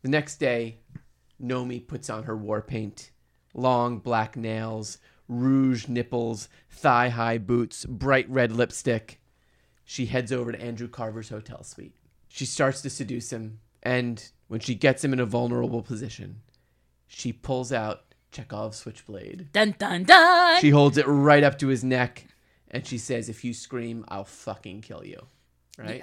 The 0.02 0.08
next 0.08 0.38
day, 0.38 0.78
Nomi 1.42 1.86
puts 1.86 2.10
on 2.10 2.24
her 2.24 2.36
war 2.36 2.60
paint 2.62 3.10
long 3.54 3.98
black 3.98 4.36
nails, 4.36 4.98
rouge 5.28 5.86
nipples, 5.88 6.48
thigh 6.70 7.08
high 7.10 7.38
boots, 7.38 7.84
bright 7.84 8.28
red 8.28 8.52
lipstick. 8.52 9.20
She 9.88 10.06
heads 10.06 10.32
over 10.32 10.50
to 10.50 10.60
Andrew 10.60 10.88
Carver's 10.88 11.28
hotel 11.28 11.62
suite. 11.62 11.94
She 12.28 12.44
starts 12.44 12.82
to 12.82 12.90
seduce 12.90 13.32
him, 13.32 13.60
and 13.84 14.28
when 14.48 14.58
she 14.60 14.74
gets 14.74 15.04
him 15.04 15.12
in 15.12 15.20
a 15.20 15.24
vulnerable 15.24 15.80
position, 15.80 16.42
she 17.06 17.32
pulls 17.32 17.72
out 17.72 18.02
Chekhov's 18.32 18.78
switchblade. 18.78 19.48
Dun 19.52 19.76
dun 19.78 20.02
dun. 20.02 20.60
She 20.60 20.70
holds 20.70 20.98
it 20.98 21.06
right 21.06 21.44
up 21.44 21.58
to 21.60 21.68
his 21.68 21.84
neck, 21.84 22.26
and 22.68 22.84
she 22.84 22.98
says, 22.98 23.28
If 23.28 23.44
you 23.44 23.54
scream, 23.54 24.04
I'll 24.08 24.24
fucking 24.24 24.82
kill 24.82 25.04
you. 25.04 25.24
Right? 25.78 26.02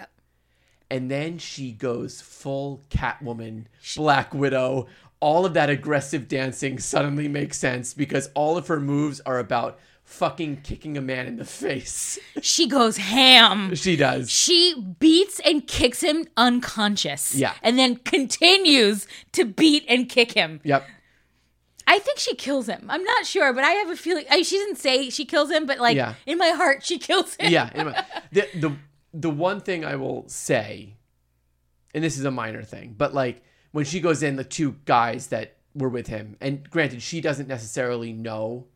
And 0.90 1.12
then 1.12 1.38
she 1.38 1.74
goes 1.74 2.22
full 2.22 2.82
Catwoman, 2.90 3.66
Black 3.98 4.34
Widow. 4.34 4.88
All 5.20 5.46
of 5.46 5.54
that 5.56 5.70
aggressive 5.70 6.30
dancing 6.30 6.80
suddenly 6.80 7.28
makes 7.28 7.58
sense 7.58 7.94
because 7.94 8.30
all 8.34 8.58
of 8.58 8.68
her 8.68 8.80
moves 8.80 9.20
are 9.22 9.40
about 9.40 9.78
fucking 10.04 10.62
kicking 10.62 10.98
a 10.98 11.02
man 11.02 11.26
in 11.28 11.38
the 11.38 11.46
face. 11.46 12.20
She 12.42 12.68
goes 12.68 12.98
ham. 12.98 13.74
she 13.76 13.96
does. 13.96 14.30
She 14.30 14.76
beats 15.00 15.40
and 15.46 15.66
kicks 15.66 16.02
him 16.02 16.26
unconscious. 16.36 17.34
Yeah. 17.36 17.54
And 17.64 17.80
then 17.80 17.96
continues 17.98 19.08
to 19.32 19.46
beat 19.46 19.86
and 19.88 20.10
kick 20.10 20.34
him. 20.34 20.60
Yep. 20.64 20.86
I 21.88 22.00
think 22.00 22.20
she 22.20 22.36
kills 22.36 22.68
him. 22.68 22.86
I'm 22.90 23.04
not 23.04 23.26
sure, 23.26 23.54
but 23.54 23.64
I 23.64 23.72
have 23.72 23.90
a 23.90 23.96
feeling 23.96 24.26
I, 24.30 24.42
she 24.42 24.58
didn't 24.58 24.78
say 24.78 25.10
she 25.10 25.26
kills 25.26 25.50
him, 25.52 25.66
but 25.66 25.80
like 25.80 25.96
Yeah. 25.96 26.16
in 26.26 26.38
my 26.38 26.50
heart 26.50 26.84
she 26.86 26.98
kills 26.98 27.36
him. 27.36 27.52
Yeah. 27.52 27.70
Anyway, 27.74 27.96
the 28.32 28.48
the 28.56 28.76
the 29.14 29.30
one 29.30 29.62
thing 29.62 29.84
I 29.86 29.96
will 29.96 30.24
say, 30.28 30.96
and 31.94 32.04
this 32.04 32.18
is 32.18 32.26
a 32.26 32.32
minor 32.32 32.64
thing, 32.64 32.96
but 32.98 33.14
like 33.14 33.42
when 33.72 33.86
she 33.86 34.00
goes 34.00 34.22
in, 34.24 34.36
the 34.38 34.44
two 34.44 34.76
guys 34.86 35.28
that 35.28 35.58
were 35.76 35.90
with 35.90 36.08
him, 36.08 36.38
and 36.42 36.70
granted, 36.70 37.02
she 37.02 37.20
doesn't 37.22 37.48
necessarily 37.48 38.14
know 38.14 38.68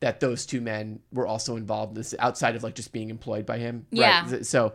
that 0.00 0.20
those 0.20 0.46
two 0.46 0.60
men 0.60 1.00
were 1.12 1.26
also 1.26 1.56
involved 1.56 1.90
in 1.90 1.94
this 1.96 2.14
outside 2.18 2.56
of 2.56 2.62
like 2.62 2.74
just 2.74 2.92
being 2.92 3.10
employed 3.10 3.46
by 3.46 3.58
him. 3.58 3.86
Yeah. 3.90 4.30
Right? 4.30 4.46
So, 4.46 4.72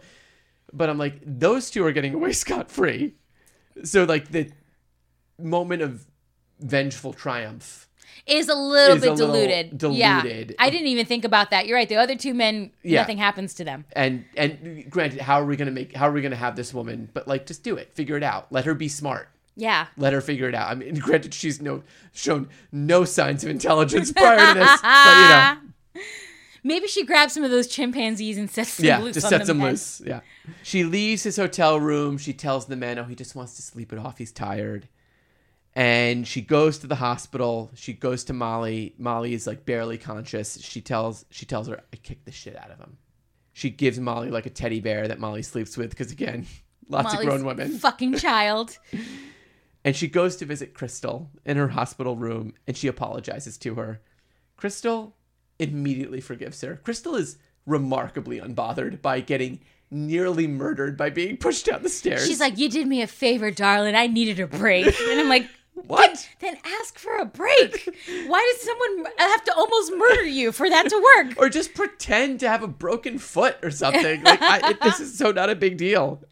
but 0.71 0.89
I'm 0.89 0.97
like, 0.97 1.19
those 1.25 1.69
two 1.69 1.85
are 1.85 1.91
getting 1.91 2.13
away 2.13 2.31
scot 2.43 2.71
free. 2.71 3.15
So 3.83 4.03
like 4.03 4.29
the 4.31 4.51
moment 5.39 5.81
of 5.81 6.05
vengeful 6.59 7.13
triumph. 7.13 7.87
Is 8.27 8.49
a 8.49 8.55
little 8.55 8.95
Is 8.95 9.03
bit 9.03 9.09
a 9.11 9.13
little 9.13 9.33
diluted. 9.33 9.77
diluted. 9.77 10.49
Yeah. 10.51 10.55
I 10.57 10.69
didn't 10.69 10.87
even 10.87 11.05
think 11.05 11.25
about 11.25 11.51
that. 11.51 11.67
You're 11.67 11.77
right. 11.77 11.87
The 11.89 11.97
other 11.97 12.15
two 12.15 12.33
men, 12.33 12.71
Yeah. 12.81 13.01
nothing 13.01 13.17
happens 13.17 13.53
to 13.55 13.63
them. 13.63 13.85
And 13.91 14.25
and 14.35 14.89
granted, 14.89 15.21
how 15.21 15.39
are 15.41 15.45
we 15.45 15.55
gonna 15.57 15.71
make? 15.71 15.95
How 15.95 16.07
are 16.07 16.11
we 16.11 16.21
gonna 16.21 16.35
have 16.35 16.55
this 16.55 16.73
woman? 16.73 17.09
But 17.13 17.27
like, 17.27 17.45
just 17.45 17.63
do 17.63 17.75
it. 17.75 17.93
Figure 17.93 18.15
it 18.17 18.23
out. 18.23 18.51
Let 18.51 18.65
her 18.65 18.73
be 18.73 18.87
smart. 18.87 19.29
Yeah. 19.55 19.87
Let 19.97 20.13
her 20.13 20.21
figure 20.21 20.49
it 20.49 20.55
out. 20.55 20.69
I 20.69 20.75
mean, 20.75 20.95
granted, 20.95 21.33
she's 21.33 21.61
no 21.61 21.83
shown 22.13 22.49
no 22.71 23.05
signs 23.05 23.43
of 23.43 23.49
intelligence 23.49 24.11
prior 24.15 24.53
to 24.53 24.59
this, 24.59 24.81
but 24.81 25.55
you 25.95 26.01
know, 26.01 26.03
Maybe 26.65 26.87
she 26.87 27.05
grabs 27.05 27.33
some 27.33 27.43
of 27.43 27.51
those 27.51 27.67
chimpanzees 27.67 28.39
and 28.39 28.49
sets 28.49 28.77
them 28.77 28.87
yeah, 28.87 28.97
loose. 28.97 29.13
just 29.13 29.27
on 29.27 29.29
sets 29.29 29.45
them 29.45 29.59
then. 29.59 29.67
loose. 29.67 30.01
Yeah. 30.03 30.21
She 30.63 30.83
leaves 30.83 31.21
his 31.21 31.37
hotel 31.37 31.79
room. 31.79 32.17
She 32.17 32.33
tells 32.33 32.65
the 32.65 32.75
man, 32.75 32.97
"Oh, 32.97 33.03
he 33.03 33.13
just 33.13 33.35
wants 33.35 33.55
to 33.57 33.61
sleep 33.61 33.93
it 33.93 33.99
off. 33.99 34.17
He's 34.17 34.31
tired." 34.31 34.89
And 35.75 36.25
she 36.27 36.41
goes 36.41 36.79
to 36.79 36.87
the 36.87 36.95
hospital. 36.95 37.69
She 37.75 37.93
goes 37.93 38.23
to 38.25 38.33
Molly. 38.33 38.95
Molly 38.97 39.35
is 39.35 39.45
like 39.45 39.63
barely 39.63 39.99
conscious. 39.99 40.59
She 40.59 40.81
tells 40.81 41.23
she 41.29 41.45
tells 41.45 41.67
her, 41.67 41.83
"I 41.93 41.97
kicked 41.97 42.25
the 42.25 42.31
shit 42.31 42.55
out 42.57 42.71
of 42.71 42.79
him." 42.79 42.97
She 43.53 43.69
gives 43.69 43.99
Molly 43.99 44.31
like 44.31 44.47
a 44.47 44.49
teddy 44.49 44.79
bear 44.79 45.07
that 45.07 45.19
Molly 45.19 45.43
sleeps 45.43 45.77
with 45.77 45.91
because 45.91 46.11
again, 46.11 46.47
lots 46.89 47.13
Molly's 47.13 47.19
of 47.19 47.25
grown 47.27 47.45
women. 47.45 47.77
Fucking 47.77 48.15
child. 48.17 48.79
And 49.85 49.95
she 49.95 50.07
goes 50.07 50.35
to 50.37 50.45
visit 50.45 50.73
Cristal 50.73 51.29
in 51.45 51.57
her 51.57 51.69
hospital 51.69 52.17
room 52.17 52.53
and 52.67 52.75
she 52.75 52.87
apologizes 52.87 53.57
to 53.59 53.75
her. 53.75 54.01
Cristal 54.57 55.15
immediately 55.59 56.19
forgives 56.19 56.59
her. 56.61 56.81
Cristal 56.83 57.15
is 57.15 57.37
remarkably 57.67 58.39
unbothered 58.39 59.01
by 59.01 59.19
getting 59.21 59.59
nearly 59.91 60.47
murdered 60.47 60.97
by 60.97 61.11
being 61.11 61.37
pushed 61.37 61.67
down 61.67 61.83
the 61.83 61.89
stairs. 61.89 62.25
She's 62.25 62.39
like, 62.39 62.57
"You 62.57 62.67
did 62.67 62.87
me 62.87 63.03
a 63.03 63.07
favor, 63.07 63.51
darling. 63.51 63.95
I 63.95 64.07
needed 64.07 64.39
a 64.39 64.47
break." 64.47 64.87
And 64.87 65.19
I'm 65.19 65.29
like, 65.29 65.47
what? 65.73 66.27
Then 66.39 66.57
ask 66.65 66.97
for 66.97 67.17
a 67.17 67.25
break. 67.25 67.87
Why 68.27 68.53
does 68.53 68.61
someone 68.65 69.13
have 69.17 69.43
to 69.43 69.53
almost 69.55 69.93
murder 69.95 70.23
you 70.23 70.51
for 70.51 70.69
that 70.69 70.89
to 70.89 71.13
work? 71.17 71.35
Or 71.37 71.49
just 71.49 71.73
pretend 71.75 72.39
to 72.39 72.49
have 72.49 72.63
a 72.63 72.67
broken 72.67 73.19
foot 73.19 73.57
or 73.61 73.69
something. 73.69 74.23
Like, 74.23 74.41
I, 74.41 74.71
it, 74.71 74.81
this 74.81 74.99
is 74.99 75.17
so 75.17 75.31
not 75.31 75.49
a 75.49 75.55
big 75.55 75.77
deal. 75.77 76.23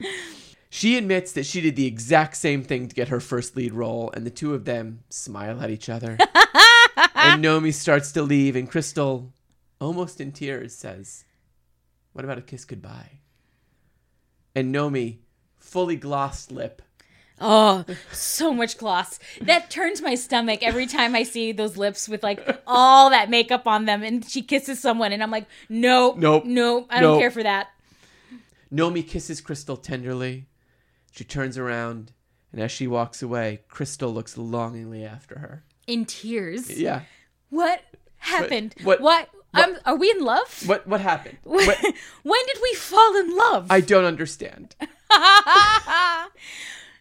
She 0.76 0.98
admits 0.98 1.34
that 1.34 1.46
she 1.46 1.62
did 1.62 1.76
the 1.76 1.86
exact 1.86 2.36
same 2.36 2.64
thing 2.64 2.88
to 2.88 2.96
get 2.96 3.10
her 3.10 3.20
first 3.20 3.56
lead 3.56 3.74
role, 3.76 4.12
and 4.16 4.26
the 4.26 4.32
two 4.32 4.56
of 4.56 4.66
them 4.66 5.02
smile 5.08 5.62
at 5.62 5.70
each 5.70 5.88
other. 5.88 6.18
and 7.16 7.44
Nomi 7.46 7.72
starts 7.72 8.12
to 8.14 8.24
leave, 8.24 8.56
and 8.56 8.68
Cristal, 8.68 9.32
almost 9.80 10.20
in 10.20 10.32
tears, 10.32 10.74
says, 10.74 11.26
What 12.14 12.26
about 12.26 12.40
a 12.40 12.42
kiss 12.42 12.66
goodbye? 12.66 13.20
And 14.56 14.74
Nomi, 14.74 15.20
fully 15.60 15.96
glossed 15.96 16.52
lip, 16.52 16.82
Oh, 17.40 17.86
so 18.12 18.52
much 18.52 18.80
gloss. 18.80 19.20
That 19.42 19.70
turns 19.70 20.02
my 20.02 20.16
stomach 20.16 20.64
every 20.64 20.88
time 20.88 21.14
I 21.16 21.22
see 21.22 21.52
those 21.52 21.78
lips 21.78 22.10
with 22.10 22.24
like 22.24 22.62
all 22.66 23.12
that 23.12 23.30
makeup 23.30 23.68
on 23.68 23.86
them 23.86 24.02
and 24.02 24.28
she 24.28 24.42
kisses 24.42 24.80
someone 24.80 25.12
and 25.12 25.22
I'm 25.22 25.30
like, 25.32 25.46
nope, 25.70 26.18
Nope. 26.18 26.46
nope, 26.46 26.88
I 26.90 27.00
don't 27.00 27.12
Nope. 27.14 27.20
care 27.22 27.32
for 27.32 27.44
that. 27.44 27.68
Nomi 28.74 29.08
kisses 29.08 29.40
Cristal 29.40 29.78
tenderly. 29.78 30.46
She 31.14 31.24
turns 31.24 31.58
around, 31.58 32.12
and 32.52 32.60
as 32.62 32.72
she 32.72 32.88
walks 32.88 33.22
away, 33.22 33.62
Cristal 33.70 34.12
looks 34.14 34.36
longingly 34.38 35.06
after 35.06 35.38
her. 35.40 35.64
In 35.88 36.06
tears. 36.06 36.70
Yeah. 36.80 37.02
What 37.50 37.82
happened? 38.18 38.74
what- 38.84 39.00
What? 39.00 39.30
Um, 39.56 39.78
are 39.86 39.96
we 39.96 40.10
in 40.10 40.26
love? 40.26 40.64
What 40.66 40.88
what 40.88 41.00
happened? 41.00 41.38
when 41.44 41.68
What, 42.24 42.48
did 42.48 42.58
we 42.64 42.74
fall 42.74 43.16
in 43.18 43.36
love? 43.38 43.68
I 43.70 43.82
don't 43.82 44.04
understand. 44.06 44.76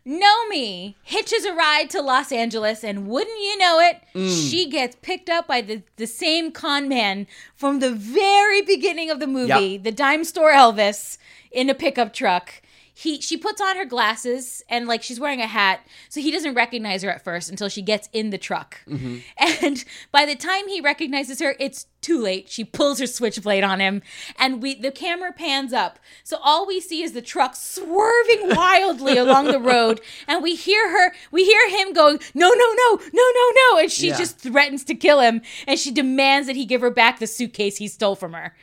Nomi 0.06 0.96
hitches 1.04 1.44
a 1.44 1.54
ride 1.54 1.88
to 1.90 2.02
Los 2.02 2.32
Angeles, 2.32 2.82
and 2.84 3.06
wouldn't 3.06 3.40
you 3.40 3.56
know 3.56 3.78
it, 3.80 4.02
Mm. 4.14 4.50
she 4.50 4.68
gets 4.68 4.96
picked 5.00 5.30
up 5.30 5.46
by 5.46 5.60
the, 5.62 5.82
the 5.96 6.06
same 6.08 6.50
con 6.52 6.88
man 6.88 7.26
from 7.54 7.78
the 7.78 7.92
very 7.92 8.60
beginning 8.62 9.10
of 9.10 9.20
the 9.20 9.26
movie, 9.28 9.48
Yep. 9.74 9.84
the 9.84 9.92
dime 9.92 10.24
store 10.24 10.50
Elvis, 10.52 11.16
in 11.52 11.70
a 11.70 11.74
pickup 11.74 12.12
truck. 12.12 12.60
He 12.94 13.20
she 13.20 13.36
puts 13.38 13.60
on 13.60 13.76
her 13.76 13.84
glasses 13.86 14.62
and 14.68 14.86
like 14.86 15.02
she's 15.02 15.18
wearing 15.18 15.40
a 15.40 15.46
hat, 15.46 15.80
so 16.10 16.20
he 16.20 16.30
doesn't 16.30 16.54
recognize 16.54 17.02
her 17.02 17.10
at 17.10 17.24
first 17.24 17.48
until 17.50 17.68
she 17.68 17.80
gets 17.80 18.08
in 18.12 18.30
the 18.30 18.38
truck. 18.38 18.80
Mm-hmm. 18.88 19.18
And 19.64 19.84
by 20.10 20.26
the 20.26 20.36
time 20.36 20.68
he 20.68 20.80
recognizes 20.80 21.40
her, 21.40 21.54
it's 21.58 21.86
too 22.00 22.20
late. 22.20 22.50
She 22.50 22.64
pulls 22.64 22.98
her 22.98 23.06
switchblade 23.06 23.64
on 23.64 23.80
him, 23.80 24.02
and 24.38 24.60
we 24.62 24.74
the 24.74 24.90
camera 24.90 25.32
pans 25.32 25.72
up. 25.72 25.98
So 26.22 26.36
all 26.42 26.66
we 26.66 26.80
see 26.80 27.02
is 27.02 27.12
the 27.12 27.22
truck 27.22 27.56
swerving 27.56 28.48
wildly 28.56 29.16
along 29.16 29.46
the 29.46 29.60
road, 29.60 30.00
and 30.28 30.42
we 30.42 30.54
hear 30.54 30.90
her, 30.90 31.14
we 31.30 31.44
hear 31.44 31.70
him 31.70 31.92
going, 31.94 32.18
"No, 32.34 32.48
no, 32.48 32.54
no, 32.54 32.96
no, 32.96 33.22
no, 33.34 33.50
no!" 33.72 33.78
And 33.78 33.90
she 33.90 34.08
Yeah. 34.08 34.18
just 34.18 34.38
threatens 34.38 34.84
to 34.84 34.94
kill 34.94 35.20
him, 35.20 35.40
and 35.66 35.78
she 35.78 35.90
demands 35.92 36.46
that 36.46 36.56
he 36.56 36.66
give 36.66 36.82
her 36.82 36.90
back 36.90 37.18
the 37.20 37.26
suitcase 37.26 37.78
he 37.78 37.88
stole 37.88 38.16
from 38.16 38.34
her. 38.34 38.54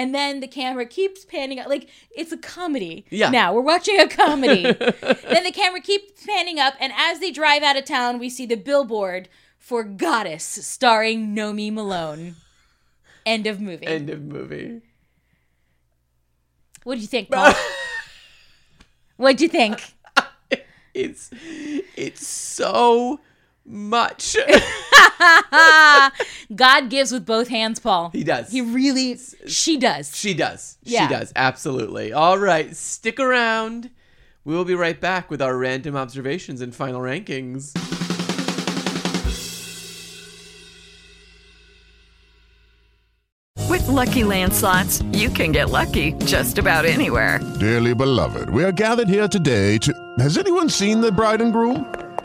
And 0.00 0.14
then 0.14 0.40
the 0.40 0.46
camera 0.46 0.86
keeps 0.86 1.26
panning 1.26 1.60
up, 1.60 1.68
like 1.68 1.90
it's 2.10 2.32
a 2.32 2.38
comedy. 2.38 3.04
Yeah. 3.10 3.28
Now 3.28 3.52
we're 3.52 3.60
watching 3.60 4.00
a 4.00 4.08
comedy. 4.08 4.62
then 4.72 5.44
the 5.44 5.52
camera 5.52 5.82
keeps 5.82 6.24
panning 6.24 6.58
up, 6.58 6.72
and 6.80 6.90
as 6.96 7.18
they 7.20 7.30
drive 7.30 7.62
out 7.62 7.76
of 7.76 7.84
town, 7.84 8.18
we 8.18 8.30
see 8.30 8.46
the 8.46 8.54
billboard 8.54 9.28
for 9.58 9.84
Goddess, 9.84 10.42
starring 10.42 11.36
Nomi 11.36 11.70
Malone. 11.70 12.36
End 13.26 13.46
of 13.46 13.60
movie. 13.60 13.86
End 13.86 14.08
of 14.08 14.22
movie. 14.22 14.80
what 16.84 16.94
do 16.94 17.02
you 17.02 17.06
think, 17.06 17.30
Paul? 17.30 17.52
what 19.18 19.36
do 19.36 19.44
you 19.44 19.50
think? 19.50 19.82
It's 20.92 21.30
it's 21.94 22.26
so 22.26 23.20
much. 23.64 24.36
God 26.54 26.88
gives 26.90 27.12
with 27.12 27.26
both 27.26 27.48
hands, 27.48 27.78
Paul. 27.80 28.10
He 28.10 28.24
does. 28.24 28.50
He 28.50 28.60
really, 28.60 29.18
she 29.46 29.76
does. 29.76 30.16
She 30.16 30.34
does. 30.34 30.78
Yeah. 30.82 31.06
She 31.06 31.14
does. 31.14 31.32
Absolutely. 31.36 32.12
All 32.12 32.38
right. 32.38 32.74
Stick 32.74 33.20
around. 33.20 33.90
We 34.44 34.54
will 34.54 34.64
be 34.64 34.74
right 34.74 34.98
back 34.98 35.30
with 35.30 35.42
our 35.42 35.56
random 35.56 35.96
observations 35.96 36.60
and 36.60 36.74
final 36.74 37.00
rankings. 37.00 37.76
With 43.68 43.86
Lucky 43.86 44.24
Land 44.24 44.52
slots, 44.52 45.02
you 45.12 45.28
can 45.30 45.52
get 45.52 45.70
lucky 45.70 46.12
just 46.24 46.58
about 46.58 46.84
anywhere. 46.84 47.38
Dearly 47.60 47.94
beloved, 47.94 48.50
we 48.50 48.64
are 48.64 48.72
gathered 48.72 49.08
here 49.08 49.28
today 49.28 49.78
to. 49.78 49.92
Has 50.18 50.38
anyone 50.38 50.68
seen 50.68 51.00
the 51.00 51.12
bride 51.12 51.40
and 51.40 51.52
groom? 51.52 51.86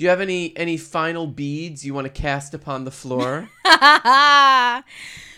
do 0.00 0.04
you 0.04 0.08
have 0.08 0.22
any 0.22 0.56
any 0.56 0.78
final 0.78 1.26
beads 1.26 1.84
you 1.84 1.92
want 1.92 2.06
to 2.06 2.10
cast 2.10 2.54
upon 2.54 2.84
the 2.84 2.90
floor? 2.90 3.50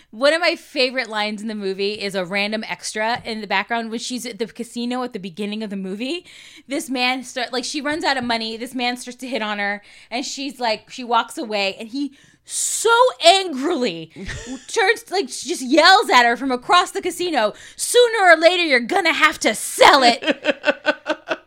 One 0.09 0.33
of 0.33 0.39
my 0.39 0.55
favorite 0.55 1.09
lines 1.09 1.41
in 1.41 1.49
the 1.49 1.53
movie 1.55 1.99
is 1.99 2.15
a 2.15 2.23
random 2.23 2.63
extra 2.65 3.21
in 3.25 3.41
the 3.41 3.47
background 3.47 3.91
when 3.91 3.99
she's 3.99 4.25
at 4.25 4.39
the 4.39 4.45
casino 4.45 5.03
at 5.03 5.11
the 5.11 5.19
beginning 5.19 5.63
of 5.63 5.69
the 5.69 5.75
movie. 5.75 6.25
This 6.65 6.89
man 6.89 7.23
start 7.23 7.51
like 7.51 7.65
she 7.65 7.81
runs 7.81 8.05
out 8.05 8.15
of 8.15 8.23
money. 8.23 8.55
This 8.55 8.73
man 8.73 8.95
starts 8.95 9.17
to 9.17 9.27
hit 9.27 9.41
on 9.41 9.59
her, 9.59 9.81
and 10.09 10.25
she's 10.25 10.61
like 10.61 10.89
she 10.89 11.03
walks 11.03 11.37
away, 11.37 11.75
and 11.77 11.89
he 11.89 12.17
so 12.45 12.89
angrily 13.21 14.13
turns 14.69 15.11
like 15.11 15.27
just 15.27 15.61
yells 15.61 16.09
at 16.09 16.23
her 16.23 16.37
from 16.37 16.53
across 16.53 16.91
the 16.91 17.01
casino. 17.01 17.51
Sooner 17.75 18.31
or 18.31 18.37
later, 18.37 18.63
you're 18.63 18.79
gonna 18.79 19.11
have 19.11 19.39
to 19.39 19.55
sell 19.55 20.03
it. 20.03 21.39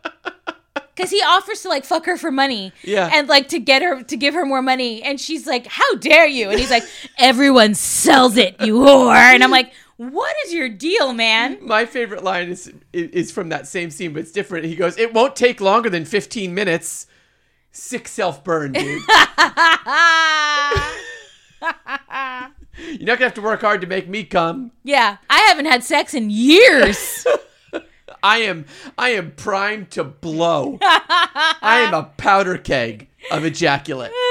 Cause 0.97 1.11
he 1.11 1.21
offers 1.21 1.61
to 1.61 1.69
like 1.69 1.85
fuck 1.85 2.05
her 2.07 2.17
for 2.17 2.31
money, 2.31 2.73
Yeah. 2.83 3.09
and 3.13 3.27
like 3.27 3.49
to 3.49 3.59
get 3.59 3.81
her 3.83 4.01
to 4.03 4.17
give 4.17 4.33
her 4.33 4.45
more 4.45 4.63
money, 4.63 5.03
and 5.03 5.21
she's 5.21 5.45
like, 5.45 5.67
"How 5.67 5.95
dare 5.95 6.25
you?" 6.27 6.49
And 6.49 6.59
he's 6.59 6.71
like, 6.71 6.83
"Everyone 7.19 7.75
sells 7.75 8.35
it, 8.35 8.55
you 8.61 8.75
whore." 8.79 9.13
And 9.15 9.43
I'm 9.43 9.51
like, 9.51 9.71
"What 9.97 10.35
is 10.45 10.53
your 10.53 10.69
deal, 10.69 11.13
man?" 11.13 11.59
My 11.61 11.85
favorite 11.85 12.23
line 12.23 12.49
is 12.49 12.71
is 12.93 13.31
from 13.31 13.49
that 13.49 13.67
same 13.67 13.91
scene, 13.91 14.11
but 14.13 14.21
it's 14.21 14.31
different. 14.31 14.65
He 14.65 14.75
goes, 14.75 14.97
"It 14.97 15.13
won't 15.13 15.35
take 15.35 15.61
longer 15.61 15.89
than 15.89 16.03
15 16.03 16.53
minutes." 16.55 17.05
Sick 17.71 18.07
self 18.07 18.43
burn, 18.43 18.71
dude. 18.71 19.03
You're 22.79 23.07
not 23.07 23.17
gonna 23.17 23.25
have 23.25 23.33
to 23.35 23.41
work 23.41 23.61
hard 23.61 23.81
to 23.81 23.87
make 23.87 24.07
me 24.07 24.23
come. 24.23 24.71
yeah, 24.83 25.17
I 25.29 25.39
haven't 25.41 25.65
had 25.65 25.83
sex 25.83 26.13
in 26.13 26.29
years. 26.29 27.25
I 28.23 28.39
am 28.39 28.65
I 28.97 29.09
am 29.09 29.31
primed 29.31 29.91
to 29.91 30.03
blow. 30.03 30.77
I 30.81 31.83
am 31.87 31.93
a 31.93 32.03
powder 32.17 32.57
keg 32.57 33.07
of 33.31 33.45
ejaculate. 33.45 34.11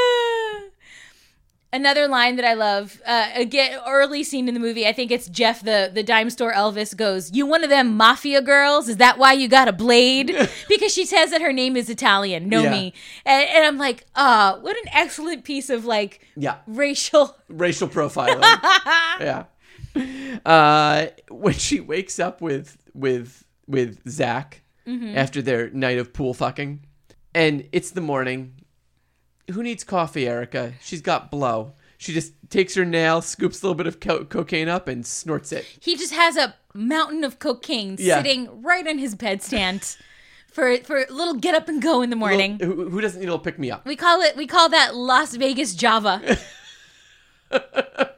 Another 1.73 2.07
line 2.09 2.37
that 2.37 2.45
I 2.45 2.55
love, 2.55 3.03
uh, 3.05 3.29
again, 3.35 3.79
early 3.87 4.23
scene 4.23 4.49
in 4.49 4.55
the 4.55 4.61
movie. 4.61 4.87
I 4.87 4.93
think 4.93 5.11
it's 5.11 5.29
Jeff, 5.29 5.63
the 5.63 5.91
the 5.93 6.03
dime 6.03 6.31
store 6.31 6.53
Elvis, 6.55 6.97
goes, 6.97 7.33
"You 7.33 7.45
one 7.45 7.65
of 7.65 7.71
them 7.71 7.97
mafia 7.97 8.41
girls? 8.41 8.89
Is 8.89 8.97
that 8.99 9.19
why 9.19 9.33
you 9.35 9.47
got 9.47 9.69
a 9.69 9.73
blade?" 9.73 10.29
because 10.69 10.95
she 10.95 11.05
says 11.05 11.31
that 11.33 11.43
her 11.43 11.53
name 11.53 11.77
is 11.77 11.91
Italian, 11.91 12.49
Nomi, 12.49 12.93
and, 13.27 13.49
and 13.51 13.67
I'm 13.67 13.77
like, 13.79 14.07
"Ah, 14.15 14.59
what 14.63 14.77
an 14.77 14.85
excellent 14.93 15.45
piece 15.45 15.69
of 15.69 15.85
like 15.85 16.21
Yeah. 16.37 16.59
racial." 16.67 17.37
racial 17.49 17.89
profiling. 17.89 18.41
yeah. 19.21 19.45
Uh, 20.47 21.07
when 21.29 21.55
she 21.55 21.81
wakes 21.81 22.19
up 22.19 22.41
with 22.41 22.79
with 22.95 23.45
with 23.66 24.09
Zach 24.09 24.62
mm-hmm. 24.86 25.16
after 25.16 25.43
their 25.43 25.70
night 25.70 25.98
of 25.98 26.12
pool 26.12 26.34
fucking, 26.34 26.84
and 27.34 27.68
it's 27.72 27.90
the 27.90 28.01
morning. 28.01 28.55
Who 29.51 29.62
needs 29.62 29.84
coffee, 29.84 30.26
Erika? 30.26 30.74
She's 30.80 31.01
got 31.01 31.30
blow. 31.30 31.74
She 31.98 32.12
just 32.12 32.32
takes 32.51 32.74
her 32.74 32.84
nail, 32.84 33.22
scoops 33.22 33.62
a 33.62 33.66
little 33.66 33.74
bit 33.74 33.86
of 33.86 34.01
co- 34.01 34.24
cocaine 34.24 34.68
up, 34.68 34.88
and 34.88 35.06
snorts 35.06 35.52
it. 35.52 35.64
He 35.80 35.97
just 35.97 36.12
has 36.12 36.36
a 36.36 36.55
mountain 36.74 37.24
of 37.24 37.38
cocaine 37.38 37.97
Yeah. 37.98 38.18
sitting 38.18 38.62
right 38.62 38.86
on 38.86 38.98
his 38.98 39.14
bedstand 39.14 39.97
for 40.52 40.76
for 40.78 41.05
a 41.05 41.12
little 41.12 41.34
get 41.34 41.55
up 41.55 41.68
and 41.68 41.80
go 41.80 42.02
in 42.02 42.10
the 42.10 42.16
morning. 42.16 42.59
Little- 42.59 42.74
who, 42.74 42.90
who 42.90 43.01
doesn't 43.01 43.20
need 43.20 43.26
a 43.26 43.30
little 43.30 43.44
pick 43.44 43.59
me 43.59 43.70
up? 43.70 43.86
We 43.86 43.97
call 43.97 44.20
it 44.22 44.36
we 44.36 44.47
call 44.47 44.68
that 44.70 44.94
Las 44.94 45.34
Vegas 45.36 45.74
Java. 45.74 46.38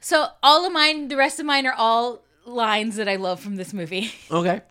so 0.00 0.28
all 0.42 0.64
of 0.66 0.72
mine, 0.72 1.08
the 1.08 1.16
rest 1.16 1.40
of 1.40 1.46
mine 1.46 1.66
are 1.66 1.74
all 1.74 2.22
lines 2.46 2.96
that 2.96 3.08
I 3.08 3.16
love 3.16 3.40
from 3.40 3.56
this 3.56 3.72
movie. 3.72 4.12
Okay. 4.30 4.62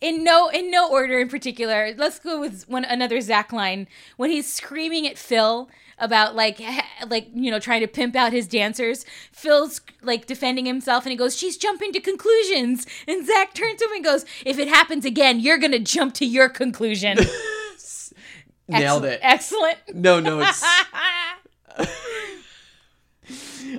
In 0.00 0.22
no 0.22 0.48
in 0.48 0.70
no 0.70 0.88
order 0.88 1.18
in 1.18 1.28
particular. 1.28 1.92
Let's 1.96 2.20
go 2.20 2.38
with 2.40 2.68
one 2.68 2.84
another 2.84 3.20
Zach 3.20 3.52
line 3.52 3.88
when 4.16 4.30
he's 4.30 4.52
screaming 4.52 5.08
at 5.08 5.18
Phil 5.18 5.68
about 5.98 6.36
like 6.36 6.60
like 7.08 7.26
you 7.34 7.50
know 7.50 7.58
trying 7.58 7.80
to 7.80 7.88
pimp 7.88 8.14
out 8.14 8.32
his 8.32 8.46
dancers. 8.46 9.04
Phil's 9.32 9.80
like 10.02 10.26
defending 10.26 10.66
himself 10.66 11.04
and 11.04 11.10
he 11.10 11.16
goes, 11.16 11.36
"She's 11.36 11.56
jumping 11.56 11.92
to 11.94 12.00
conclusions." 12.00 12.86
And 13.08 13.26
Zach 13.26 13.52
turns 13.52 13.80
to 13.80 13.86
him 13.86 13.92
and 13.96 14.04
goes, 14.04 14.24
"If 14.46 14.60
it 14.60 14.68
happens 14.68 15.04
again, 15.04 15.40
you're 15.40 15.58
gonna 15.58 15.80
jump 15.80 16.14
to 16.14 16.24
your 16.24 16.48
conclusion." 16.48 17.18
Nailed 18.68 19.04
Excellent- 19.04 19.04
it. 19.14 19.20
Excellent. 19.20 19.78
No 19.96 20.20
notes. 20.20 20.64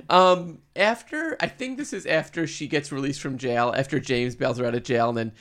um, 0.08 0.58
after 0.76 1.36
I 1.40 1.48
think 1.48 1.78
this 1.78 1.92
is 1.92 2.06
after 2.06 2.46
she 2.46 2.66
gets 2.68 2.92
released 2.92 3.20
from 3.20 3.38
jail. 3.38 3.74
After 3.76 4.00
James 4.00 4.34
bails 4.34 4.58
her 4.58 4.66
out 4.66 4.74
of 4.74 4.82
jail, 4.82 5.08
and 5.08 5.18
then 5.18 5.32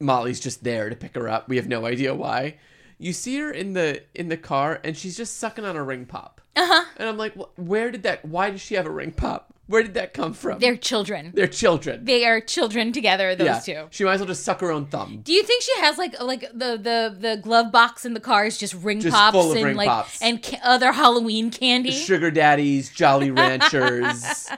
Molly's 0.00 0.40
just 0.40 0.64
there 0.64 0.88
to 0.88 0.96
pick 0.96 1.14
her 1.14 1.28
up. 1.28 1.48
We 1.48 1.56
have 1.56 1.68
no 1.68 1.86
idea 1.86 2.14
why. 2.14 2.58
You 2.98 3.12
see 3.12 3.38
her 3.38 3.50
in 3.50 3.72
the 3.72 4.02
in 4.14 4.28
the 4.28 4.36
car, 4.36 4.80
and 4.84 4.96
she's 4.96 5.16
just 5.16 5.38
sucking 5.38 5.64
on 5.64 5.76
a 5.76 5.82
ring 5.82 6.06
pop. 6.06 6.40
Uh 6.56 6.60
Uh-huh. 6.60 6.84
And 6.98 7.08
I'm 7.08 7.16
like, 7.18 7.34
where 7.56 7.90
did 7.90 8.04
that? 8.04 8.24
Why 8.24 8.50
does 8.50 8.60
she 8.60 8.74
have 8.76 8.86
a 8.86 8.90
ring 8.90 9.10
pop? 9.12 9.50
Where 9.66 9.82
did 9.82 9.94
that 9.94 10.12
come 10.12 10.34
from? 10.34 10.58
They're 10.58 10.76
children. 10.76 11.32
They're 11.34 11.46
children. 11.46 12.04
They 12.04 12.26
are 12.26 12.38
children 12.38 12.92
together. 12.92 13.34
Those 13.34 13.66
yeah. 13.66 13.84
two. 13.84 13.88
She 13.92 14.04
might 14.04 14.12
as 14.12 14.20
well 14.20 14.26
just 14.26 14.44
suck 14.44 14.60
her 14.60 14.70
own 14.70 14.84
thumb. 14.86 15.20
Do 15.24 15.32
you 15.32 15.42
think 15.42 15.62
she 15.62 15.72
has 15.80 15.96
like 15.96 16.20
like 16.22 16.42
the 16.52 16.76
the 16.76 17.16
the 17.18 17.40
glove 17.42 17.72
box 17.72 18.04
in 18.04 18.12
the 18.12 18.20
car 18.20 18.44
is 18.44 18.58
just 18.58 18.74
ring 18.74 19.00
Just 19.00 19.16
pops 19.16 19.38
and 19.54 19.64
ring 19.64 19.74
like 19.76 19.88
pops. 19.88 20.20
and 20.20 20.42
ca- 20.42 20.60
other 20.62 20.92
Halloween 20.92 21.50
candy? 21.50 21.92
Sugar 21.92 22.30
daddies, 22.30 22.90
Jolly 22.90 23.30
Ranchers. 23.40 24.50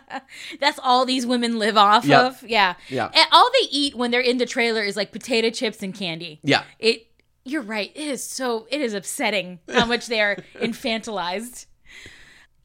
That's 0.61 0.81
all 0.83 1.07
these 1.07 1.25
women 1.25 1.59
live 1.61 1.77
off 1.77 2.05
Yep. 2.05 2.21
of. 2.25 2.43
Yeah. 2.43 2.75
Yeah. 2.89 3.07
And 3.15 3.27
all 3.31 3.49
they 3.61 3.69
eat 3.71 3.95
when 3.95 4.11
they're 4.11 4.21
in 4.21 4.39
the 4.39 4.47
trailer 4.47 4.83
is 4.83 4.97
like 4.97 5.13
potato 5.13 5.51
chips 5.51 5.83
and 5.85 5.95
candy. 5.95 6.41
yeah. 6.43 6.65
It. 6.81 7.07
You're 7.47 7.62
right. 7.62 7.93
It 7.94 8.09
is 8.09 8.24
so. 8.24 8.66
It 8.70 8.81
is 8.81 8.93
upsetting 8.93 9.60
how 9.73 9.86
much 9.86 10.09
they 10.09 10.20
are 10.20 10.36
infantilized. 10.56 11.66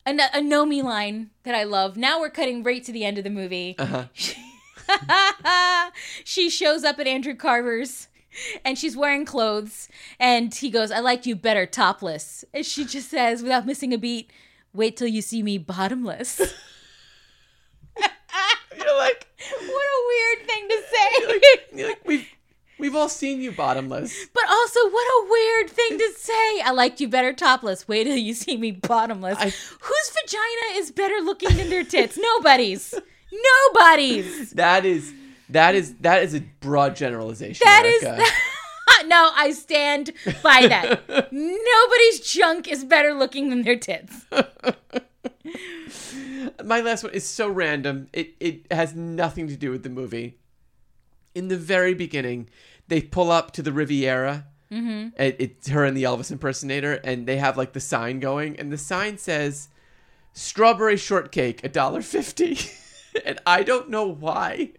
A, 0.08 0.12
a 0.12 0.42
Nomi 0.42 0.82
line 0.82 1.30
that 1.44 1.54
I 1.54 1.64
love. 1.64 1.98
Now 1.98 2.20
we're 2.20 2.32
cutting 2.32 2.64
right 2.64 2.84
to 2.84 2.92
the 2.92 3.06
end 3.06 3.20
of 3.20 3.24
the 3.24 3.30
movie. 3.30 3.76
Uh-huh. 3.78 4.06
she 6.24 6.50
shows 6.50 6.84
up 6.84 6.98
at 6.98 7.06
Andrew 7.06 7.36
Carver's 7.36 8.08
and 8.66 8.76
she's 8.76 8.98
wearing 8.98 9.24
clothes. 9.24 9.88
And 10.20 10.52
he 10.52 10.72
goes, 10.72 10.90
I 10.90 11.00
like 11.00 11.28
you 11.28 11.36
better 11.36 11.68
topless. 11.68 12.44
And 12.52 12.66
she 12.66 12.84
just 12.84 13.12
says, 13.12 13.44
without 13.44 13.68
missing 13.68 13.94
a 13.94 14.00
beat, 14.00 14.32
wait 14.74 14.98
till 14.98 15.08
you 15.08 15.22
see 15.22 15.44
me 15.44 15.60
bottomless. 15.60 16.40
You're 18.00 18.98
like, 18.98 19.28
what 19.60 19.86
a 19.86 20.08
weird 20.08 20.48
thing 20.48 20.68
to 20.70 20.82
say. 20.90 21.28
like, 21.28 21.44
you're 21.74 21.90
like 21.90 22.02
we've 22.06 22.28
we've 22.82 22.96
all 22.96 23.08
seen 23.08 23.40
you 23.42 23.52
bottomless. 23.54 24.14
But 24.34 24.44
also, 24.50 24.80
what 24.90 25.08
a 25.08 25.28
weird 25.30 25.70
thing 25.70 25.98
to 25.98 26.12
say. 26.18 26.62
I 26.66 26.72
liked 26.72 27.00
you 27.00 27.08
better 27.08 27.32
topless. 27.32 27.88
Wait 27.88 28.04
till 28.04 28.18
you 28.18 28.34
see 28.34 28.58
me 28.58 28.72
bottomless. 28.72 29.38
I- 29.40 29.46
Whose 29.46 30.12
vagina 30.24 30.80
is 30.80 30.92
better 30.92 31.20
looking 31.24 31.56
than 31.56 31.70
their 31.70 31.84
tits? 31.86 32.18
Nobody's. 32.18 32.94
Nobody's. 33.74 34.52
That 34.52 34.86
is 34.86 35.14
that 35.50 35.76
is 35.76 35.94
that 36.02 36.24
is 36.24 36.34
a 36.34 36.42
broad 36.60 36.96
generalization. 36.98 37.62
That 37.64 37.86
is. 37.86 38.04
Erika. 38.04 38.26
no, 39.08 39.32
I 39.36 39.52
stand 39.52 40.12
by 40.44 40.68
that. 40.68 41.32
Nobody's 41.32 42.20
junk 42.22 42.68
is 42.68 42.84
better 42.84 43.14
looking 43.14 43.50
than 43.50 43.62
their 43.62 43.78
tits. 43.78 44.26
My 46.64 46.82
last 46.82 47.04
one 47.04 47.14
is 47.14 47.26
so 47.26 47.48
random. 47.50 48.08
It 48.14 48.34
it 48.40 48.72
has 48.72 48.94
nothing 48.96 49.48
to 49.48 49.56
do 49.56 49.72
with 49.72 49.84
the 49.84 49.90
movie. 49.90 50.38
In 51.34 51.48
the 51.48 51.58
very 51.58 51.94
beginning, 51.94 52.50
they 52.88 53.02
pull 53.02 53.32
up 53.32 53.52
to 53.52 53.62
the 53.62 53.72
Riviera. 53.72 54.46
Mm-hmm. 54.72 55.22
It, 55.22 55.36
it's 55.40 55.68
her 55.70 55.84
and 55.86 55.96
the 55.98 56.04
Elvis 56.04 56.32
impersonator, 56.32 56.94
and 57.04 57.28
they 57.28 57.38
have 57.38 57.58
like 57.58 57.74
the 57.74 57.80
sign 57.80 58.20
going, 58.20 58.58
and 58.60 58.72
the 58.72 58.78
sign 58.78 59.18
says 59.18 59.70
"strawberry 60.34 60.98
shortcake, 60.98 61.64
a 61.64 61.70
dollar 61.70 62.02
fifty. 62.02 62.58
and 63.26 63.40
I 63.46 63.64
don't 63.64 63.90
know 63.90 64.08
why 64.08 64.72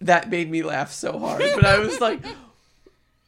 that 0.00 0.30
made 0.30 0.50
me 0.50 0.62
laugh 0.62 0.92
so 0.92 1.18
hard, 1.18 1.42
but 1.54 1.64
I 1.64 1.78
was 1.78 2.00
like. 2.00 2.24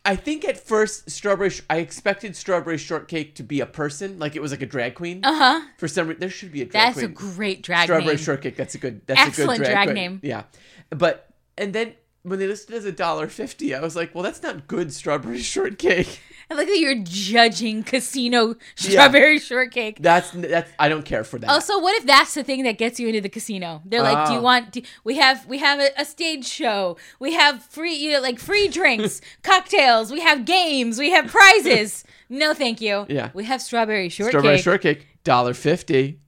I 0.02 0.16
think 0.16 0.47
at 0.47 0.59
first 0.59 1.10
strawberry. 1.10 1.51
Sh- 1.51 1.60
I 1.68 1.76
expected 1.76 2.34
strawberry 2.34 2.78
shortcake 2.78 3.34
to 3.34 3.42
be 3.42 3.60
a 3.60 3.66
person, 3.66 4.18
like 4.18 4.34
it 4.34 4.40
was 4.40 4.51
like 4.51 4.62
a 4.62 4.66
drag 4.66 4.94
queen. 4.94 5.20
Uh 5.22 5.34
huh. 5.34 5.60
For 5.76 5.88
some 5.88 6.09
reason, 6.09 6.20
there 6.20 6.30
should 6.30 6.51
be 6.51 6.62
a 6.62 6.64
drag 6.64 6.92
Uh-huh. 6.92 7.01
That's 7.02 7.05
a 7.05 7.09
great 7.09 7.62
drag 7.62 7.84
Strawberry 7.84 8.06
name. 8.14 8.16
shortcake. 8.16 8.56
That's 8.56 8.74
a 8.74 8.78
good. 8.78 9.02
That's 9.06 9.20
Excellent 9.20 9.51
a 9.51 9.59
good 9.59 9.64
drag, 9.64 9.74
drag 9.74 9.86
queen. 9.88 9.94
name. 9.94 10.20
Yeah, 10.22 10.44
but 10.88 11.28
and 11.59 11.74
then 11.74 11.92
when 12.22 12.38
they 12.38 12.47
listed 12.47 12.74
it 12.74 12.78
as 12.78 12.84
a 12.84 12.92
dollar 12.92 13.28
fifty, 13.28 13.74
I 13.74 13.80
was 13.80 13.97
like, 13.97 14.14
well, 14.14 14.22
that's 14.24 14.42
not 14.42 14.66
good 14.66 14.92
strawberry 14.92 15.38
shortcake. 15.42 16.20
I 16.52 16.55
like 16.55 16.66
that 16.66 16.78
you're 16.80 16.97
judging 17.05 17.84
casino 17.84 18.56
strawberry 18.74 19.38
shortcake. 19.38 19.98
That's 20.02 20.32
that's. 20.32 20.68
I 20.80 20.88
don't 20.88 21.05
care 21.05 21.22
for 21.22 21.38
that. 21.38 21.48
Also, 21.48 21.78
what 21.80 21.94
if 21.97 22.06
that's 22.06 22.34
the 22.34 22.42
thing 22.42 22.64
that 22.64 22.76
gets 22.76 22.98
you 22.98 23.06
into 23.06 23.20
the 23.20 23.28
casino? 23.28 23.82
They're 23.84 24.02
like, 24.02 24.26
"Do 24.26 24.32
you 24.32 24.38
Oh. 24.40 24.42
want? 24.42 24.72
Do, 24.72 24.82
we 25.05 25.16
have 25.18 25.47
we 25.47 25.59
have 25.59 25.78
a, 25.78 25.90
a 25.97 26.05
stage 26.05 26.44
show. 26.47 26.97
We 27.20 27.34
have 27.34 27.62
free, 27.62 27.94
you 27.94 28.12
know, 28.12 28.20
like 28.20 28.40
free 28.40 28.66
drinks, 28.66 29.20
cocktails. 29.44 30.10
We 30.10 30.20
have 30.22 30.44
games. 30.44 30.98
We 30.98 31.10
have 31.10 31.28
prizes. 31.28 32.02
no, 32.28 32.52
thank 32.52 32.80
you. 32.80 33.06
Yeah. 33.09 33.30
we 33.32 33.44
have 33.44 33.62
strawberry 33.62 34.09
shortcake. 34.09 34.32
strawberry 34.32 34.59
shortcake, 34.59 35.06
dollar 35.22 35.55
fifty. 35.55 36.18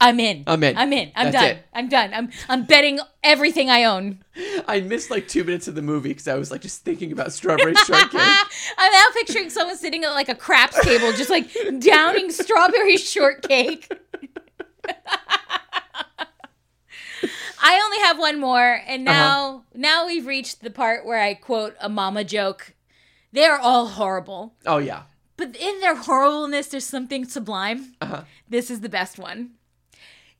I'm 0.00 0.20
in. 0.20 0.44
I'm 0.46 0.62
in. 0.62 0.76
I'm 0.76 0.92
in. 0.92 1.10
I'm 1.14 1.32
That's 1.32 1.44
done. 1.44 1.56
it. 1.56 1.64
I'm 1.72 1.88
done. 1.88 2.14
I'm 2.14 2.30
I'm 2.48 2.64
betting 2.64 3.00
everything 3.22 3.70
I 3.70 3.84
own. 3.84 4.22
I 4.68 4.80
missed 4.80 5.10
like 5.10 5.26
two 5.26 5.42
minutes 5.42 5.68
of 5.68 5.74
the 5.74 5.82
movie 5.82 6.10
because 6.10 6.28
I 6.28 6.34
was 6.34 6.50
like 6.50 6.60
just 6.60 6.84
thinking 6.84 7.12
about 7.12 7.32
strawberry 7.32 7.74
shortcake. 7.74 8.14
I'm 8.78 8.92
now 8.92 9.04
picturing 9.14 9.48
someone 9.48 9.76
sitting 9.76 10.04
at 10.04 10.10
like 10.10 10.28
a 10.28 10.34
craps 10.34 10.78
table, 10.84 11.12
just 11.12 11.30
like 11.30 11.48
downing 11.78 12.30
strawberry 12.30 12.98
shortcake. 12.98 13.90
I 17.58 17.80
only 17.82 17.98
have 18.00 18.18
one 18.18 18.38
more, 18.38 18.82
and 18.86 19.02
now 19.04 19.64
now 19.74 20.06
we've 20.06 20.26
reached 20.26 20.62
the 20.62 20.70
part 20.70 21.06
where 21.06 21.20
I 21.20 21.32
quote 21.34 21.74
a 21.80 21.88
mama 21.88 22.22
joke. 22.22 22.74
They 23.32 23.44
are 23.44 23.58
all 23.58 23.86
horrible, 23.86 24.54
oh 24.66 24.78
yeah. 24.78 25.04
but 25.38 25.56
in 25.56 25.80
their 25.80 25.96
horribleness, 25.96 26.68
there's 26.68 26.84
something 26.84 27.24
sublime. 27.24 27.94
Uh-huh. 28.00 28.24
This 28.48 28.70
is 28.70 28.80
the 28.82 28.88
best 28.88 29.18
one. 29.18 29.52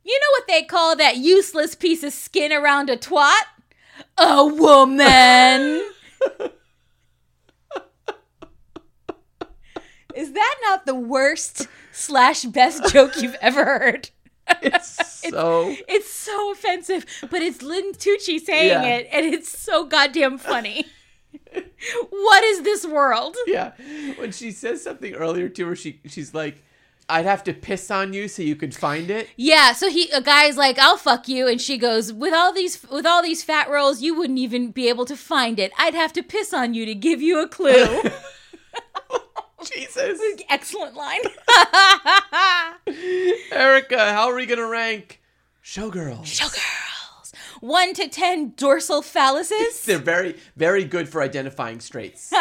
You 0.07 0.17
know 0.19 0.31
what 0.39 0.47
they 0.47 0.63
call 0.63 0.95
that 0.95 1.17
useless 1.17 1.75
piece 1.75 2.01
of 2.03 2.13
skin 2.13 2.53
around 2.53 2.89
a 2.89 2.95
twat? 2.97 3.41
A 4.17 4.45
woman. 4.45 5.83
Is 10.15 10.31
that 10.33 10.55
not 10.63 10.85
the 10.85 10.95
worst 10.95 11.67
slash 11.91 12.43
best 12.43 12.91
joke 12.91 13.21
you've 13.21 13.37
ever 13.41 13.63
heard? 13.65 14.09
It's 14.61 15.29
so. 15.29 15.75
It's 15.89 16.09
so 16.09 16.51
offensive, 16.53 17.05
but 17.29 17.41
it's 17.41 17.61
Lin 17.61 17.91
Tucci 17.91 18.39
saying 18.39 18.69
Yeah. 18.69 18.83
it, 18.85 19.09
and 19.11 19.25
it's 19.25 19.49
so 19.59 19.83
goddamn 19.85 20.37
funny. 20.37 20.85
what 22.09 22.43
is 22.45 22.61
this 22.61 22.85
world? 22.85 23.35
yeah. 23.45 23.73
When 24.15 24.31
she 24.31 24.51
says 24.51 24.81
something 24.81 25.13
earlier 25.15 25.49
to 25.49 25.67
her, 25.67 25.75
she 25.75 25.99
she's 26.07 26.33
like, 26.33 26.63
"I'd 27.09 27.25
have 27.25 27.43
to 27.45 27.53
piss 27.53 27.89
on 27.89 28.13
you 28.13 28.27
so 28.27 28.41
you 28.41 28.55
could 28.55 28.75
find 28.75 29.09
it." 29.09 29.29
Yeah, 29.35 29.73
so 29.73 29.89
he 29.89 30.09
a 30.11 30.21
guy's 30.21 30.57
like, 30.57 30.77
"I'll 30.79 30.97
fuck 30.97 31.27
you," 31.27 31.47
and 31.47 31.61
she 31.61 31.77
goes, 31.77 32.11
"With 32.13 32.33
all 32.33 32.53
these 32.53 32.81
with 32.89 33.05
all 33.05 33.21
these 33.21 33.43
fat 33.43 33.69
rolls, 33.69 34.01
you 34.01 34.15
wouldn't 34.15 34.39
even 34.39 34.71
be 34.71 34.89
able 34.89 35.05
to 35.05 35.17
find 35.17 35.59
it. 35.59 35.71
I'd 35.77 35.95
have 35.95 36.13
to 36.13 36.23
piss 36.23 36.53
on 36.53 36.73
you 36.73 36.85
to 36.85 36.95
give 36.95 37.21
you 37.21 37.41
a 37.41 37.47
clue." 37.47 38.01
Jesus, 39.63 40.19
Excellent 40.49 40.95
line. 40.95 41.19
Erika, 43.51 44.11
how 44.11 44.29
are 44.29 44.35
we 44.35 44.45
gonna 44.45 44.67
rank 44.67 45.21
Showgirls? 45.63 46.23
Showgirls. 46.25 46.96
One 47.61 47.93
to 47.95 48.07
ten 48.07 48.53
dorsal 48.55 49.01
phalluses. 49.01 49.83
They're 49.85 49.97
very, 49.97 50.35
very 50.55 50.83
good 50.83 51.09
for 51.09 51.21
identifying 51.21 51.79
straights. 51.79 52.31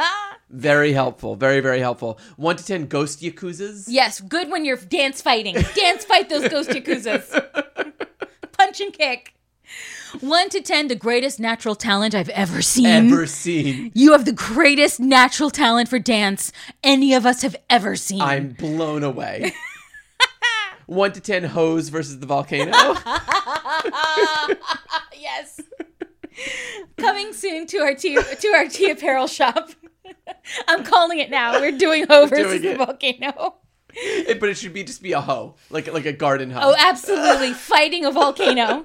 very 0.50 0.92
helpful. 0.92 1.36
Very, 1.36 1.60
very 1.60 1.80
helpful. 1.80 2.18
One 2.36 2.56
to 2.56 2.64
ten 2.64 2.86
ghost 2.86 3.20
yakuzas. 3.22 3.84
yes, 3.88 4.20
good 4.20 4.50
when 4.50 4.64
you're 4.64 4.76
dance 4.76 5.22
fighting. 5.22 5.54
Dance 5.74 6.04
fight 6.04 6.28
those 6.28 6.48
ghost 6.48 6.70
yakuzas. 6.70 7.30
Punch 8.52 8.80
and 8.80 8.92
kick. 8.92 9.34
One 10.20 10.48
to 10.50 10.60
ten, 10.60 10.86
the 10.88 10.94
greatest 10.94 11.40
natural 11.40 11.74
talent 11.74 12.14
I've 12.14 12.28
ever 12.28 12.62
seen. 12.62 12.86
Ever 12.86 13.26
seen? 13.26 13.90
You 13.94 14.12
have 14.12 14.24
the 14.24 14.32
greatest 14.32 15.00
natural 15.00 15.50
talent 15.50 15.88
for 15.88 15.98
dance 15.98 16.52
any 16.84 17.14
of 17.14 17.26
us 17.26 17.42
have 17.42 17.56
ever 17.68 17.96
seen. 17.96 18.20
I'm 18.20 18.50
blown 18.50 19.02
away. 19.02 19.52
One 20.86 21.12
to 21.12 21.20
ten, 21.20 21.44
hose 21.44 21.88
versus 21.88 22.18
the 22.20 22.26
volcano. 22.26 22.70
yes. 25.18 25.60
Coming 26.96 27.32
soon 27.32 27.66
to 27.68 27.78
our 27.78 27.94
tea 27.94 28.16
to 28.16 28.48
our 28.48 28.68
tea 28.68 28.90
apparel 28.90 29.26
shop. 29.26 29.70
I'm 30.68 30.84
calling 30.84 31.18
it 31.18 31.30
now. 31.30 31.60
We're 31.60 31.76
doing 31.76 32.06
Ho 32.08 32.26
versus 32.26 32.60
doing 32.60 32.78
the 32.78 32.84
volcano. 32.84 33.56
It- 33.96 34.40
but 34.40 34.48
it 34.48 34.56
should 34.56 34.72
be 34.74 34.82
just 34.84 35.02
be 35.02 35.12
a 35.12 35.20
hoe, 35.20 35.54
like 35.70 35.90
like 35.92 36.04
a 36.06 36.12
garden 36.12 36.50
hoe. 36.50 36.60
Oh, 36.62 36.74
absolutely. 36.78 37.52
Fighting 37.54 38.04
a 38.04 38.10
volcano. 38.10 38.84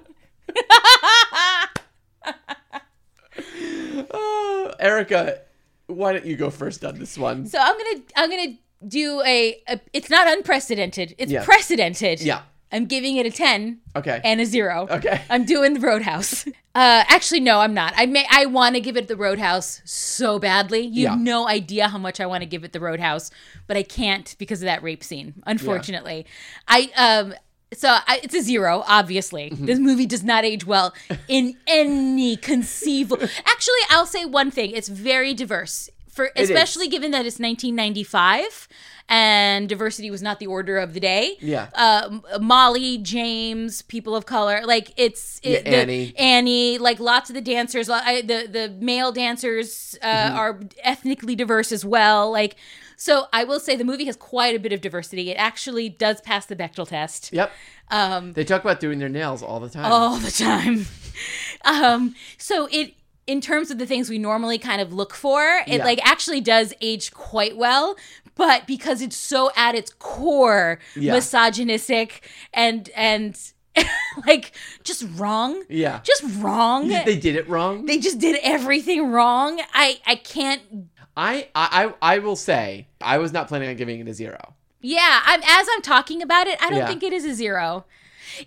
Oh, 4.11 4.71
Erika, 4.79 5.41
why 5.87 6.13
don't 6.13 6.25
you 6.25 6.35
go 6.35 6.49
first 6.49 6.83
on 6.85 6.99
this 6.99 7.17
one? 7.17 7.45
So 7.47 7.57
I'm 7.59 7.77
gonna 7.77 8.01
I'm 8.15 8.29
gonna 8.29 8.57
do 8.87 9.21
a, 9.25 9.61
a 9.67 9.79
it's 9.93 10.09
not 10.09 10.27
unprecedented. 10.27 11.15
It's 11.17 11.31
Yeah. 11.31 11.43
precedented. 11.43 12.21
Yeah. 12.21 12.41
I'm 12.71 12.85
giving 12.85 13.17
it 13.17 13.25
a 13.25 13.31
ten. 13.31 13.79
Okay. 13.95 14.21
And 14.23 14.39
a 14.39 14.45
zero. 14.45 14.87
Okay. 14.91 15.21
I'm 15.29 15.43
doing 15.45 15.73
the 15.73 15.79
Roadhouse. 15.79 16.45
Uh, 16.75 17.03
actually, 17.09 17.39
no, 17.41 17.59
I'm 17.59 17.73
not. 17.73 17.93
I 17.97 18.05
may 18.05 18.25
I 18.31 18.45
want 18.45 18.75
to 18.75 18.79
give 18.79 18.95
it 18.95 19.09
the 19.09 19.15
Roadhouse 19.17 19.81
so 19.83 20.39
badly. 20.39 20.79
You 20.81 21.03
Yeah. 21.03 21.09
have 21.09 21.19
no 21.19 21.45
idea 21.45 21.89
how 21.89 21.97
much 21.97 22.21
I 22.21 22.25
want 22.25 22.41
to 22.43 22.45
give 22.45 22.63
it 22.63 22.71
the 22.71 22.79
Roadhouse, 22.79 23.31
but 23.67 23.75
I 23.75 23.83
can't 23.83 24.33
because 24.37 24.61
of 24.61 24.65
that 24.67 24.81
rape 24.81 25.03
scene. 25.03 25.33
Unfortunately, 25.45 26.25
I 26.69 26.89
um. 26.95 27.33
So 27.73 27.89
I, 27.89 28.21
it's 28.23 28.33
a 28.35 28.41
zero. 28.41 28.83
Obviously, 28.87 29.49
Mm-hmm. 29.49 29.65
this 29.65 29.77
movie 29.79 30.05
does 30.05 30.23
not 30.23 30.45
age 30.45 30.65
well 30.65 30.93
in 31.27 31.57
any 31.67 32.37
conceivable. 32.37 33.27
Actually, 33.45 33.81
I'll 33.89 34.05
say 34.05 34.23
one 34.25 34.51
thing: 34.51 34.71
it's 34.71 34.87
very 34.87 35.33
diverse. 35.33 35.89
For 36.19 36.31
especially 36.35 36.87
given 36.89 37.11
that 37.11 37.25
it's 37.25 37.39
1995 37.39 38.67
and 39.07 39.67
diversity 39.69 40.11
was 40.11 40.21
not 40.21 40.39
the 40.39 40.47
order 40.47 40.77
of 40.77 40.93
the 40.93 40.99
day 40.99 41.37
Yeah. 41.39 41.69
uh, 41.73 42.19
Molly, 42.41 42.97
James, 42.97 43.81
people 43.83 44.15
of 44.15 44.25
color. 44.25 44.61
Like 44.65 44.91
it's 44.97 45.39
it, 45.43 45.65
Yeah, 45.65 45.71
the- 45.71 45.77
Annie. 45.77 46.13
Annie. 46.17 46.77
Like 46.77 46.99
lots 46.99 47.29
of 47.29 47.35
the 47.35 47.41
dancers, 47.41 47.89
I, 47.89 48.21
the 48.21 48.47
the 48.51 48.75
male 48.79 49.11
dancers 49.11 49.97
uh, 50.01 50.05
Mm-hmm. 50.07 50.37
are 50.37 50.59
ethnically 50.83 51.35
diverse 51.35 51.71
as 51.71 51.85
well. 51.85 52.29
Like 52.31 52.55
so, 52.97 53.27
I 53.31 53.45
will 53.45 53.61
say 53.61 53.77
the 53.77 53.85
movie 53.85 54.05
has 54.05 54.17
quite 54.17 54.55
a 54.55 54.59
bit 54.59 54.73
of 54.73 54.81
diversity. 54.81 55.31
It 55.31 55.35
actually 55.35 55.87
does 55.87 56.19
pass 56.19 56.45
the 56.45 56.55
Bechdel 56.55 56.85
test. 56.89 57.31
Yep. 57.31 57.49
Um, 57.91 58.33
They 58.33 58.43
talk 58.43 58.61
about 58.61 58.81
doing 58.81 58.99
their 58.99 59.07
nails 59.09 59.41
all 59.41 59.61
the 59.61 59.69
time. 59.69 59.89
all 59.91 60.17
the 60.17 60.31
time. 60.31 60.85
um, 61.63 62.13
so 62.37 62.67
it 62.71 62.93
in 63.29 63.41
terms 63.41 63.69
of 63.71 63.77
the 63.77 63.85
things 63.85 64.09
we 64.09 64.17
normally 64.17 64.57
kind 64.57 64.81
of 64.81 64.91
look 64.93 65.13
for, 65.13 65.41
it 65.67 65.77
Yeah. 65.77 65.83
like 65.83 65.99
actually 66.05 66.41
does 66.41 66.73
age 66.81 67.11
quite 67.13 67.55
well. 67.57 67.95
But 68.35 68.65
because 68.67 69.01
it's 69.01 69.17
so 69.17 69.51
at 69.55 69.75
its 69.75 69.91
core 69.99 70.79
Yeah. 70.95 71.13
misogynistic 71.13 72.27
and 72.53 72.89
and 72.95 73.37
like 74.27 74.51
just 74.83 75.05
wrong, 75.15 75.63
Yeah. 75.69 75.99
just 76.03 76.23
wrong. 76.39 76.87
They 76.87 77.17
did 77.17 77.35
it 77.35 77.47
wrong. 77.47 77.85
They 77.85 77.99
just 77.99 78.19
did 78.19 78.37
everything 78.41 79.11
wrong. 79.11 79.61
I 79.73 79.99
I 80.05 80.15
can't. 80.15 80.61
I, 81.17 81.49
I 81.53 81.93
I 82.01 82.19
will 82.19 82.35
say 82.37 82.87
I 83.01 83.17
was 83.17 83.31
not 83.33 83.47
planning 83.49 83.69
on 83.69 83.75
giving 83.75 83.99
it 83.99 84.07
a 84.07 84.13
zero. 84.13 84.55
Yeah, 84.81 85.19
I'm 85.25 85.41
as 85.43 85.67
I'm 85.73 85.81
talking 85.81 86.21
about 86.21 86.47
it. 86.47 86.57
I 86.63 86.69
don't 86.69 86.79
Yeah. 86.79 86.87
think 86.87 87.03
it 87.03 87.11
is 87.13 87.25
a 87.25 87.33
zero. 87.35 87.85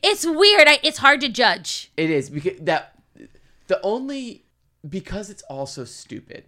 It's 0.03 0.25
weird. 0.25 0.67
I, 0.69 0.79
it's 0.83 0.99
hard 0.99 1.21
to 1.21 1.29
judge. 1.29 1.93
It 1.99 2.09
is 2.09 2.31
because 2.31 2.59
that 2.61 2.95
the 3.67 3.79
only 3.83 4.45
because 4.89 5.31
it's 5.31 5.43
all 5.45 5.67
so 5.67 5.85
stupid. 5.85 6.45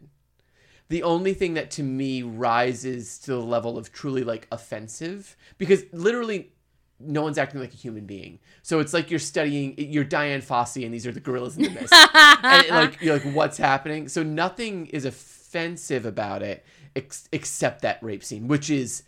The 0.89 1.03
only 1.03 1.33
thing 1.35 1.55
that 1.55 1.71
to 1.73 1.83
me 1.83 2.23
rises 2.23 3.19
to 3.21 3.33
the 3.33 3.41
level 3.41 3.79
of 3.79 3.93
truly 3.93 4.23
like 4.23 4.47
offensive 4.53 5.37
because 5.57 5.85
literally 5.93 6.53
no 7.01 7.23
one's 7.23 7.39
acting 7.39 7.61
like 7.61 7.73
a 7.73 7.77
human 7.77 8.07
being. 8.07 8.39
So 8.63 8.81
it's 8.81 8.93
like 8.93 9.11
you're 9.11 9.19
studying 9.19 9.75
you're 9.79 10.05
Dian 10.05 10.43
Fossey 10.43 10.85
and 10.85 10.93
these 10.93 11.07
are 11.07 11.13
the 11.13 11.21
gorillas 11.21 11.57
in 11.57 11.65
the 11.65 11.71
mist. 11.71 11.93
and 12.15 12.69
like 12.69 13.01
you're 13.01 13.15
like 13.19 13.35
what's 13.35 13.57
happening? 13.57 14.09
So 14.09 14.23
nothing 14.23 14.87
is 14.87 15.05
offensive 15.05 16.05
about 16.07 16.43
it 16.43 16.65
ex- 16.95 17.29
except 17.33 17.83
that 17.83 18.03
rape 18.03 18.23
scene, 18.23 18.47
which 18.47 18.69
is 18.71 19.05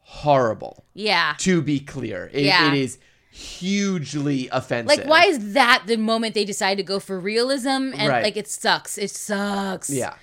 horrible. 0.00 0.84
Yeah. 0.94 1.34
To 1.38 1.62
be 1.62 1.80
clear, 1.80 2.30
it, 2.32 2.44
Yeah. 2.44 2.68
it 2.72 2.74
is 2.78 2.98
hugely 3.30 4.48
offensive. 4.52 4.98
Like, 4.98 5.06
why 5.08 5.24
is 5.24 5.54
that 5.54 5.84
the 5.86 5.96
moment 5.96 6.34
they 6.34 6.44
decide 6.44 6.76
to 6.76 6.82
go 6.82 6.98
for 7.00 7.18
realism? 7.18 7.68
And 7.96 8.08
Right. 8.08 8.22
like, 8.22 8.36
it 8.36 8.48
sucks. 8.48 8.98
It 8.98 9.10
sucks. 9.10 9.90
Yeah. 9.90 10.14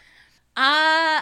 Uh 0.55 1.21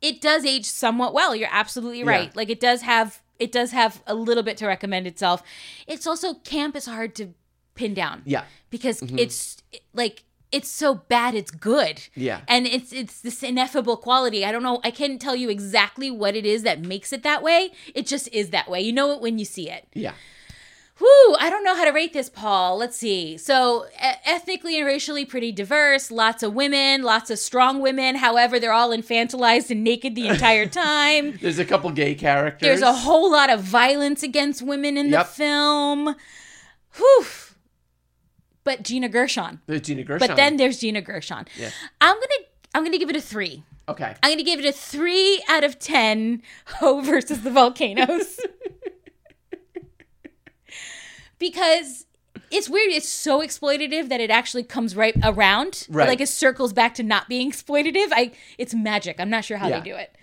it 0.00 0.20
does 0.20 0.44
age 0.44 0.66
somewhat 0.66 1.14
well. 1.14 1.34
You're 1.34 1.48
absolutely 1.50 2.04
right. 2.04 2.26
Yeah. 2.26 2.32
Like, 2.34 2.50
it 2.50 2.60
does 2.60 2.82
have 2.82 3.20
it 3.38 3.50
does 3.50 3.72
have 3.72 4.02
a 4.06 4.14
little 4.14 4.42
bit 4.42 4.56
to 4.58 4.66
recommend 4.66 5.06
itself. 5.06 5.42
It's 5.86 6.06
also 6.06 6.34
camp 6.34 6.76
is 6.76 6.86
hard 6.86 7.14
to 7.16 7.34
pin 7.74 7.94
down. 7.94 8.22
Yeah. 8.24 8.40
Mm-hmm. 8.40 8.48
because 8.70 9.02
it's 9.02 9.62
like 9.92 10.24
it's 10.52 10.68
so 10.68 10.94
bad 10.94 11.34
it's 11.34 11.50
good. 11.50 12.02
Yeah. 12.14 12.42
And 12.46 12.66
it's 12.66 12.92
it's 12.92 13.20
this 13.22 13.42
ineffable 13.42 13.96
quality. 13.96 14.44
I 14.44 14.52
don't 14.52 14.62
know. 14.62 14.80
I 14.84 14.90
can't 14.90 15.20
tell 15.20 15.34
you 15.34 15.48
exactly 15.50 16.10
what 16.10 16.36
it 16.36 16.44
is 16.46 16.62
that 16.62 16.80
makes 16.80 17.12
it 17.12 17.22
that 17.24 17.42
way. 17.42 17.72
It 17.94 18.06
just 18.06 18.28
is 18.32 18.50
that 18.50 18.68
way. 18.68 18.80
You 18.80 18.92
know 18.92 19.12
it 19.12 19.20
when 19.20 19.38
you 19.38 19.44
see 19.44 19.68
it. 19.70 19.88
Yeah. 19.94 20.12
Whew, 20.98 21.36
I 21.40 21.50
don't 21.50 21.64
know 21.64 21.74
how 21.74 21.84
to 21.84 21.90
rate 21.90 22.12
this, 22.12 22.28
Paul. 22.28 22.76
Let's 22.78 22.96
see. 22.96 23.36
So, 23.36 23.86
ethnically 23.98 24.76
and 24.78 24.86
racially 24.86 25.24
pretty 25.24 25.50
diverse, 25.50 26.10
lots 26.12 26.44
of 26.44 26.54
women, 26.54 27.02
lots 27.02 27.30
of 27.30 27.40
strong 27.40 27.80
women. 27.80 28.14
However, 28.14 28.60
they're 28.60 28.72
all 28.72 28.90
infantilized 28.90 29.70
and 29.70 29.82
naked 29.82 30.14
the 30.14 30.28
entire 30.28 30.66
time. 30.86 31.36
There's 31.40 31.58
a 31.58 31.64
couple 31.64 31.90
gay 31.90 32.14
characters. 32.14 32.60
There's 32.68 32.82
a 32.82 32.92
whole 32.92 33.32
lot 33.32 33.50
of 33.50 33.60
violence 33.60 34.22
against 34.22 34.62
women 34.62 34.96
in 34.96 35.08
Yep. 35.08 35.26
the 35.26 35.32
film. 35.32 36.14
Whew. 36.96 37.24
But 38.62 38.84
Gina 38.84 39.08
Gershon. 39.08 39.60
There's 39.66 39.80
Gina 39.80 40.04
Gershon. 40.04 40.28
But 40.28 40.36
then 40.36 40.56
there's 40.58 40.78
Gina 40.78 41.02
Gershon. 41.02 41.46
Yeah. 41.58 41.70
I'm 42.00 42.14
gonna 42.14 42.44
I'm 42.72 42.84
gonna 42.84 42.98
give 42.98 43.10
it 43.10 43.16
a 43.16 43.20
three. 43.20 43.64
okay. 43.88 44.14
I'm 44.22 44.30
gonna 44.32 44.42
give 44.44 44.60
it 44.60 44.64
a 44.64 44.72
three 44.72 45.42
out 45.48 45.64
of 45.64 45.78
ten. 45.80 46.40
Ho 46.78 47.00
versus 47.00 47.42
the 47.42 47.50
volcanoes. 47.50 48.38
because 51.38 52.06
it's 52.50 52.68
weird. 52.68 52.92
It's 52.92 53.08
so 53.08 53.40
exploitative 53.40 54.08
that 54.08 54.20
it 54.20 54.30
actually 54.30 54.64
comes 54.64 54.96
right 54.96 55.14
around. 55.22 55.86
Right. 55.88 56.08
Like 56.08 56.20
it 56.20 56.28
circles 56.28 56.72
back 56.72 56.94
to 56.94 57.02
not 57.02 57.28
being 57.28 57.50
exploitative. 57.52 58.08
I 58.12 58.32
it's 58.58 58.74
magic. 58.74 59.16
I'm 59.18 59.30
not 59.30 59.44
sure 59.44 59.56
how 59.56 59.68
Yeah. 59.68 59.80
they 59.80 59.90
do 59.90 59.96
it. 59.96 60.16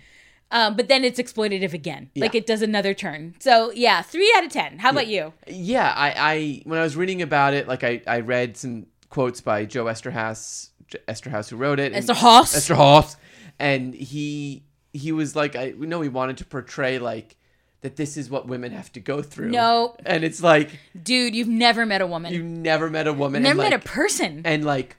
Um, 0.50 0.76
but 0.76 0.86
then 0.88 1.02
it's 1.02 1.18
exploitative 1.18 1.72
again. 1.72 2.10
Like 2.14 2.34
it 2.34 2.44
does 2.44 2.60
another 2.60 2.92
turn. 2.92 3.34
So 3.40 3.72
yeah, 3.72 4.02
three 4.02 4.30
out 4.36 4.44
of 4.44 4.50
ten. 4.52 4.78
How 4.78 4.90
about 4.90 5.06
you? 5.06 5.32
Yeah, 5.46 5.90
I, 5.96 6.12
I 6.16 6.62
when 6.64 6.78
I 6.78 6.82
was 6.82 6.94
reading 6.94 7.22
about 7.22 7.54
it, 7.54 7.66
like 7.66 7.82
I, 7.82 8.02
I 8.06 8.20
read 8.20 8.58
some 8.58 8.86
quotes 9.08 9.40
by 9.40 9.64
Joe 9.64 9.86
Eszterhas, 9.86 10.68
Eszterhas 11.08 11.48
who 11.48 11.56
wrote 11.56 11.80
it. 11.80 11.94
Eszterhas? 11.94 12.54
Eszterhas, 12.54 13.16
and 13.58 13.94
he 13.94 14.62
he 14.92 15.10
was 15.10 15.34
like, 15.34 15.56
I 15.56 15.72
we 15.78 15.86
know 15.86 16.02
he 16.02 16.10
wanted 16.10 16.36
to 16.36 16.44
portray 16.44 16.98
like 16.98 17.36
that 17.82 17.96
this 17.96 18.16
is 18.16 18.30
what 18.30 18.46
women 18.46 18.72
have 18.72 18.90
to 18.92 19.00
go 19.00 19.22
through. 19.22 19.50
No. 19.50 19.94
and 20.06 20.24
it's 20.24 20.42
like 20.42 20.78
Dude, 21.00 21.34
you've 21.34 21.48
never 21.48 21.84
met 21.84 22.00
a 22.00 22.06
woman. 22.06 22.32
you 22.32 22.42
never 22.42 22.88
met 22.88 23.06
a 23.06 23.12
woman, 23.12 23.42
never 23.42 23.58
met 23.60 23.72
a 23.72 23.78
person. 23.78 24.42
and 24.44 24.64
like 24.64 24.96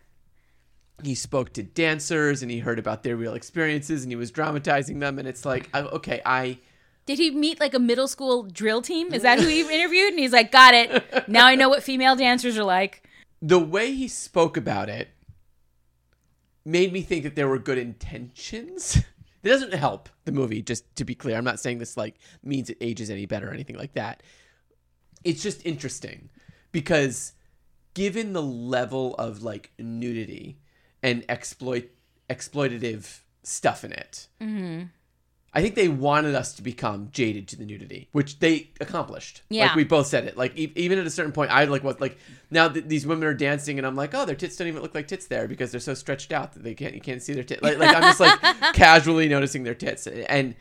he 1.02 1.16
spoke 1.16 1.52
to 1.54 1.64
dancers 1.64 2.42
and 2.42 2.50
he 2.52 2.60
heard 2.60 2.80
about 2.80 3.04
their 3.04 3.16
real 3.18 3.34
experiences 3.34 4.04
and 4.04 4.12
he 4.12 4.16
was 4.16 4.32
dramatizing 4.32 5.00
them, 5.00 5.20
and 5.20 5.28
it's 5.28 5.44
like, 5.46 5.70
okay, 5.76 6.22
I. 6.26 6.60
Did 7.06 7.18
he 7.20 7.32
meet 7.32 7.60
like 7.60 7.74
a 7.74 7.80
middle 7.80 8.08
school 8.08 8.44
drill 8.44 8.82
team? 8.82 9.14
Is 9.14 9.24
that 9.24 9.38
who 9.40 9.46
he 9.48 9.60
interviewed? 9.62 10.12
And 10.12 10.20
he's 10.20 10.32
like, 10.32 10.54
got 10.54 10.74
it. 10.74 11.28
Now 11.28 11.46
I 11.48 11.56
know 11.56 11.68
what 11.68 11.84
female 11.84 12.16
dancers 12.16 12.58
are 12.58 12.64
like. 12.64 13.04
the 13.42 13.60
way 13.60 13.92
he 13.94 14.08
spoke 14.08 14.56
about 14.56 14.88
it 14.88 15.10
made 16.64 16.94
me 16.94 17.02
think 17.02 17.24
that 17.24 17.36
there 17.36 17.48
were 17.50 17.60
good 17.60 17.78
intentions. 17.78 19.00
It 19.44 19.50
doesn't 19.50 19.74
help 19.74 20.10
the 20.26 20.32
movie, 20.32 20.62
just 20.62 20.96
to 20.96 21.06
be 21.06 21.16
clear. 21.16 21.38
I'm 21.38 21.44
not 21.44 21.60
saying 21.60 21.80
this 21.80 21.98
like 21.98 22.16
means 22.44 22.70
it 22.70 22.78
ages 22.80 23.10
any 23.10 23.26
better 23.26 23.50
or 23.50 23.54
anything 23.54 23.78
like 23.78 23.94
that. 23.94 24.24
It's 25.24 25.44
just 25.44 25.66
interesting 25.66 26.30
because 26.72 27.34
given 27.94 28.34
the 28.34 28.42
level 28.42 29.16
of 29.16 29.44
like 29.44 29.72
nudity 29.78 30.60
and 31.02 31.26
exploit 31.30 31.90
exploitative 32.30 33.20
stuff 33.44 33.84
in 33.84 33.92
it, 33.92 34.28
mm-hmm. 34.42 34.84
I 35.56 35.62
think 35.62 35.76
they 35.76 35.88
wanted 35.88 36.34
us 36.34 36.54
to 36.56 36.64
become 36.64 37.10
jaded 37.12 37.48
to 37.50 37.56
the 37.56 37.66
nudity, 37.66 38.10
which 38.12 38.40
they 38.40 38.72
accomplished. 38.82 39.44
Yeah. 39.50 39.68
Like 39.68 39.76
we 39.76 39.84
both 39.84 40.08
said 40.08 40.24
it. 40.26 40.36
Like 40.36 40.58
e- 40.58 40.72
even 40.76 40.98
at 40.98 41.06
a 41.06 41.12
certain 41.12 41.32
point, 41.32 41.52
I 41.52 41.66
like 41.66 41.84
what 41.84 42.02
like 42.02 42.18
now 42.50 42.70
th- 42.70 42.86
these 42.86 43.06
women 43.06 43.24
are 43.26 43.36
dancing, 43.36 43.78
and 43.78 43.86
I'm 43.86 43.96
like, 43.96 44.16
oh, 44.16 44.26
their 44.26 44.36
tits 44.36 44.56
don't 44.56 44.68
even 44.68 44.82
look 44.82 44.96
like 44.96 45.08
tits 45.08 45.28
there 45.28 45.48
because 45.48 45.70
they're 45.72 45.80
so 45.80 45.94
stretched 45.94 46.32
out 46.32 46.54
that 46.54 46.64
they 46.64 46.74
can't 46.74 46.96
you 46.96 47.02
can't 47.02 47.22
see 47.22 47.34
their 47.34 47.44
tits. 47.44 47.62
Like, 47.62 47.78
like 47.78 47.96
I'm 47.96 48.02
just 48.02 48.20
like 48.20 48.40
casually 48.74 49.30
noticing 49.30 49.64
their 49.64 49.76
tits, 49.76 50.08
and 50.08 50.56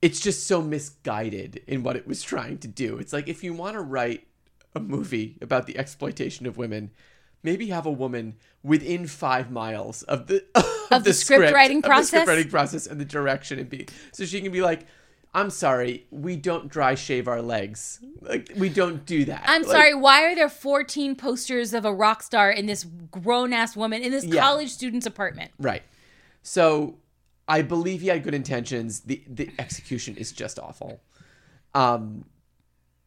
it's 0.00 0.20
just 0.20 0.46
so 0.46 0.62
misguided 0.62 1.62
in 1.66 1.82
what 1.82 1.96
it 1.96 2.06
was 2.06 2.22
trying 2.22 2.58
to 2.58 2.68
do. 2.68 2.98
It's 2.98 3.12
like 3.12 3.28
if 3.28 3.42
you 3.42 3.52
want 3.52 3.74
to 3.74 3.80
write 3.80 4.26
a 4.76 4.80
movie 4.80 5.38
about 5.40 5.66
the 5.66 5.76
exploitation 5.76 6.46
of 6.46 6.56
women, 6.56 6.92
maybe 7.42 7.66
have 7.68 7.86
a 7.86 7.90
woman 7.90 8.36
within 8.62 9.06
five 9.06 9.50
miles 9.50 10.02
of 10.04 10.28
the 10.28 10.44
of, 10.96 11.04
the 11.04 11.12
script 11.14 11.52
writing 11.52 11.78
of 11.78 11.82
the 11.82 11.88
process? 11.88 12.08
script 12.08 12.28
writing 12.28 12.48
process 12.50 12.86
and 12.86 13.00
the 13.00 13.04
direction 13.04 13.58
and 13.58 13.68
be 13.68 13.86
so 14.12 14.24
she 14.24 14.40
can 14.40 14.52
be 14.52 14.62
like, 14.62 14.86
I'm 15.34 15.48
sorry, 15.50 16.06
we 16.10 16.36
don't 16.36 16.68
dry 16.68 16.94
shave 16.94 17.26
our 17.26 17.40
legs. 17.40 18.00
Like 18.20 18.52
we 18.56 18.68
don't 18.68 19.06
do 19.06 19.24
that. 19.26 19.44
I'm 19.46 19.62
Like, 19.62 19.70
sorry, 19.70 19.94
why 19.94 20.24
are 20.24 20.34
there 20.34 20.48
14 20.50 21.16
posters 21.16 21.72
of 21.72 21.84
a 21.84 21.92
rock 21.92 22.22
star 22.22 22.50
in 22.50 22.66
this 22.66 22.84
grown 23.10 23.52
ass 23.52 23.74
woman 23.74 24.02
in 24.02 24.10
this 24.12 24.24
Yeah. 24.24 24.42
college 24.42 24.70
student's 24.70 25.06
apartment? 25.06 25.50
Right. 25.58 25.82
So 26.42 26.98
I 27.48 27.62
believe 27.62 28.02
he 28.02 28.08
had 28.08 28.22
good 28.22 28.34
intentions. 28.34 29.00
The 29.00 29.22
the 29.26 29.50
execution 29.58 30.16
is 30.16 30.32
just 30.32 30.58
awful. 30.58 31.00
Um 31.74 32.26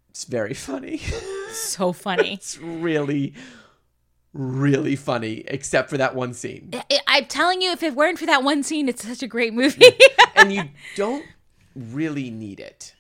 it's 0.10 0.24
very 0.24 0.53
funny. 0.53 0.99
So 1.52 1.91
funny. 1.94 2.34
it's 2.40 2.57
really 2.57 3.34
really 4.36 4.95
funny 4.95 5.44
except 5.48 5.90
for 5.90 5.98
that 5.98 6.14
one 6.14 6.34
scene. 6.34 6.70
I- 6.74 6.99
I'm 7.07 7.26
telling 7.26 7.62
you, 7.62 7.72
if 7.72 7.82
it 7.82 7.95
weren't 7.95 8.20
for 8.20 8.26
that 8.26 8.44
one 8.44 8.62
scene, 8.64 8.90
it's 8.90 9.07
such 9.07 9.24
a 9.24 9.28
great 9.28 9.53
movie. 9.53 9.86
and 10.36 10.52
you 10.53 10.64
don't 10.95 11.26
really 11.76 12.30
need 12.30 12.60
it. 12.60 12.94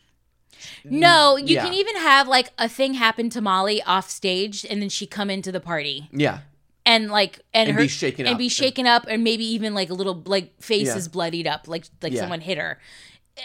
no, 0.83 1.35
you 1.35 1.55
Yeah. 1.55 1.63
can 1.65 1.73
even 1.73 1.97
have 1.97 2.27
like 2.27 2.49
a 2.57 2.67
thing 2.69 2.93
happen 2.95 3.29
to 3.31 3.41
Molly 3.41 3.81
off 3.83 4.09
stage, 4.09 4.65
and 4.69 4.81
then 4.81 4.89
she 4.89 5.05
come 5.05 5.29
into 5.29 5.51
the 5.51 5.59
party 5.59 6.09
Yeah. 6.11 6.39
and 6.85 7.11
like 7.11 7.39
and, 7.53 7.69
And 7.69 7.75
her 7.77 7.83
be 7.83 7.87
shaken 7.87 8.25
and 8.25 8.33
up. 8.33 8.39
be 8.39 8.49
shaken 8.49 8.87
up, 8.87 9.05
and 9.07 9.23
maybe 9.23 9.45
even 9.45 9.73
like 9.73 9.89
a 9.89 9.93
little 9.93 10.23
like 10.25 10.59
face 10.61 10.87
Yeah. 10.87 10.95
is 10.97 11.07
bloodied 11.07 11.47
up, 11.47 11.67
like 11.67 11.85
like 12.01 12.11
Yeah. 12.13 12.17
Mm-hmm. 12.17 12.23
someone 12.23 12.41
hit 12.41 12.57
her. 12.57 12.79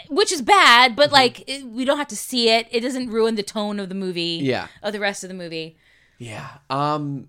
Which 0.09 0.31
is 0.31 0.41
bad, 0.41 0.95
but 0.95 1.11
like 1.11 1.43
it, 1.49 1.65
we 1.65 1.83
don't 1.83 1.97
have 1.97 2.07
to 2.07 2.15
see 2.15 2.49
it. 2.49 2.67
It 2.71 2.79
doesn't 2.79 3.09
ruin 3.09 3.35
the 3.35 3.43
tone 3.43 3.79
of 3.79 3.89
the 3.89 3.95
movie. 3.95 4.39
Yeah. 4.41 4.67
Of 4.81 4.93
the 4.93 4.99
rest 5.01 5.23
of 5.23 5.27
the 5.27 5.33
movie. 5.35 5.77
Yeah. 6.17 6.47
Um 6.69 7.27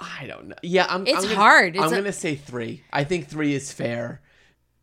I 0.00 0.26
don't 0.26 0.48
know. 0.48 0.56
Yeah, 0.62 0.86
I'm 0.88 1.06
It's 1.06 1.16
I'm 1.18 1.22
gonna, 1.24 1.34
hard. 1.36 1.76
It's 1.76 1.82
I'm 1.82 1.88
a- 1.88 1.92
going 1.92 2.04
to 2.04 2.12
say 2.12 2.34
3. 2.34 2.82
I 2.92 3.04
think 3.04 3.28
3 3.28 3.54
is 3.54 3.72
fair. 3.72 4.20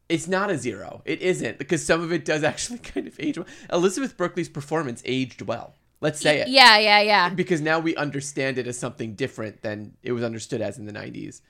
It's 0.10 0.28
not 0.28 0.50
a 0.52 0.58
0. 0.58 1.02
It 1.06 1.22
isn't 1.22 1.58
because 1.58 1.86
some 1.86 2.02
of 2.02 2.12
it 2.12 2.26
does 2.26 2.44
actually 2.52 2.80
kind 2.80 3.08
of 3.08 3.20
age 3.20 3.38
well. 3.38 3.48
Elizabeth 3.72 4.18
Berkley's 4.18 4.50
performance 4.50 5.02
aged 5.06 5.42
well. 5.42 5.76
Let's 6.02 6.20
say 6.20 6.40
it. 6.40 6.48
Yeah, 6.48 6.78
yeah, 6.80 7.02
yeah. 7.02 7.30
Because 7.30 7.62
now 7.62 7.80
we 7.80 7.96
understand 7.96 8.58
it 8.58 8.66
as 8.66 8.78
something 8.78 9.14
different 9.14 9.62
than 9.62 9.94
it 10.02 10.14
was 10.14 10.24
understood 10.24 10.60
as 10.62 10.80
in 10.80 10.86
the 10.86 10.92
90s. 10.94 11.42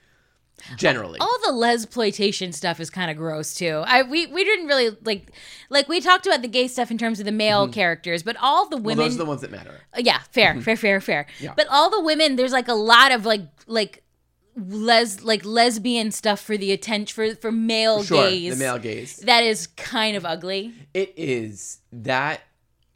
Generally. 0.77 1.19
all 1.19 1.37
the 1.45 1.51
lesploitation 1.53 2.53
stuff 2.53 2.79
is 2.79 2.89
kind 2.89 3.09
of 3.11 3.17
gross 3.17 3.53
too. 3.53 3.83
I 3.85 4.03
we, 4.03 4.27
we 4.27 4.43
didn't 4.43 4.67
really 4.67 4.95
like 5.03 5.31
like 5.69 5.87
we 5.89 5.99
talked 6.01 6.25
about 6.25 6.41
the 6.41 6.47
gay 6.47 6.67
stuff 6.67 6.91
in 6.91 6.97
terms 6.97 7.19
of 7.19 7.25
the 7.25 7.31
male 7.31 7.67
characters, 7.67 8.23
but 8.23 8.35
all 8.41 8.67
the 8.69 8.75
Mm-hmm. 8.77 8.85
well, 8.85 8.95
women 8.95 9.05
those 9.05 9.15
are 9.15 9.17
the 9.19 9.25
ones 9.25 9.41
that 9.41 9.51
matter. 9.51 9.81
Uh, 9.95 10.01
yeah, 10.03 10.19
fair, 10.31 10.59
fair, 10.61 10.75
fair, 10.77 11.01
fair. 11.01 11.25
Yeah. 11.39 11.53
But 11.55 11.67
all 11.69 11.89
the 11.89 12.01
women, 12.01 12.35
there's 12.35 12.51
like 12.53 12.67
a 12.67 12.73
lot 12.73 13.11
of 13.11 13.25
like 13.25 13.41
like 13.67 14.03
les 14.57 15.21
like 15.21 15.45
lesbian 15.45 16.11
stuff 16.11 16.39
for 16.41 16.57
the 16.57 16.71
attention 16.71 17.13
for 17.13 17.35
for 17.35 17.51
male 17.51 18.03
Sure, 18.03 18.29
gaze. 18.29 18.57
the 18.57 18.63
male 18.63 18.77
gaze. 18.79 19.17
That 19.17 19.43
is 19.43 19.67
kind 19.67 20.15
of 20.17 20.25
ugly. 20.25 20.73
It 20.93 21.13
is 21.17 21.79
that. 21.91 22.41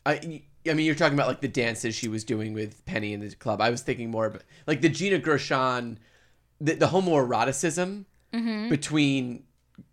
I, 0.05 0.41
I 0.69 0.73
mean, 0.73 0.85
you're 0.85 0.95
talking 0.95 1.13
about 1.15 1.27
like 1.27 1.41
the 1.41 1.47
dances 1.47 1.95
she 1.95 2.07
was 2.07 2.23
doing 2.23 2.53
with 2.53 2.85
Penny 2.85 3.13
in 3.13 3.19
the 3.21 3.33
club. 3.35 3.61
I 3.61 3.69
was 3.69 3.81
thinking 3.81 4.11
more, 4.11 4.29
but 4.29 4.43
like 4.67 4.81
the 4.81 4.89
Gina 4.89 5.17
Gershon, 5.19 5.99
the, 6.65 6.73
the 6.75 6.87
homoeroticism 6.87 8.05
Mm-hmm. 8.33 8.67
between 8.67 9.43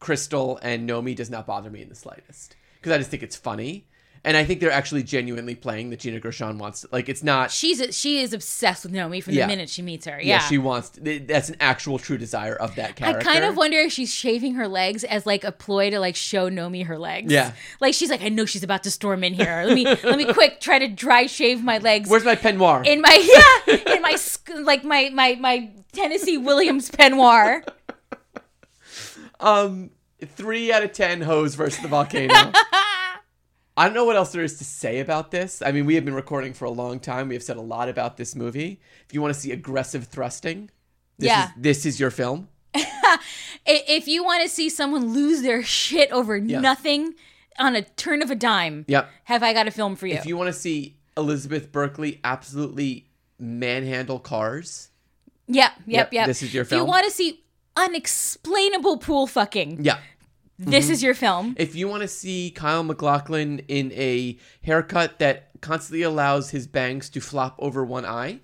Cristal 0.00 0.58
and 0.62 0.88
Nomi 0.88 1.14
does 1.14 1.30
not 1.30 1.46
bother 1.46 1.70
me 1.70 1.80
in 1.80 1.88
the 1.88 1.94
slightest 1.94 2.56
because 2.80 2.90
I 2.92 2.98
just 2.98 3.08
think 3.08 3.22
it's 3.22 3.36
funny, 3.36 3.86
and 4.24 4.36
I 4.36 4.44
think 4.44 4.58
they're 4.58 4.72
actually 4.72 5.04
genuinely 5.04 5.54
playing 5.54 5.90
that 5.90 6.00
Gina 6.00 6.18
Gershon 6.18 6.58
wants. 6.58 6.80
To, 6.80 6.88
like, 6.90 7.08
it's 7.08 7.22
not. 7.22 7.52
She's 7.52 7.80
a, 7.80 7.92
she 7.92 8.18
is 8.20 8.32
obsessed 8.32 8.82
with 8.84 8.92
Nomi 8.92 9.22
from 9.22 9.34
Yeah. 9.34 9.46
the 9.46 9.52
minute 9.52 9.68
she 9.70 9.80
meets 9.82 10.06
her. 10.06 10.18
yeah, 10.18 10.24
Yeah. 10.26 10.38
she 10.40 10.58
wants. 10.58 10.90
That's 11.00 11.50
an 11.50 11.56
actual 11.60 12.00
true 12.00 12.18
desire 12.18 12.56
of 12.56 12.74
that 12.74 12.96
character. 12.96 13.20
I 13.20 13.32
kind 13.32 13.44
of 13.44 13.56
wonder 13.56 13.78
if 13.78 13.92
she's 13.92 14.12
shaving 14.12 14.54
her 14.54 14.66
legs 14.66 15.04
as 15.04 15.24
like 15.24 15.44
a 15.44 15.52
ploy 15.52 15.90
to 15.90 16.00
like 16.00 16.16
show 16.16 16.50
Nomi 16.50 16.86
her 16.86 16.98
legs. 16.98 17.30
Yeah. 17.32 17.52
Like 17.80 17.94
she's 17.94 18.10
like, 18.10 18.22
I 18.22 18.28
know 18.28 18.44
she's 18.44 18.64
about 18.64 18.82
to 18.84 18.90
storm 18.90 19.22
in 19.22 19.34
here. 19.34 19.62
Let 19.64 19.74
me 19.76 19.84
let 19.84 20.18
me 20.18 20.32
quick 20.32 20.58
try 20.60 20.80
to 20.80 20.88
dry 20.88 21.26
shave 21.26 21.62
my 21.62 21.78
legs. 21.78 22.08
Where's 22.10 22.24
my 22.24 22.34
peignoir? 22.34 22.84
in 22.84 23.00
my 23.02 23.62
yeah 23.68 23.94
in 23.94 24.02
my 24.02 24.16
like 24.64 24.82
my 24.82 25.10
my 25.12 25.36
my 25.36 25.70
Tennessee 25.92 26.38
Williams 26.38 26.90
peignoir. 26.90 27.66
Um, 29.40 29.90
three 30.24 30.72
out 30.72 30.82
of 30.84 30.92
ten 30.92 31.20
hose 31.20 31.54
versus 31.54 31.80
the 31.82 31.88
volcano. 31.88 32.32
I 33.76 33.86
don't 33.86 33.94
know 33.94 34.04
what 34.04 34.16
else 34.16 34.32
there 34.32 34.44
is 34.44 34.58
to 34.58 34.64
say 34.64 35.00
about 35.00 35.30
this. 35.30 35.62
I 35.62 35.72
mean, 35.72 35.86
we 35.86 35.94
have 35.94 36.04
been 36.04 36.14
recording 36.14 36.52
for 36.52 36.66
a 36.66 36.70
long 36.70 37.00
time. 37.00 37.28
We 37.28 37.34
have 37.34 37.42
said 37.42 37.56
a 37.56 37.60
lot 37.62 37.88
about 37.88 38.16
this 38.18 38.36
movie. 38.36 38.80
If 39.06 39.14
you 39.14 39.22
want 39.22 39.32
to 39.34 39.40
see 39.40 39.50
aggressive 39.50 40.04
thrusting, 40.06 40.70
this 41.18 41.28
Yeah. 41.28 41.44
is, 41.46 41.50
this 41.56 41.86
is 41.86 42.00
your 42.00 42.10
film. 42.10 42.48
If 43.64 44.08
you 44.08 44.24
want 44.24 44.42
to 44.42 44.48
see 44.48 44.68
someone 44.68 45.12
lose 45.12 45.42
their 45.42 45.62
shit 45.62 46.10
over 46.10 46.40
nothing 46.40 47.14
on 47.60 47.76
a 47.76 47.82
turn 47.82 48.20
of 48.20 48.28
a 48.30 48.34
dime, 48.34 48.84
Yep. 48.88 49.08
have 49.24 49.42
I 49.44 49.52
got 49.52 49.68
a 49.68 49.70
film 49.70 49.94
for 49.94 50.08
you? 50.08 50.14
If 50.14 50.26
you 50.26 50.36
want 50.36 50.48
to 50.48 50.52
see 50.58 50.96
Elizabeth 51.16 51.70
Berkley 51.70 52.18
absolutely 52.24 53.06
manhandle 53.38 54.18
cars, 54.18 54.88
yep, 55.46 55.72
yep, 55.86 55.86
Yep, 55.86 56.12
yep. 56.12 56.26
this 56.26 56.42
is 56.42 56.52
your 56.54 56.64
film. 56.64 56.80
If 56.80 56.84
you 56.86 56.88
want 56.90 57.04
to 57.06 57.10
see 57.10 57.42
unexplainable 57.76 58.98
pool 58.98 59.26
fucking, 59.26 59.84
yeah. 59.84 59.98
this 60.58 60.84
Mm-hmm. 60.84 60.92
is 60.92 61.02
your 61.02 61.14
film. 61.14 61.54
If 61.58 61.74
you 61.74 61.88
want 61.88 62.02
to 62.02 62.08
see 62.08 62.50
Kyle 62.50 62.82
MacLachlan 62.84 63.60
in 63.68 63.92
a 63.92 64.38
haircut 64.62 65.18
that 65.18 65.48
constantly 65.60 66.02
allows 66.02 66.50
his 66.50 66.66
bangs 66.66 67.08
to 67.10 67.20
flop 67.20 67.54
over 67.58 67.84
one 67.84 68.04
eye, 68.04 68.40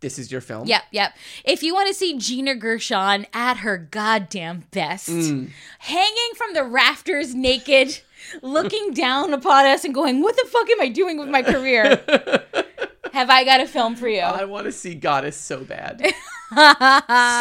this 0.00 0.18
is 0.18 0.32
your 0.32 0.40
film. 0.40 0.66
Yep, 0.66 0.82
yep. 0.90 1.12
If 1.44 1.62
you 1.62 1.74
want 1.74 1.86
to 1.88 1.94
see 1.94 2.18
Gina 2.18 2.56
Gershon 2.56 3.24
at 3.32 3.58
her 3.58 3.78
goddamn 3.78 4.64
best, 4.72 5.08
Mm. 5.08 5.50
hanging 5.78 6.30
from 6.36 6.54
the 6.54 6.64
rafters 6.64 7.34
naked, 7.36 8.00
looking 8.42 8.90
down 8.94 9.32
upon 9.32 9.64
us 9.66 9.84
and 9.84 9.94
going, 9.94 10.20
What 10.20 10.34
the 10.36 10.48
fuck 10.50 10.68
am 10.70 10.80
I 10.80 10.88
doing 10.88 11.18
with 11.18 11.28
my 11.28 11.42
career? 11.42 12.02
Have 13.12 13.30
I 13.30 13.44
got 13.44 13.60
a 13.60 13.66
film 13.68 13.94
for 13.94 14.08
you? 14.08 14.20
I 14.20 14.44
want 14.46 14.64
to 14.64 14.72
see 14.72 14.94
Goddess 14.94 15.36
so 15.36 15.62
bad. 15.64 16.02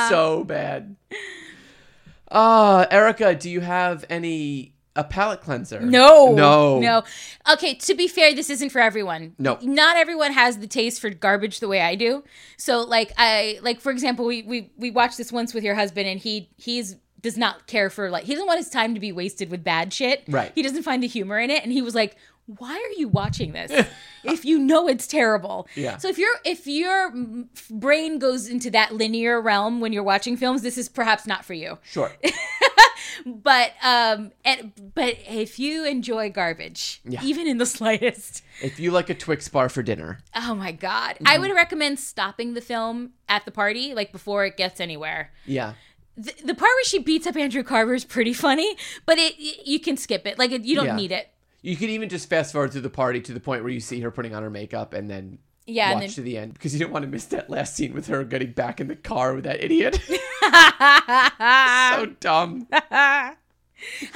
so 0.10 0.44
bad. 0.46 0.96
Uh, 2.30 2.86
Erika, 2.90 3.36
do 3.36 3.50
you 3.50 3.60
have 3.60 4.06
any 4.10 4.74
a 4.96 5.04
palate 5.04 5.42
cleanser? 5.42 5.80
no. 5.82 6.34
No. 6.34 6.80
No. 6.80 7.04
Okay, 7.52 7.76
to 7.76 7.94
be 7.94 8.08
fair, 8.08 8.34
this 8.34 8.50
isn't 8.50 8.70
for 8.70 8.80
everyone. 8.80 9.36
No. 9.38 9.58
Not 9.62 9.98
everyone 9.98 10.34
has 10.34 10.58
the 10.58 10.68
taste 10.68 11.02
for 11.02 11.10
garbage 11.10 11.60
the 11.60 11.68
way 11.68 11.82
I 11.82 11.96
do. 11.96 12.24
So 12.58 12.82
like 12.82 13.14
I 13.18 13.60
like 13.62 13.80
for 13.80 13.92
example, 13.92 14.26
we 14.26 14.44
we 14.44 14.72
we 14.78 14.92
watched 14.92 15.18
this 15.18 15.32
once 15.32 15.54
with 15.54 15.64
your 15.64 15.76
husband 15.76 16.08
and 16.08 16.20
he 16.20 16.50
he's 16.58 16.98
does 17.22 17.38
not 17.38 17.68
care 17.68 17.90
for 17.90 18.10
like 18.10 18.24
he 18.24 18.34
doesn't 18.34 18.48
want 18.48 18.58
his 18.58 18.70
time 18.70 18.94
to 18.96 19.00
be 19.00 19.12
wasted 19.12 19.50
with 19.50 19.64
bad 19.64 19.94
shit. 19.94 20.24
Right. 20.28 20.52
He 20.56 20.62
doesn't 20.62 20.84
find 20.84 21.02
the 21.04 21.08
humor 21.08 21.40
in 21.40 21.50
it 21.50 21.64
and 21.64 21.72
he 21.72 21.82
was 21.82 21.96
like, 21.96 22.18
"Why 22.46 22.74
are 22.74 23.00
you 23.00 23.08
watching 23.08 23.54
this 23.54 23.72
if 24.24 24.46
you 24.46 24.60
know 24.60 24.88
it's 24.88 25.08
terrible?" 25.08 25.68
Yeah. 25.76 25.98
So 25.98 26.08
if 26.10 26.18
your 26.18 26.32
if 26.46 26.68
your 26.68 27.14
brain 27.70 28.20
goes 28.20 28.48
into 28.48 28.70
that 28.72 28.94
linear 28.96 29.40
realm 29.42 29.80
when 29.82 29.94
you're 29.94 30.04
watching 30.04 30.38
films, 30.38 30.62
this 30.62 30.78
is 30.78 30.90
perhaps 30.90 31.26
not 31.28 31.46
for 31.46 31.54
you. 31.54 31.78
Sure. 31.84 32.12
But 33.26 33.74
um 33.84 34.32
and 34.46 34.72
but 34.96 35.16
if 35.28 35.60
you 35.60 35.86
enjoy 35.86 36.30
garbage, 36.32 37.02
Yeah. 37.04 37.20
even 37.24 37.46
in 37.48 37.58
the 37.58 37.66
slightest, 37.78 38.44
if 38.62 38.80
you 38.80 38.92
like 38.92 39.10
a 39.10 39.14
Twix 39.16 39.48
bar 39.48 39.70
for 39.70 39.84
dinner, 39.84 40.20
oh 40.36 40.56
my 40.56 40.72
god. 40.72 41.18
I 41.26 41.34
Mm-hmm. 41.34 41.42
would 41.42 41.52
recommend 41.56 42.00
stopping 42.00 42.54
the 42.54 42.62
film 42.62 43.12
at 43.28 43.46
the 43.46 43.52
party 43.52 43.94
like 43.94 44.12
before 44.12 44.46
it 44.46 44.56
gets 44.58 44.80
anywhere. 44.80 45.32
yeah. 45.46 45.74
The, 46.18 46.34
the 46.44 46.54
part 46.56 46.70
where 46.76 46.84
she 46.84 47.00
beats 47.00 47.26
up 47.26 47.36
Andrew 47.38 47.64
Carver 47.64 47.94
is 47.94 48.04
pretty 48.06 48.34
funny, 48.34 48.76
but 49.06 49.18
it 49.18 49.36
you 49.66 49.80
can 49.80 49.98
skip 49.98 50.26
it. 50.28 50.38
Like 50.38 50.52
it, 50.52 50.64
you 50.64 50.76
don't 50.76 50.86
Yeah. 50.88 50.96
need 50.96 51.12
it. 51.12 51.30
You 51.62 51.76
could 51.76 51.90
even 51.90 52.10
just 52.10 52.28
fast 52.30 52.52
forward 52.54 52.72
through 52.72 52.82
the 52.82 52.90
party 52.90 53.22
to 53.22 53.34
the 53.34 53.40
point 53.40 53.64
where 53.64 53.72
you 53.72 53.80
see 53.80 54.00
her 54.02 54.10
putting 54.12 54.34
on 54.34 54.42
her 54.44 54.50
makeup 54.50 54.94
and 54.94 55.10
then 55.10 55.38
Yeah, 55.68 55.94
watch 55.94 56.02
then- 56.02 56.10
to 56.12 56.22
the 56.22 56.38
end 56.38 56.54
because 56.54 56.74
you 56.74 56.80
don't 56.80 56.92
want 56.92 57.04
to 57.04 57.10
miss 57.12 57.26
that 57.26 57.50
last 57.50 57.76
scene 57.76 57.94
with 57.94 58.08
her 58.08 58.24
getting 58.24 58.52
back 58.52 58.82
in 58.82 58.88
the 58.88 58.96
car 58.96 59.34
with 59.36 59.44
that 59.44 59.64
idiot. 59.64 60.00
so 61.94 62.06
dumb. 62.20 62.68
How 62.90 63.36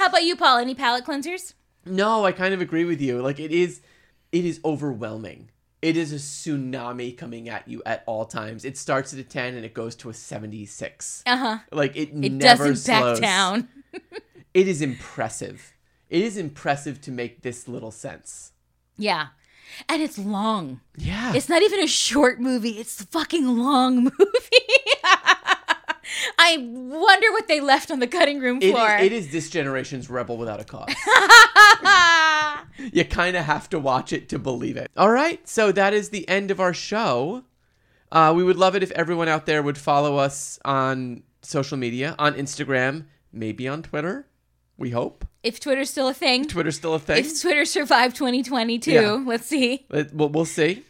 about 0.06 0.24
you, 0.24 0.36
Paul? 0.36 0.58
Any 0.58 0.74
palate 0.74 1.04
cleansers? 1.04 1.54
No, 1.84 2.24
I 2.24 2.32
kind 2.32 2.52
of 2.54 2.60
agree 2.60 2.84
with 2.84 3.00
you. 3.00 3.20
Like 3.22 3.38
it 3.40 3.52
is 3.52 3.80
it 4.32 4.44
is 4.44 4.60
overwhelming. 4.64 5.50
It 5.82 5.96
is 5.96 6.12
a 6.12 6.16
tsunami 6.16 7.16
coming 7.16 7.48
at 7.48 7.68
you 7.68 7.82
at 7.86 8.02
all 8.06 8.24
times. 8.24 8.64
It 8.64 8.76
starts 8.76 9.12
at 9.12 9.20
a 9.20 9.22
10 9.22 9.54
and 9.54 9.64
it 9.64 9.72
goes 9.74 9.94
to 9.96 10.10
a 10.10 10.14
76. 10.14 11.22
Uh-huh. 11.26 11.58
Like 11.70 11.94
it, 11.96 12.08
It 12.10 12.32
never 12.32 12.68
doesn't 12.70 12.90
back 12.90 13.02
slows. 13.02 13.20
down. 13.20 13.68
It 14.54 14.66
is 14.68 14.82
impressive. 14.82 15.75
It 16.08 16.22
is 16.22 16.36
impressive 16.36 17.00
to 17.02 17.10
make 17.10 17.42
this 17.42 17.68
little 17.68 17.90
sense. 17.90 18.52
Yeah. 18.96 19.28
And 19.88 20.02
it's 20.02 20.18
long. 20.18 20.80
Yeah. 20.96 21.34
It's 21.34 21.48
not 21.48 21.62
even 21.62 21.80
a 21.80 21.86
short 21.86 22.40
movie. 22.40 22.78
It's 22.78 23.00
a 23.00 23.06
fucking 23.06 23.46
long 23.46 24.04
movie. 24.04 24.66
I 26.38 26.56
wonder 26.58 27.32
what 27.32 27.48
they 27.48 27.60
left 27.60 27.90
on 27.90 27.98
the 27.98 28.06
cutting 28.06 28.40
room 28.40 28.60
floor. 28.60 28.96
is, 28.96 29.06
it 29.06 29.12
is 29.12 29.32
this 29.32 29.50
generation's 29.50 30.08
Rebel 30.08 30.36
Without 30.36 30.60
a 30.60 30.64
Cause. 30.64 30.94
you 32.92 33.04
kind 33.04 33.36
of 33.36 33.44
have 33.44 33.68
to 33.70 33.78
watch 33.78 34.12
it 34.12 34.28
to 34.30 34.38
believe 34.38 34.76
it. 34.76 34.90
All 34.96 35.10
right, 35.10 35.46
so 35.48 35.72
that 35.72 35.92
is 35.92 36.10
the 36.10 36.28
end 36.28 36.50
of 36.50 36.60
our 36.60 36.72
show. 36.72 37.44
Uh, 38.12 38.32
we 38.36 38.44
would 38.44 38.56
love 38.56 38.76
it 38.76 38.82
if 38.82 38.90
everyone 38.92 39.28
out 39.28 39.46
there 39.46 39.62
would 39.62 39.76
follow 39.76 40.16
us 40.16 40.58
on 40.64 41.24
social 41.42 41.76
media, 41.76 42.14
on 42.18 42.34
Instagram, 42.34 43.06
maybe 43.32 43.66
on 43.66 43.82
Twitter. 43.82 44.26
We 44.78 44.90
hope 44.90 45.24
If 45.42 45.58
Twitter's 45.60 45.88
still 45.90 46.08
a 46.08 46.14
thing, 46.14 46.46
Twitter's 46.46 46.76
still 46.76 46.94
a 46.94 46.98
thing. 46.98 47.18
if 47.24 47.40
Twitter 47.40 47.64
survived 47.64 48.16
2022, 48.16 48.90
Yeah. 48.92 49.22
let's 49.26 49.46
see. 49.46 49.86
Let- 49.90 50.12
We'll, 50.14 50.28
we'll 50.28 50.44
see. 50.44 50.84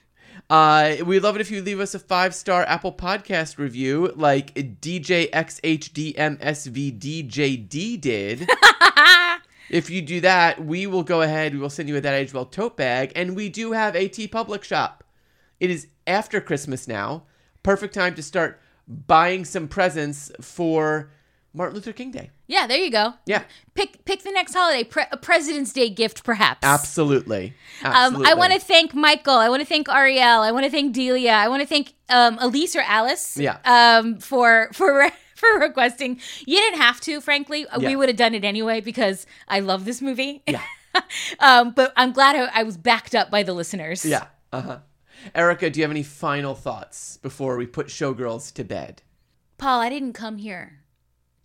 Uh, 0.48 0.96
we'd 1.04 1.20
love 1.24 1.34
it 1.34 1.40
if 1.40 1.50
you 1.50 1.60
leave 1.60 1.80
us 1.80 1.94
a 1.94 1.98
five 1.98 2.32
star 2.34 2.62
Apple 2.64 2.92
Podcast 2.92 3.58
review, 3.58 4.12
like 4.16 4.54
DJXHDMSVDJD 6.56 8.00
did. 8.00 8.48
if 9.70 9.90
you 9.90 10.02
do 10.02 10.20
that, 10.20 10.64
we 10.64 10.86
will 10.86 11.02
go 11.02 11.22
ahead. 11.22 11.52
We 11.54 11.60
will 11.60 11.70
send 11.70 11.88
you 11.88 11.96
a 11.96 12.00
That 12.00 12.14
Aged 12.14 12.32
Well 12.32 12.44
tote 12.46 12.76
bag, 12.76 13.12
and 13.16 13.34
we 13.36 13.48
do 13.48 13.72
have 13.72 13.94
a 13.96 14.08
TeePublic 14.08 14.62
shop. 14.64 15.04
It 15.60 15.70
is 15.70 15.88
after 16.06 16.40
Christmas 16.40 16.86
now. 16.86 17.24
Perfect 17.62 17.94
time 17.94 18.14
to 18.14 18.22
start 18.22 18.60
buying 18.86 19.44
some 19.44 19.66
presents 19.68 20.30
for 20.40 21.10
Martin 21.57 21.74
Luther 21.74 21.93
King 21.93 22.11
Day. 22.11 22.31
Yeah, 22.47 22.66
there 22.66 22.77
you 22.77 22.91
go. 22.91 23.15
Yeah, 23.24 23.45
Pick 23.74 24.05
pick 24.05 24.23
the 24.23 24.31
next 24.31 24.53
holiday, 24.55 24.85
pre- 24.85 25.05
a 25.11 25.16
President's 25.16 25.73
Day 25.73 25.89
gift, 25.89 26.23
perhaps. 26.23 26.61
absolutely. 26.62 27.55
Um, 27.83 27.93
absolutely. 27.93 28.31
I 28.31 28.35
want 28.35 28.53
to 28.53 28.61
thank 28.61 28.95
Michael. 28.95 29.35
I 29.35 29.49
want 29.49 29.61
to 29.62 29.66
thank 29.66 29.89
Ariel. 29.89 30.43
I 30.43 30.53
want 30.53 30.65
to 30.66 30.70
thank 30.70 30.93
Delia. 30.93 31.33
I 31.33 31.49
want 31.49 31.62
to 31.62 31.66
thank 31.66 31.95
um, 32.11 32.37
Elise 32.41 32.77
or 32.77 32.83
Alice. 32.83 33.37
Yeah. 33.39 33.59
Um, 33.65 34.19
for 34.19 34.69
for 34.74 35.11
for 35.35 35.59
requesting. 35.59 36.20
You 36.47 36.57
didn't 36.59 36.81
have 36.81 37.01
to, 37.03 37.20
frankly. 37.23 37.66
Uh, 37.66 37.81
Yeah. 37.81 37.89
We 37.89 37.97
would 37.97 38.09
have 38.11 38.19
done 38.19 38.35
it 38.35 38.45
anyway 38.45 38.81
because 38.83 39.27
I 39.49 39.61
love 39.61 39.85
this 39.87 40.03
movie. 40.03 40.43
Yeah. 40.47 40.62
um, 41.41 41.73
but 41.73 41.93
I'm 41.97 42.12
glad 42.12 42.37
I, 42.37 42.61
I 42.61 42.62
was 42.65 42.77
backed 42.77 43.15
up 43.15 43.31
by 43.31 43.43
the 43.43 43.55
listeners. 43.55 44.05
Yeah. 44.05 44.27
Uh 44.53 44.61
huh. 44.61 44.78
Erika, 45.35 45.70
do 45.70 45.81
you 45.81 45.85
have 45.85 45.91
any 45.91 46.03
final 46.03 46.55
thoughts 46.55 47.16
before 47.16 47.57
we 47.57 47.66
put 47.66 47.87
Showgirls 47.89 48.53
to 48.55 48.62
bed? 48.65 49.03
Paul, 49.59 49.81
I 49.81 49.89
didn't 49.89 50.12
come 50.12 50.37
here 50.37 50.81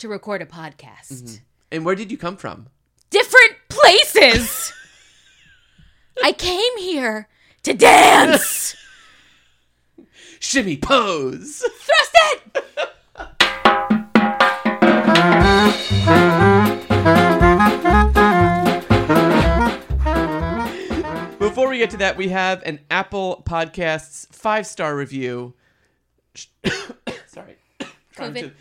to 0.02 0.10
record 0.10 0.42
a 0.42 0.46
podcast. 0.46 1.12
Mm-hmm. 1.12 1.36
And 1.72 1.86
where 1.86 1.94
did 1.96 2.12
you 2.12 2.18
come 2.18 2.36
from? 2.36 2.68
Different 3.12 3.54
places. 3.70 4.74
I 6.24 6.32
came 6.32 6.78
here 6.80 7.30
to 7.64 7.74
dance. 7.76 8.76
Shimmy 10.40 10.78
pose. 10.78 11.60
Thrust 11.60 12.18
it. 12.34 12.42
Before 21.38 21.70
we 21.70 21.78
get 21.78 21.92
to 21.92 21.98
that, 21.98 22.16
we 22.18 22.30
have 22.30 22.64
an 22.64 22.80
Apple 22.90 23.44
Podcasts 23.46 24.28
five 24.34 24.66
star 24.66 24.96
review. 24.96 25.54
Sorry. 27.28 27.58
COVID. 28.16 28.54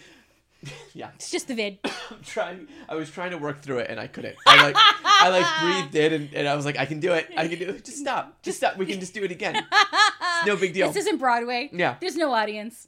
To- 0.64 0.70
yeah, 0.94 1.10
It's 1.14 1.30
just 1.30 1.48
the 1.48 1.54
vid. 1.54 1.78
I'm 1.84 1.92
trying. 2.24 2.68
I 2.88 2.94
was 2.94 3.10
trying 3.10 3.30
to 3.30 3.38
work 3.38 3.62
through 3.62 3.78
it 3.78 3.90
and 3.90 3.98
I 4.00 4.06
couldn't. 4.06 4.36
I 4.46 4.62
like, 4.62 4.76
I 5.04 5.28
like 5.30 5.46
breathed 5.90 5.94
in 5.94 6.12
and, 6.22 6.34
and 6.34 6.48
I 6.48 6.54
was 6.54 6.64
like, 6.64 6.78
I 6.78 6.86
can 6.86 7.00
do 7.00 7.12
it. 7.12 7.28
I 7.36 7.48
can 7.48 7.58
do 7.58 7.68
it. 7.70 7.84
Just 7.84 7.98
stop. 7.98 8.42
Just 8.42 8.58
stop. 8.58 8.76
We 8.76 8.86
can 8.86 9.00
just 9.00 9.14
do 9.14 9.22
it 9.24 9.30
again. 9.30 9.66
It's 10.40 10.46
no 10.46 10.56
big 10.56 10.72
deal. 10.72 10.86
This 10.90 11.04
isn't 11.04 11.18
Broadway. 11.18 11.68
Yeah. 11.70 11.96
There's 12.00 12.16
no 12.16 12.32
audience. 12.32 12.86